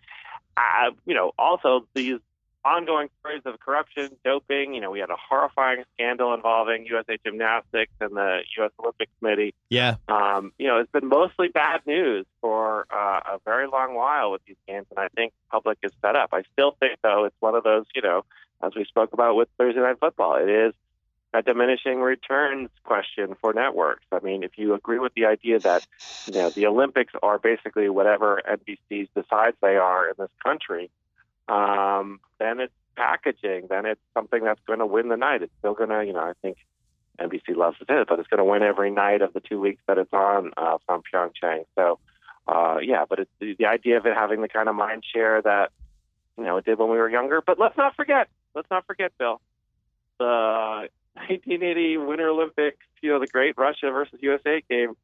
Uh, 0.58 0.92
you 1.06 1.14
know, 1.14 1.34
also 1.38 1.86
these 1.94 2.20
ongoing 2.66 3.10
stories 3.20 3.44
of 3.46 3.60
corruption, 3.60 4.10
doping. 4.26 4.74
You 4.74 4.82
know, 4.82 4.92
we 4.92 5.00
had 5.00 5.12
a 5.12 5.16
horrifying 5.16 5.84
scandal 5.94 6.34
involving 6.34 6.86
USA 6.88 7.18
Gymnastics 7.24 7.94
and 8.02 8.16
the 8.16 8.40
U.S. 8.58 8.72
Olympic 8.80 9.10
Committee. 9.20 9.54
Yeah. 9.70 9.96
Um, 10.08 10.52
you 10.58 10.68
know, 10.68 10.80
it's 10.80 10.92
been 10.92 11.08
mostly 11.08 11.48
bad 11.50 11.82
news 11.86 12.26
for 12.42 12.88
uh, 12.92 13.36
a 13.36 13.40
very 13.46 13.68
long 13.68 13.94
while 13.94 14.32
with 14.32 14.42
these 14.46 14.58
games, 14.68 14.88
and 14.90 15.00
I 15.00 15.08
think 15.10 15.32
public 15.52 15.78
is 15.84 15.92
fed 16.02 16.16
up. 16.16 16.30
I 16.34 16.44
still 16.54 16.76
think, 16.80 17.00
though, 17.04 17.26
it's 17.26 17.36
one 17.40 17.56
of 17.56 17.64
those, 17.64 17.86
you 17.96 18.02
know, 18.02 18.26
as 18.64 18.74
we 18.76 18.86
spoke 18.86 19.14
about 19.14 19.36
with 19.36 19.48
Thursday 19.58 19.80
Night 19.80 20.00
Football, 20.00 20.36
it 20.36 20.50
is 20.50 20.74
a 21.36 21.42
diminishing 21.42 22.00
returns 22.00 22.70
question 22.84 23.36
for 23.42 23.54
networks. 23.54 24.06
I 24.12 24.20
mean, 24.20 24.44
if 24.44 24.58
you 24.58 24.74
agree 24.74 25.00
with 25.00 25.14
the 25.16 25.26
idea 25.26 25.60
that 25.60 25.86
you 26.28 26.34
know 26.34 26.50
the 26.50 26.66
Olympics 26.66 27.14
are 27.22 27.38
basically 27.38 27.90
whatever 27.90 28.42
NBC 28.50 29.10
decides 29.14 29.58
they 29.62 29.76
are 29.76 30.08
in 30.08 30.14
this 30.18 30.30
country, 30.42 30.90
um, 31.48 32.20
then 32.40 32.60
it's 32.60 32.74
packaging. 32.96 33.68
Then 33.70 33.86
it's 33.86 34.02
something 34.14 34.44
that's 34.44 34.62
going 34.66 34.80
to 34.80 34.86
win 34.86 35.10
the 35.10 35.18
night. 35.18 35.42
It's 35.42 35.54
still 35.60 35.74
going 35.74 35.90
to, 35.90 36.04
you 36.06 36.14
know, 36.14 36.20
I 36.20 36.34
think 36.42 36.58
NBC 37.20 37.56
loves 37.56 37.78
it, 37.82 38.08
but 38.08 38.20
it's 38.20 38.28
going 38.28 38.40
to 38.40 38.44
win 38.44 38.64
every 38.64 38.92
night 38.92 39.22
of 39.22 39.34
the 39.34 39.40
two 39.40 39.60
weeks 39.60 39.82
that 39.88 39.98
it's 39.98 40.14
on 40.14 40.52
uh, 40.58 40.78
from 40.86 41.02
Pyeongchang. 41.14 41.66
So, 41.76 42.00
uh, 42.48 42.78
yeah, 42.82 43.06
but 43.08 43.20
it's 43.20 43.32
the, 43.40 43.56
the 43.58 43.66
idea 43.66 43.98
of 43.98 44.06
it 44.06 44.16
having 44.16 44.42
the 44.42 44.50
kind 44.50 44.70
of 44.70 44.76
mind 44.76 45.04
share 45.14 45.42
that 45.42 45.72
you 46.38 46.44
know 46.44 46.58
it 46.58 46.66
did 46.66 46.78
when 46.78 46.90
we 46.90 46.98
were 46.98 47.10
younger. 47.10 47.42
But 47.42 47.60
let's 47.60 47.78
not 47.78 47.96
forget. 47.96 48.28
Let's 48.54 48.70
not 48.70 48.86
forget, 48.86 49.12
Bill. 49.18 49.42
The 50.20 50.90
1980 51.16 51.98
Winter 51.98 52.30
Olympics, 52.30 52.86
you 53.02 53.12
know, 53.12 53.20
the 53.20 53.28
great 53.28 53.58
Russia 53.58 53.90
versus 53.90 54.20
USA 54.22 54.62
game 54.70 54.96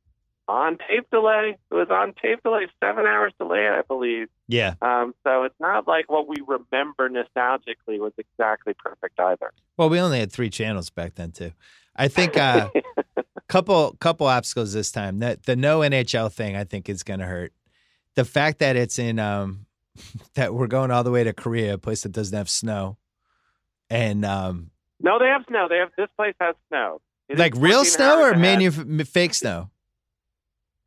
on 0.48 0.78
tape 0.90 1.10
delay. 1.12 1.58
It 1.72 1.74
was 1.74 1.88
on 1.90 2.14
tape 2.22 2.44
delay, 2.44 2.68
seven 2.84 3.06
hours 3.06 3.34
delay, 3.40 3.68
I 3.70 3.82
believe. 3.88 4.28
Yeah. 4.48 4.76
Um, 4.82 5.14
so 5.26 5.44
it's 5.44 5.60
not 5.60 5.88
like 5.88 6.10
what 6.10 6.28
we 6.28 6.38
remember 6.46 7.10
nostalgically 7.10 8.00
was 8.00 8.14
exactly 8.18 8.74
perfect 8.74 9.20
either. 9.20 9.52
Well, 9.78 9.90
we 9.90 10.00
only 10.00 10.20
had 10.20 10.32
three 10.32 10.50
channels 10.50 10.90
back 10.90 11.16
then 11.16 11.32
too. 11.32 11.52
I 11.96 12.08
think 12.08 12.38
a 12.38 12.72
uh, 12.98 13.22
couple 13.50 13.96
couple 14.00 14.28
obstacles 14.28 14.74
this 14.74 14.92
time. 14.92 15.20
That 15.20 15.44
the 15.44 15.56
no 15.56 15.80
NHL 15.80 16.32
thing, 16.32 16.56
I 16.56 16.64
think, 16.64 16.90
is 16.90 17.04
going 17.04 17.20
to 17.20 17.26
hurt. 17.26 17.54
The 18.16 18.26
fact 18.26 18.60
that 18.60 18.76
it's 18.76 19.00
in 19.00 19.20
um, 19.20 19.66
that 20.36 20.54
we're 20.54 20.68
going 20.68 20.92
all 20.92 21.04
the 21.04 21.12
way 21.12 21.24
to 21.24 21.34
Korea, 21.34 21.76
a 21.76 21.78
place 21.78 22.04
that 22.04 22.12
doesn't 22.12 22.38
have 22.38 22.50
snow, 22.50 22.98
and 23.90 24.26
um, 24.26 24.72
no, 25.02 25.20
they 25.20 25.28
have 25.28 25.44
snow. 25.48 25.68
They 25.70 25.78
have 25.78 25.90
this 25.98 26.10
place 26.16 26.36
has 26.40 26.56
snow. 26.70 27.02
It 27.30 27.40
like 27.40 27.54
real 27.56 27.86
snow 27.86 28.22
or 28.24 28.36
manu- 28.36 29.04
fake 29.06 29.34
snow? 29.34 29.70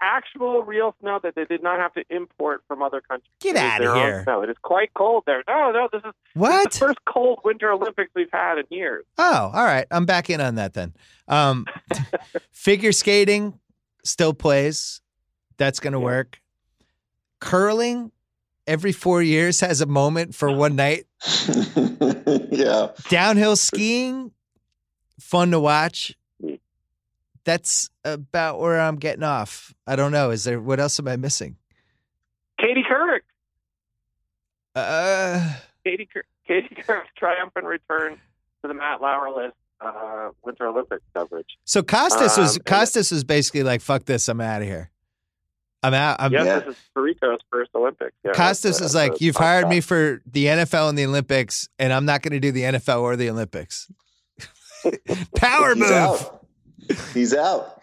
Actual 0.07 0.63
real 0.63 0.95
snow 1.01 1.19
that 1.23 1.35
they 1.35 1.47
did 1.47 1.63
not 1.63 1.79
have 1.79 1.95
to 1.95 2.05
import 2.11 2.63
from 2.69 2.83
other 2.83 3.01
countries. 3.01 3.31
Get 3.41 3.57
out 3.57 3.83
of 3.83 3.95
here! 3.95 4.23
No, 4.27 4.43
it 4.43 4.51
is 4.51 4.57
quite 4.63 4.93
cold 4.93 5.25
there. 5.27 5.43
No, 5.49 5.71
no, 5.71 5.89
this 5.91 6.03
is 6.05 6.13
what 6.35 6.71
the 6.73 6.79
first 6.79 6.99
cold 7.07 7.41
Winter 7.43 7.73
Olympics 7.73 8.11
we've 8.15 8.29
had 8.31 8.59
in 8.59 8.65
years. 8.69 9.07
Oh, 9.17 9.51
all 9.55 9.65
right. 9.65 9.87
I'm 9.91 10.05
back 10.05 10.29
in 10.29 10.43
on 10.43 10.57
that 10.57 10.75
then. 10.75 10.93
Um, 11.27 11.65
figure 12.53 12.93
skating 12.93 13.59
still 14.05 14.35
plays. 14.35 15.01
That's 15.57 15.81
going 15.81 15.95
to 15.95 15.99
yeah. 15.99 16.05
work. 16.05 16.41
Curling 17.41 18.13
every 18.67 18.93
four 18.93 19.23
years 19.23 19.61
has 19.61 19.81
a 19.81 19.87
moment 19.87 20.35
for 20.35 20.55
one 20.55 20.77
night. 20.77 21.07
yeah. 22.51 22.89
Downhill 23.09 23.57
skiing, 23.57 24.33
fun 25.19 25.51
to 25.51 25.61
watch. 25.61 26.15
That's 27.45 27.91
about 28.05 28.59
where 28.59 28.81
I'm 28.81 28.97
getting 28.97 29.23
off. 29.23 29.75
I 29.87 29.97
don't 29.97 30.13
know. 30.13 30.31
Is 30.31 30.45
there 30.45 30.61
what 30.61 30.81
else 30.81 30.99
am 30.99 31.09
I 31.09 31.17
missing? 31.17 31.57
Katie 32.59 32.85
Couric. 32.89 33.21
Uh 34.75 35.55
Katie 35.85 36.09
Katie 36.47 36.75
Couric's 36.75 37.11
triumphant 37.17 37.67
return 37.67 38.15
to 38.63 38.69
the 38.69 38.75
Matt 38.75 39.01
Lauer 39.01 39.31
list 39.31 39.57
uh, 39.81 40.31
Winter 40.43 40.67
Olympics 40.67 41.05
coverage. 41.15 41.59
So 41.65 41.83
Costas 41.83 42.39
was 42.39 42.57
um, 42.57 42.63
Costas 42.65 43.11
was 43.11 43.25
basically 43.25 43.63
like, 43.63 43.81
"Fuck 43.81 44.05
this, 44.05 44.29
I'm 44.29 44.41
out 44.41 44.63
of 44.63 44.69
here." 44.69 44.91
I'm 45.83 45.93
out. 45.93 46.17
I'm, 46.19 46.33
yes, 46.33 46.47
yeah. 46.47 46.59
this 46.61 46.77
is 46.77 46.83
Tirico's 46.97 47.41
first 47.53 47.71
Olympics. 47.75 48.17
Yeah, 48.25 48.33
Costas 48.33 48.81
is 48.81 48.95
like, 48.95 49.21
you've 49.21 49.37
hired 49.37 49.69
me 49.69 49.83
for 49.83 50.23
the 50.25 50.47
NFL 50.47 50.89
and 50.89 50.97
the 50.97 51.05
Olympics, 51.05 51.69
and 51.79 51.93
I'm 51.93 52.07
not 52.07 52.23
going 52.23 52.33
to 52.33 52.41
do 52.41 52.53
the 52.53 52.63
NFL 52.63 53.03
or 53.03 53.17
the 53.17 53.29
Olympics. 53.29 53.93
Power 55.37 55.75
move. 55.75 55.91
Out. 55.91 56.44
He's 57.13 57.35
out. 57.35 57.81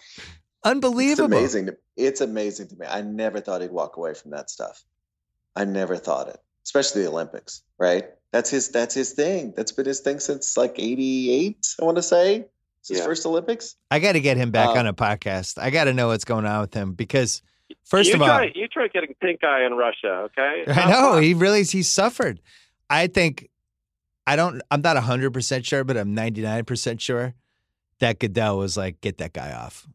Unbelievable. 0.63 1.25
It's 1.25 1.53
amazing. 1.53 1.65
To, 1.67 1.77
it's 1.97 2.21
amazing 2.21 2.67
to 2.69 2.75
me. 2.75 2.85
I 2.87 3.01
never 3.01 3.39
thought 3.39 3.61
he'd 3.61 3.71
walk 3.71 3.97
away 3.97 4.13
from 4.13 4.31
that 4.31 4.49
stuff. 4.49 4.83
I 5.55 5.65
never 5.65 5.97
thought 5.97 6.29
it, 6.29 6.37
especially 6.65 7.03
the 7.03 7.09
Olympics, 7.09 7.63
right? 7.77 8.05
That's 8.31 8.49
his. 8.49 8.69
That's 8.69 8.93
his 8.93 9.11
thing. 9.11 9.53
That's 9.55 9.71
been 9.71 9.85
his 9.85 9.99
thing 9.99 10.19
since 10.19 10.55
like 10.55 10.75
'88. 10.77 11.75
I 11.79 11.83
want 11.83 11.97
to 11.97 12.03
say 12.03 12.45
it's 12.79 12.89
his 12.89 12.99
yeah. 12.99 13.05
first 13.05 13.25
Olympics. 13.25 13.75
I 13.89 13.99
got 13.99 14.13
to 14.13 14.21
get 14.21 14.37
him 14.37 14.51
back 14.51 14.69
uh, 14.69 14.79
on 14.79 14.87
a 14.87 14.93
podcast. 14.93 15.57
I 15.61 15.71
got 15.71 15.85
to 15.85 15.93
know 15.93 16.07
what's 16.07 16.25
going 16.25 16.45
on 16.45 16.61
with 16.61 16.73
him 16.73 16.93
because 16.93 17.41
first 17.83 18.13
of 18.13 18.19
try, 18.19 18.45
all, 18.45 18.49
you 18.53 18.67
try 18.67 18.87
getting 18.87 19.13
pink 19.19 19.43
eye 19.43 19.65
in 19.65 19.73
Russia. 19.73 20.29
Okay, 20.37 20.63
I 20.67 20.89
know 20.89 21.17
he 21.17 21.33
really 21.33 21.63
he 21.63 21.83
suffered. 21.83 22.39
I 22.89 23.07
think 23.07 23.49
I 24.25 24.35
don't. 24.35 24.61
I'm 24.69 24.81
not 24.81 24.95
100 24.95 25.33
percent 25.33 25.65
sure, 25.65 25.83
but 25.83 25.97
I'm 25.97 26.13
99 26.13 26.65
percent 26.65 27.01
sure 27.01 27.33
that 28.01 28.19
Goodell 28.19 28.57
was 28.57 28.75
like, 28.75 29.01
"Get 29.01 29.17
that 29.19 29.33
guy 29.33 29.53
off. 29.53 29.87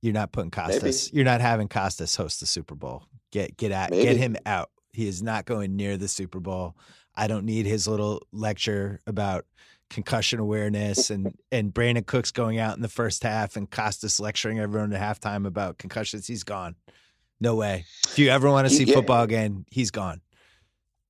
You're 0.00 0.14
not 0.14 0.32
putting 0.32 0.50
Costas. 0.50 1.08
Maybe. 1.08 1.16
You're 1.16 1.24
not 1.24 1.40
having 1.40 1.68
Costas 1.68 2.14
host 2.14 2.40
the 2.40 2.46
Super 2.46 2.74
Bowl. 2.74 3.04
Get 3.32 3.56
get 3.56 3.72
at 3.72 3.90
Maybe. 3.90 4.04
get 4.04 4.16
him 4.16 4.36
out. 4.46 4.70
He 4.92 5.08
is 5.08 5.22
not 5.22 5.44
going 5.44 5.76
near 5.76 5.96
the 5.96 6.08
Super 6.08 6.40
Bowl. 6.40 6.76
I 7.14 7.26
don't 7.26 7.44
need 7.44 7.66
his 7.66 7.88
little 7.88 8.22
lecture 8.32 9.00
about 9.06 9.44
concussion 9.90 10.38
awareness 10.38 11.10
and 11.10 11.34
and 11.52 11.72
Brandin 11.74 12.06
Cooks 12.06 12.30
going 12.30 12.58
out 12.58 12.76
in 12.76 12.82
the 12.82 12.88
first 12.88 13.22
half 13.22 13.56
and 13.56 13.70
Costas 13.70 14.20
lecturing 14.20 14.60
everyone 14.60 14.92
at 14.92 15.00
halftime 15.00 15.46
about 15.46 15.78
concussions. 15.78 16.26
He's 16.26 16.44
gone. 16.44 16.76
No 17.40 17.54
way. 17.54 17.84
If 18.08 18.18
you 18.18 18.30
ever 18.30 18.50
want 18.50 18.68
to 18.68 18.74
see 18.74 18.84
yeah. 18.84 18.94
football 18.94 19.22
again, 19.22 19.64
he's 19.70 19.90
gone. 19.90 20.20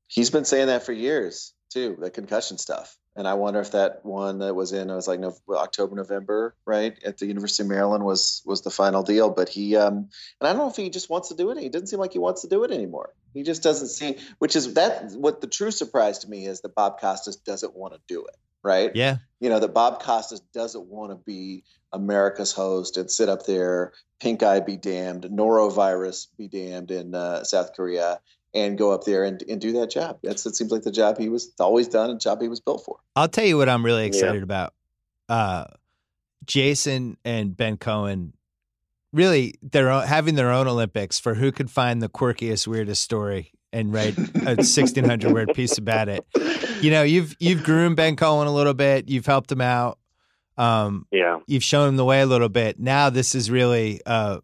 He's 0.08 0.30
been 0.30 0.44
saying 0.44 0.66
that 0.68 0.84
for 0.84 0.92
years 0.92 1.52
too, 1.70 1.96
the 1.98 2.10
concussion 2.10 2.58
stuff. 2.58 2.97
And 3.18 3.26
I 3.26 3.34
wonder 3.34 3.60
if 3.60 3.72
that 3.72 4.04
one 4.04 4.38
that 4.38 4.54
was 4.54 4.72
in, 4.72 4.88
it 4.88 4.94
was 4.94 5.08
like 5.08 5.18
no, 5.18 5.34
October, 5.50 5.96
November, 5.96 6.54
right 6.64 6.96
at 7.04 7.18
the 7.18 7.26
University 7.26 7.64
of 7.64 7.68
Maryland 7.68 8.04
was 8.04 8.42
was 8.46 8.62
the 8.62 8.70
final 8.70 9.02
deal. 9.02 9.28
But 9.28 9.48
he, 9.48 9.74
um, 9.74 10.08
and 10.40 10.48
I 10.48 10.52
don't 10.52 10.58
know 10.58 10.70
if 10.70 10.76
he 10.76 10.88
just 10.88 11.10
wants 11.10 11.30
to 11.30 11.34
do 11.34 11.50
it. 11.50 11.58
He 11.58 11.68
doesn't 11.68 11.88
seem 11.88 11.98
like 11.98 12.12
he 12.12 12.20
wants 12.20 12.42
to 12.42 12.48
do 12.48 12.62
it 12.62 12.70
anymore. 12.70 13.12
He 13.34 13.42
just 13.42 13.60
doesn't 13.64 13.88
seem, 13.88 14.14
which 14.38 14.54
is 14.54 14.74
that 14.74 15.10
what 15.14 15.40
the 15.40 15.48
true 15.48 15.72
surprise 15.72 16.20
to 16.20 16.30
me 16.30 16.46
is 16.46 16.60
that 16.60 16.76
Bob 16.76 17.00
Costas 17.00 17.34
doesn't 17.34 17.74
want 17.74 17.94
to 17.94 18.00
do 18.06 18.24
it, 18.24 18.36
right? 18.62 18.92
Yeah. 18.94 19.16
You 19.40 19.48
know 19.48 19.58
that 19.58 19.74
Bob 19.74 20.00
Costas 20.00 20.38
doesn't 20.54 20.86
want 20.86 21.10
to 21.10 21.16
be 21.16 21.64
America's 21.92 22.52
host 22.52 22.98
and 22.98 23.10
sit 23.10 23.28
up 23.28 23.46
there, 23.46 23.94
pink 24.20 24.44
eye 24.44 24.60
be 24.60 24.76
damned, 24.76 25.24
norovirus 25.24 26.28
be 26.38 26.46
damned 26.46 26.92
in 26.92 27.16
uh, 27.16 27.42
South 27.42 27.72
Korea 27.74 28.20
and 28.54 28.78
go 28.78 28.92
up 28.92 29.04
there 29.04 29.24
and, 29.24 29.42
and 29.48 29.60
do 29.60 29.72
that 29.72 29.90
job. 29.90 30.18
That's 30.22 30.44
it 30.46 30.56
seems 30.56 30.70
like 30.70 30.82
the 30.82 30.90
job 30.90 31.18
he 31.18 31.28
was 31.28 31.52
always 31.60 31.88
done 31.88 32.10
and 32.10 32.20
job 32.20 32.40
he 32.40 32.48
was 32.48 32.60
built 32.60 32.84
for. 32.84 32.98
I'll 33.14 33.28
tell 33.28 33.44
you 33.44 33.56
what 33.56 33.68
I'm 33.68 33.84
really 33.84 34.06
excited 34.06 34.36
yeah. 34.36 34.42
about. 34.42 34.74
Uh, 35.28 35.64
Jason 36.44 37.18
and 37.24 37.56
Ben 37.56 37.76
Cohen 37.76 38.32
really 39.12 39.54
they're 39.62 39.90
having 40.06 40.34
their 40.34 40.50
own 40.50 40.66
Olympics 40.66 41.18
for 41.18 41.34
who 41.34 41.52
could 41.52 41.70
find 41.70 42.02
the 42.02 42.08
quirkiest, 42.08 42.66
weirdest 42.66 43.02
story 43.02 43.52
and 43.72 43.92
write 43.92 44.16
a 44.18 44.22
1600 44.56 45.32
word 45.32 45.50
piece 45.54 45.78
about 45.78 46.08
it. 46.08 46.24
You 46.80 46.90
know, 46.90 47.02
you've 47.02 47.36
you've 47.38 47.62
groomed 47.62 47.96
Ben 47.96 48.16
Cohen 48.16 48.46
a 48.46 48.54
little 48.54 48.74
bit, 48.74 49.08
you've 49.08 49.26
helped 49.26 49.52
him 49.52 49.60
out. 49.60 49.98
Um, 50.56 51.06
yeah, 51.12 51.38
you've 51.46 51.62
shown 51.62 51.90
him 51.90 51.96
the 51.96 52.04
way 52.04 52.20
a 52.20 52.26
little 52.26 52.48
bit. 52.48 52.78
Now 52.80 53.10
this 53.10 53.34
is 53.34 53.50
really 53.50 54.00
uh, 54.04 54.38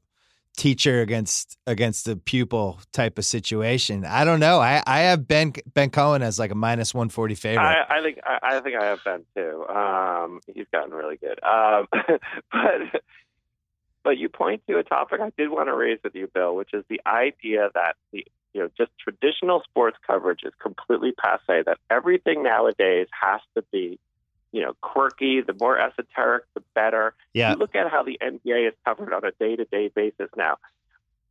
teacher 0.57 1.01
against 1.01 1.59
against 1.67 2.05
the 2.05 2.17
pupil 2.17 2.81
type 2.93 3.19
of 3.19 3.25
situation. 3.25 4.05
I 4.05 4.25
don't 4.25 4.41
know. 4.41 4.61
I, 4.61 4.83
I 4.87 5.01
have 5.01 5.27
Ben 5.27 5.53
Ben 5.73 5.91
Cohen 5.91 6.23
as 6.23 6.39
like 6.39 6.51
a 6.51 6.55
minus 6.55 6.95
one 6.95 7.09
forty 7.09 7.35
favorite. 7.35 7.65
I, 7.65 7.99
I 7.99 8.03
think 8.03 8.19
I, 8.25 8.39
I, 8.43 8.61
think 8.61 8.77
I 8.77 8.85
have 8.85 8.99
Ben 9.05 9.25
too. 9.37 9.67
Um, 9.67 10.41
he's 10.53 10.67
gotten 10.73 10.93
really 10.93 11.17
good. 11.17 11.43
Um, 11.43 11.87
but 12.53 13.01
but 14.03 14.19
you 14.19 14.29
point 14.29 14.63
to 14.69 14.79
a 14.79 14.83
topic 14.83 15.21
I 15.21 15.33
did 15.37 15.51
want 15.51 15.69
to 15.69 15.75
raise 15.75 15.99
with 16.05 16.15
you, 16.15 16.29
Bill, 16.33 16.55
which 16.55 16.73
is 16.73 16.85
the 16.89 17.01
idea 17.07 17.71
that 17.75 17.97
the 18.13 18.25
you 18.53 18.63
know 18.63 18.71
just 18.77 18.93
traditional 18.99 19.63
sports 19.69 19.97
coverage 20.07 20.41
is 20.45 20.53
completely 20.61 21.13
passe. 21.13 21.63
That 21.67 21.79
everything 21.91 22.43
nowadays 22.43 23.09
has 23.21 23.41
to 23.57 23.65
be 23.73 23.99
you 24.55 24.63
know, 24.63 24.73
quirky, 24.81 25.41
the 25.41 25.53
more 25.59 25.77
esoteric, 25.77 26.45
the 26.55 26.63
better. 26.77 27.13
Yeah. 27.33 27.51
You 27.51 27.57
look 27.57 27.75
at 27.75 27.91
how 27.91 28.05
the 28.05 28.17
NBA 28.23 28.69
is 28.69 28.75
covered 28.85 29.13
on 29.13 29.25
a 29.25 29.33
day 29.33 29.57
to 29.57 29.65
day 29.65 29.91
basis 29.93 30.31
now. 30.37 30.59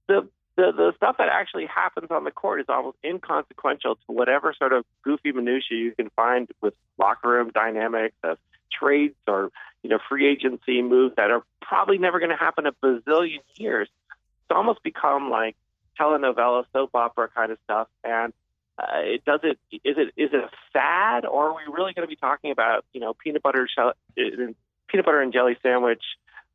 The, 0.09 0.27
the 0.57 0.73
the 0.75 0.93
stuff 0.97 1.15
that 1.19 1.29
actually 1.29 1.65
happens 1.65 2.11
on 2.11 2.25
the 2.25 2.31
court 2.31 2.59
is 2.59 2.65
almost 2.67 2.97
inconsequential 3.01 3.95
to 3.95 4.01
whatever 4.07 4.53
sort 4.53 4.73
of 4.73 4.83
goofy 5.03 5.31
minutia 5.31 5.77
you 5.77 5.93
can 5.93 6.09
find 6.17 6.49
with 6.61 6.73
locker 6.97 7.29
room 7.29 7.49
dynamics 7.53 8.17
of 8.25 8.37
trades 8.77 9.15
or 9.25 9.51
you 9.83 9.89
know 9.89 9.99
free 10.09 10.27
agency 10.27 10.81
moves 10.81 11.15
that 11.15 11.31
are 11.31 11.43
probably 11.61 11.97
never 11.97 12.19
going 12.19 12.29
to 12.29 12.35
happen 12.35 12.65
a 12.65 12.73
bazillion 12.73 13.39
years. 13.55 13.87
It's 14.09 14.51
almost 14.53 14.83
become 14.83 15.29
like 15.29 15.55
telenovela, 15.97 16.65
soap 16.73 16.89
opera 16.93 17.29
kind 17.33 17.53
of 17.53 17.57
stuff, 17.63 17.87
and 18.03 18.33
uh, 18.77 18.85
it 19.03 19.23
does 19.25 19.41
it 19.43 19.59
is 19.71 19.95
it 19.97 20.13
is 20.17 20.29
it 20.33 20.43
a 20.43 20.49
fad 20.71 21.25
or 21.25 21.49
are 21.49 21.53
we 21.53 21.61
really 21.71 21.93
going 21.93 22.07
to 22.07 22.07
be 22.07 22.15
talking 22.15 22.51
about 22.51 22.85
you 22.93 22.99
know 22.99 23.13
peanut 23.13 23.43
butter 23.43 23.67
shell, 23.73 23.93
uh, 24.17 24.53
peanut 24.87 25.05
butter 25.05 25.21
and 25.21 25.31
jelly 25.31 25.57
sandwich 25.61 26.01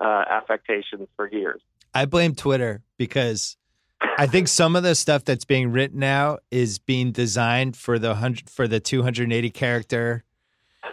uh, 0.00 0.24
affectations 0.30 1.08
for 1.16 1.30
years? 1.30 1.60
I 1.94 2.06
blame 2.06 2.34
Twitter 2.34 2.82
because 2.96 3.56
I 4.00 4.26
think 4.26 4.48
some 4.48 4.76
of 4.76 4.82
the 4.82 4.94
stuff 4.94 5.24
that's 5.24 5.44
being 5.44 5.70
written 5.70 6.00
now 6.00 6.38
is 6.50 6.78
being 6.78 7.12
designed 7.12 7.76
for 7.76 7.98
the 7.98 8.16
hundred 8.16 8.50
for 8.50 8.66
the 8.66 8.80
280 8.80 9.50
character. 9.50 10.24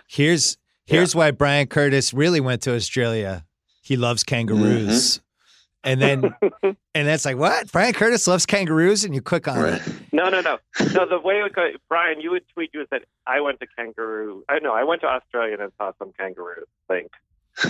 Here's 0.07 0.57
here's 0.86 1.13
yeah. 1.13 1.19
why 1.19 1.32
Bryan 1.32 1.67
Curtis 1.67 2.13
really 2.13 2.39
went 2.39 2.61
to 2.63 2.76
Australia. 2.76 3.45
He 3.82 3.95
loves 3.95 4.23
kangaroos. 4.23 5.17
Mm-hmm. 5.17 5.24
And 5.86 6.02
then, 6.02 6.36
and 6.64 7.08
that's 7.08 7.26
like, 7.26 7.38
what? 7.38 7.72
Bryan 7.72 7.94
Curtis 7.94 8.28
loves 8.28 8.46
kangaroos, 8.46 9.04
and 9.04 9.14
you 9.14 9.22
click 9.22 9.48
on 9.48 9.60
right. 9.60 9.74
it. 9.76 9.94
No, 10.12 10.30
no, 10.30 10.42
no, 10.42 10.58
no. 10.94 11.06
The 11.08 11.20
way 11.24 11.40
it 11.40 11.44
would 11.44 11.54
go, 11.54 11.70
Bryan, 11.88 12.20
you 12.20 12.32
would 12.32 12.44
tweet, 12.50 12.72
you 12.74 12.80
would 12.80 12.90
say, 12.92 13.06
I 13.28 13.40
went 13.40 13.60
to 13.60 13.68
kangaroo. 13.78 14.44
I 14.50 14.60
know, 14.60 14.74
I 14.74 14.84
went 14.84 15.02
to 15.02 15.08
Australia 15.08 15.58
and 15.60 15.72
saw 15.78 15.92
some 16.00 16.12
kangaroos. 16.18 16.66
Think. 16.88 17.12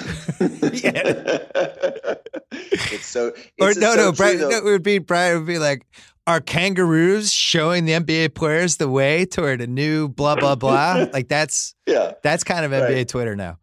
yeah. 0.84 2.16
it's 2.52 3.06
so. 3.06 3.34
It's 3.58 3.78
or 3.78 3.80
no, 3.80 3.92
so 3.92 3.96
no, 3.96 4.12
Bryan. 4.14 4.40
No, 4.40 4.50
it 4.50 4.64
would 4.64 4.82
be 4.82 4.98
Bryan 4.98 5.38
would 5.38 5.48
be 5.48 5.60
like, 5.60 5.86
are 6.26 6.40
kangaroos 6.40 7.32
showing 7.32 7.86
the 7.86 7.92
NBA 7.92 8.34
players 8.34 8.78
the 8.78 8.90
way 8.90 9.26
toward 9.26 9.62
a 9.62 9.68
new 9.68 10.08
blah 10.08 10.36
blah 10.36 10.56
blah? 10.56 11.06
like 11.14 11.28
that's 11.28 11.76
yeah, 11.86 12.14
that's 12.24 12.44
kind 12.44 12.66
of 12.66 12.72
NBA 12.72 12.96
right. 12.96 13.08
Twitter 13.08 13.36
now 13.36 13.60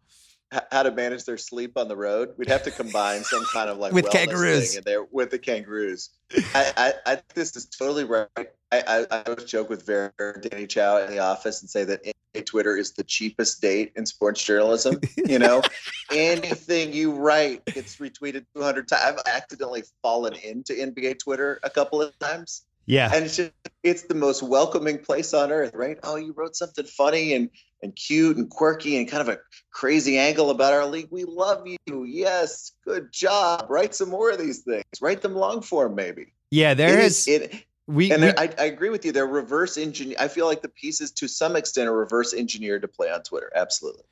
how 0.71 0.83
to 0.83 0.91
manage 0.91 1.25
their 1.25 1.37
sleep 1.37 1.77
on 1.77 1.87
the 1.87 1.95
road. 1.95 2.33
We'd 2.37 2.49
have 2.49 2.63
to 2.63 2.71
combine 2.71 3.23
some 3.23 3.45
kind 3.51 3.69
of 3.69 3.77
like 3.77 3.93
with 3.93 4.09
kangaroos 4.09 4.75
in 4.75 4.83
there 4.85 5.03
with 5.03 5.31
the 5.31 5.39
kangaroos. 5.39 6.09
I, 6.53 6.73
I, 6.77 6.93
I 7.13 7.21
this 7.33 7.55
is 7.55 7.65
totally 7.65 8.03
right. 8.03 8.27
I, 8.37 8.47
I, 8.71 9.05
I 9.11 9.23
always 9.27 9.45
joke 9.45 9.69
with 9.69 9.85
Vera 9.85 10.11
Danny 10.41 10.67
Chow 10.67 10.97
in 10.97 11.09
the 11.09 11.19
office 11.19 11.61
and 11.61 11.69
say 11.69 11.83
that 11.85 12.01
Twitter 12.45 12.75
is 12.75 12.91
the 12.93 13.03
cheapest 13.03 13.61
date 13.61 13.93
in 13.95 14.05
sports 14.05 14.43
journalism. 14.43 14.99
You 15.17 15.39
know, 15.39 15.61
anything 16.11 16.93
you 16.93 17.11
write 17.11 17.65
gets 17.65 17.97
retweeted 17.97 18.45
200 18.55 18.87
times. 18.87 19.01
I've 19.03 19.33
accidentally 19.35 19.83
fallen 20.01 20.33
into 20.33 20.73
NBA 20.73 21.19
Twitter 21.19 21.59
a 21.63 21.69
couple 21.69 22.01
of 22.01 22.17
times. 22.19 22.63
Yeah. 22.85 23.09
And 23.13 23.25
it's 23.25 23.37
just 23.37 23.51
it's 23.83 24.03
the 24.03 24.15
most 24.15 24.43
welcoming 24.43 24.97
place 24.97 25.33
on 25.33 25.51
earth, 25.51 25.73
right? 25.73 25.97
Oh, 26.03 26.15
you 26.15 26.33
wrote 26.33 26.55
something 26.55 26.85
funny 26.85 27.33
and 27.33 27.49
and 27.83 27.95
cute 27.95 28.37
and 28.37 28.49
quirky 28.49 28.97
and 28.97 29.07
kind 29.07 29.21
of 29.21 29.29
a 29.29 29.37
crazy 29.71 30.17
angle 30.17 30.49
about 30.49 30.73
our 30.73 30.85
league. 30.85 31.09
We 31.11 31.25
love 31.25 31.67
you. 31.67 32.05
Yes, 32.05 32.71
good 32.85 33.11
job. 33.11 33.67
Write 33.69 33.93
some 33.93 34.09
more 34.09 34.31
of 34.31 34.39
these 34.39 34.61
things. 34.61 34.83
Write 35.01 35.21
them 35.21 35.35
long 35.35 35.61
form, 35.61 35.93
maybe. 35.93 36.33
Yeah, 36.49 36.73
there 36.73 36.99
it 36.99 37.05
is, 37.05 37.27
it 37.27 37.65
we 37.87 38.11
and 38.11 38.23
we, 38.23 38.29
I, 38.29 38.49
I, 38.57 38.65
agree 38.65 38.89
with 38.89 39.03
you. 39.03 39.11
They're 39.11 39.27
reverse 39.27 39.77
engineer. 39.77 40.15
I 40.17 40.29
feel 40.29 40.45
like 40.45 40.61
the 40.61 40.69
pieces, 40.69 41.11
to 41.13 41.27
some 41.27 41.55
extent, 41.55 41.89
are 41.89 41.97
reverse 41.97 42.33
engineered 42.33 42.81
to 42.83 42.87
play 42.87 43.11
on 43.11 43.23
Twitter. 43.23 43.51
Absolutely. 43.55 44.03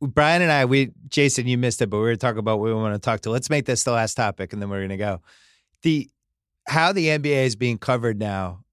Bryan 0.00 0.42
and 0.42 0.50
I, 0.50 0.64
we 0.64 0.92
Jason, 1.08 1.46
you 1.46 1.58
missed 1.58 1.82
it, 1.82 1.90
but 1.90 1.98
we 1.98 2.04
were 2.04 2.16
talking 2.16 2.38
about 2.38 2.58
what 2.58 2.66
we 2.66 2.74
want 2.74 2.94
to 2.94 2.98
talk 2.98 3.20
to. 3.22 3.30
Let's 3.30 3.50
make 3.50 3.66
this 3.66 3.84
the 3.84 3.92
last 3.92 4.14
topic, 4.14 4.52
and 4.52 4.62
then 4.62 4.70
we're 4.70 4.78
going 4.78 4.90
to 4.90 4.96
go. 4.96 5.20
The 5.82 6.08
how 6.66 6.92
the 6.92 7.08
NBA 7.08 7.44
is 7.44 7.56
being 7.56 7.76
covered 7.76 8.18
now 8.18 8.64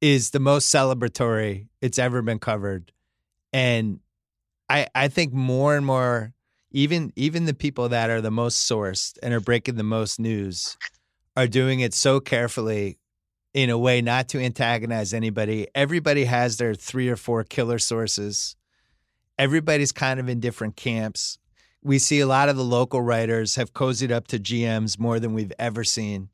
is 0.00 0.30
the 0.30 0.40
most 0.40 0.74
celebratory 0.74 1.68
it's 1.80 1.98
ever 1.98 2.22
been 2.22 2.38
covered. 2.38 2.92
And 3.52 4.00
I 4.68 4.86
I 4.94 5.08
think 5.08 5.32
more 5.32 5.76
and 5.76 5.84
more 5.84 6.32
even 6.72 7.12
even 7.16 7.46
the 7.46 7.54
people 7.54 7.88
that 7.88 8.10
are 8.10 8.20
the 8.20 8.30
most 8.30 8.70
sourced 8.70 9.18
and 9.22 9.34
are 9.34 9.40
breaking 9.40 9.76
the 9.76 9.82
most 9.82 10.20
news 10.20 10.76
are 11.36 11.46
doing 11.46 11.80
it 11.80 11.94
so 11.94 12.20
carefully 12.20 12.98
in 13.52 13.70
a 13.70 13.78
way 13.78 14.00
not 14.00 14.28
to 14.28 14.38
antagonize 14.38 15.12
anybody. 15.12 15.66
Everybody 15.74 16.24
has 16.24 16.56
their 16.56 16.74
three 16.74 17.08
or 17.08 17.16
four 17.16 17.42
killer 17.42 17.78
sources. 17.78 18.56
Everybody's 19.38 19.92
kind 19.92 20.20
of 20.20 20.28
in 20.28 20.38
different 20.38 20.76
camps. 20.76 21.38
We 21.82 21.98
see 21.98 22.20
a 22.20 22.26
lot 22.26 22.48
of 22.48 22.56
the 22.56 22.64
local 22.64 23.00
writers 23.00 23.56
have 23.56 23.72
cozied 23.72 24.12
up 24.12 24.28
to 24.28 24.38
GMs 24.38 24.98
more 24.98 25.18
than 25.18 25.32
we've 25.32 25.52
ever 25.58 25.82
seen 25.82 26.28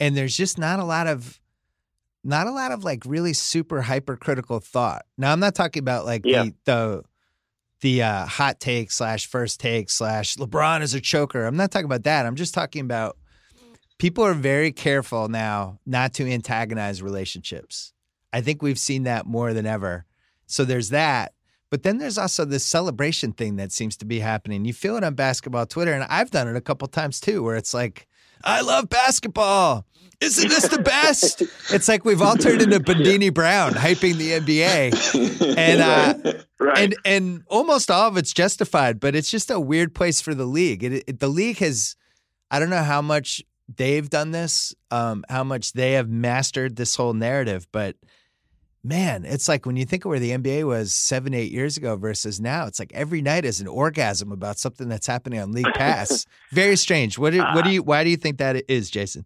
and 0.00 0.16
there's 0.16 0.36
just 0.36 0.58
not 0.58 0.80
a 0.80 0.84
lot 0.84 1.06
of 1.06 1.39
not 2.22 2.46
a 2.46 2.50
lot 2.50 2.72
of 2.72 2.84
like 2.84 3.02
really 3.06 3.32
super 3.32 3.82
hypercritical 3.82 4.60
thought. 4.60 5.04
Now 5.16 5.32
I'm 5.32 5.40
not 5.40 5.54
talking 5.54 5.80
about 5.80 6.04
like 6.04 6.22
yeah. 6.24 6.44
the 6.44 6.54
the 6.64 7.02
the 7.80 8.02
uh, 8.02 8.26
hot 8.26 8.60
take 8.60 8.90
slash 8.90 9.26
first 9.26 9.58
take 9.58 9.90
slash 9.90 10.36
LeBron 10.36 10.82
is 10.82 10.94
a 10.94 11.00
choker. 11.00 11.46
I'm 11.46 11.56
not 11.56 11.70
talking 11.70 11.86
about 11.86 12.04
that. 12.04 12.26
I'm 12.26 12.36
just 12.36 12.52
talking 12.52 12.82
about 12.82 13.16
people 13.98 14.24
are 14.24 14.34
very 14.34 14.72
careful 14.72 15.28
now 15.28 15.78
not 15.86 16.14
to 16.14 16.30
antagonize 16.30 17.02
relationships. 17.02 17.92
I 18.32 18.40
think 18.42 18.62
we've 18.62 18.78
seen 18.78 19.04
that 19.04 19.26
more 19.26 19.52
than 19.52 19.66
ever. 19.66 20.04
So 20.46 20.64
there's 20.64 20.90
that. 20.90 21.32
But 21.70 21.84
then 21.84 21.98
there's 21.98 22.18
also 22.18 22.44
this 22.44 22.64
celebration 22.64 23.32
thing 23.32 23.56
that 23.56 23.70
seems 23.70 23.96
to 23.98 24.04
be 24.04 24.18
happening. 24.18 24.64
You 24.64 24.72
feel 24.72 24.96
it 24.96 25.04
on 25.04 25.14
basketball 25.14 25.66
Twitter, 25.66 25.92
and 25.92 26.04
I've 26.04 26.32
done 26.32 26.48
it 26.48 26.56
a 26.56 26.60
couple 26.60 26.88
times 26.88 27.20
too, 27.20 27.44
where 27.44 27.56
it's 27.56 27.72
like, 27.72 28.08
I 28.44 28.60
love 28.62 28.88
basketball. 28.88 29.86
Isn't 30.20 30.48
this 30.50 30.68
the 30.68 30.82
best? 30.82 31.42
it's 31.72 31.88
like 31.88 32.04
we've 32.04 32.20
all 32.20 32.36
turned 32.36 32.60
into 32.60 32.78
Bandini 32.80 33.30
Brown 33.30 33.72
hyping 33.72 34.16
the 34.16 34.32
NBA, 34.32 35.56
and 35.56 35.80
uh, 36.34 36.42
right. 36.58 36.78
and 36.78 36.96
and 37.06 37.42
almost 37.46 37.90
all 37.90 38.08
of 38.08 38.18
it's 38.18 38.34
justified, 38.34 39.00
but 39.00 39.14
it's 39.14 39.30
just 39.30 39.50
a 39.50 39.58
weird 39.58 39.94
place 39.94 40.20
for 40.20 40.34
the 40.34 40.44
league. 40.44 40.84
It, 40.84 41.04
it, 41.06 41.20
the 41.20 41.28
league 41.28 41.56
has, 41.58 41.96
I 42.50 42.58
don't 42.58 42.68
know 42.68 42.82
how 42.82 43.00
much 43.00 43.42
they've 43.74 44.08
done 44.08 44.30
this, 44.32 44.74
um, 44.90 45.24
how 45.30 45.42
much 45.42 45.72
they 45.72 45.92
have 45.92 46.10
mastered 46.10 46.76
this 46.76 46.96
whole 46.96 47.14
narrative, 47.14 47.66
but 47.72 47.96
man, 48.82 49.24
it's 49.24 49.48
like 49.48 49.66
when 49.66 49.76
you 49.76 49.84
think 49.84 50.04
of 50.04 50.10
where 50.10 50.18
the 50.18 50.30
NBA 50.30 50.64
was 50.64 50.94
seven, 50.94 51.34
eight 51.34 51.52
years 51.52 51.76
ago 51.76 51.96
versus 51.96 52.40
now, 52.40 52.66
it's 52.66 52.78
like 52.78 52.92
every 52.94 53.22
night 53.22 53.44
is 53.44 53.60
an 53.60 53.66
orgasm 53.66 54.32
about 54.32 54.58
something 54.58 54.88
that's 54.88 55.06
happening 55.06 55.40
on 55.40 55.52
League 55.52 55.72
Pass. 55.74 56.26
Very 56.50 56.76
strange. 56.76 57.18
What 57.18 57.32
do, 57.32 57.38
what 57.38 57.64
do 57.64 57.70
uh, 57.70 57.72
you? 57.72 57.82
Why 57.82 58.04
do 58.04 58.10
you 58.10 58.16
think 58.16 58.38
that 58.38 58.70
is, 58.70 58.90
Jason? 58.90 59.24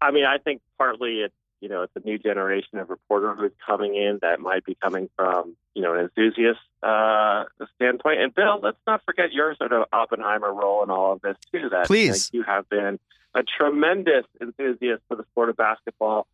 I 0.00 0.10
mean, 0.10 0.24
I 0.24 0.38
think 0.38 0.60
partly 0.76 1.20
it's 1.20 1.34
you 1.60 1.68
know 1.68 1.82
it's 1.82 1.92
a 1.96 2.00
new 2.00 2.18
generation 2.18 2.78
of 2.78 2.88
reporter 2.88 3.34
who's 3.34 3.52
coming 3.66 3.96
in 3.96 4.20
that 4.22 4.38
might 4.38 4.64
be 4.64 4.76
coming 4.76 5.10
from 5.16 5.56
you 5.74 5.82
know 5.82 5.94
an 5.94 6.00
enthusiast 6.00 6.60
uh, 6.82 7.44
standpoint. 7.74 8.20
And 8.20 8.34
Bill, 8.34 8.60
let's 8.62 8.78
not 8.86 9.02
forget 9.04 9.32
your 9.32 9.56
sort 9.56 9.72
of 9.72 9.86
Oppenheimer 9.92 10.52
role 10.52 10.84
in 10.84 10.90
all 10.90 11.14
of 11.14 11.20
this 11.22 11.36
too. 11.52 11.68
That 11.70 11.86
please 11.86 12.30
you, 12.32 12.40
know, 12.40 12.46
you 12.46 12.52
have 12.52 12.68
been 12.68 13.00
a 13.34 13.42
tremendous 13.42 14.24
enthusiast 14.40 15.02
for 15.08 15.16
the 15.16 15.24
sport 15.24 15.48
of 15.48 15.56
basketball 15.56 16.26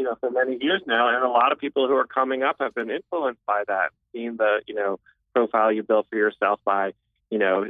you 0.00 0.06
know, 0.06 0.16
for 0.18 0.30
many 0.30 0.56
years 0.58 0.80
now. 0.86 1.14
And 1.14 1.22
a 1.22 1.28
lot 1.28 1.52
of 1.52 1.58
people 1.58 1.86
who 1.86 1.94
are 1.94 2.06
coming 2.06 2.42
up 2.42 2.56
have 2.58 2.74
been 2.74 2.90
influenced 2.90 3.44
by 3.44 3.64
that, 3.68 3.90
seeing 4.14 4.38
the, 4.38 4.62
you 4.66 4.74
know, 4.74 4.98
profile 5.34 5.70
you 5.70 5.82
built 5.82 6.06
for 6.08 6.16
yourself 6.16 6.58
by, 6.64 6.94
you 7.28 7.36
know, 7.36 7.66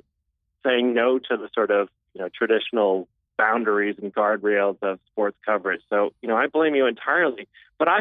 saying 0.65 0.95
no 0.95 1.19
to 1.19 1.37
the 1.37 1.49
sort 1.53 1.73
of, 1.73 1.89
you 2.15 2.21
know, 2.21 2.29
traditional 2.33 3.09
boundaries 3.37 3.97
and 4.01 4.15
guardrails 4.15 4.77
of 4.81 5.01
sports 5.11 5.37
coverage. 5.45 5.81
So, 5.91 6.13
you 6.23 6.29
know, 6.29 6.37
I 6.37 6.47
blame 6.47 6.77
you 6.77 6.87
entirely. 6.87 7.49
But 7.81 7.89
I, 7.89 7.99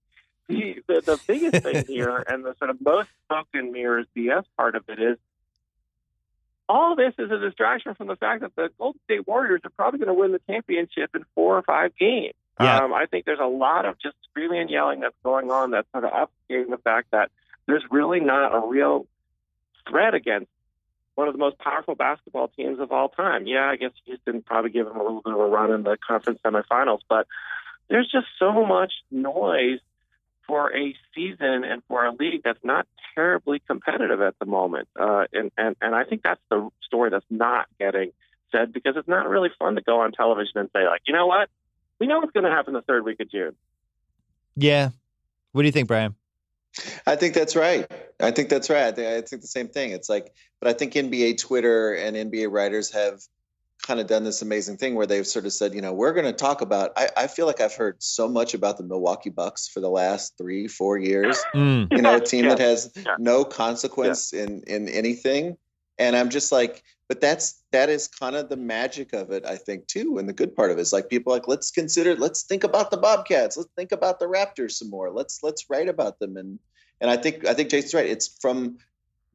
the, 0.48 0.82
the, 0.86 1.00
the 1.00 1.20
biggest 1.26 1.62
thing 1.62 1.86
here 1.88 2.22
and 2.28 2.44
the 2.44 2.54
sort 2.58 2.68
of 2.68 2.82
most 2.82 3.08
spoken 3.24 3.72
mirrors 3.72 4.06
BS 4.14 4.44
part 4.58 4.74
of 4.74 4.84
it 4.90 5.00
is 5.00 5.16
all 6.68 6.96
this 6.96 7.14
is 7.18 7.30
a 7.30 7.38
distraction 7.38 7.94
from 7.94 8.08
the 8.08 8.16
fact 8.16 8.42
that 8.42 8.54
the 8.56 8.68
Golden 8.76 9.00
State 9.04 9.26
Warriors 9.26 9.62
are 9.64 9.70
probably 9.70 10.00
going 10.00 10.14
to 10.14 10.20
win 10.20 10.32
the 10.32 10.40
championship 10.46 11.16
in 11.16 11.24
four 11.34 11.56
or 11.56 11.62
five 11.62 11.96
games. 11.96 12.34
Yeah. 12.60 12.78
Um, 12.78 12.92
I 12.92 13.06
think 13.06 13.24
there's 13.24 13.40
a 13.40 13.48
lot 13.48 13.86
of 13.86 13.98
just 13.98 14.16
screaming 14.28 14.60
and 14.62 14.70
yelling 14.70 15.00
that's 15.00 15.16
going 15.22 15.50
on 15.50 15.70
that's 15.70 15.90
sort 15.92 16.04
of 16.04 16.10
obfuscating 16.10 16.70
the 16.70 16.78
fact 16.78 17.10
that 17.12 17.30
there's 17.66 17.84
really 17.90 18.20
not 18.20 18.54
a 18.54 18.66
real 18.66 19.06
threat 19.88 20.14
against 20.14 20.48
one 21.14 21.28
of 21.28 21.34
the 21.34 21.38
most 21.38 21.58
powerful 21.58 21.94
basketball 21.94 22.48
teams 22.48 22.80
of 22.80 22.92
all 22.92 23.08
time. 23.08 23.46
Yeah, 23.46 23.68
I 23.68 23.76
guess 23.76 23.92
Houston 24.06 24.42
probably 24.42 24.70
give 24.70 24.86
them 24.86 24.96
a 24.96 25.02
little 25.02 25.22
bit 25.22 25.32
of 25.32 25.40
a 25.40 25.46
run 25.46 25.72
in 25.72 25.82
the 25.82 25.96
conference 26.06 26.40
semifinals, 26.44 27.00
but 27.08 27.26
there's 27.88 28.10
just 28.10 28.26
so 28.38 28.64
much 28.64 28.92
noise 29.10 29.80
for 30.46 30.74
a 30.74 30.94
season 31.14 31.64
and 31.64 31.82
for 31.86 32.04
a 32.04 32.12
league 32.12 32.42
that's 32.42 32.64
not 32.64 32.86
terribly 33.14 33.60
competitive 33.66 34.20
at 34.20 34.38
the 34.38 34.46
moment. 34.46 34.88
Uh, 34.98 35.24
and, 35.32 35.50
and, 35.56 35.76
and 35.80 35.94
I 35.94 36.04
think 36.04 36.22
that's 36.22 36.40
the 36.50 36.70
story 36.84 37.10
that's 37.10 37.26
not 37.30 37.66
getting 37.78 38.12
said 38.50 38.72
because 38.72 38.96
it's 38.96 39.08
not 39.08 39.28
really 39.28 39.50
fun 39.58 39.76
to 39.76 39.80
go 39.80 40.00
on 40.00 40.12
television 40.12 40.58
and 40.58 40.70
say, 40.72 40.86
like, 40.86 41.02
you 41.06 41.14
know 41.14 41.26
what? 41.26 41.48
We 42.00 42.06
know 42.06 42.18
what's 42.18 42.32
going 42.32 42.44
to 42.44 42.50
happen 42.50 42.74
the 42.74 42.82
third 42.82 43.04
week 43.04 43.20
of 43.20 43.30
June. 43.30 43.54
Yeah. 44.56 44.90
What 45.52 45.62
do 45.62 45.66
you 45.66 45.72
think, 45.72 45.86
Bryan? 45.86 46.14
I 47.06 47.16
think 47.16 47.34
that's 47.34 47.56
right. 47.56 47.90
I 48.20 48.30
think 48.30 48.48
that's 48.48 48.70
right. 48.70 48.84
I 48.84 48.92
think, 48.92 49.08
I 49.08 49.20
think 49.20 49.42
the 49.42 49.48
same 49.48 49.68
thing. 49.68 49.90
It's 49.90 50.08
like, 50.08 50.32
but 50.60 50.68
I 50.68 50.72
think 50.72 50.94
NBA 50.94 51.38
Twitter 51.38 51.94
and 51.94 52.16
NBA 52.16 52.50
writers 52.50 52.92
have 52.92 53.20
kind 53.82 53.98
of 53.98 54.06
done 54.06 54.24
this 54.24 54.42
amazing 54.42 54.76
thing 54.76 54.94
where 54.94 55.06
they've 55.06 55.26
sort 55.26 55.46
of 55.46 55.52
said, 55.52 55.74
you 55.74 55.80
know, 55.80 55.92
we're 55.92 56.12
going 56.12 56.26
to 56.26 56.32
talk 56.32 56.60
about. 56.60 56.92
I, 56.96 57.08
I, 57.16 57.26
feel 57.26 57.46
like 57.46 57.60
I've 57.60 57.74
heard 57.74 58.02
so 58.02 58.28
much 58.28 58.54
about 58.54 58.76
the 58.76 58.84
Milwaukee 58.84 59.30
Bucks 59.30 59.66
for 59.66 59.80
the 59.80 59.88
last 59.88 60.36
three, 60.36 60.68
four 60.68 60.98
years. 60.98 61.42
Mm. 61.54 61.92
You 61.92 62.02
know, 62.02 62.16
a 62.16 62.20
team 62.20 62.44
yeah. 62.44 62.50
that 62.50 62.58
has 62.60 62.92
yeah. 62.94 63.16
no 63.18 63.44
consequence 63.44 64.32
yeah. 64.32 64.44
in 64.44 64.62
in 64.68 64.88
anything, 64.88 65.56
and 65.98 66.14
I'm 66.14 66.30
just 66.30 66.52
like, 66.52 66.84
but 67.10 67.20
that's 67.20 67.64
that 67.72 67.88
is 67.88 68.06
kind 68.06 68.36
of 68.36 68.48
the 68.48 68.56
magic 68.56 69.12
of 69.12 69.32
it 69.32 69.44
i 69.44 69.56
think 69.56 69.84
too 69.88 70.18
and 70.18 70.28
the 70.28 70.32
good 70.32 70.54
part 70.54 70.70
of 70.70 70.78
it 70.78 70.80
is 70.80 70.92
like 70.92 71.10
people 71.10 71.32
like 71.32 71.48
let's 71.48 71.72
consider 71.72 72.14
let's 72.14 72.44
think 72.44 72.62
about 72.62 72.92
the 72.92 72.96
bobcats 72.96 73.56
let's 73.56 73.72
think 73.74 73.90
about 73.90 74.20
the 74.20 74.26
raptors 74.26 74.72
some 74.72 74.88
more 74.88 75.10
let's 75.10 75.42
let's 75.42 75.68
write 75.68 75.88
about 75.88 76.20
them. 76.20 76.36
And 76.36 76.60
and 77.00 77.10
i 77.10 77.16
think 77.16 77.44
i 77.48 77.52
think 77.52 77.68
jason's 77.68 77.94
right 77.94 78.06
it's 78.06 78.38
from 78.40 78.78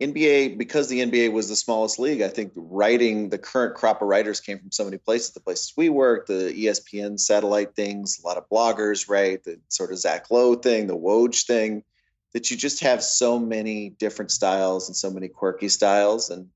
nba 0.02 0.58
because 0.58 0.88
the 0.88 1.02
nba 1.02 1.34
was 1.34 1.50
the 1.50 1.56
smallest 1.58 2.00
league 2.00 2.22
i 2.22 2.30
think 2.30 2.54
writing 2.56 3.28
the 3.28 3.38
current 3.38 3.76
crop 3.76 4.02
of 4.02 4.08
writers 4.08 4.40
came 4.40 4.58
from 4.58 4.72
so 4.72 4.86
many 4.86 4.98
places 4.98 5.34
the 5.34 5.42
places 5.42 5.74
we 5.76 5.90
work 5.90 6.28
the 6.28 6.54
espn 6.68 7.20
satellite 7.20 7.76
things 7.76 8.22
a 8.24 8.26
lot 8.26 8.38
of 8.38 8.48
bloggers 8.50 9.10
right 9.10 9.44
the 9.44 9.60
sort 9.68 9.92
of 9.92 9.98
zach 9.98 10.32
lowe 10.32 10.56
thing 10.56 10.88
the 10.88 10.96
woj 10.96 11.46
thing 11.46 11.84
that 12.32 12.50
you 12.50 12.56
just 12.56 12.82
have 12.82 13.04
so 13.04 13.38
many 13.38 13.90
different 13.90 14.32
styles 14.32 14.88
and 14.88 14.96
so 14.96 15.12
many 15.12 15.28
quirky 15.28 15.68
styles 15.68 16.30
and 16.30 16.48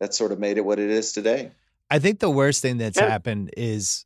that 0.00 0.14
sort 0.14 0.32
of 0.32 0.38
made 0.38 0.58
it 0.58 0.64
what 0.64 0.78
it 0.78 0.90
is 0.90 1.12
today. 1.12 1.50
I 1.90 1.98
think 1.98 2.20
the 2.20 2.30
worst 2.30 2.62
thing 2.62 2.78
that's 2.78 2.98
yeah. 2.98 3.08
happened 3.08 3.50
is, 3.56 4.04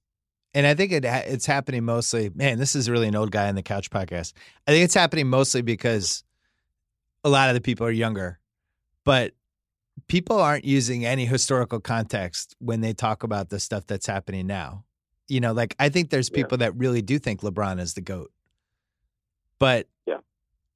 and 0.54 0.66
I 0.66 0.74
think 0.74 0.92
it 0.92 1.04
it's 1.04 1.46
happening 1.46 1.84
mostly. 1.84 2.30
Man, 2.34 2.58
this 2.58 2.74
is 2.76 2.88
really 2.88 3.08
an 3.08 3.16
old 3.16 3.30
guy 3.30 3.48
in 3.48 3.54
the 3.54 3.62
couch 3.62 3.90
podcast. 3.90 4.32
I 4.66 4.72
think 4.72 4.84
it's 4.84 4.94
happening 4.94 5.28
mostly 5.28 5.62
because 5.62 6.24
a 7.24 7.28
lot 7.28 7.48
of 7.48 7.54
the 7.54 7.60
people 7.60 7.86
are 7.86 7.92
younger, 7.92 8.38
but 9.04 9.32
people 10.06 10.40
aren't 10.40 10.64
using 10.64 11.04
any 11.04 11.24
historical 11.24 11.80
context 11.80 12.54
when 12.58 12.80
they 12.80 12.92
talk 12.92 13.22
about 13.22 13.50
the 13.50 13.60
stuff 13.60 13.86
that's 13.86 14.06
happening 14.06 14.46
now. 14.46 14.84
You 15.28 15.40
know, 15.40 15.52
like 15.52 15.74
I 15.78 15.88
think 15.88 16.10
there's 16.10 16.30
people 16.30 16.58
yeah. 16.58 16.66
that 16.66 16.76
really 16.76 17.02
do 17.02 17.18
think 17.18 17.40
LeBron 17.40 17.80
is 17.80 17.94
the 17.94 18.00
goat, 18.00 18.30
but 19.58 19.88
yeah, 20.06 20.18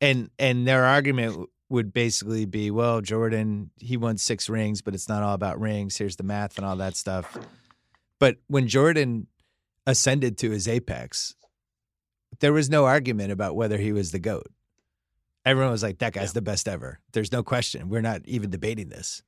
and 0.01 0.31
and 0.39 0.67
their 0.67 0.85
argument 0.85 1.49
would 1.69 1.93
basically 1.93 2.45
be, 2.45 2.71
well, 2.71 3.01
Jordan, 3.01 3.71
he 3.79 3.97
won 3.97 4.19
six 4.19 4.49
rings, 4.49 4.83
but 4.83 4.95
it's 4.95 5.09
not 5.09 5.23
all 5.23 5.35
about 5.35 5.61
rings. 5.61 5.97
Here's 5.97 6.17
the 6.17 6.23
math 6.23 6.59
and 6.59 6.67
all 6.67 6.77
that 6.77 6.97
stuff. 6.97 7.37
But 8.19 8.37
when 8.47 8.69
Jordan 8.69 9.27
ascended 9.87 10.39
to 10.39 10.51
his 10.51 10.69
apex, 10.69 11.35
there 12.41 12.53
was 12.53 12.71
no 12.71 12.85
argument 12.85 13.33
about 13.33 13.57
whether 13.57 13.79
he 13.79 13.93
was 13.93 14.13
the 14.13 14.19
GOAT. 14.19 14.47
Everyone 15.45 15.73
was 15.73 15.83
like, 15.83 15.99
that 15.99 16.13
guy's 16.13 16.31
yeah. 16.31 16.35
the 16.35 16.43
best 16.43 16.69
ever. 16.69 17.01
There's 17.13 17.33
no 17.33 17.43
question. 17.43 17.89
We're 17.89 18.01
not 18.01 18.23
even 18.27 18.51
debating 18.51 18.89
this. 18.89 19.23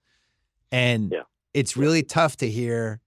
And 0.70 1.12
yeah. 1.12 1.22
it's 1.54 1.76
really 1.76 2.02
tough 2.02 2.36
to 2.38 2.48
hear 2.48 3.00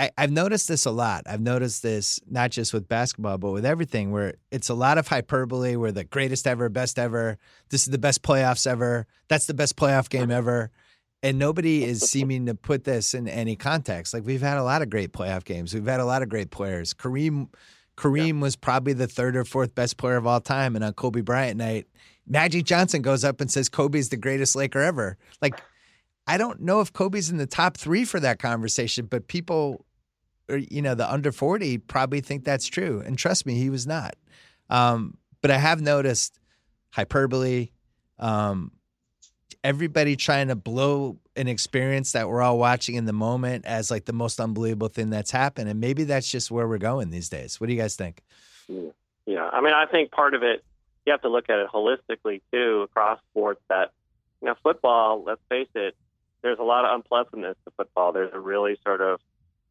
I, 0.00 0.10
have 0.16 0.30
noticed 0.30 0.66
this 0.66 0.86
a 0.86 0.90
lot. 0.90 1.24
I've 1.26 1.42
noticed 1.42 1.82
this 1.82 2.20
not 2.26 2.50
just 2.50 2.72
with 2.72 2.88
basketball, 2.88 3.36
but 3.36 3.50
with 3.50 3.66
everything, 3.66 4.12
where 4.12 4.34
it's 4.50 4.70
a 4.70 4.74
lot 4.74 4.96
of 4.96 5.08
hyperbole. 5.08 5.76
We're 5.76 5.92
the 5.92 6.04
greatest 6.04 6.46
ever, 6.46 6.70
best 6.70 6.98
ever. 6.98 7.36
This 7.68 7.82
is 7.82 7.90
the 7.90 7.98
best 7.98 8.22
playoffs 8.22 8.66
ever. 8.66 9.06
That's 9.28 9.46
the 9.46 9.52
best 9.52 9.76
playoff 9.76 10.08
game 10.08 10.30
ever. 10.30 10.70
And 11.22 11.38
nobody 11.38 11.84
is 11.84 12.00
seeming 12.00 12.46
to 12.46 12.54
put 12.54 12.84
this 12.84 13.12
in 13.12 13.28
any 13.28 13.56
context. 13.56 14.14
Like 14.14 14.24
we've 14.24 14.40
had 14.40 14.56
a 14.56 14.62
lot 14.62 14.80
of 14.80 14.88
great 14.88 15.12
playoff 15.12 15.44
games. 15.44 15.74
We've 15.74 15.84
had 15.84 16.00
a 16.00 16.06
lot 16.06 16.22
of 16.22 16.30
great 16.30 16.50
players. 16.50 16.94
Kareem, 16.94 17.48
Kareem 17.98 18.36
yeah. 18.36 18.40
was 18.40 18.56
probably 18.56 18.94
the 18.94 19.06
third 19.06 19.36
or 19.36 19.44
fourth 19.44 19.74
best 19.74 19.98
player 19.98 20.16
of 20.16 20.26
all 20.26 20.40
time. 20.40 20.76
And 20.76 20.84
on 20.84 20.94
Kobe 20.94 21.20
Bryant 21.20 21.58
night, 21.58 21.86
Magic 22.26 22.64
Johnson 22.64 23.02
goes 23.02 23.22
up 23.22 23.42
and 23.42 23.50
says 23.50 23.68
Kobe's 23.68 24.08
the 24.08 24.16
greatest 24.16 24.56
Laker 24.56 24.80
ever. 24.80 25.18
Like 25.42 25.60
I 26.26 26.38
don't 26.38 26.60
know 26.60 26.80
if 26.80 26.92
Kobe's 26.92 27.28
in 27.28 27.36
the 27.36 27.46
top 27.46 27.76
three 27.76 28.04
for 28.04 28.20
that 28.20 28.38
conversation, 28.38 29.04
but 29.04 29.26
people 29.26 29.84
or 30.50 30.58
you 30.58 30.82
know 30.82 30.94
the 30.94 31.10
under 31.10 31.32
40 31.32 31.78
probably 31.78 32.20
think 32.20 32.44
that's 32.44 32.66
true 32.66 33.02
and 33.04 33.18
trust 33.18 33.46
me 33.46 33.54
he 33.54 33.70
was 33.70 33.86
not. 33.86 34.16
Um, 34.68 35.16
but 35.42 35.50
i 35.50 35.58
have 35.58 35.80
noticed 35.80 36.38
hyperbole 36.90 37.70
um, 38.18 38.72
everybody 39.64 40.16
trying 40.16 40.48
to 40.48 40.56
blow 40.56 41.18
an 41.36 41.48
experience 41.48 42.12
that 42.12 42.28
we're 42.28 42.42
all 42.42 42.58
watching 42.58 42.94
in 42.96 43.06
the 43.06 43.12
moment 43.12 43.64
as 43.64 43.90
like 43.90 44.04
the 44.04 44.12
most 44.12 44.38
unbelievable 44.38 44.88
thing 44.88 45.10
that's 45.10 45.30
happened 45.30 45.68
and 45.68 45.80
maybe 45.80 46.04
that's 46.04 46.30
just 46.30 46.50
where 46.50 46.68
we're 46.68 46.78
going 46.78 47.10
these 47.10 47.28
days. 47.28 47.60
What 47.60 47.68
do 47.68 47.72
you 47.72 47.80
guys 47.80 47.96
think? 47.96 48.22
Yeah. 48.68 49.48
I 49.52 49.60
mean 49.60 49.72
i 49.72 49.86
think 49.86 50.10
part 50.10 50.34
of 50.34 50.42
it 50.42 50.64
you 51.06 51.12
have 51.12 51.22
to 51.22 51.28
look 51.28 51.48
at 51.48 51.58
it 51.58 51.68
holistically 51.72 52.42
too 52.52 52.82
across 52.82 53.18
sports 53.30 53.60
that 53.68 53.92
you 54.40 54.48
know 54.48 54.54
football 54.62 55.24
let's 55.24 55.40
face 55.48 55.68
it 55.74 55.96
there's 56.42 56.58
a 56.58 56.64
lot 56.64 56.84
of 56.84 56.94
unpleasantness 56.94 57.56
to 57.64 57.72
football. 57.76 58.12
There's 58.12 58.32
a 58.32 58.40
really 58.40 58.78
sort 58.84 59.00
of 59.00 59.20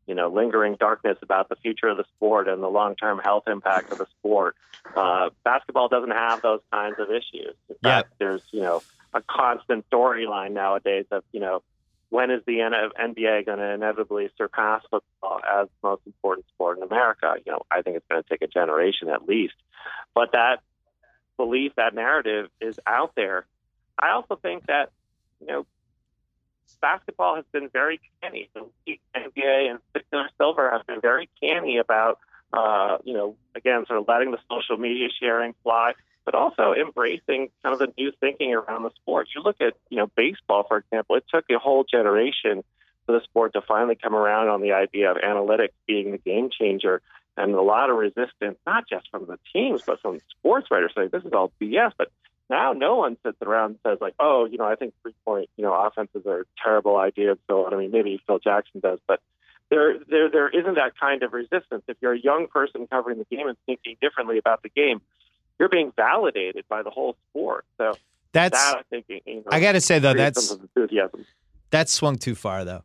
you 0.09 0.15
know, 0.15 0.27
lingering 0.27 0.75
darkness 0.79 1.19
about 1.21 1.49
the 1.49 1.55
future 1.57 1.87
of 1.87 1.97
the 1.97 2.03
sport 2.15 2.47
and 2.47 2.63
the 2.63 2.67
long-term 2.67 3.19
health 3.19 3.43
impact 3.47 3.91
of 3.91 3.99
the 3.99 4.07
sport. 4.17 4.55
Uh, 4.95 5.29
basketball 5.43 5.87
doesn't 5.87 6.09
have 6.09 6.41
those 6.41 6.61
kinds 6.71 6.95
of 6.97 7.11
issues. 7.11 7.53
In 7.69 7.75
yeah. 7.83 8.01
fact, 8.01 8.13
there's 8.17 8.41
you 8.51 8.61
know 8.61 8.81
a 9.13 9.21
constant 9.21 9.87
storyline 9.91 10.51
nowadays 10.51 11.05
of 11.11 11.23
you 11.31 11.39
know 11.39 11.61
when 12.09 12.31
is 12.31 12.41
the 12.47 12.57
NBA 12.57 13.45
going 13.45 13.59
to 13.59 13.71
inevitably 13.71 14.31
surpass 14.35 14.81
football 14.89 15.41
as 15.47 15.67
the 15.67 15.89
most 15.89 16.01
important 16.07 16.47
sport 16.47 16.77
in 16.77 16.83
America? 16.83 17.35
You 17.45 17.51
know, 17.51 17.61
I 17.69 17.83
think 17.83 17.97
it's 17.97 18.05
going 18.09 18.23
to 18.23 18.27
take 18.27 18.41
a 18.41 18.47
generation 18.47 19.09
at 19.09 19.27
least. 19.27 19.53
But 20.15 20.31
that 20.31 20.63
belief, 21.37 21.73
that 21.77 21.93
narrative 21.93 22.49
is 22.59 22.79
out 22.87 23.13
there. 23.15 23.45
I 23.99 24.13
also 24.13 24.37
think 24.37 24.65
that, 24.65 24.89
you 25.39 25.47
know, 25.47 25.65
basketball 26.81 27.35
has 27.35 27.45
been 27.51 27.69
very 27.69 27.99
canny. 28.21 28.49
The 28.53 28.99
NBA 29.15 29.69
and 29.69 29.79
Victor 29.93 30.29
Silver 30.37 30.71
have 30.71 30.85
been 30.87 31.01
very 31.01 31.29
canny 31.41 31.77
about, 31.77 32.19
uh, 32.53 32.97
you 33.03 33.13
know, 33.13 33.35
again, 33.55 33.85
sort 33.87 33.99
of 33.99 34.07
letting 34.07 34.31
the 34.31 34.39
social 34.49 34.77
media 34.77 35.09
sharing 35.19 35.53
fly, 35.63 35.93
but 36.25 36.35
also 36.35 36.73
embracing 36.73 37.49
kind 37.63 37.73
of 37.73 37.79
the 37.79 37.93
new 37.97 38.11
thinking 38.19 38.53
around 38.53 38.83
the 38.83 38.91
sport. 39.01 39.27
You 39.35 39.41
look 39.41 39.57
at, 39.61 39.73
you 39.89 39.97
know, 39.97 40.07
baseball, 40.15 40.63
for 40.67 40.77
example, 40.77 41.15
it 41.15 41.25
took 41.33 41.45
a 41.49 41.59
whole 41.59 41.83
generation 41.83 42.63
for 43.05 43.13
the 43.13 43.21
sport 43.23 43.53
to 43.53 43.61
finally 43.61 43.95
come 43.95 44.15
around 44.15 44.49
on 44.49 44.61
the 44.61 44.73
idea 44.73 45.11
of 45.11 45.17
analytics 45.17 45.73
being 45.87 46.11
the 46.11 46.17
game 46.17 46.49
changer 46.49 47.01
and 47.39 47.55
a 47.55 47.61
lot 47.61 47.89
of 47.89 47.95
resistance, 47.95 48.57
not 48.65 48.87
just 48.87 49.09
from 49.09 49.25
the 49.25 49.39
teams, 49.53 49.81
but 49.85 50.01
from 50.01 50.19
sports 50.29 50.67
writers 50.69 50.91
saying 50.95 51.09
this 51.11 51.23
is 51.23 51.31
all 51.31 51.51
BS. 51.61 51.93
But 51.97 52.11
now 52.49 52.73
no 52.73 52.95
one 52.95 53.17
sits 53.25 53.37
around 53.41 53.71
and 53.71 53.79
says 53.85 53.97
like, 54.01 54.15
oh, 54.19 54.45
you 54.45 54.57
know, 54.57 54.65
I 54.65 54.75
think 54.75 54.93
three 55.01 55.13
point, 55.25 55.49
you 55.57 55.63
know, 55.63 55.73
offenses 55.73 56.25
are 56.25 56.41
a 56.41 56.45
terrible 56.63 56.97
idea. 56.97 57.37
So 57.47 57.67
I 57.67 57.75
mean, 57.75 57.91
maybe 57.91 58.21
Phil 58.25 58.39
Jackson 58.39 58.79
does, 58.81 58.99
but 59.07 59.21
there, 59.69 59.99
there, 60.09 60.29
there 60.31 60.49
isn't 60.49 60.75
that 60.75 60.93
kind 60.99 61.21
of 61.23 61.33
resistance. 61.33 61.83
If 61.87 61.97
you're 62.01 62.13
a 62.13 62.19
young 62.19 62.47
person 62.47 62.87
covering 62.87 63.19
the 63.19 63.35
game 63.35 63.47
and 63.47 63.57
thinking 63.65 63.97
differently 64.01 64.37
about 64.37 64.63
the 64.63 64.69
game, 64.69 64.99
you're 65.59 65.69
being 65.69 65.91
validated 65.95 66.65
by 66.67 66.81
the 66.81 66.89
whole 66.89 67.15
sport. 67.29 67.65
So 67.77 67.93
that's 68.31 68.57
that, 68.57 68.77
I, 68.79 68.81
think, 68.89 69.05
you 69.07 69.35
know, 69.35 69.43
I 69.49 69.59
got 69.59 69.73
to 69.73 69.81
say 69.81 69.99
though, 69.99 70.13
that's 70.13 70.51
enthusiasm. 70.51 71.25
That's 71.69 71.93
swung 71.93 72.17
too 72.17 72.35
far 72.35 72.65
though. 72.65 72.83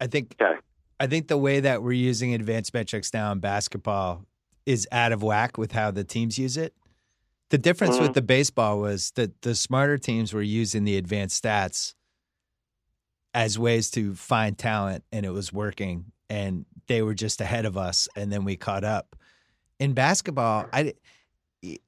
I 0.00 0.06
think. 0.06 0.36
Okay. 0.40 0.58
I 0.98 1.06
think 1.06 1.28
the 1.28 1.38
way 1.38 1.60
that 1.60 1.82
we're 1.82 1.92
using 1.92 2.34
advanced 2.34 2.74
metrics 2.74 3.14
now 3.14 3.32
in 3.32 3.40
basketball 3.40 4.26
is 4.66 4.86
out 4.92 5.12
of 5.12 5.22
whack 5.22 5.56
with 5.56 5.72
how 5.72 5.90
the 5.90 6.04
teams 6.04 6.38
use 6.38 6.58
it. 6.58 6.74
The 7.50 7.58
difference 7.58 7.96
mm-hmm. 7.96 8.04
with 8.04 8.14
the 8.14 8.22
baseball 8.22 8.80
was 8.80 9.10
that 9.16 9.42
the 9.42 9.54
smarter 9.54 9.98
teams 9.98 10.32
were 10.32 10.42
using 10.42 10.84
the 10.84 10.96
advanced 10.96 11.42
stats 11.42 11.94
as 13.34 13.58
ways 13.58 13.90
to 13.92 14.14
find 14.14 14.56
talent 14.56 15.04
and 15.12 15.26
it 15.26 15.30
was 15.30 15.52
working 15.52 16.06
and 16.28 16.64
they 16.86 17.02
were 17.02 17.14
just 17.14 17.40
ahead 17.40 17.66
of 17.66 17.76
us 17.76 18.08
and 18.16 18.32
then 18.32 18.44
we 18.44 18.56
caught 18.56 18.84
up. 18.84 19.16
In 19.80 19.94
basketball, 19.94 20.66
I 20.72 20.94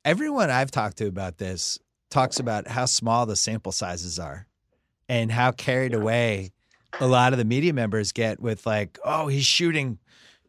everyone 0.05 0.51
I've 0.51 0.71
talked 0.71 0.99
to 0.99 1.07
about 1.07 1.39
this 1.39 1.79
talks 2.11 2.41
about 2.41 2.69
how 2.69 2.85
small 2.85 3.25
the 3.25 3.37
sample 3.37 3.73
sizes 3.73 4.19
are 4.19 4.47
and 5.09 5.31
how 5.31 5.53
carried 5.53 5.95
away 5.95 6.53
a 7.01 7.07
lot 7.07 7.33
of 7.33 7.39
the 7.39 7.45
media 7.45 7.73
members 7.73 8.13
get 8.13 8.41
with 8.41 8.67
like, 8.67 8.99
oh, 9.05 9.29
he's 9.29 9.47
shooting 9.47 9.99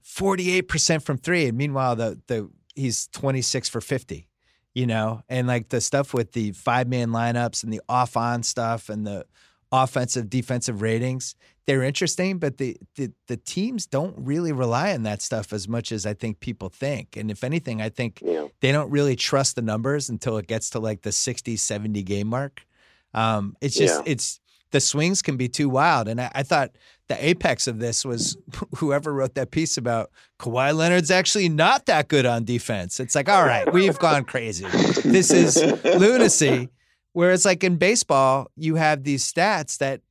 48% 0.03 1.01
from 1.03 1.17
3 1.17 1.47
and 1.47 1.57
meanwhile 1.57 1.95
the 1.95 2.19
the 2.27 2.49
he's 2.75 3.07
26 3.13 3.69
for 3.69 3.79
50 3.79 4.27
you 4.73 4.87
know, 4.87 5.21
and 5.29 5.47
like 5.47 5.69
the 5.69 5.81
stuff 5.81 6.13
with 6.13 6.31
the 6.31 6.51
five 6.51 6.87
man 6.87 7.09
lineups 7.09 7.63
and 7.63 7.71
the 7.71 7.81
off 7.87 8.17
on 8.17 8.43
stuff 8.43 8.89
and 8.89 9.05
the 9.05 9.25
offensive 9.71 10.29
defensive 10.29 10.81
ratings, 10.81 11.35
they're 11.65 11.83
interesting, 11.83 12.39
but 12.39 12.57
the, 12.57 12.77
the 12.95 13.11
the 13.27 13.37
teams 13.37 13.85
don't 13.85 14.15
really 14.17 14.51
rely 14.51 14.93
on 14.93 15.03
that 15.03 15.21
stuff 15.21 15.53
as 15.53 15.67
much 15.67 15.91
as 15.91 16.05
I 16.05 16.13
think 16.13 16.39
people 16.39 16.69
think. 16.69 17.15
And 17.15 17.31
if 17.31 17.43
anything, 17.43 17.81
I 17.81 17.89
think 17.89 18.21
yeah. 18.23 18.47
they 18.59 18.71
don't 18.71 18.89
really 18.89 19.15
trust 19.15 19.55
the 19.55 19.61
numbers 19.61 20.09
until 20.09 20.37
it 20.37 20.47
gets 20.47 20.71
to 20.71 20.79
like 20.79 21.03
the 21.03 21.11
60, 21.11 21.55
70 21.55 22.03
game 22.03 22.27
mark. 22.27 22.65
Um, 23.13 23.55
it's 23.61 23.75
just 23.75 24.05
yeah. 24.05 24.11
it's 24.11 24.39
the 24.71 24.81
swings 24.81 25.21
can 25.21 25.37
be 25.37 25.47
too 25.47 25.69
wild. 25.69 26.07
And 26.07 26.19
I, 26.19 26.31
I, 26.33 26.43
thought 26.43 26.71
the 27.13 27.29
apex 27.29 27.67
of 27.67 27.79
this 27.79 28.03
was 28.03 28.37
whoever 28.77 29.13
wrote 29.13 29.35
that 29.35 29.51
piece 29.51 29.77
about 29.77 30.11
Kawhi 30.39 30.75
Leonard's 30.75 31.11
actually 31.11 31.49
not 31.49 31.85
that 31.85 32.07
good 32.07 32.25
on 32.25 32.43
defense. 32.43 32.99
It's 32.99 33.15
like, 33.15 33.29
all 33.29 33.45
right, 33.45 33.71
we've 33.71 33.99
gone 33.99 34.25
crazy. 34.25 34.65
This 35.03 35.31
is 35.31 35.57
lunacy. 35.83 36.69
Whereas, 37.13 37.45
like 37.45 37.63
in 37.63 37.77
baseball, 37.77 38.49
you 38.55 38.75
have 38.75 39.03
these 39.03 39.31
stats 39.31 39.77
that 39.77 40.01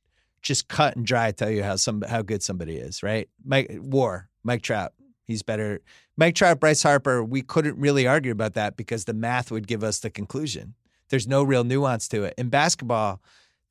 just 0.41 0.69
cut 0.69 0.95
and 0.95 1.05
dry 1.05 1.31
tell 1.31 1.49
you 1.49 1.63
how 1.63 1.75
some 1.75 2.01
how 2.01 2.21
good 2.21 2.41
somebody 2.41 2.77
is, 2.77 3.03
right? 3.03 3.27
Mike 3.43 3.69
War, 3.81 4.29
Mike 4.43 4.61
Trout, 4.61 4.93
he's 5.25 5.43
better. 5.43 5.81
Mike 6.15 6.35
Trout, 6.35 6.59
Bryce 6.59 6.83
Harper, 6.83 7.23
we 7.23 7.41
couldn't 7.41 7.77
really 7.77 8.07
argue 8.07 8.31
about 8.31 8.53
that 8.53 8.77
because 8.77 9.05
the 9.05 9.13
math 9.13 9.51
would 9.51 9.67
give 9.67 9.83
us 9.83 9.99
the 9.99 10.09
conclusion. 10.09 10.75
There's 11.09 11.27
no 11.27 11.43
real 11.43 11.63
nuance 11.63 12.07
to 12.09 12.23
it. 12.23 12.35
In 12.37 12.49
basketball, 12.49 13.21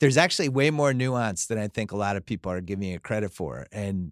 there's 0.02 0.16
actually 0.16 0.48
way 0.48 0.68
more 0.68 0.92
nuance 0.92 1.46
than 1.46 1.58
I 1.58 1.68
think 1.68 1.92
a 1.92 1.96
lot 1.96 2.16
of 2.16 2.26
people 2.26 2.50
are 2.50 2.60
giving 2.60 2.88
it 2.88 3.04
credit 3.04 3.32
for. 3.32 3.68
And 3.70 4.10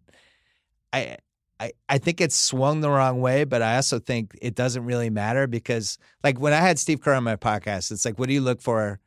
I, 0.92 1.16
I, 1.58 1.72
I 1.88 1.98
think 1.98 2.20
it's 2.20 2.36
swung 2.36 2.80
the 2.80 2.88
wrong 2.88 3.20
way, 3.20 3.42
but 3.42 3.60
I 3.60 3.74
also 3.74 3.98
think 3.98 4.38
it 4.40 4.54
doesn't 4.54 4.84
really 4.84 5.10
matter 5.10 5.48
because, 5.48 5.98
like, 6.22 6.38
when 6.38 6.52
I 6.52 6.58
had 6.58 6.78
Steve 6.78 7.00
Kerr 7.00 7.14
on 7.14 7.24
my 7.24 7.34
podcast, 7.34 7.90
it's 7.90 8.04
like, 8.04 8.20
what 8.20 8.28
do 8.28 8.34
you 8.34 8.40
look 8.40 8.62
for 8.62 9.00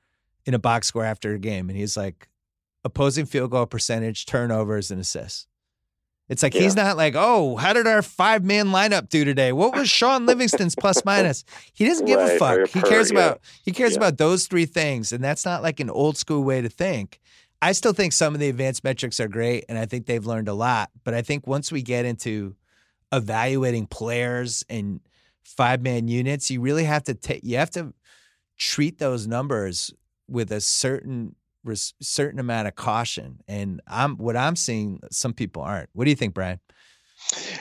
in 0.45 0.53
a 0.53 0.59
box 0.59 0.87
score 0.87 1.05
after 1.05 1.33
a 1.33 1.39
game? 1.39 1.69
And 1.69 1.77
he's 1.77 1.95
like, 1.95 2.27
opposing 2.83 3.27
field 3.27 3.51
goal 3.51 3.65
percentage, 3.65 4.25
turnovers, 4.25 4.91
and 4.91 4.99
assists. 4.99 5.47
It's 6.29 6.41
like 6.41 6.53
yeah. 6.53 6.61
he's 6.61 6.75
not 6.75 6.95
like, 6.95 7.15
oh, 7.17 7.57
how 7.57 7.73
did 7.73 7.85
our 7.85 8.01
five 8.01 8.43
man 8.43 8.67
lineup 8.67 9.09
do 9.09 9.25
today? 9.25 9.51
What 9.51 9.75
was 9.75 9.89
Shaun 9.89 10.25
Livingston's 10.27 10.75
plus 10.75 11.03
minus? 11.03 11.43
He 11.73 11.85
doesn't 11.85 12.05
give 12.05 12.19
right, 12.19 12.35
a 12.35 12.39
fuck. 12.39 12.69
He 12.69 12.81
cares 12.81 13.11
about 13.11 13.41
he 13.63 13.71
cares 13.71 13.91
yeah. 13.91 13.97
about 13.97 14.17
those 14.17 14.47
three 14.47 14.65
things, 14.65 15.11
and 15.11 15.23
that's 15.23 15.45
not 15.45 15.61
like 15.61 15.79
an 15.79 15.89
old 15.89 16.17
school 16.17 16.43
way 16.43 16.61
to 16.61 16.69
think. 16.69 17.19
I 17.61 17.71
still 17.71 17.93
think 17.93 18.13
some 18.13 18.33
of 18.33 18.39
the 18.39 18.49
advanced 18.49 18.83
metrics 18.83 19.19
are 19.19 19.27
great, 19.27 19.65
and 19.69 19.77
I 19.77 19.85
think 19.85 20.05
they've 20.05 20.25
learned 20.25 20.47
a 20.47 20.53
lot. 20.53 20.91
But 21.03 21.13
I 21.13 21.21
think 21.21 21.45
once 21.47 21.71
we 21.71 21.81
get 21.81 22.05
into 22.05 22.55
evaluating 23.11 23.87
players 23.87 24.65
and 24.69 25.01
five 25.43 25.81
man 25.81 26.07
units, 26.07 26.49
you 26.49 26.61
really 26.61 26.85
have 26.85 27.03
to 27.03 27.13
take 27.13 27.43
you 27.43 27.57
have 27.57 27.71
to 27.71 27.93
treat 28.57 28.97
those 28.99 29.27
numbers 29.27 29.93
with 30.27 30.51
a 30.51 30.61
certain 30.61 31.35
certain 32.01 32.39
amount 32.39 32.67
of 32.67 32.75
caution. 32.75 33.39
And 33.47 33.81
I'm 33.87 34.17
what 34.17 34.35
I'm 34.35 34.55
seeing, 34.55 34.99
some 35.11 35.33
people 35.33 35.61
aren't. 35.61 35.89
What 35.93 36.05
do 36.05 36.09
you 36.09 36.15
think, 36.15 36.33
Bryan? 36.33 36.59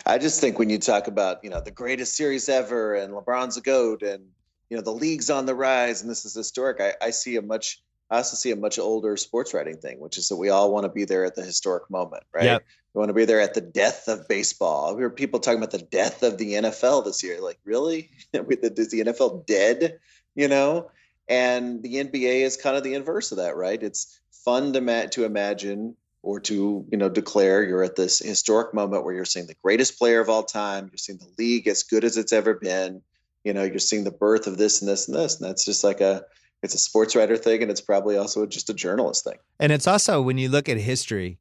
I 0.06 0.18
just 0.18 0.40
think 0.40 0.58
when 0.58 0.70
you 0.70 0.78
talk 0.78 1.06
about 1.06 1.38
you 1.42 1.50
know 1.50 1.60
the 1.60 1.70
greatest 1.70 2.16
series 2.16 2.48
ever 2.48 2.94
and 2.94 3.14
LeBron's 3.14 3.56
a 3.56 3.60
goat 3.60 4.02
and 4.02 4.24
you 4.70 4.76
know 4.76 4.82
the 4.82 4.92
league's 4.92 5.30
on 5.30 5.46
the 5.46 5.54
rise 5.54 6.02
and 6.02 6.10
this 6.10 6.24
is 6.24 6.34
historic, 6.34 6.80
I, 6.80 7.06
I 7.06 7.10
see 7.10 7.36
a 7.36 7.42
much 7.42 7.80
I 8.12 8.16
also 8.16 8.36
see 8.36 8.50
a 8.50 8.56
much 8.56 8.78
older 8.78 9.16
sports 9.16 9.54
writing 9.54 9.78
thing, 9.78 9.98
which 9.98 10.18
is 10.18 10.28
that 10.28 10.36
we 10.36 10.50
all 10.50 10.70
want 10.70 10.84
to 10.84 10.90
be 10.90 11.06
there 11.06 11.24
at 11.24 11.34
the 11.34 11.42
historic 11.42 11.88
moment, 11.90 12.24
right? 12.34 12.44
Yep. 12.44 12.64
We 12.92 12.98
want 12.98 13.08
to 13.08 13.14
be 13.14 13.24
there 13.24 13.40
at 13.40 13.54
the 13.54 13.62
death 13.62 14.06
of 14.06 14.28
baseball. 14.28 14.94
We 14.94 15.00
hear 15.00 15.08
people 15.08 15.40
talking 15.40 15.56
about 15.56 15.70
the 15.70 15.78
death 15.78 16.22
of 16.22 16.36
the 16.36 16.52
NFL 16.52 17.06
this 17.06 17.22
year. 17.22 17.40
Like, 17.40 17.58
really? 17.64 18.10
is 18.34 18.90
the 18.90 19.00
NFL 19.00 19.46
dead? 19.46 19.98
You 20.34 20.48
know? 20.48 20.90
And 21.28 21.82
the 21.82 21.96
NBA 21.96 22.42
is 22.42 22.56
kind 22.56 22.76
of 22.76 22.82
the 22.82 22.94
inverse 22.94 23.32
of 23.32 23.38
that, 23.38 23.56
right? 23.56 23.82
It's 23.82 24.20
fun 24.44 24.72
to 24.72 24.80
ma- 24.80 25.06
to 25.06 25.24
imagine 25.24 25.96
or 26.22 26.38
to 26.40 26.86
you 26.90 26.98
know 26.98 27.08
declare 27.08 27.62
you're 27.62 27.82
at 27.82 27.96
this 27.96 28.18
historic 28.18 28.72
moment 28.74 29.04
where 29.04 29.14
you're 29.14 29.24
seeing 29.24 29.46
the 29.46 29.56
greatest 29.62 29.98
player 29.98 30.20
of 30.20 30.28
all 30.28 30.42
time. 30.42 30.88
You're 30.90 30.98
seeing 30.98 31.18
the 31.18 31.32
league 31.38 31.68
as 31.68 31.82
good 31.82 32.04
as 32.04 32.16
it's 32.16 32.32
ever 32.32 32.54
been. 32.54 33.02
You 33.44 33.52
know, 33.52 33.64
you're 33.64 33.78
seeing 33.78 34.04
the 34.04 34.12
birth 34.12 34.46
of 34.46 34.56
this 34.56 34.80
and 34.80 34.88
this 34.88 35.08
and 35.08 35.16
this, 35.16 35.40
and 35.40 35.48
that's 35.48 35.64
just 35.64 35.84
like 35.84 36.00
a 36.00 36.24
it's 36.62 36.74
a 36.74 36.78
sports 36.78 37.16
writer 37.16 37.36
thing, 37.36 37.62
and 37.62 37.70
it's 37.70 37.80
probably 37.80 38.16
also 38.16 38.46
just 38.46 38.70
a 38.70 38.74
journalist 38.74 39.24
thing. 39.24 39.38
And 39.58 39.72
it's 39.72 39.86
also 39.86 40.22
when 40.22 40.38
you 40.38 40.48
look 40.48 40.68
at 40.68 40.76
history 40.76 41.38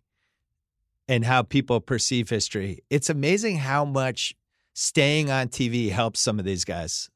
and 1.08 1.26
how 1.26 1.44
people 1.44 1.80
perceive 1.80 2.30
history, 2.30 2.80
it's 2.90 3.10
amazing 3.10 3.58
how 3.58 3.86
much 3.86 4.36
staying 4.74 5.30
on 5.30 5.50
TV 5.50 5.92
helps 5.92 6.20
some 6.20 6.40
of 6.40 6.46
these 6.46 6.66
guys. 6.66 7.10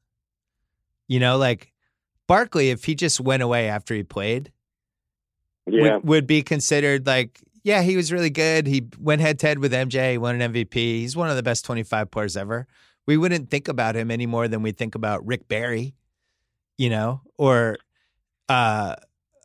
You 1.08 1.18
know, 1.18 1.36
like 1.36 1.72
Barkley, 2.26 2.70
if 2.70 2.84
he 2.84 2.94
just 2.94 3.20
went 3.20 3.42
away 3.42 3.68
after 3.68 3.94
he 3.94 4.02
played, 4.02 4.52
yeah. 5.66 5.94
would, 5.96 6.04
would 6.04 6.26
be 6.26 6.42
considered 6.42 7.06
like, 7.06 7.40
yeah, 7.62 7.82
he 7.82 7.96
was 7.96 8.12
really 8.12 8.30
good. 8.30 8.66
He 8.66 8.86
went 8.98 9.20
head 9.20 9.38
to 9.40 9.46
head 9.48 9.58
with 9.58 9.72
MJ, 9.72 10.12
he 10.12 10.18
won 10.18 10.40
an 10.40 10.52
MVP. 10.52 10.74
He's 10.74 11.16
one 11.16 11.30
of 11.30 11.36
the 11.36 11.42
best 11.42 11.64
25 11.64 12.10
players 12.10 12.36
ever. 12.36 12.66
We 13.06 13.16
wouldn't 13.16 13.50
think 13.50 13.68
about 13.68 13.96
him 13.96 14.10
any 14.10 14.26
more 14.26 14.48
than 14.48 14.62
we 14.62 14.72
think 14.72 14.94
about 14.94 15.26
Rick 15.26 15.48
Barry, 15.48 15.94
you 16.76 16.90
know, 16.90 17.22
or 17.38 17.78
uh, 18.48 18.94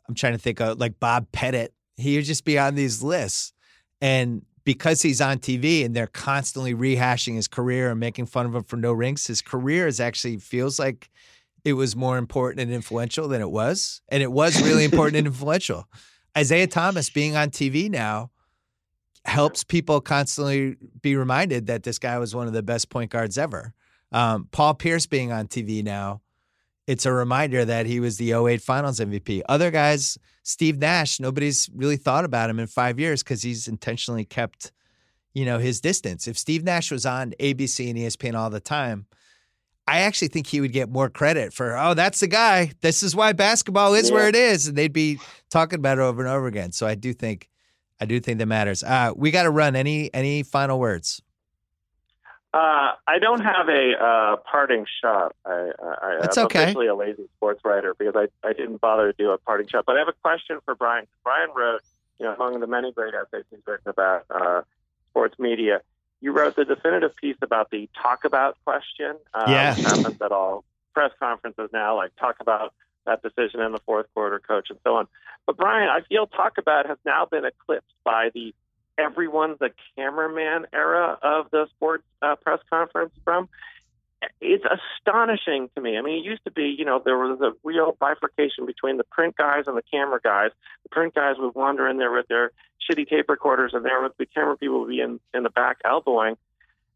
I'm 0.08 0.14
trying 0.14 0.32
to 0.32 0.38
think 0.38 0.60
of 0.60 0.78
like 0.78 0.98
Bob 1.00 1.30
Pettit. 1.32 1.72
He 1.96 2.16
would 2.16 2.24
just 2.24 2.44
be 2.44 2.58
on 2.58 2.74
these 2.74 3.02
lists. 3.02 3.52
And 4.00 4.42
because 4.64 5.02
he's 5.02 5.20
on 5.20 5.38
TV 5.38 5.84
and 5.84 5.94
they're 5.94 6.06
constantly 6.06 6.74
rehashing 6.74 7.34
his 7.34 7.48
career 7.48 7.90
and 7.90 8.00
making 8.00 8.26
fun 8.26 8.46
of 8.46 8.54
him 8.54 8.64
for 8.64 8.76
no 8.76 8.92
rings, 8.92 9.26
his 9.26 9.42
career 9.42 9.86
is 9.86 10.00
actually 10.00 10.38
feels 10.38 10.78
like 10.78 11.10
it 11.64 11.74
was 11.74 11.94
more 11.94 12.18
important 12.18 12.60
and 12.60 12.72
influential 12.72 13.28
than 13.28 13.40
it 13.40 13.50
was. 13.50 14.02
And 14.08 14.22
it 14.22 14.32
was 14.32 14.60
really 14.62 14.84
important 14.84 15.16
and 15.16 15.26
influential. 15.26 15.86
Isiah 16.38 16.66
Thomas 16.66 17.10
being 17.10 17.36
on 17.36 17.50
TV 17.50 17.90
now 17.90 18.30
helps 19.24 19.62
people 19.62 20.00
constantly 20.00 20.76
be 21.00 21.14
reminded 21.14 21.66
that 21.66 21.84
this 21.84 21.98
guy 21.98 22.18
was 22.18 22.34
one 22.34 22.46
of 22.46 22.52
the 22.52 22.62
best 22.62 22.88
point 22.90 23.10
guards 23.10 23.38
ever. 23.38 23.74
Um, 24.10 24.48
Paul 24.50 24.74
Pierce 24.74 25.06
being 25.06 25.30
on 25.30 25.46
TV 25.46 25.84
now, 25.84 26.20
it's 26.86 27.06
a 27.06 27.12
reminder 27.12 27.64
that 27.64 27.86
he 27.86 28.00
was 28.00 28.16
the 28.16 28.32
08 28.32 28.60
Finals 28.60 28.98
MVP. 28.98 29.42
Other 29.48 29.70
guys, 29.70 30.18
Steve 30.42 30.78
Nash, 30.78 31.20
nobody's 31.20 31.70
really 31.74 31.96
thought 31.96 32.24
about 32.24 32.50
him 32.50 32.58
in 32.58 32.66
five 32.66 32.98
years 32.98 33.22
because 33.22 33.42
he's 33.42 33.68
intentionally 33.68 34.24
kept, 34.24 34.72
you 35.32 35.44
know, 35.44 35.58
his 35.58 35.80
distance. 35.80 36.26
If 36.26 36.36
Steve 36.36 36.64
Nash 36.64 36.90
was 36.90 37.06
on 37.06 37.34
ABC 37.38 37.88
and 37.88 37.98
ESPN 37.98 38.34
all 38.34 38.50
the 38.50 38.58
time– 38.58 39.06
I 39.86 40.00
actually 40.00 40.28
think 40.28 40.46
he 40.46 40.60
would 40.60 40.72
get 40.72 40.88
more 40.88 41.10
credit 41.10 41.52
for, 41.52 41.76
oh, 41.76 41.94
that's 41.94 42.20
the 42.20 42.28
guy. 42.28 42.72
This 42.82 43.02
is 43.02 43.16
why 43.16 43.32
basketball 43.32 43.94
is 43.94 44.08
yeah. 44.10 44.14
where 44.14 44.28
it 44.28 44.36
is. 44.36 44.68
And 44.68 44.76
they'd 44.76 44.92
be 44.92 45.18
talking 45.50 45.78
about 45.78 45.98
it 45.98 46.02
over 46.02 46.22
and 46.22 46.30
over 46.30 46.46
again. 46.46 46.72
So 46.72 46.86
I 46.86 46.94
do 46.94 47.12
think 47.12 47.48
I 48.00 48.04
do 48.04 48.18
think 48.18 48.38
that 48.38 48.46
matters. 48.46 48.82
Uh, 48.82 49.12
we 49.14 49.30
got 49.30 49.44
to 49.44 49.50
run. 49.50 49.76
Any 49.76 50.12
any 50.12 50.42
final 50.42 50.80
words? 50.80 51.22
Uh, 52.52 52.92
I 53.06 53.18
don't 53.20 53.40
have 53.40 53.68
a 53.68 53.92
uh, 53.98 54.36
parting 54.50 54.84
shot. 55.00 55.34
I, 55.46 55.70
I, 55.80 56.18
That's 56.20 56.36
I'm 56.36 56.46
okay. 56.46 56.64
officially 56.64 56.88
a 56.88 56.94
lazy 56.94 57.24
sports 57.36 57.60
writer 57.64 57.94
because 57.98 58.14
I, 58.14 58.46
I 58.46 58.52
didn't 58.52 58.80
bother 58.80 59.12
to 59.12 59.16
do 59.16 59.30
a 59.30 59.38
parting 59.38 59.68
shot. 59.68 59.84
But 59.86 59.96
I 59.96 60.00
have 60.00 60.08
a 60.08 60.14
question 60.22 60.58
for 60.64 60.74
Bryan. 60.74 61.06
Bryan 61.24 61.48
wrote, 61.56 61.80
you 62.18 62.26
know, 62.26 62.34
among 62.34 62.60
the 62.60 62.66
many 62.66 62.92
great 62.92 63.14
essays 63.14 63.44
he's 63.50 63.60
written 63.66 63.88
about 63.88 64.24
uh, 64.28 64.62
sports 65.10 65.38
media, 65.38 65.80
you 66.22 66.32
wrote 66.32 66.56
the 66.56 66.64
definitive 66.64 67.14
piece 67.16 67.36
about 67.42 67.70
the 67.70 67.90
talk 68.00 68.24
about 68.24 68.56
question. 68.64 69.16
Um, 69.34 69.50
yeah. 69.50 69.74
happens 69.74 70.22
at 70.22 70.32
all 70.32 70.64
press 70.94 71.10
conferences 71.18 71.68
now, 71.72 71.96
like 71.96 72.14
talk 72.16 72.36
about 72.40 72.72
that 73.04 73.20
decision 73.22 73.60
in 73.60 73.72
the 73.72 73.80
fourth 73.84 74.06
quarter, 74.14 74.38
coach, 74.38 74.70
and 74.70 74.78
so 74.84 74.94
on. 74.96 75.08
But 75.46 75.56
Bryan, 75.56 75.88
I 75.88 76.02
feel 76.08 76.26
talk 76.28 76.58
about 76.58 76.86
has 76.86 76.98
now 77.04 77.26
been 77.26 77.44
eclipsed 77.44 77.92
by 78.04 78.30
the 78.32 78.54
everyone's 78.96 79.58
a 79.60 79.70
cameraman 79.96 80.66
era 80.72 81.18
of 81.22 81.50
the 81.50 81.66
sports 81.74 82.04
uh, 82.22 82.36
press 82.36 82.60
conference 82.70 83.12
from. 83.24 83.48
It's 84.40 84.64
astonishing 84.64 85.68
to 85.74 85.80
me. 85.80 85.96
I 85.96 86.02
mean, 86.02 86.18
it 86.18 86.24
used 86.24 86.44
to 86.44 86.50
be, 86.50 86.74
you 86.76 86.84
know, 86.84 87.00
there 87.04 87.18
was 87.18 87.40
a 87.40 87.52
real 87.64 87.96
bifurcation 87.98 88.66
between 88.66 88.96
the 88.96 89.04
print 89.04 89.36
guys 89.36 89.64
and 89.66 89.76
the 89.76 89.82
camera 89.82 90.20
guys. 90.22 90.50
The 90.84 90.88
print 90.90 91.14
guys 91.14 91.36
would 91.38 91.54
wander 91.54 91.88
in 91.88 91.98
there 91.98 92.12
with 92.12 92.28
their 92.28 92.52
shitty 92.88 93.08
tape 93.08 93.28
recorders, 93.28 93.72
and 93.74 93.84
there 93.84 94.00
would 94.00 94.12
the 94.18 94.26
camera 94.26 94.56
people 94.56 94.80
would 94.80 94.88
be 94.88 95.00
in, 95.00 95.20
in 95.34 95.42
the 95.42 95.50
back 95.50 95.78
elbowing. 95.84 96.36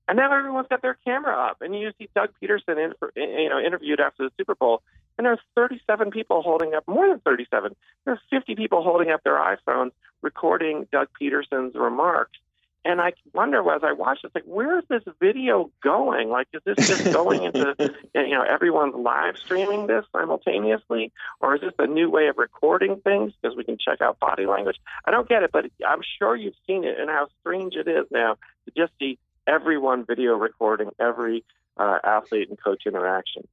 And 0.08 0.18
now 0.18 0.32
everyone's 0.36 0.68
got 0.68 0.82
their 0.82 0.96
camera 1.04 1.36
up, 1.36 1.62
and 1.62 1.74
you 1.74 1.90
see 1.98 2.08
Doug 2.14 2.30
Pederson, 2.40 2.78
in, 2.78 2.92
you 3.16 3.48
know, 3.48 3.58
interviewed 3.58 3.98
after 3.98 4.24
the 4.24 4.30
Super 4.36 4.54
Bowl, 4.54 4.82
and 5.18 5.24
there's 5.24 5.40
37 5.56 6.10
people 6.12 6.42
holding 6.42 6.74
up, 6.74 6.86
more 6.86 7.08
than 7.08 7.18
37. 7.20 7.74
There's 8.04 8.18
50 8.30 8.54
people 8.54 8.82
holding 8.84 9.10
up 9.10 9.24
their 9.24 9.38
iPhones 9.38 9.90
recording 10.22 10.86
Doug 10.92 11.08
Pederson's 11.20 11.74
remarks. 11.74 12.38
And 12.86 13.00
I 13.00 13.12
wonder 13.34 13.58
as 13.72 13.82
I 13.82 13.92
watch 13.92 14.20
this, 14.22 14.30
like, 14.32 14.44
where 14.44 14.78
is 14.78 14.84
this 14.88 15.02
video 15.20 15.72
going? 15.82 16.28
Like, 16.28 16.46
is 16.52 16.62
this 16.64 16.86
just 16.86 17.12
going 17.12 17.42
into, 17.42 17.74
you 18.14 18.30
know, 18.30 18.42
everyone's 18.42 18.94
live 18.94 19.36
streaming 19.36 19.88
this 19.88 20.04
simultaneously? 20.12 21.12
Or 21.40 21.56
is 21.56 21.62
this 21.62 21.72
a 21.80 21.88
new 21.88 22.08
way 22.10 22.28
of 22.28 22.38
recording 22.38 23.00
things 23.02 23.32
because 23.42 23.56
we 23.56 23.64
can 23.64 23.76
check 23.76 24.00
out 24.00 24.20
body 24.20 24.46
language? 24.46 24.76
I 25.04 25.10
don't 25.10 25.28
get 25.28 25.42
it, 25.42 25.50
but 25.52 25.66
I'm 25.86 26.00
sure 26.18 26.36
you've 26.36 26.54
seen 26.64 26.84
it 26.84 27.00
and 27.00 27.10
how 27.10 27.26
strange 27.40 27.74
it 27.74 27.88
is 27.88 28.06
now 28.12 28.36
to 28.66 28.72
just 28.76 28.92
see 29.00 29.18
everyone 29.48 30.04
video 30.04 30.34
recording 30.34 30.90
every 31.00 31.44
uh, 31.76 31.98
athlete 32.04 32.48
and 32.48 32.62
coach 32.62 32.84
interaction. 32.86 33.48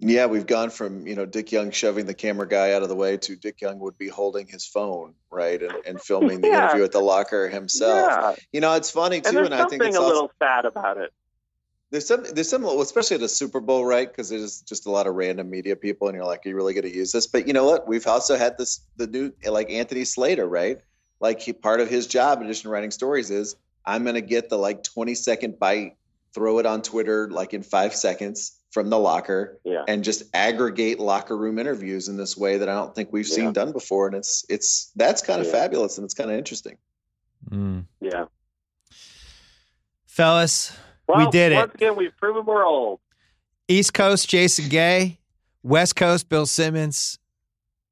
Yeah, 0.00 0.26
we've 0.26 0.46
gone 0.46 0.70
from 0.70 1.06
you 1.06 1.14
know 1.14 1.26
Dick 1.26 1.52
Young 1.52 1.70
shoving 1.70 2.06
the 2.06 2.14
camera 2.14 2.48
guy 2.48 2.72
out 2.72 2.82
of 2.82 2.88
the 2.88 2.96
way 2.96 3.18
to 3.18 3.36
Dick 3.36 3.60
Young 3.60 3.78
would 3.80 3.98
be 3.98 4.08
holding 4.08 4.46
his 4.46 4.64
phone 4.66 5.14
right 5.30 5.62
and, 5.62 5.74
and 5.86 6.00
filming 6.00 6.40
the 6.40 6.48
yeah. 6.48 6.64
interview 6.64 6.84
at 6.84 6.92
the 6.92 7.00
locker 7.00 7.48
himself. 7.48 8.08
Yeah. 8.08 8.34
You 8.52 8.60
know, 8.60 8.74
it's 8.74 8.90
funny 8.90 9.20
too, 9.20 9.28
and, 9.28 9.38
and 9.46 9.54
I 9.54 9.66
think 9.66 9.82
it's 9.82 9.96
a 9.96 10.00
little 10.00 10.32
sad 10.38 10.64
about 10.64 10.96
it. 10.96 11.12
There's 11.90 12.06
some, 12.06 12.24
there's 12.32 12.48
some, 12.48 12.64
especially 12.64 13.16
at 13.16 13.22
a 13.22 13.28
Super 13.28 13.60
Bowl, 13.60 13.84
right? 13.84 14.08
Because 14.08 14.28
there's 14.28 14.60
just 14.60 14.86
a 14.86 14.90
lot 14.90 15.08
of 15.08 15.16
random 15.16 15.50
media 15.50 15.74
people, 15.74 16.06
and 16.06 16.14
you're 16.14 16.24
like, 16.24 16.46
are 16.46 16.48
you 16.48 16.54
really 16.54 16.72
going 16.72 16.84
to 16.84 16.94
use 16.94 17.10
this? 17.10 17.26
But 17.26 17.48
you 17.48 17.52
know 17.52 17.64
what? 17.64 17.88
We've 17.88 18.06
also 18.06 18.36
had 18.36 18.56
this, 18.58 18.80
the 18.96 19.08
new, 19.08 19.32
like 19.44 19.72
Anthony 19.72 20.04
Slater, 20.04 20.46
right? 20.46 20.78
Like 21.18 21.40
he, 21.40 21.52
part 21.52 21.80
of 21.80 21.90
his 21.90 22.06
job, 22.06 22.38
in 22.38 22.44
addition 22.44 22.64
to 22.64 22.68
writing 22.70 22.92
stories, 22.92 23.30
is 23.32 23.56
I'm 23.84 24.04
going 24.04 24.14
to 24.14 24.20
get 24.20 24.48
the 24.48 24.56
like 24.56 24.84
20 24.84 25.16
second 25.16 25.58
bite, 25.58 25.96
throw 26.34 26.58
it 26.58 26.66
on 26.66 26.82
Twitter 26.82 27.28
like 27.30 27.54
in 27.54 27.62
five 27.62 27.94
seconds 27.94 28.56
from 28.70 28.88
the 28.88 28.98
locker 28.98 29.58
yeah. 29.64 29.82
and 29.88 30.04
just 30.04 30.22
aggregate 30.32 31.00
locker 31.00 31.36
room 31.36 31.58
interviews 31.58 32.08
in 32.08 32.16
this 32.16 32.36
way 32.36 32.58
that 32.58 32.68
I 32.68 32.74
don't 32.74 32.94
think 32.94 33.12
we've 33.12 33.28
yeah. 33.28 33.34
seen 33.34 33.52
done 33.52 33.72
before. 33.72 34.06
And 34.06 34.16
it's, 34.16 34.44
it's, 34.48 34.92
that's 34.94 35.22
kind 35.22 35.40
of 35.40 35.46
yeah. 35.46 35.52
fabulous 35.52 35.98
and 35.98 36.04
it's 36.04 36.14
kind 36.14 36.30
of 36.30 36.36
interesting. 36.36 36.76
Mm. 37.50 37.86
Yeah. 38.00 38.26
Fellas, 40.06 40.76
well, 41.08 41.18
we 41.18 41.30
did 41.30 41.52
it. 41.52 41.56
Once 41.56 41.74
again, 41.74 41.96
we've 41.96 42.16
proven 42.16 42.44
we're 42.44 42.64
old. 42.64 43.00
East 43.68 43.94
Coast, 43.94 44.28
Jason 44.28 44.68
Gay. 44.68 45.20
West 45.62 45.96
Coast, 45.96 46.28
Bill 46.28 46.46
Simmons. 46.46 47.18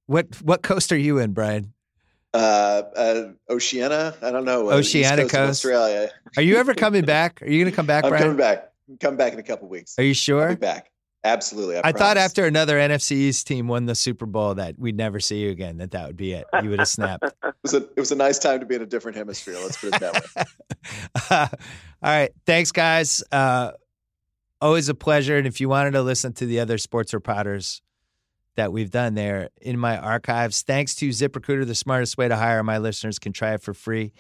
What 0.07 0.41
what 0.43 0.63
coast 0.63 0.91
are 0.91 0.97
you 0.97 1.19
in, 1.19 1.33
Bryan? 1.33 1.75
Uh, 2.35 2.83
uh 2.97 3.29
Oceania. 3.51 4.15
I 4.23 4.31
don't 4.31 4.45
know. 4.45 4.71
Uh, 4.71 4.75
Oceania 4.75 5.23
coast, 5.23 5.35
coast. 5.35 5.51
Australia. 5.51 6.11
Are 6.37 6.43
you 6.43 6.57
ever 6.57 6.75
coming 6.75 7.05
back? 7.07 7.43
Are 7.43 7.49
you 7.49 7.63
going 7.63 7.71
to 7.71 7.77
come 7.77 7.87
back, 7.87 8.05
I'm 8.05 8.11
Bryan? 8.11 8.25
coming 8.25 8.39
back. 8.39 8.73
Come 9.01 9.17
back 9.17 9.33
in 9.33 9.39
a 9.39 9.43
couple 9.43 9.69
weeks. 9.69 9.99
Are 9.99 10.03
you 10.03 10.15
sure? 10.15 10.49
I'll 10.49 10.55
be 10.55 10.61
back. 10.61 10.91
Absolutely. 11.25 11.77
I, 11.77 11.83
I 11.85 11.93
thought 11.93 12.17
after 12.17 12.47
another 12.47 12.77
NFC 12.77 13.13
East 13.13 13.47
team 13.47 13.67
won 13.67 13.87
the 13.87 13.95
Super 13.95 14.25
Bowl 14.25 14.55
that 14.55 14.79
we'd 14.79 14.97
never 14.97 15.19
see 15.19 15.39
you 15.41 15.51
again. 15.51 15.79
That 15.79 15.91
that 15.91 16.07
would 16.07 16.17
be 16.17 16.33
it. 16.33 16.47
You 16.63 16.71
would 16.71 16.79
have 16.79 16.89
snapped. 16.89 17.25
it 17.45 17.55
was 17.63 17.75
a 17.75 17.79
it 17.79 17.99
was 17.99 18.13
a 18.13 18.17
nice 18.17 18.39
time 18.39 18.61
to 18.61 18.67
be 18.67 18.77
in 18.77 18.83
a 18.83 18.87
different 18.87 19.17
hemisphere. 19.17 19.57
Let's 19.61 19.77
put 19.77 19.95
it 19.95 20.01
that 20.01 20.15
way. 20.15 20.45
uh, 21.31 21.49
all 22.03 22.11
right. 22.11 22.31
Thanks, 22.47 22.71
guys. 22.71 23.23
Uh, 23.33 23.73
always 24.61 24.89
a 24.89 24.95
pleasure. 24.95 25.37
And 25.37 25.47
if 25.47 25.61
you 25.61 25.69
wanted 25.69 25.93
to 25.93 26.03
listen 26.03 26.33
to 26.35 26.47
the 26.47 26.61
other 26.61 26.79
Sports 26.79 27.13
Repodders 27.13 27.81
that 28.59 28.73
we've 28.73 28.91
done 28.91 29.15
there 29.15 29.51
in 29.63 29.79
my 29.79 29.97
archives, 29.97 30.63
thanks 30.63 30.97
to 30.97 31.11
ZipRecruiter, 31.11 31.65
the 31.65 31.77
smartest 31.77 32.19
way 32.19 32.27
to 32.27 32.35
hire. 32.35 32.63
My 32.65 32.79
listeners 32.79 33.21
can 33.21 33.33
try 33.33 33.55
it 33.55 33.63
for 33.63 33.73
free 33.73 34.13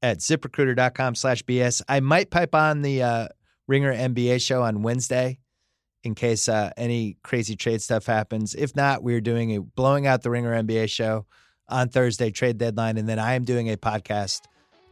at 0.00 0.18
ziprecruiter.com 0.18 1.16
slash 1.16 1.42
BS. 1.42 1.82
I 1.88 1.98
might 1.98 2.30
pipe 2.30 2.54
on 2.54 2.82
the 2.82 3.02
uh, 3.02 3.28
Ringer 3.66 3.92
NBA 3.92 4.40
show 4.40 4.62
on 4.62 4.82
Wednesday 4.82 5.40
in 6.04 6.14
case 6.14 6.48
uh, 6.48 6.70
any 6.76 7.16
crazy 7.24 7.56
trade 7.56 7.82
stuff 7.82 8.06
happens. 8.06 8.54
If 8.54 8.76
not, 8.76 9.02
we're 9.02 9.20
doing 9.20 9.56
a 9.56 9.60
blowing 9.60 10.06
out 10.06 10.22
the 10.22 10.30
Ringer 10.30 10.62
NBA 10.62 10.88
show 10.88 11.26
on 11.68 11.88
Thursday, 11.88 12.30
trade 12.30 12.58
deadline. 12.58 12.96
And 12.96 13.08
then 13.08 13.18
I 13.18 13.34
am 13.34 13.44
doing 13.44 13.70
a 13.70 13.76
podcast 13.76 14.42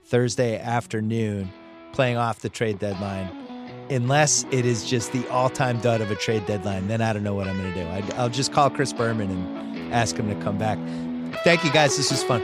Thursday 0.06 0.58
afternoon 0.58 1.52
playing 1.92 2.16
off 2.16 2.40
the 2.40 2.48
trade 2.48 2.80
deadline 2.80 3.47
unless 3.90 4.44
it 4.50 4.64
is 4.66 4.84
just 4.84 5.12
the 5.12 5.26
all-time 5.28 5.78
dud 5.80 6.00
of 6.00 6.10
a 6.10 6.14
trade 6.14 6.46
deadline, 6.46 6.88
then 6.88 7.00
I 7.00 7.12
don't 7.12 7.22
know 7.22 7.34
what 7.34 7.48
I'm 7.48 7.58
going 7.58 7.72
to 7.72 7.84
do. 7.84 7.88
I, 7.88 8.22
will 8.22 8.28
just 8.28 8.52
call 8.52 8.70
Chris 8.70 8.92
Berman 8.92 9.30
and 9.30 9.92
ask 9.92 10.16
him 10.16 10.28
to 10.28 10.34
come 10.44 10.58
back. 10.58 10.78
Thank 11.44 11.64
you 11.64 11.72
guys. 11.72 11.96
This 11.96 12.10
was 12.10 12.22
fun. 12.22 12.42